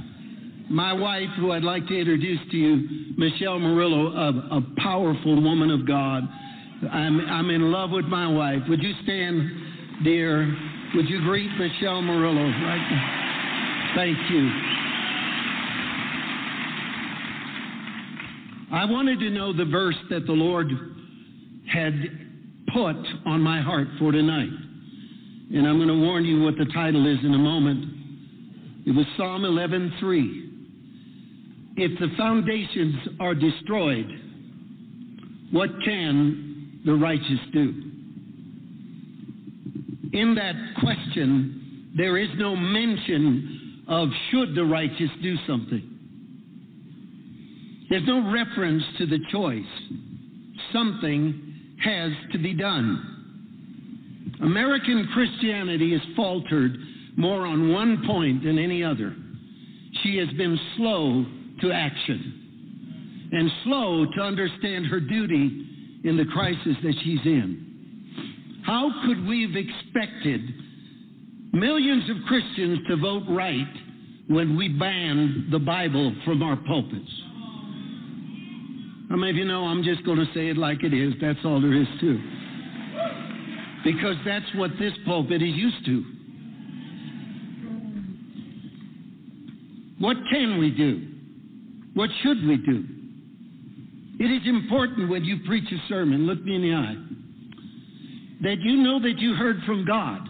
My 0.70 0.92
wife, 0.92 1.28
who 1.38 1.52
I'd 1.52 1.62
like 1.62 1.86
to 1.88 1.98
introduce 1.98 2.40
to 2.50 2.56
you, 2.56 3.14
Michelle 3.16 3.58
Murillo, 3.58 4.12
a, 4.12 4.58
a 4.58 4.62
powerful 4.78 5.42
woman 5.42 5.70
of 5.70 5.86
God. 5.86 6.22
I'm, 6.90 7.20
I'm 7.20 7.50
in 7.50 7.70
love 7.70 7.90
with 7.90 8.06
my 8.06 8.26
wife. 8.26 8.60
Would 8.68 8.82
you 8.82 8.92
stand, 9.02 10.04
dear? 10.04 10.56
Would 10.94 11.08
you 11.08 11.20
greet 11.20 11.50
Michelle 11.58 12.02
Murillo? 12.02 12.44
Right? 12.44 13.92
Thank 13.94 14.18
you. 14.30 14.50
I 18.72 18.84
wanted 18.86 19.20
to 19.20 19.30
know 19.30 19.52
the 19.52 19.66
verse 19.66 19.96
that 20.10 20.26
the 20.26 20.32
Lord 20.32 20.68
had 21.72 21.92
put 22.72 22.96
on 23.26 23.40
my 23.40 23.60
heart 23.60 23.86
for 23.98 24.12
tonight. 24.12 24.50
And 25.54 25.66
I'm 25.68 25.76
going 25.76 25.88
to 25.88 26.00
warn 26.00 26.24
you 26.24 26.42
what 26.42 26.56
the 26.56 26.64
title 26.74 27.06
is 27.06 27.18
in 27.24 27.34
a 27.34 27.38
moment. 27.38 27.84
It 28.86 28.90
was 28.90 29.06
Psalm 29.16 29.42
11:3. 29.42 30.43
If 31.76 31.98
the 31.98 32.08
foundations 32.16 32.94
are 33.18 33.34
destroyed, 33.34 34.06
what 35.50 35.70
can 35.84 36.80
the 36.84 36.94
righteous 36.94 37.40
do? 37.52 37.82
In 40.12 40.34
that 40.36 40.54
question, 40.80 41.92
there 41.96 42.16
is 42.16 42.28
no 42.36 42.54
mention 42.54 43.84
of 43.88 44.08
should 44.30 44.54
the 44.54 44.64
righteous 44.64 45.10
do 45.22 45.36
something. 45.46 45.90
There's 47.90 48.06
no 48.06 48.32
reference 48.32 48.82
to 48.98 49.06
the 49.06 49.18
choice. 49.30 49.64
Something 50.72 51.76
has 51.82 52.12
to 52.32 52.38
be 52.38 52.54
done. 52.54 53.10
American 54.42 55.08
Christianity 55.12 55.92
has 55.92 56.00
faltered 56.16 56.76
more 57.16 57.46
on 57.46 57.72
one 57.72 58.04
point 58.06 58.44
than 58.44 58.58
any 58.58 58.82
other. 58.82 59.14
She 60.02 60.16
has 60.16 60.28
been 60.36 60.58
slow 60.76 61.24
to 61.64 61.72
action 61.72 63.28
and 63.32 63.50
slow 63.64 64.06
to 64.16 64.22
understand 64.22 64.86
her 64.86 65.00
duty 65.00 66.00
in 66.04 66.16
the 66.16 66.24
crisis 66.26 66.76
that 66.82 66.94
she's 67.02 67.20
in. 67.24 68.62
How 68.64 68.90
could 69.06 69.26
we 69.26 69.42
have 69.42 69.56
expected 69.56 70.40
millions 71.52 72.08
of 72.10 72.16
Christians 72.26 72.78
to 72.88 72.96
vote 72.96 73.24
right 73.28 73.66
when 74.28 74.56
we 74.56 74.68
banned 74.68 75.52
the 75.52 75.58
Bible 75.58 76.14
from 76.24 76.42
our 76.42 76.56
pulpits? 76.56 77.10
I 79.10 79.16
mean, 79.16 79.30
if 79.30 79.36
you 79.36 79.44
know 79.44 79.64
I'm 79.64 79.82
just 79.82 80.04
going 80.04 80.18
to 80.18 80.26
say 80.34 80.48
it 80.48 80.56
like 80.56 80.82
it 80.82 80.94
is? 80.94 81.14
That's 81.20 81.38
all 81.44 81.60
there 81.60 81.74
is 81.74 81.88
to 82.00 82.10
it. 82.14 82.20
Because 83.84 84.16
that's 84.24 84.46
what 84.54 84.70
this 84.78 84.92
pulpit 85.06 85.42
is 85.42 85.54
used 85.54 85.84
to. 85.86 86.04
What 89.98 90.16
can 90.30 90.58
we 90.58 90.70
do? 90.70 91.13
What 91.94 92.10
should 92.22 92.46
we 92.46 92.56
do? 92.58 92.84
It 94.18 94.30
is 94.30 94.46
important 94.46 95.08
when 95.08 95.24
you 95.24 95.38
preach 95.46 95.70
a 95.72 95.88
sermon, 95.88 96.26
look 96.26 96.42
me 96.44 96.56
in 96.56 96.62
the 96.62 96.74
eye, 96.74 96.96
that 98.42 98.60
you 98.60 98.76
know 98.76 99.00
that 99.00 99.18
you 99.18 99.34
heard 99.34 99.56
from 99.66 99.84
God. 99.84 100.28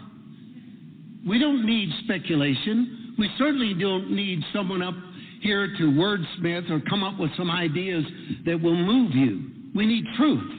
We 1.27 1.39
don't 1.39 1.65
need 1.65 1.89
speculation. 2.03 3.15
We 3.17 3.29
certainly 3.37 3.73
don't 3.73 4.11
need 4.11 4.43
someone 4.53 4.81
up 4.81 4.95
here 5.41 5.67
to 5.67 5.83
wordsmith 5.83 6.69
or 6.71 6.81
come 6.89 7.03
up 7.03 7.19
with 7.19 7.31
some 7.37 7.51
ideas 7.51 8.03
that 8.45 8.61
will 8.61 8.75
move 8.75 9.13
you. 9.13 9.43
We 9.75 9.85
need 9.85 10.05
truth. 10.17 10.51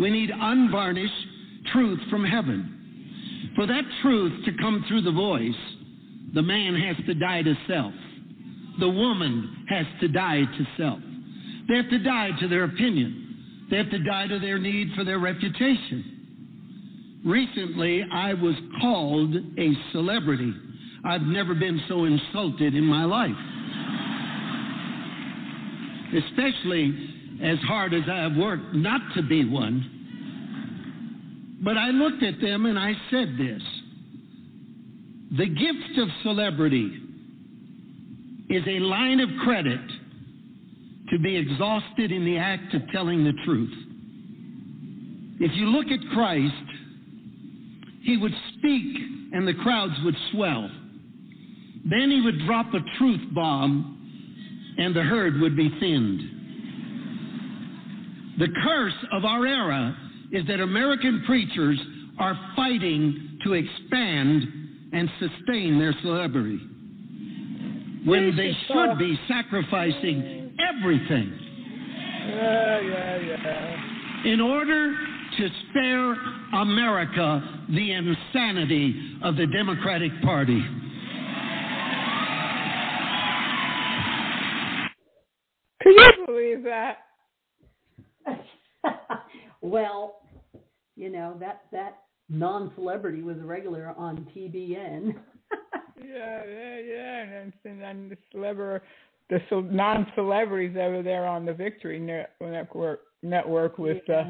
We 0.00 0.10
need 0.10 0.30
unvarnished 0.30 1.12
truth 1.72 2.00
from 2.10 2.24
heaven. 2.24 3.52
For 3.54 3.66
that 3.66 3.84
truth 4.02 4.44
to 4.44 4.52
come 4.60 4.84
through 4.88 5.02
the 5.02 5.12
voice, 5.12 5.54
the 6.34 6.42
man 6.42 6.74
has 6.74 6.96
to 7.06 7.14
die 7.14 7.42
to 7.42 7.54
self. 7.68 7.92
The 8.80 8.88
woman 8.88 9.66
has 9.68 9.86
to 10.00 10.08
die 10.08 10.42
to 10.42 10.66
self. 10.76 10.98
They 11.68 11.76
have 11.76 11.90
to 11.90 11.98
die 11.98 12.30
to 12.40 12.48
their 12.48 12.64
opinion. 12.64 13.66
They 13.70 13.76
have 13.76 13.90
to 13.90 13.98
die 13.98 14.26
to 14.28 14.38
their 14.38 14.58
need 14.58 14.94
for 14.94 15.04
their 15.04 15.18
reputation. 15.18 17.20
Recently, 17.24 18.04
I 18.10 18.34
was 18.34 18.54
called 18.80 19.34
a 19.34 19.72
celebrity. 19.92 20.54
I've 21.04 21.22
never 21.22 21.54
been 21.54 21.80
so 21.88 22.04
insulted 22.04 22.74
in 22.74 22.84
my 22.84 23.04
life. 23.04 23.30
Especially 26.24 27.14
as 27.42 27.58
hard 27.60 27.94
as 27.94 28.02
I 28.10 28.18
have 28.18 28.36
worked 28.36 28.74
not 28.74 29.00
to 29.16 29.22
be 29.22 29.44
one. 29.44 29.94
But 31.62 31.76
I 31.76 31.90
looked 31.90 32.22
at 32.22 32.40
them 32.40 32.66
and 32.66 32.78
I 32.78 32.94
said 33.10 33.36
this 33.36 33.62
The 35.36 35.48
gift 35.48 35.98
of 35.98 36.08
celebrity 36.22 37.07
is 38.48 38.62
a 38.66 38.80
line 38.80 39.20
of 39.20 39.28
credit 39.44 39.80
to 41.10 41.18
be 41.18 41.36
exhausted 41.36 42.12
in 42.12 42.24
the 42.24 42.36
act 42.36 42.74
of 42.74 42.82
telling 42.92 43.24
the 43.24 43.32
truth. 43.44 43.74
If 45.40 45.54
you 45.54 45.66
look 45.66 45.86
at 45.86 46.00
Christ, 46.12 46.54
he 48.02 48.16
would 48.16 48.34
speak 48.56 48.96
and 49.32 49.46
the 49.46 49.54
crowds 49.54 49.94
would 50.04 50.16
swell. 50.32 50.70
Then 51.88 52.10
he 52.10 52.20
would 52.20 52.46
drop 52.46 52.66
a 52.74 52.80
truth 52.98 53.20
bomb 53.34 54.74
and 54.78 54.94
the 54.94 55.02
herd 55.02 55.40
would 55.40 55.56
be 55.56 55.68
thinned. 55.80 56.20
The 58.38 58.48
curse 58.64 58.94
of 59.12 59.24
our 59.24 59.46
era 59.46 59.96
is 60.32 60.46
that 60.46 60.60
American 60.60 61.22
preachers 61.26 61.78
are 62.18 62.38
fighting 62.54 63.38
to 63.44 63.54
expand 63.54 64.42
and 64.92 65.10
sustain 65.18 65.78
their 65.78 65.94
celebrity 66.02 66.60
when 68.08 68.36
they 68.36 68.56
should 68.66 68.98
be 68.98 69.18
sacrificing 69.28 70.56
everything 70.58 71.38
Yeah, 72.28 72.80
yeah, 72.80 73.18
yeah. 73.18 74.32
in 74.32 74.40
order 74.40 74.94
to 75.36 75.48
spare 75.70 76.14
America 76.60 77.64
the 77.68 77.92
insanity 77.92 79.18
of 79.22 79.36
the 79.36 79.46
Democratic 79.46 80.10
Party. 80.22 80.60
Can 85.82 85.92
you 85.92 86.26
believe 86.26 86.64
that? 86.64 86.98
well, 89.60 90.22
you 90.96 91.10
know 91.10 91.36
that 91.40 91.62
that 91.72 91.98
non-celebrity 92.28 93.22
was 93.22 93.38
a 93.38 93.44
regular 93.44 93.94
on 93.96 94.26
TBN. 94.34 95.14
Yeah, 96.04 96.42
yeah, 96.48 96.78
yeah. 96.78 97.22
And 97.22 97.52
then, 97.64 97.80
and 97.82 98.10
the 98.10 98.16
celebrity, 98.32 98.84
the 99.30 99.40
non-celebrities 99.60 100.76
over 100.80 101.02
there 101.02 101.26
on 101.26 101.44
the 101.44 101.52
Victory 101.52 101.98
Network 101.98 103.00
network 103.22 103.78
with, 103.78 104.08
uh, 104.08 104.24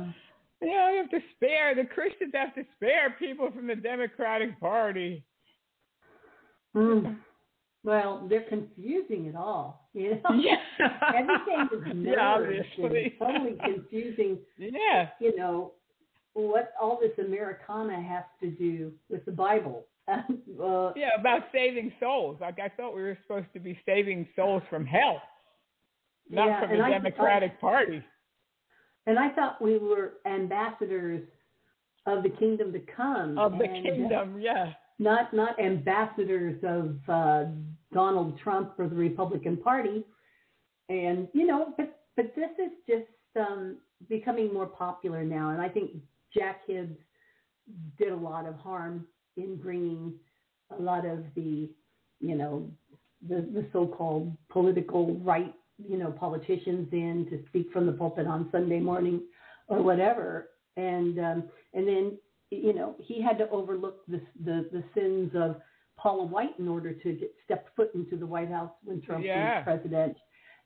you 0.62 0.68
know, 0.68 0.90
you 0.90 0.96
have 1.02 1.10
to 1.10 1.20
spare 1.36 1.74
the 1.74 1.84
Christians 1.84 2.32
have 2.34 2.54
to 2.54 2.64
spare 2.76 3.14
people 3.18 3.50
from 3.54 3.66
the 3.66 3.76
Democratic 3.76 4.58
Party. 4.58 5.22
Mm. 6.74 7.16
Well, 7.84 8.26
they're 8.28 8.42
confusing 8.48 9.26
it 9.26 9.36
all. 9.36 9.88
You 9.94 10.20
know, 10.22 10.34
Yeah. 10.34 10.56
everything 11.16 11.68
is 11.72 12.04
Yeah, 12.06 12.36
and 12.36 12.64
totally 13.18 13.56
confusing. 13.64 14.38
Yeah. 14.58 15.08
You 15.20 15.36
know 15.36 15.72
what 16.34 16.72
all 16.80 16.98
this 17.00 17.24
Americana 17.24 18.00
has 18.00 18.24
to 18.40 18.50
do 18.50 18.92
with 19.08 19.24
the 19.24 19.32
Bible. 19.32 19.84
uh, 20.62 20.92
Yeah, 20.96 21.10
about 21.18 21.42
saving 21.52 21.92
souls. 22.00 22.38
Like 22.40 22.58
I 22.58 22.68
thought 22.68 22.94
we 22.94 23.02
were 23.02 23.18
supposed 23.22 23.52
to 23.54 23.60
be 23.60 23.78
saving 23.84 24.26
souls 24.34 24.62
from 24.70 24.86
hell, 24.86 25.20
not 26.30 26.46
Yeah, 26.46 26.60
from 26.60 26.78
the 26.78 26.84
I- 26.84 26.90
Democratic 26.90 27.60
Party. 27.60 28.02
And 29.06 29.18
I 29.18 29.30
thought 29.30 29.60
we 29.62 29.78
were 29.78 30.14
ambassadors 30.26 31.26
of 32.06 32.22
the 32.22 32.28
kingdom 32.28 32.72
to 32.72 32.80
come. 32.94 33.38
Of 33.38 33.52
the 33.52 33.66
kingdom, 33.66 34.38
yeah. 34.40 34.72
Not 34.98 35.32
not 35.32 35.58
ambassadors 35.60 36.62
of 36.62 36.96
uh, 37.08 37.44
Donald 37.92 38.38
Trump 38.42 38.74
or 38.78 38.88
the 38.88 38.96
Republican 38.96 39.56
Party. 39.56 40.04
And 40.88 41.28
you 41.32 41.46
know, 41.46 41.72
but 41.76 42.00
but 42.16 42.34
this 42.34 42.50
is 42.58 42.72
just 42.86 43.06
um, 43.36 43.76
becoming 44.08 44.52
more 44.52 44.66
popular 44.66 45.22
now, 45.24 45.50
and 45.50 45.60
I 45.60 45.68
think 45.68 45.92
Jack 46.34 46.62
Hibbs 46.66 46.98
did 47.98 48.10
a 48.12 48.16
lot 48.16 48.46
of 48.46 48.56
harm 48.56 49.06
in 49.38 49.56
bringing 49.56 50.12
a 50.78 50.82
lot 50.82 51.06
of 51.06 51.24
the, 51.34 51.70
you 52.20 52.34
know, 52.36 52.70
the, 53.28 53.36
the 53.52 53.66
so-called 53.72 54.36
political 54.50 55.14
right, 55.20 55.54
you 55.78 55.96
know, 55.96 56.10
politicians 56.10 56.88
in 56.92 57.26
to 57.30 57.42
speak 57.48 57.66
from 57.72 57.86
the 57.86 57.92
pulpit 57.92 58.26
on 58.26 58.48
Sunday 58.52 58.80
morning 58.80 59.22
or 59.68 59.82
whatever. 59.82 60.48
And 60.76 61.18
um, 61.18 61.44
and 61.74 61.86
then 61.88 62.18
you 62.50 62.72
know 62.72 62.94
he 63.00 63.20
had 63.20 63.36
to 63.38 63.48
overlook 63.50 64.06
the 64.06 64.20
the, 64.44 64.68
the 64.72 64.84
sins 64.94 65.32
of 65.34 65.56
Paula 65.96 66.24
White 66.24 66.58
in 66.58 66.68
order 66.68 66.92
to 66.92 67.12
get 67.14 67.34
step 67.44 67.66
foot 67.74 67.90
into 67.94 68.16
the 68.16 68.26
White 68.26 68.50
House 68.50 68.70
when 68.84 69.00
Trump 69.02 69.24
Yeah. 69.24 69.56
was 69.56 69.64
president. 69.64 70.16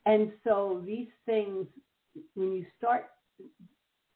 And 0.04 0.32
so 0.44 0.82
these 0.84 1.08
things, 1.24 1.66
when 2.34 2.52
you 2.52 2.66
start 2.76 3.06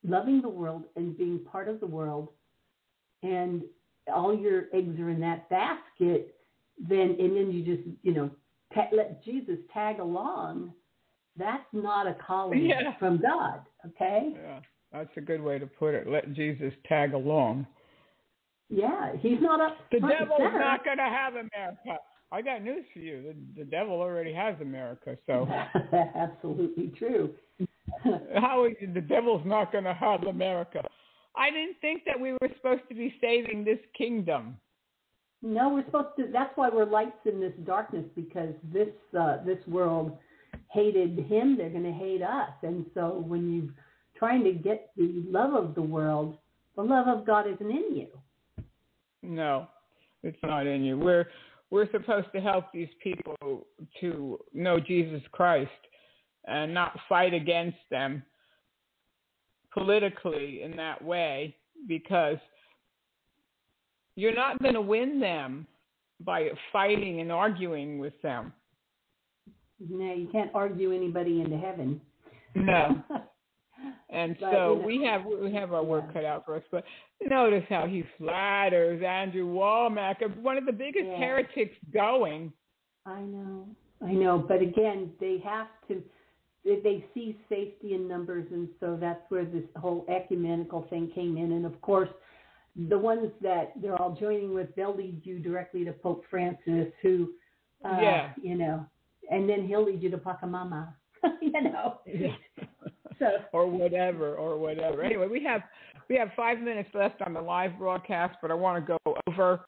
loving 0.07 0.43
the 0.43 0.49
world 0.49 0.85
and 0.97 1.17
being 1.17 1.41
part 1.51 1.69
of 1.69 1.81
the 1.81 1.87
world, 1.87 2.29
and 3.23 3.63
all 4.15 4.37
your 4.37 4.65
eggs 4.73 4.99
are 5.01 5.11
in 5.11 5.21
that 5.21 5.49
basket, 5.51 6.35
then 6.79 7.17
and 7.19 7.37
then 7.37 7.51
you 7.51 7.65
just 7.65 7.89
you 8.03 8.13
know 8.15 8.31
ta- 8.75 8.89
let 8.93 9.25
Jesus 9.25 9.59
tag 9.73 9.99
along. 10.01 10.73
That's 11.39 11.65
not 11.73 12.07
a 12.07 12.15
calling 12.27 12.67
Yeah. 12.67 12.97
from 12.99 13.21
God. 13.21 13.61
Okay. 13.87 14.33
Yeah, 14.35 14.61
that's 14.93 15.11
a 15.17 15.21
good 15.21 15.43
way 15.43 15.59
to 15.59 15.67
put 15.67 15.95
it. 15.95 16.09
Let 16.09 16.33
Jesus 16.33 16.73
tag 16.89 17.13
along. 17.13 17.67
Yeah, 18.69 19.13
he's 19.21 19.41
not 19.41 19.61
up. 19.61 19.77
The 19.93 20.01
devil's 20.01 20.39
center. 20.39 20.59
not 20.59 20.85
going 20.85 20.97
to 20.97 21.05
have 21.05 21.35
America. 21.35 21.99
I 22.33 22.43
got 22.43 22.65
news 22.65 22.85
for 22.93 22.99
you. 22.99 23.23
The, 23.55 23.61
the 23.63 23.71
devil 23.71 24.01
already 24.01 24.33
has 24.33 24.57
America. 24.61 25.17
So 25.27 25.47
Absolutely 26.17 26.93
true. 26.99 27.33
how 28.35 28.65
is 28.65 28.75
the 28.95 29.01
devil's 29.01 29.47
not 29.47 29.71
going 29.71 29.85
to 29.85 29.95
have 29.95 30.25
America? 30.25 30.83
I 31.37 31.51
didn't 31.51 31.77
think 31.81 32.03
that 32.07 32.19
we 32.19 32.33
were 32.33 32.51
supposed 32.57 32.83
to 32.89 32.95
be 32.95 33.15
saving 33.21 33.65
this 33.65 33.79
kingdom. 33.97 34.57
No, 35.43 35.69
we're 35.69 35.85
supposed 35.85 36.17
to. 36.19 36.29
That's 36.33 36.57
why 36.57 36.71
we're 36.71 36.87
lights 36.87 37.19
in 37.25 37.41
this 37.41 37.53
darkness 37.65 38.05
because 38.15 38.55
this 38.73 38.89
uh, 39.19 39.39
this 39.45 39.59
world 39.67 40.17
hated 40.73 41.19
him. 41.19 41.57
They're 41.57 41.71
going 41.71 41.85
to 41.85 41.93
hate 41.93 42.23
us, 42.23 42.51
and 42.63 42.87
so 42.95 43.23
when 43.27 43.53
you're 43.53 43.75
trying 44.19 44.45
to 44.45 44.53
get 44.53 44.91
the 44.97 45.25
love 45.29 45.53
of 45.53 45.75
the 45.75 45.83
world, 45.83 46.39
the 46.75 46.83
love 46.83 47.07
of 47.07 47.27
God 47.27 47.47
isn't 47.47 47.71
in 47.71 47.97
you. 47.97 48.07
No, 49.23 49.69
it's 50.23 50.39
not 50.43 50.67
in 50.67 50.85
you. 50.85 50.99
We're 50.99 51.27
we're 51.71 51.91
supposed 51.91 52.29
to 52.35 52.41
help 52.41 52.67
these 52.73 52.89
people 53.03 53.67
to 54.01 54.39
know 54.55 54.81
Jesus 54.81 55.23
Christ 55.33 55.71
and 56.47 56.73
not 56.73 56.99
fight 57.09 57.35
against 57.35 57.79
them 57.91 58.23
politically 59.77 60.63
in 60.63 60.77
that 60.77 61.03
way 61.03 61.55
because 61.87 62.39
you're 64.15 64.35
not 64.35 64.61
going 64.63 64.75
to 64.75 64.81
win 64.81 65.21
them 65.21 65.67
by 66.21 66.49
fighting 66.73 67.21
and 67.21 67.31
arguing 67.31 67.99
with 67.99 68.15
them. 68.23 68.53
No, 69.79 70.15
you 70.15 70.29
can't 70.33 70.51
argue 70.55 70.93
anybody 70.93 71.41
into 71.41 71.57
heaven. 71.57 72.01
No. 72.55 73.03
And 74.09 74.37
But, 74.41 74.53
so 74.53 74.73
you 74.73 74.81
know, 74.81 74.87
we 74.87 75.05
have 75.05 75.23
we 75.27 75.53
have 75.55 75.73
our 75.75 75.85
work 75.85 76.13
cut 76.13 76.25
out 76.25 76.47
for 76.47 76.57
us. 76.57 76.63
But 76.71 76.85
notice 77.27 77.65
how 77.69 77.87
he 77.87 78.05
flatters 78.17 79.03
Andrew 79.03 79.47
Wommack, 79.47 80.17
one 80.41 80.57
of 80.57 80.65
the 80.65 80.73
biggest 80.73 81.05
Yeah. 81.07 81.19
heretics 81.19 81.77
going. 81.93 82.53
I 83.05 83.21
know, 83.21 83.69
I 84.01 84.13
know, 84.13 84.39
but 84.39 84.63
again, 84.63 85.13
they 85.21 85.39
have 85.45 85.69
to. 85.89 86.03
They, 86.67 86.81
they 86.81 87.05
see 87.15 87.39
safety 87.49 87.95
in 87.95 88.09
numbers, 88.09 88.47
and 88.51 88.69
so 88.81 88.99
that's 89.01 89.23
where 89.29 89.45
this 89.45 89.63
whole 89.77 90.05
ecumenical 90.09 90.87
thing 90.91 91.13
came 91.15 91.37
in. 91.37 91.53
And 91.53 91.65
of 91.65 91.81
course, 91.81 92.09
the 92.89 92.99
ones 92.99 93.31
that 93.41 93.73
they're 93.81 94.01
all 94.03 94.17
joining 94.21 94.53
with, 94.53 94.75
they'll 94.75 94.95
lead 94.97 95.21
you 95.25 95.39
directly 95.39 95.85
to 95.85 95.93
Pope 95.93 96.25
Francis, 96.29 96.89
who, 97.03 97.31
uh, 97.85 97.99
Yeah. 98.03 98.33
you 98.43 98.57
know, 98.57 98.85
and 99.31 99.49
then 99.49 99.67
he'll 99.67 99.85
lead 99.85 100.03
you 100.03 100.11
to 100.11 100.19
Pachamama, 100.19 100.93
you 101.41 101.53
know. 101.53 102.01
So 103.19 103.27
or 103.53 103.67
whatever 103.67 104.35
or 104.35 104.59
whatever. 104.59 105.03
Anyway, 105.03 105.29
we 105.29 105.43
have 105.45 105.63
we 106.09 106.17
have 106.17 106.31
five 106.37 106.59
minutes 106.61 106.91
left 106.95 107.23
on 107.23 107.33
the 107.33 107.41
live 107.41 107.79
broadcast, 107.79 108.37
but 108.43 108.51
I 108.51 108.55
want 108.55 108.85
to 108.85 108.99
go 109.05 109.15
over. 109.29 109.61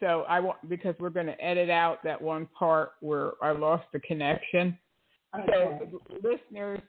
So 0.00 0.24
I 0.28 0.40
want 0.40 0.68
because 0.68 0.94
we're 1.00 1.10
going 1.10 1.26
to 1.26 1.44
edit 1.44 1.70
out 1.70 2.02
that 2.04 2.20
one 2.20 2.46
part 2.58 2.92
where 3.00 3.32
I 3.42 3.52
lost 3.52 3.84
the 3.92 4.00
connection. 4.00 4.78
Okay. 5.40 5.78
So 5.90 6.00
listeners 6.22 6.80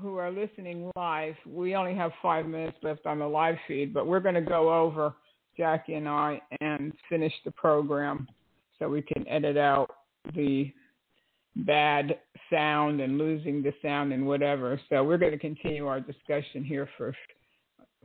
who 0.00 0.16
are 0.16 0.30
listening 0.30 0.90
live, 0.96 1.34
we 1.46 1.74
only 1.74 1.94
have 1.94 2.12
five 2.22 2.46
minutes 2.46 2.76
left 2.82 3.06
on 3.06 3.18
the 3.18 3.26
live 3.26 3.56
feed, 3.68 3.94
but 3.94 4.06
we're 4.06 4.20
going 4.20 4.34
to 4.34 4.40
go 4.40 4.72
over 4.72 5.14
Jackie 5.56 5.94
and 5.94 6.08
I 6.08 6.40
and 6.60 6.92
finish 7.08 7.32
the 7.44 7.50
program 7.52 8.28
so 8.78 8.88
we 8.88 9.02
can 9.02 9.26
edit 9.28 9.56
out 9.56 9.88
the 10.34 10.70
bad 11.56 12.18
sound 12.50 13.00
and 13.00 13.16
losing 13.16 13.62
the 13.62 13.72
sound 13.80 14.12
and 14.12 14.26
whatever. 14.26 14.78
So 14.90 15.02
we're 15.02 15.16
going 15.18 15.32
to 15.32 15.38
continue 15.38 15.86
our 15.86 16.00
discussion 16.00 16.62
here 16.64 16.88
for 16.98 17.14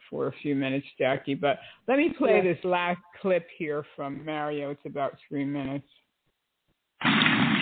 for 0.10 0.28
a 0.28 0.32
few 0.42 0.56
minutes, 0.56 0.86
Jackie. 0.98 1.36
But 1.36 1.60
let 1.88 1.98
me 1.98 2.10
play 2.18 2.38
Yeah. 2.38 2.54
this 2.54 2.64
last 2.66 3.00
clip 3.22 3.48
here 3.58 3.86
from 3.96 4.26
Mario. 4.26 4.72
It's 4.72 4.86
about 4.86 5.18
three 5.28 5.46
minutes. 5.46 5.88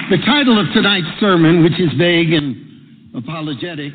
The 0.09 0.17
title 0.25 0.59
of 0.59 0.65
tonight's 0.73 1.19
sermon, 1.19 1.63
which 1.63 1.79
is 1.79 1.93
vague 1.95 2.33
and 2.33 3.15
apologetic, 3.15 3.93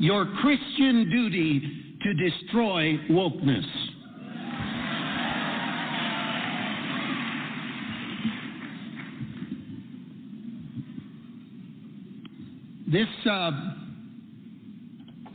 Your 0.00 0.26
Christian 0.40 1.08
Duty 1.08 1.96
to 2.02 2.14
Destroy 2.14 2.98
Wokeness. 3.10 3.64
This 12.90 13.06
uh, 13.30 13.52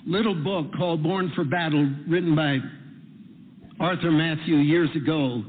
little 0.05 0.35
book 0.35 0.75
called 0.75 1.03
Born 1.03 1.31
for 1.37 1.45
Battle, 1.45 1.89
written 2.05 2.35
by 2.35 2.57
Arthur 3.79 4.11
Matthew 4.11 4.57
years 4.57 4.89
ago, 4.93 5.45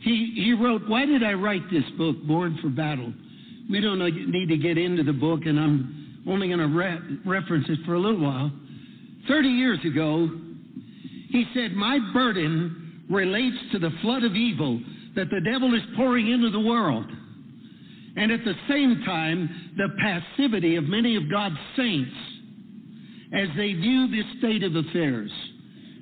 he, 0.00 0.32
he 0.34 0.54
wrote, 0.54 0.88
Why 0.88 1.06
did 1.06 1.22
I 1.22 1.32
write 1.34 1.62
this 1.70 1.84
book, 1.96 2.16
Born 2.26 2.58
for 2.62 2.68
Battle? 2.68 3.12
We 3.70 3.80
don't 3.80 3.98
need 3.98 4.48
to 4.48 4.56
get 4.56 4.78
into 4.78 5.02
the 5.02 5.12
book, 5.12 5.40
and 5.44 5.58
I'm 5.58 6.22
only 6.26 6.48
going 6.48 6.58
to 6.58 6.66
re- 6.66 7.18
reference 7.24 7.66
it 7.68 7.78
for 7.86 7.94
a 7.94 8.00
little 8.00 8.20
while. 8.20 8.50
30 9.28 9.48
years 9.48 9.78
ago, 9.84 10.28
he 11.28 11.44
said, 11.54 11.74
My 11.74 11.98
burden 12.12 13.04
relates 13.10 13.56
to 13.72 13.78
the 13.78 13.90
flood 14.02 14.24
of 14.24 14.34
evil 14.34 14.80
that 15.16 15.28
the 15.30 15.40
devil 15.40 15.74
is 15.74 15.82
pouring 15.96 16.30
into 16.30 16.50
the 16.50 16.60
world. 16.60 17.06
And 18.16 18.32
at 18.32 18.44
the 18.44 18.54
same 18.68 19.02
time, 19.04 19.72
the 19.76 19.88
passivity 20.00 20.76
of 20.76 20.84
many 20.84 21.16
of 21.16 21.30
God's 21.30 21.58
saints 21.76 22.10
as 23.32 23.48
they 23.56 23.72
view 23.74 24.08
this 24.08 24.26
state 24.38 24.62
of 24.64 24.74
affairs 24.74 25.30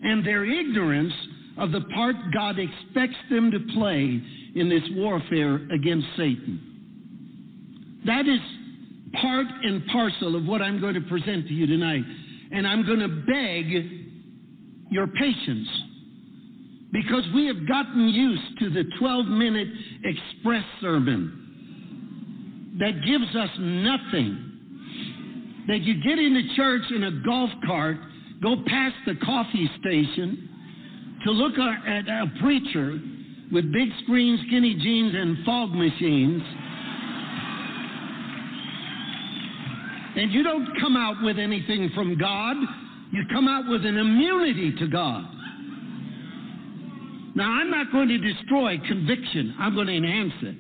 and 0.02 0.26
their 0.26 0.44
ignorance 0.44 1.12
of 1.58 1.72
the 1.72 1.80
part 1.94 2.16
God 2.32 2.56
expects 2.58 3.18
them 3.30 3.50
to 3.50 3.58
play 3.74 4.22
in 4.54 4.68
this 4.68 4.82
warfare 4.92 5.56
against 5.72 6.06
Satan. 6.16 8.00
That 8.06 8.28
is 8.28 8.40
part 9.20 9.46
and 9.62 9.84
parcel 9.86 10.36
of 10.36 10.44
what 10.44 10.62
I'm 10.62 10.80
going 10.80 10.94
to 10.94 11.00
present 11.02 11.48
to 11.48 11.54
you 11.54 11.66
tonight. 11.66 12.04
And 12.52 12.66
I'm 12.66 12.86
going 12.86 13.00
to 13.00 13.08
beg 13.08 13.70
your 14.90 15.06
patience 15.08 15.68
because 16.92 17.24
we 17.34 17.46
have 17.46 17.68
gotten 17.68 18.08
used 18.08 18.58
to 18.60 18.70
the 18.70 18.84
12 18.98 19.26
minute 19.26 19.68
express 20.04 20.64
sermon 20.80 22.76
that 22.78 23.02
gives 23.04 23.34
us 23.36 23.50
nothing. 23.58 24.44
That 25.66 25.82
you 25.82 26.02
get 26.02 26.18
into 26.18 26.54
church 26.56 26.82
in 26.94 27.04
a 27.04 27.10
golf 27.26 27.50
cart, 27.66 27.98
go 28.42 28.56
past 28.66 28.94
the 29.04 29.16
coffee 29.16 29.70
station 29.80 30.47
to 31.24 31.30
look 31.30 31.58
at 31.58 32.08
a 32.08 32.26
preacher 32.40 32.98
with 33.52 33.72
big 33.72 33.88
screen, 34.02 34.38
skinny 34.46 34.74
jeans, 34.74 35.14
and 35.14 35.44
fog 35.44 35.70
machines. 35.70 36.42
And 40.16 40.32
you 40.32 40.42
don't 40.42 40.68
come 40.80 40.96
out 40.96 41.22
with 41.22 41.38
anything 41.38 41.90
from 41.94 42.18
God, 42.18 42.56
you 43.12 43.22
come 43.32 43.48
out 43.48 43.68
with 43.68 43.86
an 43.86 43.96
immunity 43.96 44.74
to 44.78 44.88
God. 44.88 45.24
Now, 47.34 47.52
I'm 47.52 47.70
not 47.70 47.92
going 47.92 48.08
to 48.08 48.18
destroy 48.18 48.78
conviction, 48.86 49.54
I'm 49.58 49.74
going 49.74 49.86
to 49.86 49.96
enhance 49.96 50.32
it. 50.42 50.56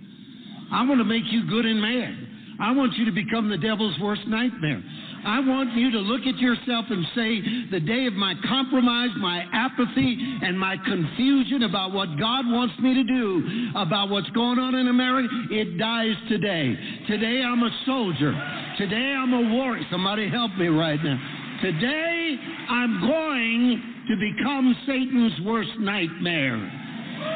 I 0.70 0.86
want 0.86 1.00
to 1.00 1.04
make 1.04 1.24
you 1.30 1.48
good 1.48 1.66
and 1.66 1.80
mad. 1.80 2.28
I 2.60 2.72
want 2.72 2.94
you 2.94 3.04
to 3.06 3.12
become 3.12 3.48
the 3.48 3.56
devil's 3.56 3.98
worst 4.00 4.22
nightmare. 4.26 4.82
I 5.28 5.40
want 5.40 5.74
you 5.74 5.90
to 5.90 5.98
look 5.98 6.22
at 6.22 6.38
yourself 6.38 6.86
and 6.88 7.04
say, 7.14 7.42
the 7.70 7.80
day 7.80 8.06
of 8.06 8.14
my 8.14 8.32
compromise, 8.48 9.10
my 9.18 9.44
apathy, 9.52 10.16
and 10.42 10.58
my 10.58 10.76
confusion 10.78 11.64
about 11.64 11.92
what 11.92 12.08
God 12.18 12.46
wants 12.46 12.72
me 12.78 12.94
to 12.94 13.04
do, 13.04 13.70
about 13.76 14.08
what's 14.08 14.30
going 14.30 14.58
on 14.58 14.74
in 14.74 14.88
America, 14.88 15.28
it 15.50 15.76
dies 15.76 16.16
today. 16.30 16.74
Today 17.06 17.42
I'm 17.44 17.62
a 17.62 17.70
soldier. 17.84 18.32
Today 18.78 19.14
I'm 19.18 19.34
a 19.34 19.54
warrior. 19.54 19.84
Somebody 19.90 20.30
help 20.30 20.56
me 20.56 20.68
right 20.68 20.98
now. 21.04 21.20
Today 21.60 22.36
I'm 22.70 22.98
going 23.02 23.82
to 24.08 24.16
become 24.16 24.74
Satan's 24.86 25.40
worst 25.44 25.78
nightmare. 25.78 26.56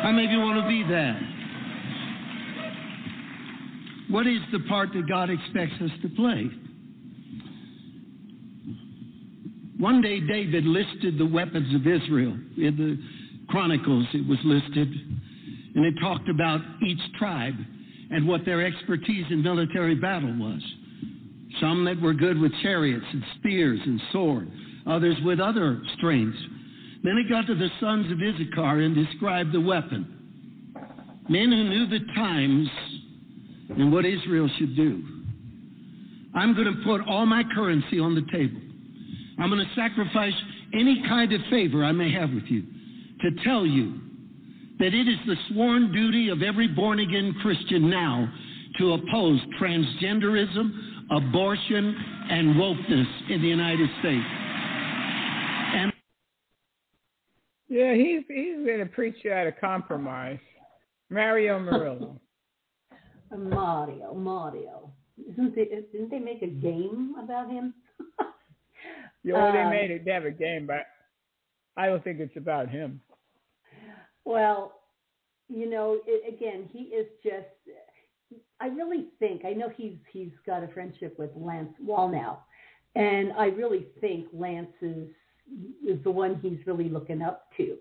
How 0.03 0.13
many 0.13 0.27
of 0.29 0.33
you 0.33 0.39
want 0.39 0.63
to 0.63 0.69
be 0.69 0.83
that? 0.91 1.21
What 4.09 4.27
is 4.27 4.41
the 4.51 4.61
part 4.61 4.95
that 4.95 5.07
God 5.07 5.29
expects 5.29 5.75
us 5.83 5.91
to 6.01 6.09
play? 6.09 6.51
One 9.83 10.01
day, 10.01 10.21
David 10.21 10.65
listed 10.65 11.19
the 11.19 11.27
weapons 11.27 11.75
of 11.75 11.89
Israel. 11.89 12.39
In 12.57 12.77
the 12.77 12.97
Chronicles, 13.49 14.07
it 14.15 14.25
was 14.29 14.39
listed, 14.45 14.89
and 15.75 15.85
it 15.85 15.95
talked 16.01 16.29
about 16.29 16.61
each 16.87 17.01
tribe 17.19 17.57
and 18.13 18.29
what 18.29 18.45
their 18.45 18.65
expertise 18.65 19.25
in 19.31 19.43
military 19.43 19.97
battle 19.97 20.33
was. 20.39 20.63
Some 21.61 21.85
that 21.87 22.01
were 22.01 22.15
good 22.15 22.39
with 22.39 22.53
chariots 22.63 23.05
and 23.13 23.25
spears 23.41 23.81
and 23.85 24.01
sword, 24.13 24.53
others 24.87 25.17
with 25.25 25.41
other 25.41 25.83
strengths. 25.97 26.39
Then 27.03 27.17
it 27.17 27.29
got 27.29 27.49
to 27.49 27.57
the 27.57 27.69
sons 27.81 28.07
of 28.13 28.19
Issachar 28.23 28.79
and 28.79 28.95
described 28.95 29.51
the 29.51 29.61
weapon. 29.61 30.07
Men 31.29 31.51
who 31.51 31.65
knew 31.65 31.89
the 31.89 32.07
times 32.15 32.69
and 33.71 33.93
what 33.93 34.05
Israel 34.05 34.49
should 34.59 34.77
do. 34.77 35.03
I'm 36.37 36.55
going 36.55 36.73
to 36.73 36.85
put 36.85 37.01
all 37.09 37.27
my 37.27 37.43
currency 37.53 37.99
on 37.99 38.15
the 38.15 38.25
table. 38.31 38.61
I'm 39.43 39.51
going 39.51 39.67
to 39.67 39.75
sacrifice 39.75 40.33
any 40.73 41.03
kind 41.09 41.33
of 41.33 41.41
favor 41.51 41.85
I 41.85 41.91
may 41.91 42.13
have 42.13 42.31
with 42.31 42.45
you 42.45 42.63
to 43.23 43.43
tell 43.43 43.67
you 43.67 43.99
that 44.79 44.95
it 44.95 45.09
is 45.09 45.19
the 45.27 45.35
sworn 45.49 45.91
duty 45.91 46.29
of 46.29 46.43
every 46.43 46.69
born 46.69 47.01
again 47.01 47.35
Christian 47.43 47.91
now 47.91 48.33
to 48.79 48.93
oppose 48.93 49.41
transgenderism, 49.61 50.71
abortion, 51.11 51.97
and 52.31 52.55
wokeness 52.55 53.31
in 53.31 53.43
the 53.43 53.49
United 53.49 53.91
States. 53.99 54.25
And 55.75 55.93
yeah, 57.69 57.95
he's 57.95 58.23
he's 58.29 58.65
going 58.65 58.79
to 58.79 58.87
preach 58.87 59.17
you 59.25 59.33
out 59.33 59.49
of 59.49 59.55
compromise. 59.61 60.39
Mario 61.11 61.59
Murillo. 61.59 62.21
Mario, 63.37 64.15
Mario. 64.15 64.93
Isn't 65.33 65.57
they, 65.57 65.65
didn't 65.65 66.11
they 66.11 66.21
make 66.21 66.43
a 66.43 66.47
game 66.47 67.17
about 67.21 67.51
him? 67.51 67.75
Yeah, 69.25 69.47
Um, 69.47 69.55
they 69.55 69.65
made 69.71 69.91
it. 69.91 70.05
They 70.05 70.11
have 70.11 70.25
a 70.25 70.31
game, 70.31 70.67
but 70.67 70.87
I 71.77 71.87
don't 71.87 72.03
think 72.03 72.21
it's 72.21 72.37
about 72.37 72.69
him. 72.69 73.01
Well, 74.25 74.81
you 75.49 75.69
know, 75.69 75.99
it, 76.07 76.35
again, 76.35 76.69
he 76.73 76.85
is 76.85 77.07
just. 77.23 77.47
I 78.61 78.67
really 78.67 79.07
think 79.19 79.45
I 79.45 79.53
know 79.53 79.69
he's 79.77 79.97
he's 80.13 80.31
got 80.47 80.63
a 80.63 80.69
friendship 80.69 81.19
with 81.19 81.31
Lance 81.37 81.73
Wallnau, 81.85 82.37
and 82.95 83.33
I 83.33 83.47
really 83.47 83.87
think 84.01 84.29
Lance 84.33 84.73
is 84.81 85.09
is 85.87 86.03
the 86.05 86.11
one 86.11 86.39
he's 86.41 86.59
really 86.67 86.89
looking 86.89 87.23
up 87.23 87.49
to. 87.57 87.77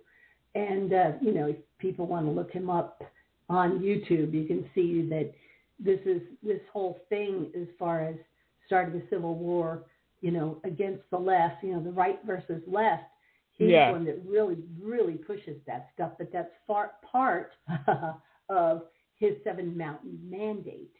And 0.55 0.93
uh, 0.93 1.11
you 1.21 1.33
know, 1.33 1.47
if 1.47 1.57
people 1.79 2.07
want 2.07 2.25
to 2.25 2.31
look 2.31 2.51
him 2.51 2.69
up 2.69 3.01
on 3.49 3.79
YouTube, 3.79 4.33
you 4.33 4.45
can 4.45 4.69
see 4.73 5.07
that 5.09 5.31
this 5.79 5.99
is 6.05 6.21
this 6.43 6.61
whole 6.71 6.99
thing 7.09 7.51
as 7.59 7.67
far 7.79 8.01
as 8.01 8.15
starting 8.65 9.01
a 9.01 9.09
civil 9.09 9.35
war, 9.35 9.83
you 10.21 10.31
know, 10.31 10.59
against 10.63 11.03
the 11.09 11.17
left, 11.17 11.63
you 11.63 11.73
know, 11.73 11.81
the 11.83 11.91
right 11.91 12.19
versus 12.25 12.61
left. 12.67 13.03
He's 13.53 13.69
Yeah. 13.71 13.91
one 13.91 14.05
that 14.05 14.23
really, 14.25 14.57
really 14.79 15.15
pushes 15.15 15.57
that 15.65 15.89
stuff. 15.93 16.13
But 16.17 16.31
that's 16.31 16.51
far 16.65 16.93
part 17.03 17.53
of 18.49 18.83
his 19.15 19.35
Seven 19.43 19.77
Mountain 19.77 20.19
Mandate 20.29 20.95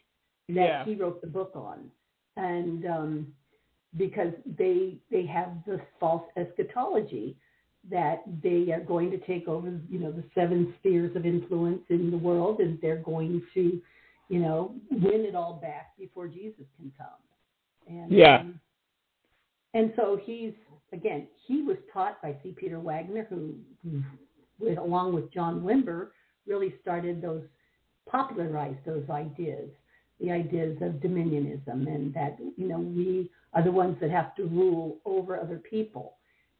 that 0.48 0.54
Yeah. 0.54 0.84
he 0.84 0.94
wrote 0.94 1.20
the 1.20 1.26
book 1.26 1.52
on, 1.54 1.90
and 2.36 2.86
um, 2.86 3.34
because 3.96 4.32
they 4.46 4.98
they 5.10 5.24
have 5.26 5.64
this 5.64 5.80
false 5.98 6.24
eschatology 6.36 7.36
that 7.90 8.22
they 8.42 8.70
are 8.72 8.80
going 8.80 9.10
to 9.10 9.18
take 9.18 9.48
over, 9.48 9.80
you 9.88 9.98
know, 9.98 10.12
the 10.12 10.22
seven 10.34 10.72
spheres 10.78 11.16
of 11.16 11.26
influence 11.26 11.82
in 11.88 12.10
the 12.10 12.16
world, 12.16 12.60
and 12.60 12.80
they're 12.80 12.96
going 13.02 13.42
to, 13.54 13.80
you 14.28 14.38
know, 14.38 14.74
win 14.90 15.24
it 15.24 15.34
all 15.34 15.54
back 15.54 15.96
before 15.98 16.28
Jesus 16.28 16.64
can 16.76 16.92
come. 16.96 17.08
And 17.88 18.12
Yeah. 18.12 18.36
um, 18.40 18.60
and 19.74 19.92
so 19.96 20.18
he's 20.22 20.52
again, 20.92 21.26
he 21.46 21.62
was 21.62 21.76
taught 21.92 22.20
by 22.22 22.36
C. 22.42 22.54
Peter 22.56 22.78
Wagner, 22.78 23.26
who, 23.28 23.54
who 23.82 24.02
with, 24.60 24.78
along 24.78 25.14
with 25.14 25.32
John 25.32 25.62
Wimber, 25.62 26.08
really 26.46 26.74
started 26.82 27.22
those 27.22 27.42
popularized 28.08 28.84
those 28.84 29.08
ideas, 29.10 29.70
the 30.20 30.30
ideas 30.30 30.76
of 30.82 30.94
dominionism, 30.94 31.86
and 31.86 32.12
that 32.14 32.36
you 32.56 32.68
know 32.68 32.78
we 32.78 33.30
are 33.54 33.62
the 33.62 33.70
ones 33.72 33.96
that 34.00 34.10
have 34.10 34.34
to 34.36 34.44
rule 34.46 34.98
over 35.04 35.38
other 35.40 35.58
people, 35.58 36.16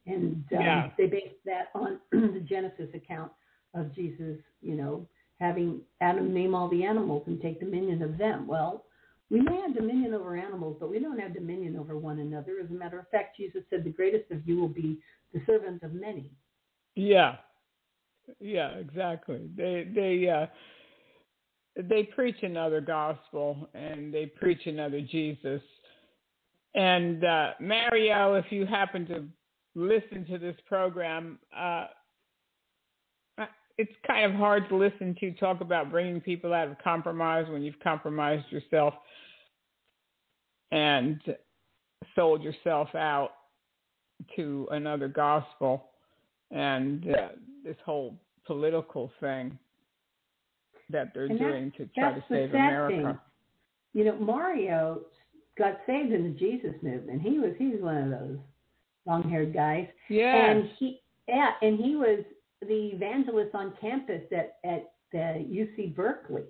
and 0.07 0.45
um, 0.53 0.61
Yeah. 0.63 0.91
they 0.97 1.07
based 1.07 1.45
that 1.45 1.69
on 1.75 1.99
the 2.13 2.45
Genesis 2.49 2.89
account 2.95 3.33
of 3.75 3.95
Jesus, 3.95 4.39
you 4.61 4.75
know, 4.75 5.07
having 5.41 5.81
Adam 6.01 6.33
name 6.33 6.55
all 6.55 6.69
the 6.69 6.85
animals 6.85 7.25
and 7.27 7.41
take 7.41 7.59
dominion 7.61 8.03
of 8.03 8.19
them. 8.19 8.47
Well, 8.47 8.85
we 9.33 9.41
may 9.41 9.63
have 9.63 9.75
dominion 9.75 10.13
over 10.13 10.37
animals, 10.37 10.77
but 10.79 10.91
we 10.91 10.99
don't 10.99 11.19
have 11.19 11.33
dominion 11.33 11.79
over 11.79 11.97
one 11.97 12.19
another. 12.19 12.59
As 12.63 12.69
a 12.69 12.75
matter 12.75 12.99
of 12.99 13.09
fact, 13.09 13.39
Jesus 13.39 13.63
said, 13.71 13.83
"The 13.83 13.91
greatest 13.91 14.31
of 14.31 14.47
you 14.47 14.61
will 14.61 14.69
be 14.69 15.01
the 15.33 15.41
servant 15.47 15.83
of 15.83 15.95
many." 15.95 16.31
Yeah, 16.95 17.37
yeah, 18.41 18.73
exactly. 18.73 19.49
They 19.57 19.89
they 19.93 20.29
uh, 20.29 20.47
they 21.83 22.03
preach 22.03 22.43
another 22.43 22.83
gospel 22.83 23.71
and 23.73 24.13
they 24.13 24.27
preach 24.27 24.67
another 24.67 25.01
Jesus. 25.01 25.63
And 26.75 27.25
uh, 27.25 27.53
Mario, 27.59 28.35
if 28.35 28.47
you 28.51 28.67
happen 28.67 29.07
to 29.07 29.25
listen 29.75 30.27
to 30.27 30.39
this 30.39 30.57
program, 30.67 31.39
uh, 31.57 31.87
it's 33.79 33.93
kind 34.07 34.31
of 34.31 34.39
hard 34.39 34.69
to 34.69 34.77
listen 34.77 35.17
to 35.21 35.33
talk 35.33 35.63
about 35.63 35.91
bringing 35.91 36.21
people 36.21 36.53
out 36.53 36.69
of 36.69 36.77
compromise 36.85 37.47
when 37.49 37.63
you've 37.63 37.81
compromised 37.83 38.45
yourself 38.51 38.95
and 40.73 41.21
sold 42.17 42.43
yourself 42.43 42.93
out 42.97 43.31
to 44.37 44.67
another 44.73 45.07
gospel 45.09 45.85
and 46.51 47.09
uh, 47.15 47.29
this 47.65 47.77
whole 47.85 48.17
political 48.47 49.11
thing 49.21 49.57
that 50.91 51.13
they're 51.15 51.29
that- 51.29 51.39
doing 51.39 51.73
to 51.77 51.87
try 51.99 52.13
to 52.13 52.25
save 52.29 52.51
America. 52.51 52.97
thing. 52.97 53.19
You 53.95 54.05
know, 54.07 54.17
Mario 54.17 55.03
got 55.59 55.79
saved 55.87 56.13
in 56.13 56.25
the 56.25 56.39
Jesus 56.39 56.75
movement. 56.83 57.23
He 57.23 57.39
was 57.39 57.53
he's 57.59 57.81
one 57.81 57.97
of 57.99 58.11
those 58.11 58.39
long 59.07 59.29
haired 59.29 59.53
guys. 59.55 59.87
Yes. 60.09 60.35
And 60.51 60.71
he 60.79 61.01
yeah, 61.29 61.51
and 61.61 61.79
he 61.79 61.95
was 61.97 62.25
the 62.63 62.91
evangelist 62.95 63.55
on 63.55 63.75
campus 63.81 64.23
at 64.33 64.57
at 64.65 64.93
the 65.13 65.45
UC 65.47 65.95
Berkeley. 65.95 66.45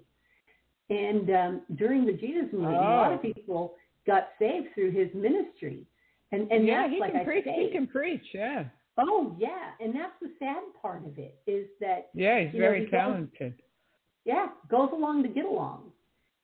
And 0.91 1.31
um, 1.31 1.61
during 1.77 2.05
the 2.07 2.13
Jesus 2.13 2.53
movement, 2.53 2.75
a 2.77 2.81
lot 2.81 3.13
of 3.13 3.19
Oh. 3.19 3.33
people 3.33 3.75
got 4.07 4.29
saved 4.39 4.69
through 4.75 4.93
his 4.93 5.09
ministry. 5.15 5.87
And 6.33 6.51
and 6.51 6.67
yeah, 6.67 6.83
that's 6.83 6.95
he 6.95 7.01
like 7.01 7.13
can 7.13 7.21
I 7.21 7.25
preach. 7.25 7.45
say, 7.45 7.65
He 7.67 7.71
can 7.73 7.87
preach. 7.87 8.25
Yeah. 8.33 8.65
Oh 8.99 9.35
yeah, 9.39 9.71
and 9.81 9.95
that's 9.95 10.13
the 10.21 10.31
sad 10.39 10.63
part 10.81 11.07
of 11.07 11.19
it 11.19 11.39
is 11.47 11.67
that 11.81 12.09
Yeah, 12.15 12.41
he's 12.45 12.55
you 12.55 12.61
know, 12.61 12.67
very 12.67 12.81
he 12.81 12.85
goes- 12.87 12.91
talented. 12.93 13.55
yeah 14.25 14.47
goes 14.71 14.91
along 14.93 15.23
to 15.25 15.29
get 15.29 15.45
along. 15.45 15.91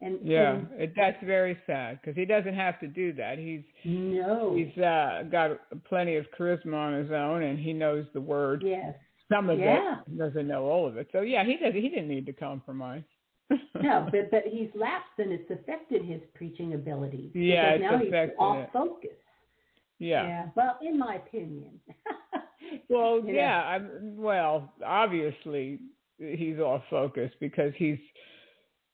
And 0.01 0.19
Yeah, 0.23 0.53
and 0.55 0.69
it, 0.81 0.93
that's 0.97 1.17
very 1.25 1.59
sad 1.67 2.01
because 2.01 2.15
he 2.17 2.25
doesn't 2.25 2.55
have 2.55 2.79
to 2.81 2.87
do 2.87 3.13
that. 3.15 3.37
He's 3.39 3.63
no, 3.85 4.55
he's 4.55 4.77
uh, 4.83 5.25
got 5.31 5.59
plenty 5.89 6.15
of 6.17 6.27
charisma 6.39 6.75
on 6.75 6.93
his 7.03 7.11
own, 7.11 7.43
and 7.43 7.59
he 7.59 7.73
knows 7.73 8.07
the 8.15 8.21
word. 8.21 8.63
yes, 8.65 8.95
Some 9.29 9.51
of 9.51 9.59
Yeah. 9.59 9.97
it 10.07 10.11
He 10.13 10.17
doesn't 10.17 10.47
know 10.47 10.65
all 10.67 10.87
of 10.87 10.97
it. 10.97 11.09
So 11.13 11.23
yeah, 11.23 11.45
he 11.45 11.57
doesn't. 11.57 11.75
He 11.81 11.89
didn't 11.89 12.09
need 12.09 12.27
to 12.27 12.33
compromise. 12.33 13.03
No, 13.83 14.09
but 14.13 14.31
but 14.31 14.43
he's 14.51 14.69
lapsed 14.75 15.19
and 15.19 15.33
it's 15.33 15.51
affected 15.51 16.05
his 16.05 16.21
preaching 16.35 16.75
abilities. 16.75 17.31
Yeah, 17.35 17.77
because 17.77 17.81
it's 17.81 17.93
now 17.93 17.99
he's 17.99 18.09
affected 18.09 18.37
off 18.39 18.59
it. 18.59 18.71
focus. 18.73 19.11
yeah. 19.99 20.47
Well, 20.55 20.79
in 20.83 20.99
my 20.99 21.17
opinion. 21.17 21.81
Well, 22.89 23.23
know. 23.23 23.33
yeah. 23.33 23.61
I'm, 23.63 24.17
well, 24.17 24.73
obviously 24.85 25.79
he's 26.19 26.59
off 26.59 26.83
focus 26.91 27.31
because 27.41 27.73
he's 27.77 27.99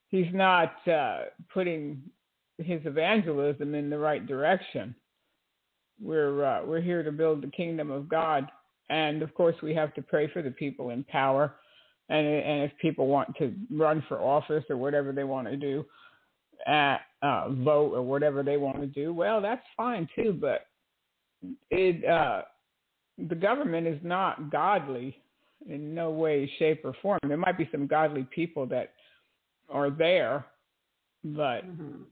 he's 0.08 0.32
not 0.32 0.76
uh, 0.88 1.24
putting 1.52 2.02
his 2.58 2.80
evangelism 2.84 3.74
in 3.74 3.90
the 3.90 3.98
right 3.98 4.24
direction. 4.24 4.94
We're 6.00 6.44
uh, 6.44 6.64
we're 6.64 6.80
here 6.80 7.02
to 7.02 7.12
build 7.12 7.42
the 7.42 7.50
kingdom 7.50 7.90
of 7.90 8.08
God, 8.08 8.50
and 8.90 9.22
of 9.22 9.34
course 9.34 9.56
we 9.62 9.74
have 9.74 9.94
to 9.94 10.02
pray 10.02 10.28
for 10.32 10.42
the 10.42 10.50
people 10.50 10.90
in 10.90 11.04
power, 11.04 11.54
and 12.08 12.26
and 12.26 12.62
if 12.62 12.72
people 12.80 13.06
want 13.06 13.34
to 13.36 13.54
run 13.70 14.04
for 14.08 14.20
office 14.20 14.64
or 14.68 14.76
whatever 14.76 15.12
they 15.12 15.24
want 15.24 15.48
to 15.48 15.56
do, 15.56 15.84
uh, 16.66 16.98
uh, 17.22 17.48
vote 17.50 17.92
or 17.94 18.02
whatever 18.02 18.42
they 18.42 18.56
want 18.56 18.80
to 18.80 18.86
do, 18.86 19.12
well, 19.12 19.40
that's 19.40 19.64
fine 19.76 20.08
too. 20.14 20.36
But 20.38 20.66
it 21.70 22.04
uh, 22.04 22.42
the 23.28 23.34
government 23.34 23.86
is 23.86 23.98
not 24.02 24.50
godly 24.50 25.16
in 25.68 25.94
no 25.94 26.10
way, 26.10 26.50
shape, 26.58 26.82
or 26.84 26.94
form. 27.00 27.18
There 27.26 27.36
might 27.36 27.56
be 27.56 27.68
some 27.72 27.86
godly 27.86 28.26
people 28.34 28.66
that 28.66 28.92
are 29.70 29.88
there, 29.90 30.44
but 31.24 31.64
Mhm. 31.64 32.04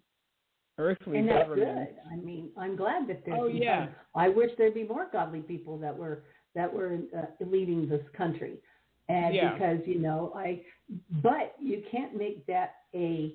earthly 0.79 1.19
and 1.19 1.29
that's 1.29 1.49
government. 1.49 1.91
good. 1.91 1.97
I 2.11 2.17
mean, 2.17 2.51
I'm 2.57 2.77
glad 2.77 3.07
that 3.09 3.25
there's. 3.27 3.39
Oh, 3.39 3.47
yeah. 3.47 3.89
I 4.15 4.29
wish 4.31 4.51
there'd 4.57 4.75
be 4.75 4.85
more 4.85 5.09
godly 5.13 5.41
people 5.41 5.77
that 5.79 5.97
were 5.97 6.25
that 6.55 6.73
were 6.73 6.99
uh, 7.17 7.45
leading 7.45 7.89
this 7.89 8.07
country, 8.17 8.59
and 9.09 9.35
Yeah. 9.35 9.53
because 9.53 9.79
you 9.87 9.99
know 9.99 10.33
I, 10.37 10.63
but 11.23 11.55
you 11.61 11.83
can't 11.91 12.17
make 12.17 12.47
that 12.47 12.75
a 12.95 13.35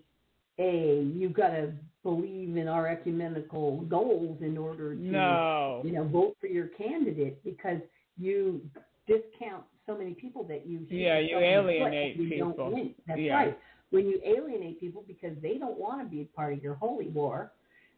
a 0.59 1.03
you've 1.13 1.33
got 1.33 1.49
to 1.49 1.71
believe 2.03 2.57
in 2.57 2.67
our 2.67 2.87
ecumenical 2.87 3.81
goals 3.81 4.41
in 4.41 4.57
order 4.57 4.95
to 4.95 5.01
No. 5.01 5.81
you 5.83 5.91
know 5.91 6.03
vote 6.05 6.35
for 6.39 6.47
your 6.47 6.67
candidate 6.67 7.43
because 7.43 7.79
you 8.17 8.61
discount 9.07 9.63
so 9.85 9.97
many 9.97 10.13
people 10.13 10.43
that 10.45 10.65
you 10.65 10.85
Yeah, 10.89 11.19
you 11.19 11.39
yourself 11.39 11.43
in 11.43 11.67
the 11.67 11.79
foot 11.79 11.93
alienate 11.93 12.17
you 12.17 12.37
don't 12.39 12.51
people. 12.51 12.71
win. 12.71 12.95
That's 13.07 13.19
Yeah. 13.19 13.35
right 13.35 13.59
when 13.89 14.05
you 14.05 14.19
alienate 14.25 14.79
people 14.79 15.03
because 15.07 15.37
they 15.41 15.57
don't 15.57 15.77
want 15.77 16.01
to 16.01 16.05
be 16.07 16.21
a 16.21 16.25
part 16.25 16.53
of 16.53 16.61
your 16.61 16.75
holy 16.75 17.07
war, 17.09 17.51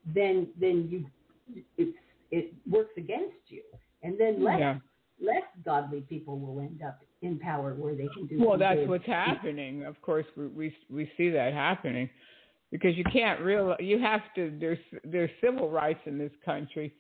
then 0.06 0.48
then 0.60 0.88
you 0.90 1.06
it 1.78 1.96
it 2.32 2.54
works 2.70 2.96
against 2.98 3.38
you, 3.48 3.64
and 4.04 4.18
then 4.20 4.44
less 4.44 4.60
Yeah. 4.60 4.80
less 5.20 5.44
godly 5.66 6.02
people 6.02 6.38
will 6.40 6.60
end 6.60 6.82
up 6.84 7.02
in 7.22 7.38
power 7.40 7.74
where 7.74 7.96
they 7.96 8.08
can 8.14 8.28
do. 8.28 8.40
Well, 8.46 8.58
that's 8.58 8.80
what's 8.88 9.06
happening. 9.06 9.84
Of 9.86 10.02
course, 10.02 10.26
we 10.38 10.48
we 10.48 10.76
we 10.90 11.12
see 11.18 11.30
that 11.30 11.54
happening 11.54 12.10
because 12.72 12.96
you 12.96 13.04
can't 13.12 13.42
real 13.42 13.76
you 13.80 14.00
have 14.00 14.22
to 14.36 14.56
there's 14.60 14.80
there's 15.04 15.30
civil 15.42 15.70
rights 15.70 16.00
in 16.06 16.18
this 16.18 16.32
country, 16.46 16.94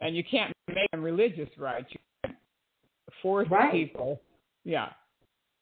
and 0.00 0.16
you 0.16 0.24
can't 0.24 0.52
make 0.68 0.90
them 0.90 1.02
religious 1.02 1.48
rights. 1.58 1.86
You 1.90 1.98
can't 2.24 2.36
force 3.22 3.48
Right. 3.50 3.70
people. 3.72 4.20
Yeah, 4.64 4.90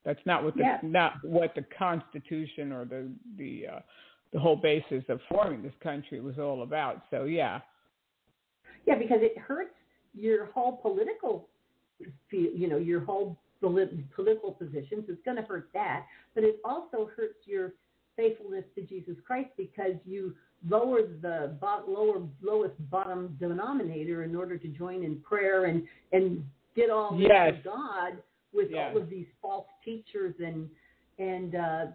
that's 0.04 0.24
not 0.24 0.44
what 0.44 0.54
the 0.54 0.62
Yeah. 0.62 0.78
not 0.82 1.22
what 1.24 1.54
the 1.54 1.64
Constitution 1.78 2.72
or 2.72 2.84
the 2.84 3.10
the 3.36 3.66
uh, 3.66 3.80
the 4.32 4.38
whole 4.38 4.56
basis 4.56 5.04
of 5.08 5.20
forming 5.28 5.62
this 5.62 5.74
country 5.82 6.20
was 6.20 6.38
all 6.38 6.62
about. 6.62 7.02
So 7.10 7.24
yeah, 7.24 7.60
Yeah, 8.86 8.94
because 8.96 9.20
it 9.22 9.36
hurts 9.36 9.74
your 10.14 10.46
whole 10.46 10.76
political, 10.76 11.48
you 12.30 12.68
know, 12.68 12.78
your 12.78 13.00
whole 13.00 13.38
political 13.60 14.52
positions. 14.52 15.04
It's 15.08 15.22
going 15.24 15.36
to 15.36 15.42
hurt 15.42 15.68
that, 15.74 16.06
but 16.34 16.44
it 16.44 16.60
also 16.64 17.10
hurts 17.16 17.46
your 17.46 17.72
faithfulness 18.16 18.64
to 18.74 18.82
Jesus 18.82 19.16
Christ 19.26 19.50
because 19.56 19.94
you 20.04 20.34
lower 20.68 21.00
the 21.22 21.56
lower 21.88 22.22
lowest 22.42 22.74
bottom 22.90 23.36
denominator 23.40 24.24
in 24.24 24.36
order 24.36 24.58
to 24.58 24.68
join 24.68 25.04
in 25.04 25.20
prayer 25.20 25.64
and 25.66 25.82
and 26.12 26.44
get 26.76 26.90
all 26.90 27.16
Yes. 27.18 27.54
God 27.64 28.22
with 28.52 28.70
Yes. 28.70 28.94
all 28.94 29.00
of 29.02 29.08
these 29.08 29.26
false 29.40 29.66
teachers 29.84 30.34
and 30.38 30.68
and 31.18 31.54
uh, 31.54 31.86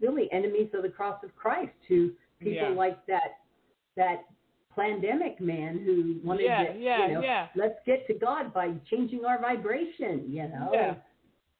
really 0.00 0.30
enemies 0.32 0.70
of 0.74 0.82
the 0.82 0.88
cross 0.88 1.22
of 1.22 1.34
Christ 1.36 1.72
who 1.88 2.10
people 2.40 2.54
Yeah. 2.54 2.68
like 2.70 3.04
that 3.06 3.40
that 3.96 4.24
Plandemic 4.80 5.40
man 5.40 5.82
who 5.84 6.20
wanted 6.26 6.44
Yeah, 6.44 6.72
to 6.72 6.78
yeah, 6.78 7.06
you 7.08 7.14
know 7.14 7.22
yeah. 7.22 7.48
let's 7.54 7.78
get 7.84 8.06
to 8.06 8.14
God 8.14 8.54
by 8.54 8.72
changing 8.90 9.24
our 9.26 9.38
vibration 9.40 10.24
you 10.28 10.44
know 10.44 10.70
Yeah. 10.72 10.94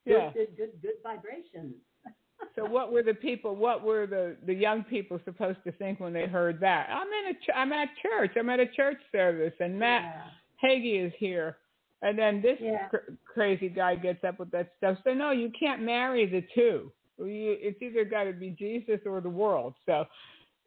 good, 0.05 0.13
Yeah. 0.13 0.31
good 0.33 0.57
good 0.57 0.81
good 0.81 0.97
vibrations 1.03 1.75
So 2.55 2.65
what 2.65 2.91
were 2.91 3.03
the 3.03 3.13
people? 3.13 3.55
What 3.55 3.83
were 3.83 4.07
the 4.07 4.35
the 4.45 4.53
young 4.53 4.83
people 4.83 5.19
supposed 5.25 5.59
to 5.65 5.71
think 5.73 5.99
when 5.99 6.11
they 6.13 6.25
heard 6.25 6.59
that? 6.61 6.89
I'm 6.89 7.07
in 7.07 7.35
a 7.35 7.39
ch- 7.39 7.55
I'm 7.55 7.71
at 7.71 7.89
church. 8.01 8.31
I'm 8.35 8.49
at 8.49 8.59
a 8.59 8.65
church 8.67 8.97
service, 9.11 9.53
and 9.59 9.77
Matt 9.77 10.03
yeah. 10.03 10.69
Hagee 10.69 11.05
is 11.07 11.13
here, 11.19 11.57
and 12.01 12.17
then 12.17 12.41
this 12.41 12.57
Yeah. 12.59 12.87
cr- 12.87 13.11
crazy 13.25 13.69
guy 13.69 13.93
gets 13.95 14.23
up 14.23 14.39
with 14.39 14.49
that 14.51 14.73
stuff. 14.77 14.97
So 15.03 15.13
no, 15.13 15.29
you 15.31 15.51
can't 15.51 15.81
marry 15.83 16.25
the 16.25 16.41
two. 16.55 16.91
You, 17.19 17.55
it's 17.61 17.79
either 17.81 18.03
got 18.03 18.23
to 18.23 18.33
be 18.33 18.49
Jesus 18.49 18.99
or 19.05 19.21
the 19.21 19.29
world. 19.29 19.75
So, 19.85 20.05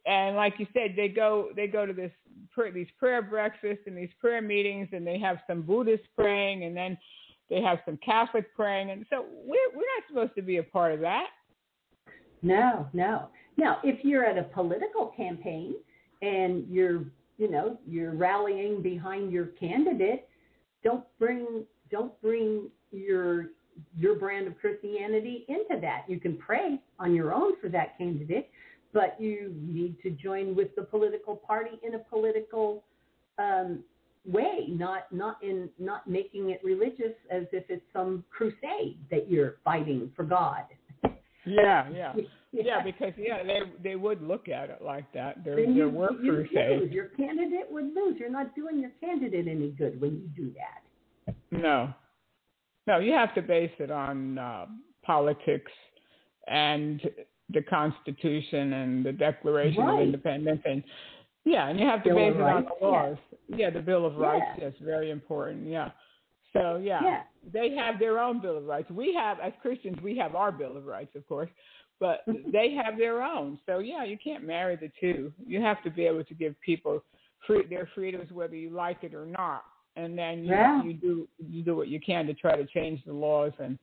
and 0.06 0.36
like 0.36 0.54
you 0.58 0.66
said, 0.72 0.94
they 0.96 1.08
go 1.08 1.48
they 1.56 1.66
go 1.66 1.86
to 1.86 1.92
this 1.92 2.12
these 2.72 2.86
prayer 2.98 3.22
breakfasts 3.22 3.84
and 3.86 3.96
these 3.96 4.10
prayer 4.20 4.42
meetings, 4.42 4.88
and 4.92 5.06
they 5.06 5.18
have 5.18 5.38
some 5.46 5.62
Buddhist 5.62 6.04
praying, 6.16 6.64
and 6.64 6.76
then 6.76 6.96
they 7.50 7.60
have 7.60 7.78
some 7.84 7.98
Catholic 8.04 8.54
praying, 8.54 8.90
and 8.90 9.04
so 9.10 9.24
we're 9.44 9.70
we're 9.74 9.82
not 9.82 10.08
supposed 10.08 10.34
to 10.36 10.42
be 10.42 10.58
a 10.58 10.62
part 10.62 10.92
of 10.92 11.00
that. 11.00 11.26
No, 12.42 12.86
no. 12.92 13.28
Now, 13.56 13.78
if 13.82 14.04
you're 14.04 14.24
at 14.24 14.36
a 14.36 14.42
political 14.42 15.06
campaign 15.16 15.76
and 16.20 16.66
you're, 16.68 17.04
you 17.38 17.50
know, 17.50 17.78
you're 17.86 18.14
rallying 18.14 18.82
behind 18.82 19.32
your 19.32 19.46
candidate, 19.46 20.28
don't 20.82 21.04
bring 21.18 21.64
don't 21.90 22.20
bring 22.20 22.70
your 22.92 23.46
your 23.96 24.16
brand 24.16 24.46
of 24.46 24.58
Christianity 24.58 25.46
into 25.48 25.80
that. 25.80 26.04
You 26.06 26.20
can 26.20 26.36
pray 26.36 26.80
on 26.98 27.14
your 27.14 27.32
own 27.32 27.58
for 27.60 27.68
that 27.70 27.98
candidate, 27.98 28.50
but 28.94 29.20
you 29.20 29.52
need 29.60 30.00
to 30.02 30.10
join 30.10 30.54
with 30.54 30.74
the 30.76 30.82
political 30.82 31.36
party 31.36 31.72
in 31.82 31.96
a 31.96 31.98
political 31.98 32.84
um, 33.38 33.80
way, 34.24 34.66
not 34.68 35.12
not 35.12 35.42
in 35.42 35.68
not 35.78 36.08
making 36.08 36.50
it 36.50 36.60
religious 36.64 37.12
as 37.30 37.42
if 37.52 37.64
it's 37.68 37.84
some 37.92 38.24
crusade 38.30 38.98
that 39.10 39.28
you're 39.28 39.56
fighting 39.64 40.10
for 40.14 40.24
God. 40.24 40.62
Yeah, 41.44 41.90
yeah, 41.90 42.12
yeah. 42.52 42.82
Because 42.82 43.12
yeah, 43.18 43.42
they 43.42 43.60
they 43.82 43.96
would 43.96 44.22
look 44.22 44.48
at 44.48 44.70
it 44.70 44.80
like 44.80 45.12
that. 45.12 45.44
There 45.44 45.56
Then 45.56 45.76
there 45.76 45.88
you, 45.88 45.90
were 45.90 46.12
you 46.22 46.30
crusades. 46.32 46.82
lose. 46.82 46.92
Your 46.92 47.08
candidate 47.08 47.66
would 47.70 47.92
lose. 47.94 48.16
You're 48.18 48.30
not 48.30 48.54
doing 48.54 48.78
your 48.78 48.92
candidate 49.00 49.48
any 49.48 49.72
good 49.72 50.00
when 50.00 50.12
you 50.12 50.28
do 50.36 50.52
that. 50.54 51.34
No, 51.50 51.92
no. 52.86 52.98
You 53.00 53.12
have 53.12 53.34
to 53.34 53.42
base 53.42 53.72
it 53.80 53.90
on 53.90 54.38
uh, 54.38 54.66
politics 55.04 55.72
and 56.46 57.00
the 57.50 57.62
Constitution 57.62 58.72
and 58.72 59.04
the 59.04 59.12
Declaration 59.12 59.82
of 59.82 60.00
Independence, 60.00 60.62
and 60.64 60.82
yeah, 61.44 61.68
and 61.68 61.78
you 61.78 61.86
have 61.86 62.02
to 62.04 62.10
Bill 62.10 62.16
base 62.16 62.34
it 62.36 62.40
on 62.40 62.66
the 62.80 62.86
laws. 62.86 63.16
Yeah, 63.48 63.70
the 63.70 63.80
Bill 63.80 64.06
of 64.06 64.16
Rights. 64.16 64.44
Yeah. 64.58 64.64
Yes, 64.64 64.72
very 64.80 65.10
important. 65.10 65.68
Yeah. 65.68 65.90
So 66.52 66.76
yeah, 66.82 67.00
Yeah. 67.02 67.22
they 67.52 67.74
have 67.76 67.98
their 67.98 68.18
own 68.18 68.40
Bill 68.40 68.56
of 68.56 68.64
Rights. 68.64 68.90
We 68.90 69.12
have, 69.14 69.40
as 69.40 69.52
Christians, 69.60 69.98
we 70.02 70.16
have 70.18 70.34
our 70.34 70.52
Bill 70.52 70.76
of 70.76 70.86
Rights, 70.86 71.14
of 71.16 71.26
course, 71.28 71.50
but 72.00 72.20
mhm. 72.28 72.50
they 72.50 72.72
have 72.74 72.96
their 72.96 73.22
own. 73.22 73.58
So 73.66 73.80
yeah, 73.80 74.04
you 74.04 74.16
can't 74.16 74.44
marry 74.44 74.76
the 74.76 74.90
two. 75.00 75.32
You 75.46 75.60
have 75.60 75.82
to 75.82 75.90
be 75.90 76.06
able 76.06 76.24
to 76.24 76.34
give 76.34 76.58
people 76.60 77.02
free, 77.46 77.66
their 77.66 77.88
freedoms, 77.94 78.30
whether 78.32 78.56
you 78.56 78.70
like 78.70 79.02
it 79.02 79.14
or 79.14 79.26
not, 79.26 79.64
and 79.96 80.16
then 80.16 80.44
you, 80.44 80.50
Yeah. 80.50 80.82
you 80.82 80.94
do 80.94 81.28
you 81.38 81.62
do 81.62 81.76
what 81.76 81.88
you 81.88 82.00
can 82.00 82.26
to 82.26 82.34
try 82.34 82.56
to 82.56 82.64
change 82.66 83.04
the 83.04 83.12
laws 83.12 83.52
and 83.58 83.78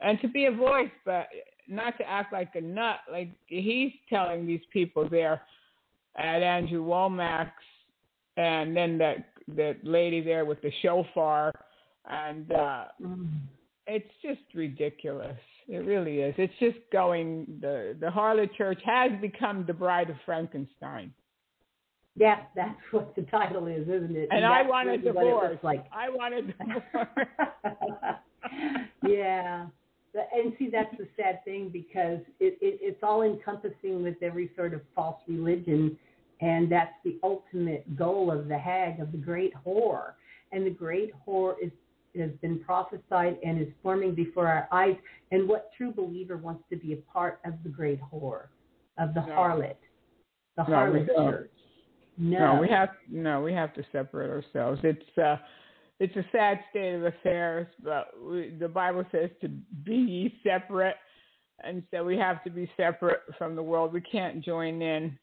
and 0.00 0.20
to 0.22 0.28
be 0.28 0.46
a 0.46 0.50
voice, 0.50 0.90
but 1.04 1.28
not 1.70 1.96
to 1.98 2.08
act 2.08 2.32
like 2.32 2.54
a 2.56 2.60
nut. 2.60 2.96
Like 3.10 3.30
he's 3.46 3.92
telling 4.08 4.46
these 4.46 4.60
people 4.72 5.08
there, 5.08 5.42
at 6.16 6.42
Andrew 6.42 6.84
Wommack's, 6.84 7.50
and 8.36 8.76
then 8.76 8.98
that 8.98 9.30
that 9.56 9.76
lady 9.84 10.20
there 10.20 10.44
with 10.44 10.60
the 10.62 10.72
shofar, 10.82 11.52
and 12.08 12.50
uh, 12.52 12.84
Mm. 13.02 13.28
it's 13.86 14.12
just 14.22 14.40
ridiculous. 14.54 15.38
It 15.68 15.84
really 15.86 16.20
is. 16.20 16.34
It's 16.38 16.54
just 16.58 16.78
going. 16.92 17.46
The 17.60 17.96
the 18.00 18.08
harlot 18.08 18.52
church 18.56 18.80
has 18.84 19.10
become 19.20 19.64
the 19.66 19.74
bride 19.74 20.10
of 20.10 20.16
Frankenstein, 20.26 21.12
Yeah, 22.16 22.40
that's 22.56 22.74
what 22.90 23.14
the 23.14 23.22
title 23.22 23.66
is, 23.68 23.86
isn't 23.88 24.16
it? 24.16 24.28
and 24.32 24.44
I 24.44 24.58
that's 24.64 24.70
want 24.70 24.88
a 24.88 24.92
really 24.92 25.12
what 25.12 25.22
it 25.24 25.24
divorce. 25.26 25.58
like. 25.62 25.84
I 25.92 26.08
want 26.10 26.34
a 26.34 26.42
divorce. 26.42 27.08
yeah. 29.08 29.66
And 30.14 30.52
see, 30.58 30.68
that's 30.70 30.96
the 30.98 31.06
sad 31.16 31.44
thing 31.44 31.70
because 31.72 32.18
it, 32.40 32.58
it, 32.60 32.80
it's 32.82 33.02
all 33.02 33.22
encompassing 33.22 34.02
with 34.02 34.16
every 34.22 34.50
sort 34.56 34.74
of 34.74 34.80
false 34.94 35.20
religion. 35.28 35.96
And 36.40 36.70
that's 36.72 36.94
the 37.04 37.18
ultimate 37.22 37.96
goal 37.96 38.30
of 38.30 38.48
the 38.48 38.58
hag, 38.58 39.00
of 39.00 39.12
the 39.12 39.18
great 39.18 39.52
whore. 39.66 40.12
And 40.52 40.66
the 40.66 40.70
great 40.70 41.12
whore 41.26 41.54
is, 41.62 41.70
has 42.18 42.30
been 42.40 42.58
prophesied 42.60 43.38
and 43.44 43.60
is 43.60 43.68
forming 43.82 44.14
before 44.14 44.48
our 44.48 44.68
eyes. 44.72 44.96
And 45.30 45.48
what 45.48 45.70
true 45.76 45.92
believer 45.92 46.38
wants 46.38 46.64
to 46.70 46.76
be 46.76 46.92
a 46.92 46.96
part 46.96 47.40
of 47.44 47.54
the 47.62 47.68
great 47.68 48.00
whore, 48.00 48.46
of 48.98 49.14
the 49.14 49.20
harlot, 49.20 49.76
the 50.56 50.64
No, 50.64 50.74
harlot 50.74 51.06
church? 51.06 51.50
No. 52.16 52.54
No, 52.54 52.60
we 52.60 52.68
have 52.68 52.90
no, 53.08 53.40
we 53.40 53.52
have 53.52 53.72
to 53.74 53.84
separate 53.92 54.28
ourselves. 54.28 54.80
It's 54.82 55.18
uh 55.18 55.36
it's 56.00 56.16
a 56.16 56.24
sad 56.32 56.58
state 56.70 56.94
of 56.94 57.04
affairs, 57.04 57.66
but 57.84 58.12
we, 58.20 58.56
the 58.58 58.68
Bible 58.68 59.04
says 59.12 59.30
to 59.42 59.48
be 59.48 59.94
ye 59.94 60.40
separate, 60.42 60.96
and 61.62 61.82
so 61.90 62.04
we 62.04 62.16
have 62.16 62.42
to 62.44 62.50
be 62.50 62.68
separate 62.76 63.20
from 63.38 63.54
the 63.54 63.62
world. 63.62 63.92
We 63.92 64.00
can't 64.00 64.42
join 64.44 64.82
in 64.82 65.16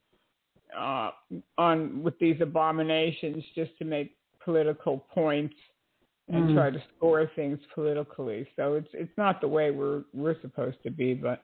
uh, 0.78 1.10
on 1.58 2.04
with 2.04 2.18
these 2.20 2.40
abominations 2.42 3.44
just 3.56 3.78
to 3.80 3.86
make 3.86 4.16
political 4.44 5.06
points 5.14 5.56
and 6.30 6.50
Mm. 6.50 6.56
try 6.56 6.70
to 6.70 6.84
score 6.96 7.30
things 7.36 7.58
politically. 7.74 8.48
So 8.56 8.76
it's 8.76 8.90
it's 8.94 9.18
not 9.18 9.42
the 9.42 9.48
way 9.48 9.72
we're 9.72 10.04
we're 10.14 10.40
supposed 10.42 10.82
to 10.84 10.92
be. 10.92 11.14
But 11.14 11.44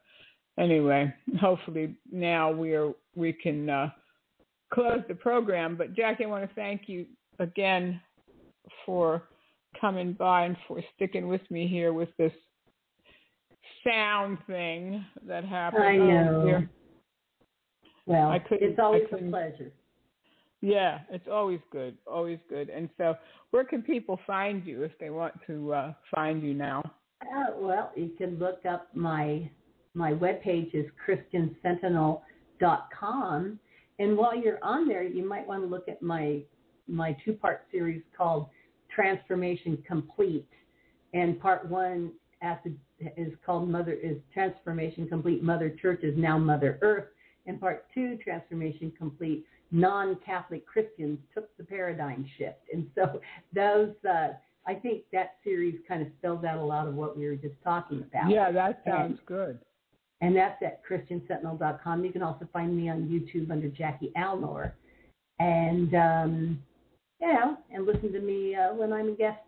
anyway, 0.58 1.14
hopefully 1.40 1.96
now 2.12 2.52
we 2.52 2.74
are 2.74 2.92
we 3.16 3.34
can. 3.34 3.70
Uh, 3.70 3.90
close 4.74 5.02
the 5.08 5.14
program. 5.14 5.76
But 5.76 5.94
Jackie, 5.94 6.26
I 6.26 6.28
want 6.28 6.50
to 6.50 6.56
thank 6.56 6.84
you 6.88 7.06
again 7.40 8.02
for 8.86 9.24
coming 9.80 10.14
by 10.14 10.46
and 10.46 10.58
for 10.68 10.82
sticking 10.96 11.28
with 11.28 11.42
me 11.50 11.68
here 11.68 11.94
with 11.94 12.10
this 12.18 12.32
sound 13.84 14.38
thing 14.48 15.04
that 15.28 15.44
happened. 15.44 15.84
I 15.84 15.98
Oh, 15.98 16.08
know. 16.08 16.46
dear. 16.46 16.70
Well, 18.06 18.30
I 18.30 18.42
it's 18.52 18.80
always 18.80 19.04
a 19.12 19.18
pleasure. 19.18 19.72
Yeah, 20.62 21.00
it's 21.10 21.28
always 21.30 21.60
good, 21.72 21.98
always 22.08 22.40
good. 22.50 22.70
And 22.70 22.90
so, 22.98 23.16
where 23.52 23.66
can 23.66 23.82
people 23.82 24.20
find 24.26 24.66
you 24.66 24.84
if 24.84 24.98
they 25.00 25.10
want 25.10 25.34
to 25.48 25.74
uh, 25.74 25.94
find 26.14 26.42
you 26.42 26.54
now? 26.54 26.82
Uh, 27.22 27.52
well, 27.58 27.92
you 27.96 28.12
can 28.18 28.38
look 28.40 28.66
up 28.66 28.88
my 28.94 29.50
my 29.94 30.12
webpage 30.12 30.74
is 30.74 30.86
christiansentinel.com, 31.06 33.60
and 34.00 34.18
while 34.18 34.36
you're 34.36 34.64
on 34.64 34.88
there, 34.88 35.04
you 35.04 35.28
might 35.28 35.48
want 35.48 35.62
to 35.64 35.68
look 35.68 35.88
at 35.88 36.02
my 36.02 36.42
my 36.88 37.16
two 37.26 37.34
part 37.34 37.66
series 37.72 38.02
called 38.18 38.48
Transformation 38.94 39.82
Complete, 39.88 40.48
and 41.14 41.40
part 41.40 41.68
one 41.70 42.12
is 43.18 43.34
called 43.46 43.70
Mother 43.70 43.94
is 43.94 44.18
Transformation 44.34 45.08
Complete. 45.08 45.44
Mother 45.44 45.70
Church 45.82 46.04
is 46.04 46.18
now 46.18 46.38
Mother 46.38 46.78
Earth, 46.82 47.08
and 47.46 47.60
part 47.60 47.86
two 47.94 48.18
Transformation 48.24 48.92
Complete. 48.98 49.46
Non-Catholic 49.72 50.68
Christians 50.68 51.18
took 51.34 51.56
the 51.58 51.64
paradigm 51.64 52.30
shift, 52.38 52.60
and 52.72 52.88
so 52.96 53.20
those. 53.54 53.94
Uh, 54.08 54.34
I 54.66 54.76
think 54.76 55.04
that 55.12 55.36
series 55.44 55.80
kind 55.88 56.02
of 56.02 56.08
spells 56.20 56.46
out 56.46 56.58
a 56.58 56.64
lot 56.64 56.88
of 56.88 56.94
what 56.96 57.18
we 57.18 57.26
were 57.26 57.36
just 57.36 57.56
talking 57.64 58.02
about. 58.02 58.30
Yeah, 58.30 58.50
that 58.52 58.82
sounds 58.86 59.18
And- 59.20 59.26
good. 59.26 59.60
And 60.22 60.34
that's 60.34 60.62
at 60.64 60.82
christiansentinel.com. 60.86 62.06
You 62.06 62.12
can 62.14 62.24
also 62.24 62.46
find 62.54 62.74
me 62.74 62.88
on 62.88 63.10
YouTube 63.10 63.52
under 63.52 63.68
Jackie 63.68 64.14
Alnor. 64.16 64.72
And, 65.40 65.94
um, 65.96 66.64
you 67.24 67.34
know, 67.34 67.58
and 67.74 67.86
listen 67.86 68.12
to 68.12 68.20
me 68.20 68.54
uh, 68.56 68.74
when 68.74 68.92
I'm 68.92 69.10
a 69.10 69.16
guest 69.16 69.40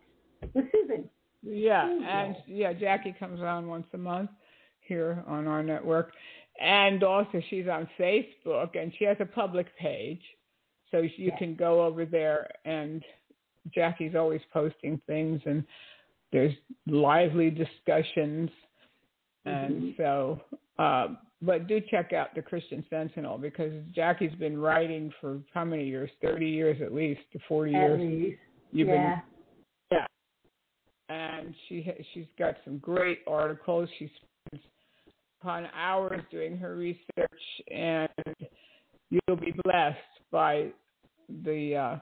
with 0.53 0.65
Susan. 0.71 1.09
Yeah, 1.43 1.85
and 1.87 2.35
yeah, 2.47 2.73
Jackie 2.73 3.15
comes 3.19 3.41
on 3.41 3.67
once 3.67 3.85
a 3.93 3.97
month 3.97 4.31
here 4.79 5.23
on 5.27 5.45
our 5.45 5.61
network, 5.61 6.13
and 6.61 7.03
also 7.03 7.41
she's 7.49 7.67
on 7.67 7.87
Facebook 7.99 8.79
and 8.81 8.93
she 8.97 9.03
has 9.05 9.17
a 9.19 9.25
public 9.25 9.67
page, 9.77 10.21
so 10.89 11.01
you 11.01 11.11
Yes. 11.17 11.37
can 11.37 11.55
go 11.55 11.83
over 11.83 12.05
there 12.05 12.49
and 12.63 13.03
Jackie's 13.73 14.15
always 14.15 14.41
posting 14.53 14.99
things 15.05 15.41
and 15.45 15.63
there's 16.31 16.53
lively 16.87 17.49
discussions, 17.49 18.49
and 19.45 19.81
Mhm. 19.81 19.97
so. 19.97 20.41
Uh, 20.77 21.15
but 21.41 21.67
do 21.67 21.81
check 21.91 22.13
out 22.13 22.33
the 22.35 22.41
Christian 22.41 22.83
Sentinel 22.89 23.37
because 23.37 23.73
Jackie's 23.93 24.33
been 24.35 24.57
writing 24.57 25.11
for 25.19 25.39
how 25.53 25.65
many 25.65 25.85
years? 25.85 26.09
Thirty 26.21 26.47
years 26.47 26.81
at 26.81 26.93
least, 26.93 27.21
to 27.33 27.39
forty 27.47 27.75
At 27.75 27.81
years. 27.81 27.99
least. 28.01 28.39
You've 28.71 28.87
yeah. 28.87 29.15
been 29.89 29.99
yeah. 31.09 31.15
And 31.15 31.53
she 31.67 31.91
she's 32.13 32.25
got 32.39 32.55
some 32.63 32.77
great 32.79 33.19
articles. 33.27 33.89
She 33.99 34.09
spends 34.49 34.65
upon 35.41 35.67
hours 35.75 36.21
doing 36.31 36.57
her 36.57 36.75
research, 36.75 37.41
and 37.71 38.09
you'll 39.09 39.37
be 39.37 39.53
blessed 39.63 39.97
by 40.31 40.67
the 41.43 41.75
uh, 41.75 41.97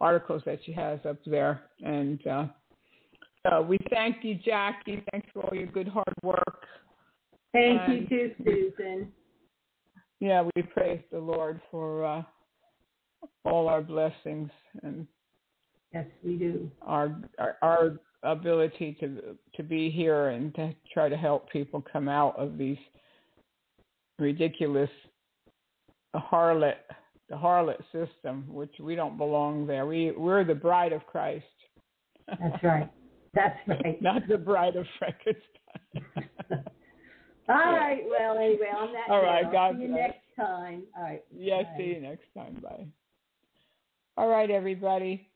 articles 0.00 0.42
that 0.44 0.58
she 0.64 0.72
has 0.72 0.98
up 1.08 1.16
there. 1.24 1.62
And 1.82 2.26
uh, 2.26 2.46
so 3.48 3.62
we 3.62 3.78
thank 3.90 4.16
you, 4.22 4.34
Jackie. 4.44 5.02
Thanks 5.10 5.28
for 5.32 5.44
all 5.44 5.56
your 5.56 5.68
good 5.68 5.88
hard 5.88 6.14
work. 6.22 6.66
Thank 7.52 7.80
And- 7.82 7.92
you 8.02 8.06
too, 8.08 8.34
Susan. 8.44 9.12
Yeah, 10.20 10.48
we 10.54 10.62
praise 10.62 11.02
the 11.10 11.18
Lord 11.18 11.60
for 11.70 12.04
uh, 12.04 12.22
all 13.44 13.68
our 13.68 13.82
blessings 13.82 14.50
and 14.82 15.06
Yes, 15.92 16.06
we 16.24 16.36
do. 16.36 16.70
our, 16.80 17.20
our 17.38 17.56
our 17.60 17.98
ability 18.22 18.96
to 19.00 19.36
to 19.54 19.62
be 19.64 19.90
here 19.90 20.28
and 20.28 20.54
to 20.54 20.72
try 20.94 21.08
to 21.08 21.16
help 21.16 21.50
people 21.50 21.84
come 21.92 22.08
out 22.08 22.38
of 22.38 22.56
these 22.56 22.78
ridiculous 24.18 24.88
harlot 26.14 26.76
the 27.28 27.36
harlot 27.36 27.82
system, 27.92 28.44
which 28.48 28.74
we 28.80 28.94
don't 28.94 29.18
belong 29.18 29.66
there. 29.66 29.86
We 29.86 30.12
we're 30.12 30.44
the 30.44 30.54
bride 30.54 30.92
of 30.92 31.04
Christ. 31.06 31.44
That's 32.28 32.62
right. 32.62 32.88
That's 33.34 33.58
right. 33.66 34.00
Not 34.00 34.22
the 34.28 34.38
bride 34.38 34.76
of 34.76 34.86
Frankenstein. 34.98 35.42
All 37.52 37.72
right. 37.72 38.02
Well, 38.08 38.38
anyway, 38.38 38.70
on 38.76 38.92
that 38.92 39.10
All 39.10 39.22
right, 39.22 39.44
note, 39.44 39.52
God 39.52 39.76
see 39.76 39.82
you 39.82 39.88
next 39.88 40.18
time. 40.36 40.82
All 40.96 41.02
right. 41.02 41.22
yes, 41.34 41.64
Bye. 41.64 41.74
see 41.76 41.84
you 41.84 42.00
next 42.00 42.24
time. 42.36 42.56
Bye. 42.62 42.86
All 44.16 44.28
right, 44.28 44.50
everybody. 44.50 45.28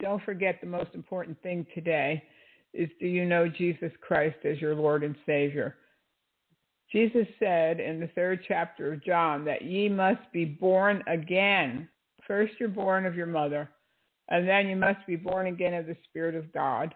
Don't 0.00 0.22
forget 0.24 0.60
the 0.60 0.66
most 0.66 0.90
important 0.94 1.40
thing 1.42 1.66
today 1.74 2.22
is 2.72 2.88
do 3.00 3.06
you 3.06 3.24
know 3.24 3.48
Jesus 3.48 3.92
Christ 4.00 4.36
as 4.44 4.60
your 4.60 4.74
Lord 4.74 5.02
and 5.02 5.16
Savior? 5.26 5.76
Jesus 6.90 7.26
said 7.38 7.78
in 7.78 8.00
the 8.00 8.08
third 8.08 8.40
chapter 8.46 8.92
of 8.92 9.04
John 9.04 9.44
that 9.44 9.62
ye 9.62 9.88
must 9.88 10.20
be 10.32 10.44
born 10.44 11.02
again. 11.06 11.88
First, 12.26 12.54
you're 12.58 12.68
born 12.68 13.06
of 13.06 13.14
your 13.14 13.26
mother, 13.26 13.68
and 14.28 14.48
then 14.48 14.68
you 14.68 14.76
must 14.76 15.06
be 15.06 15.16
born 15.16 15.46
again 15.46 15.74
of 15.74 15.86
the 15.86 15.96
Spirit 16.08 16.34
of 16.34 16.52
God. 16.52 16.94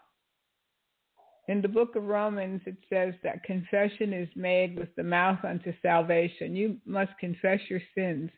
In 1.47 1.61
the 1.61 1.69
book 1.69 1.95
of 1.95 2.05
Romans, 2.05 2.63
it 2.65 2.77
says 2.89 3.15
that 3.23 3.45
confession 3.45 4.15
is 4.15 4.29
made 4.35 4.79
with 4.79 4.95
the 4.97 5.03
mouth 5.03 5.45
unto 5.45 5.75
salvation. 5.83 6.57
You 6.57 6.79
must 6.87 7.13
confess 7.21 7.61
your 7.69 7.83
sins, 7.95 8.31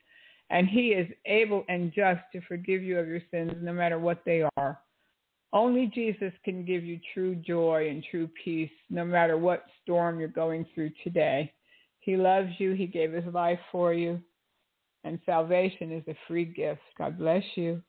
and 0.51 0.69
He 0.69 0.89
is 0.89 1.09
able 1.25 1.65
and 1.69 1.93
just 1.93 2.21
to 2.33 2.41
forgive 2.49 2.83
you 2.83 2.99
of 2.99 3.07
your 3.07 3.23
sins, 3.31 3.53
no 3.61 3.73
matter 3.73 3.99
what 3.99 4.23
they 4.27 4.43
are. 4.57 4.81
Only 5.53 5.87
Jesus 5.87 6.33
can 6.45 6.65
give 6.65 6.85
you 6.85 6.99
true 7.15 7.37
joy 7.37 7.89
and 7.89 8.05
true 8.11 8.29
peace, 8.45 8.71
no 8.91 9.05
matter 9.05 9.39
what 9.39 9.65
storm 9.83 10.19
you're 10.19 10.29
going 10.29 10.67
through 10.75 10.91
today. 11.05 11.53
He 12.01 12.17
loves 12.17 12.51
you, 12.59 12.73
He 12.73 12.87
gave 12.87 13.13
His 13.13 13.33
life 13.33 13.61
for 13.71 13.95
you, 13.95 14.21
and 15.05 15.21
salvation 15.25 15.93
is 15.93 16.03
a 16.09 16.17
free 16.27 16.45
gift. 16.45 16.81
God 16.99 17.19
bless 17.19 17.45
you. 17.55 17.83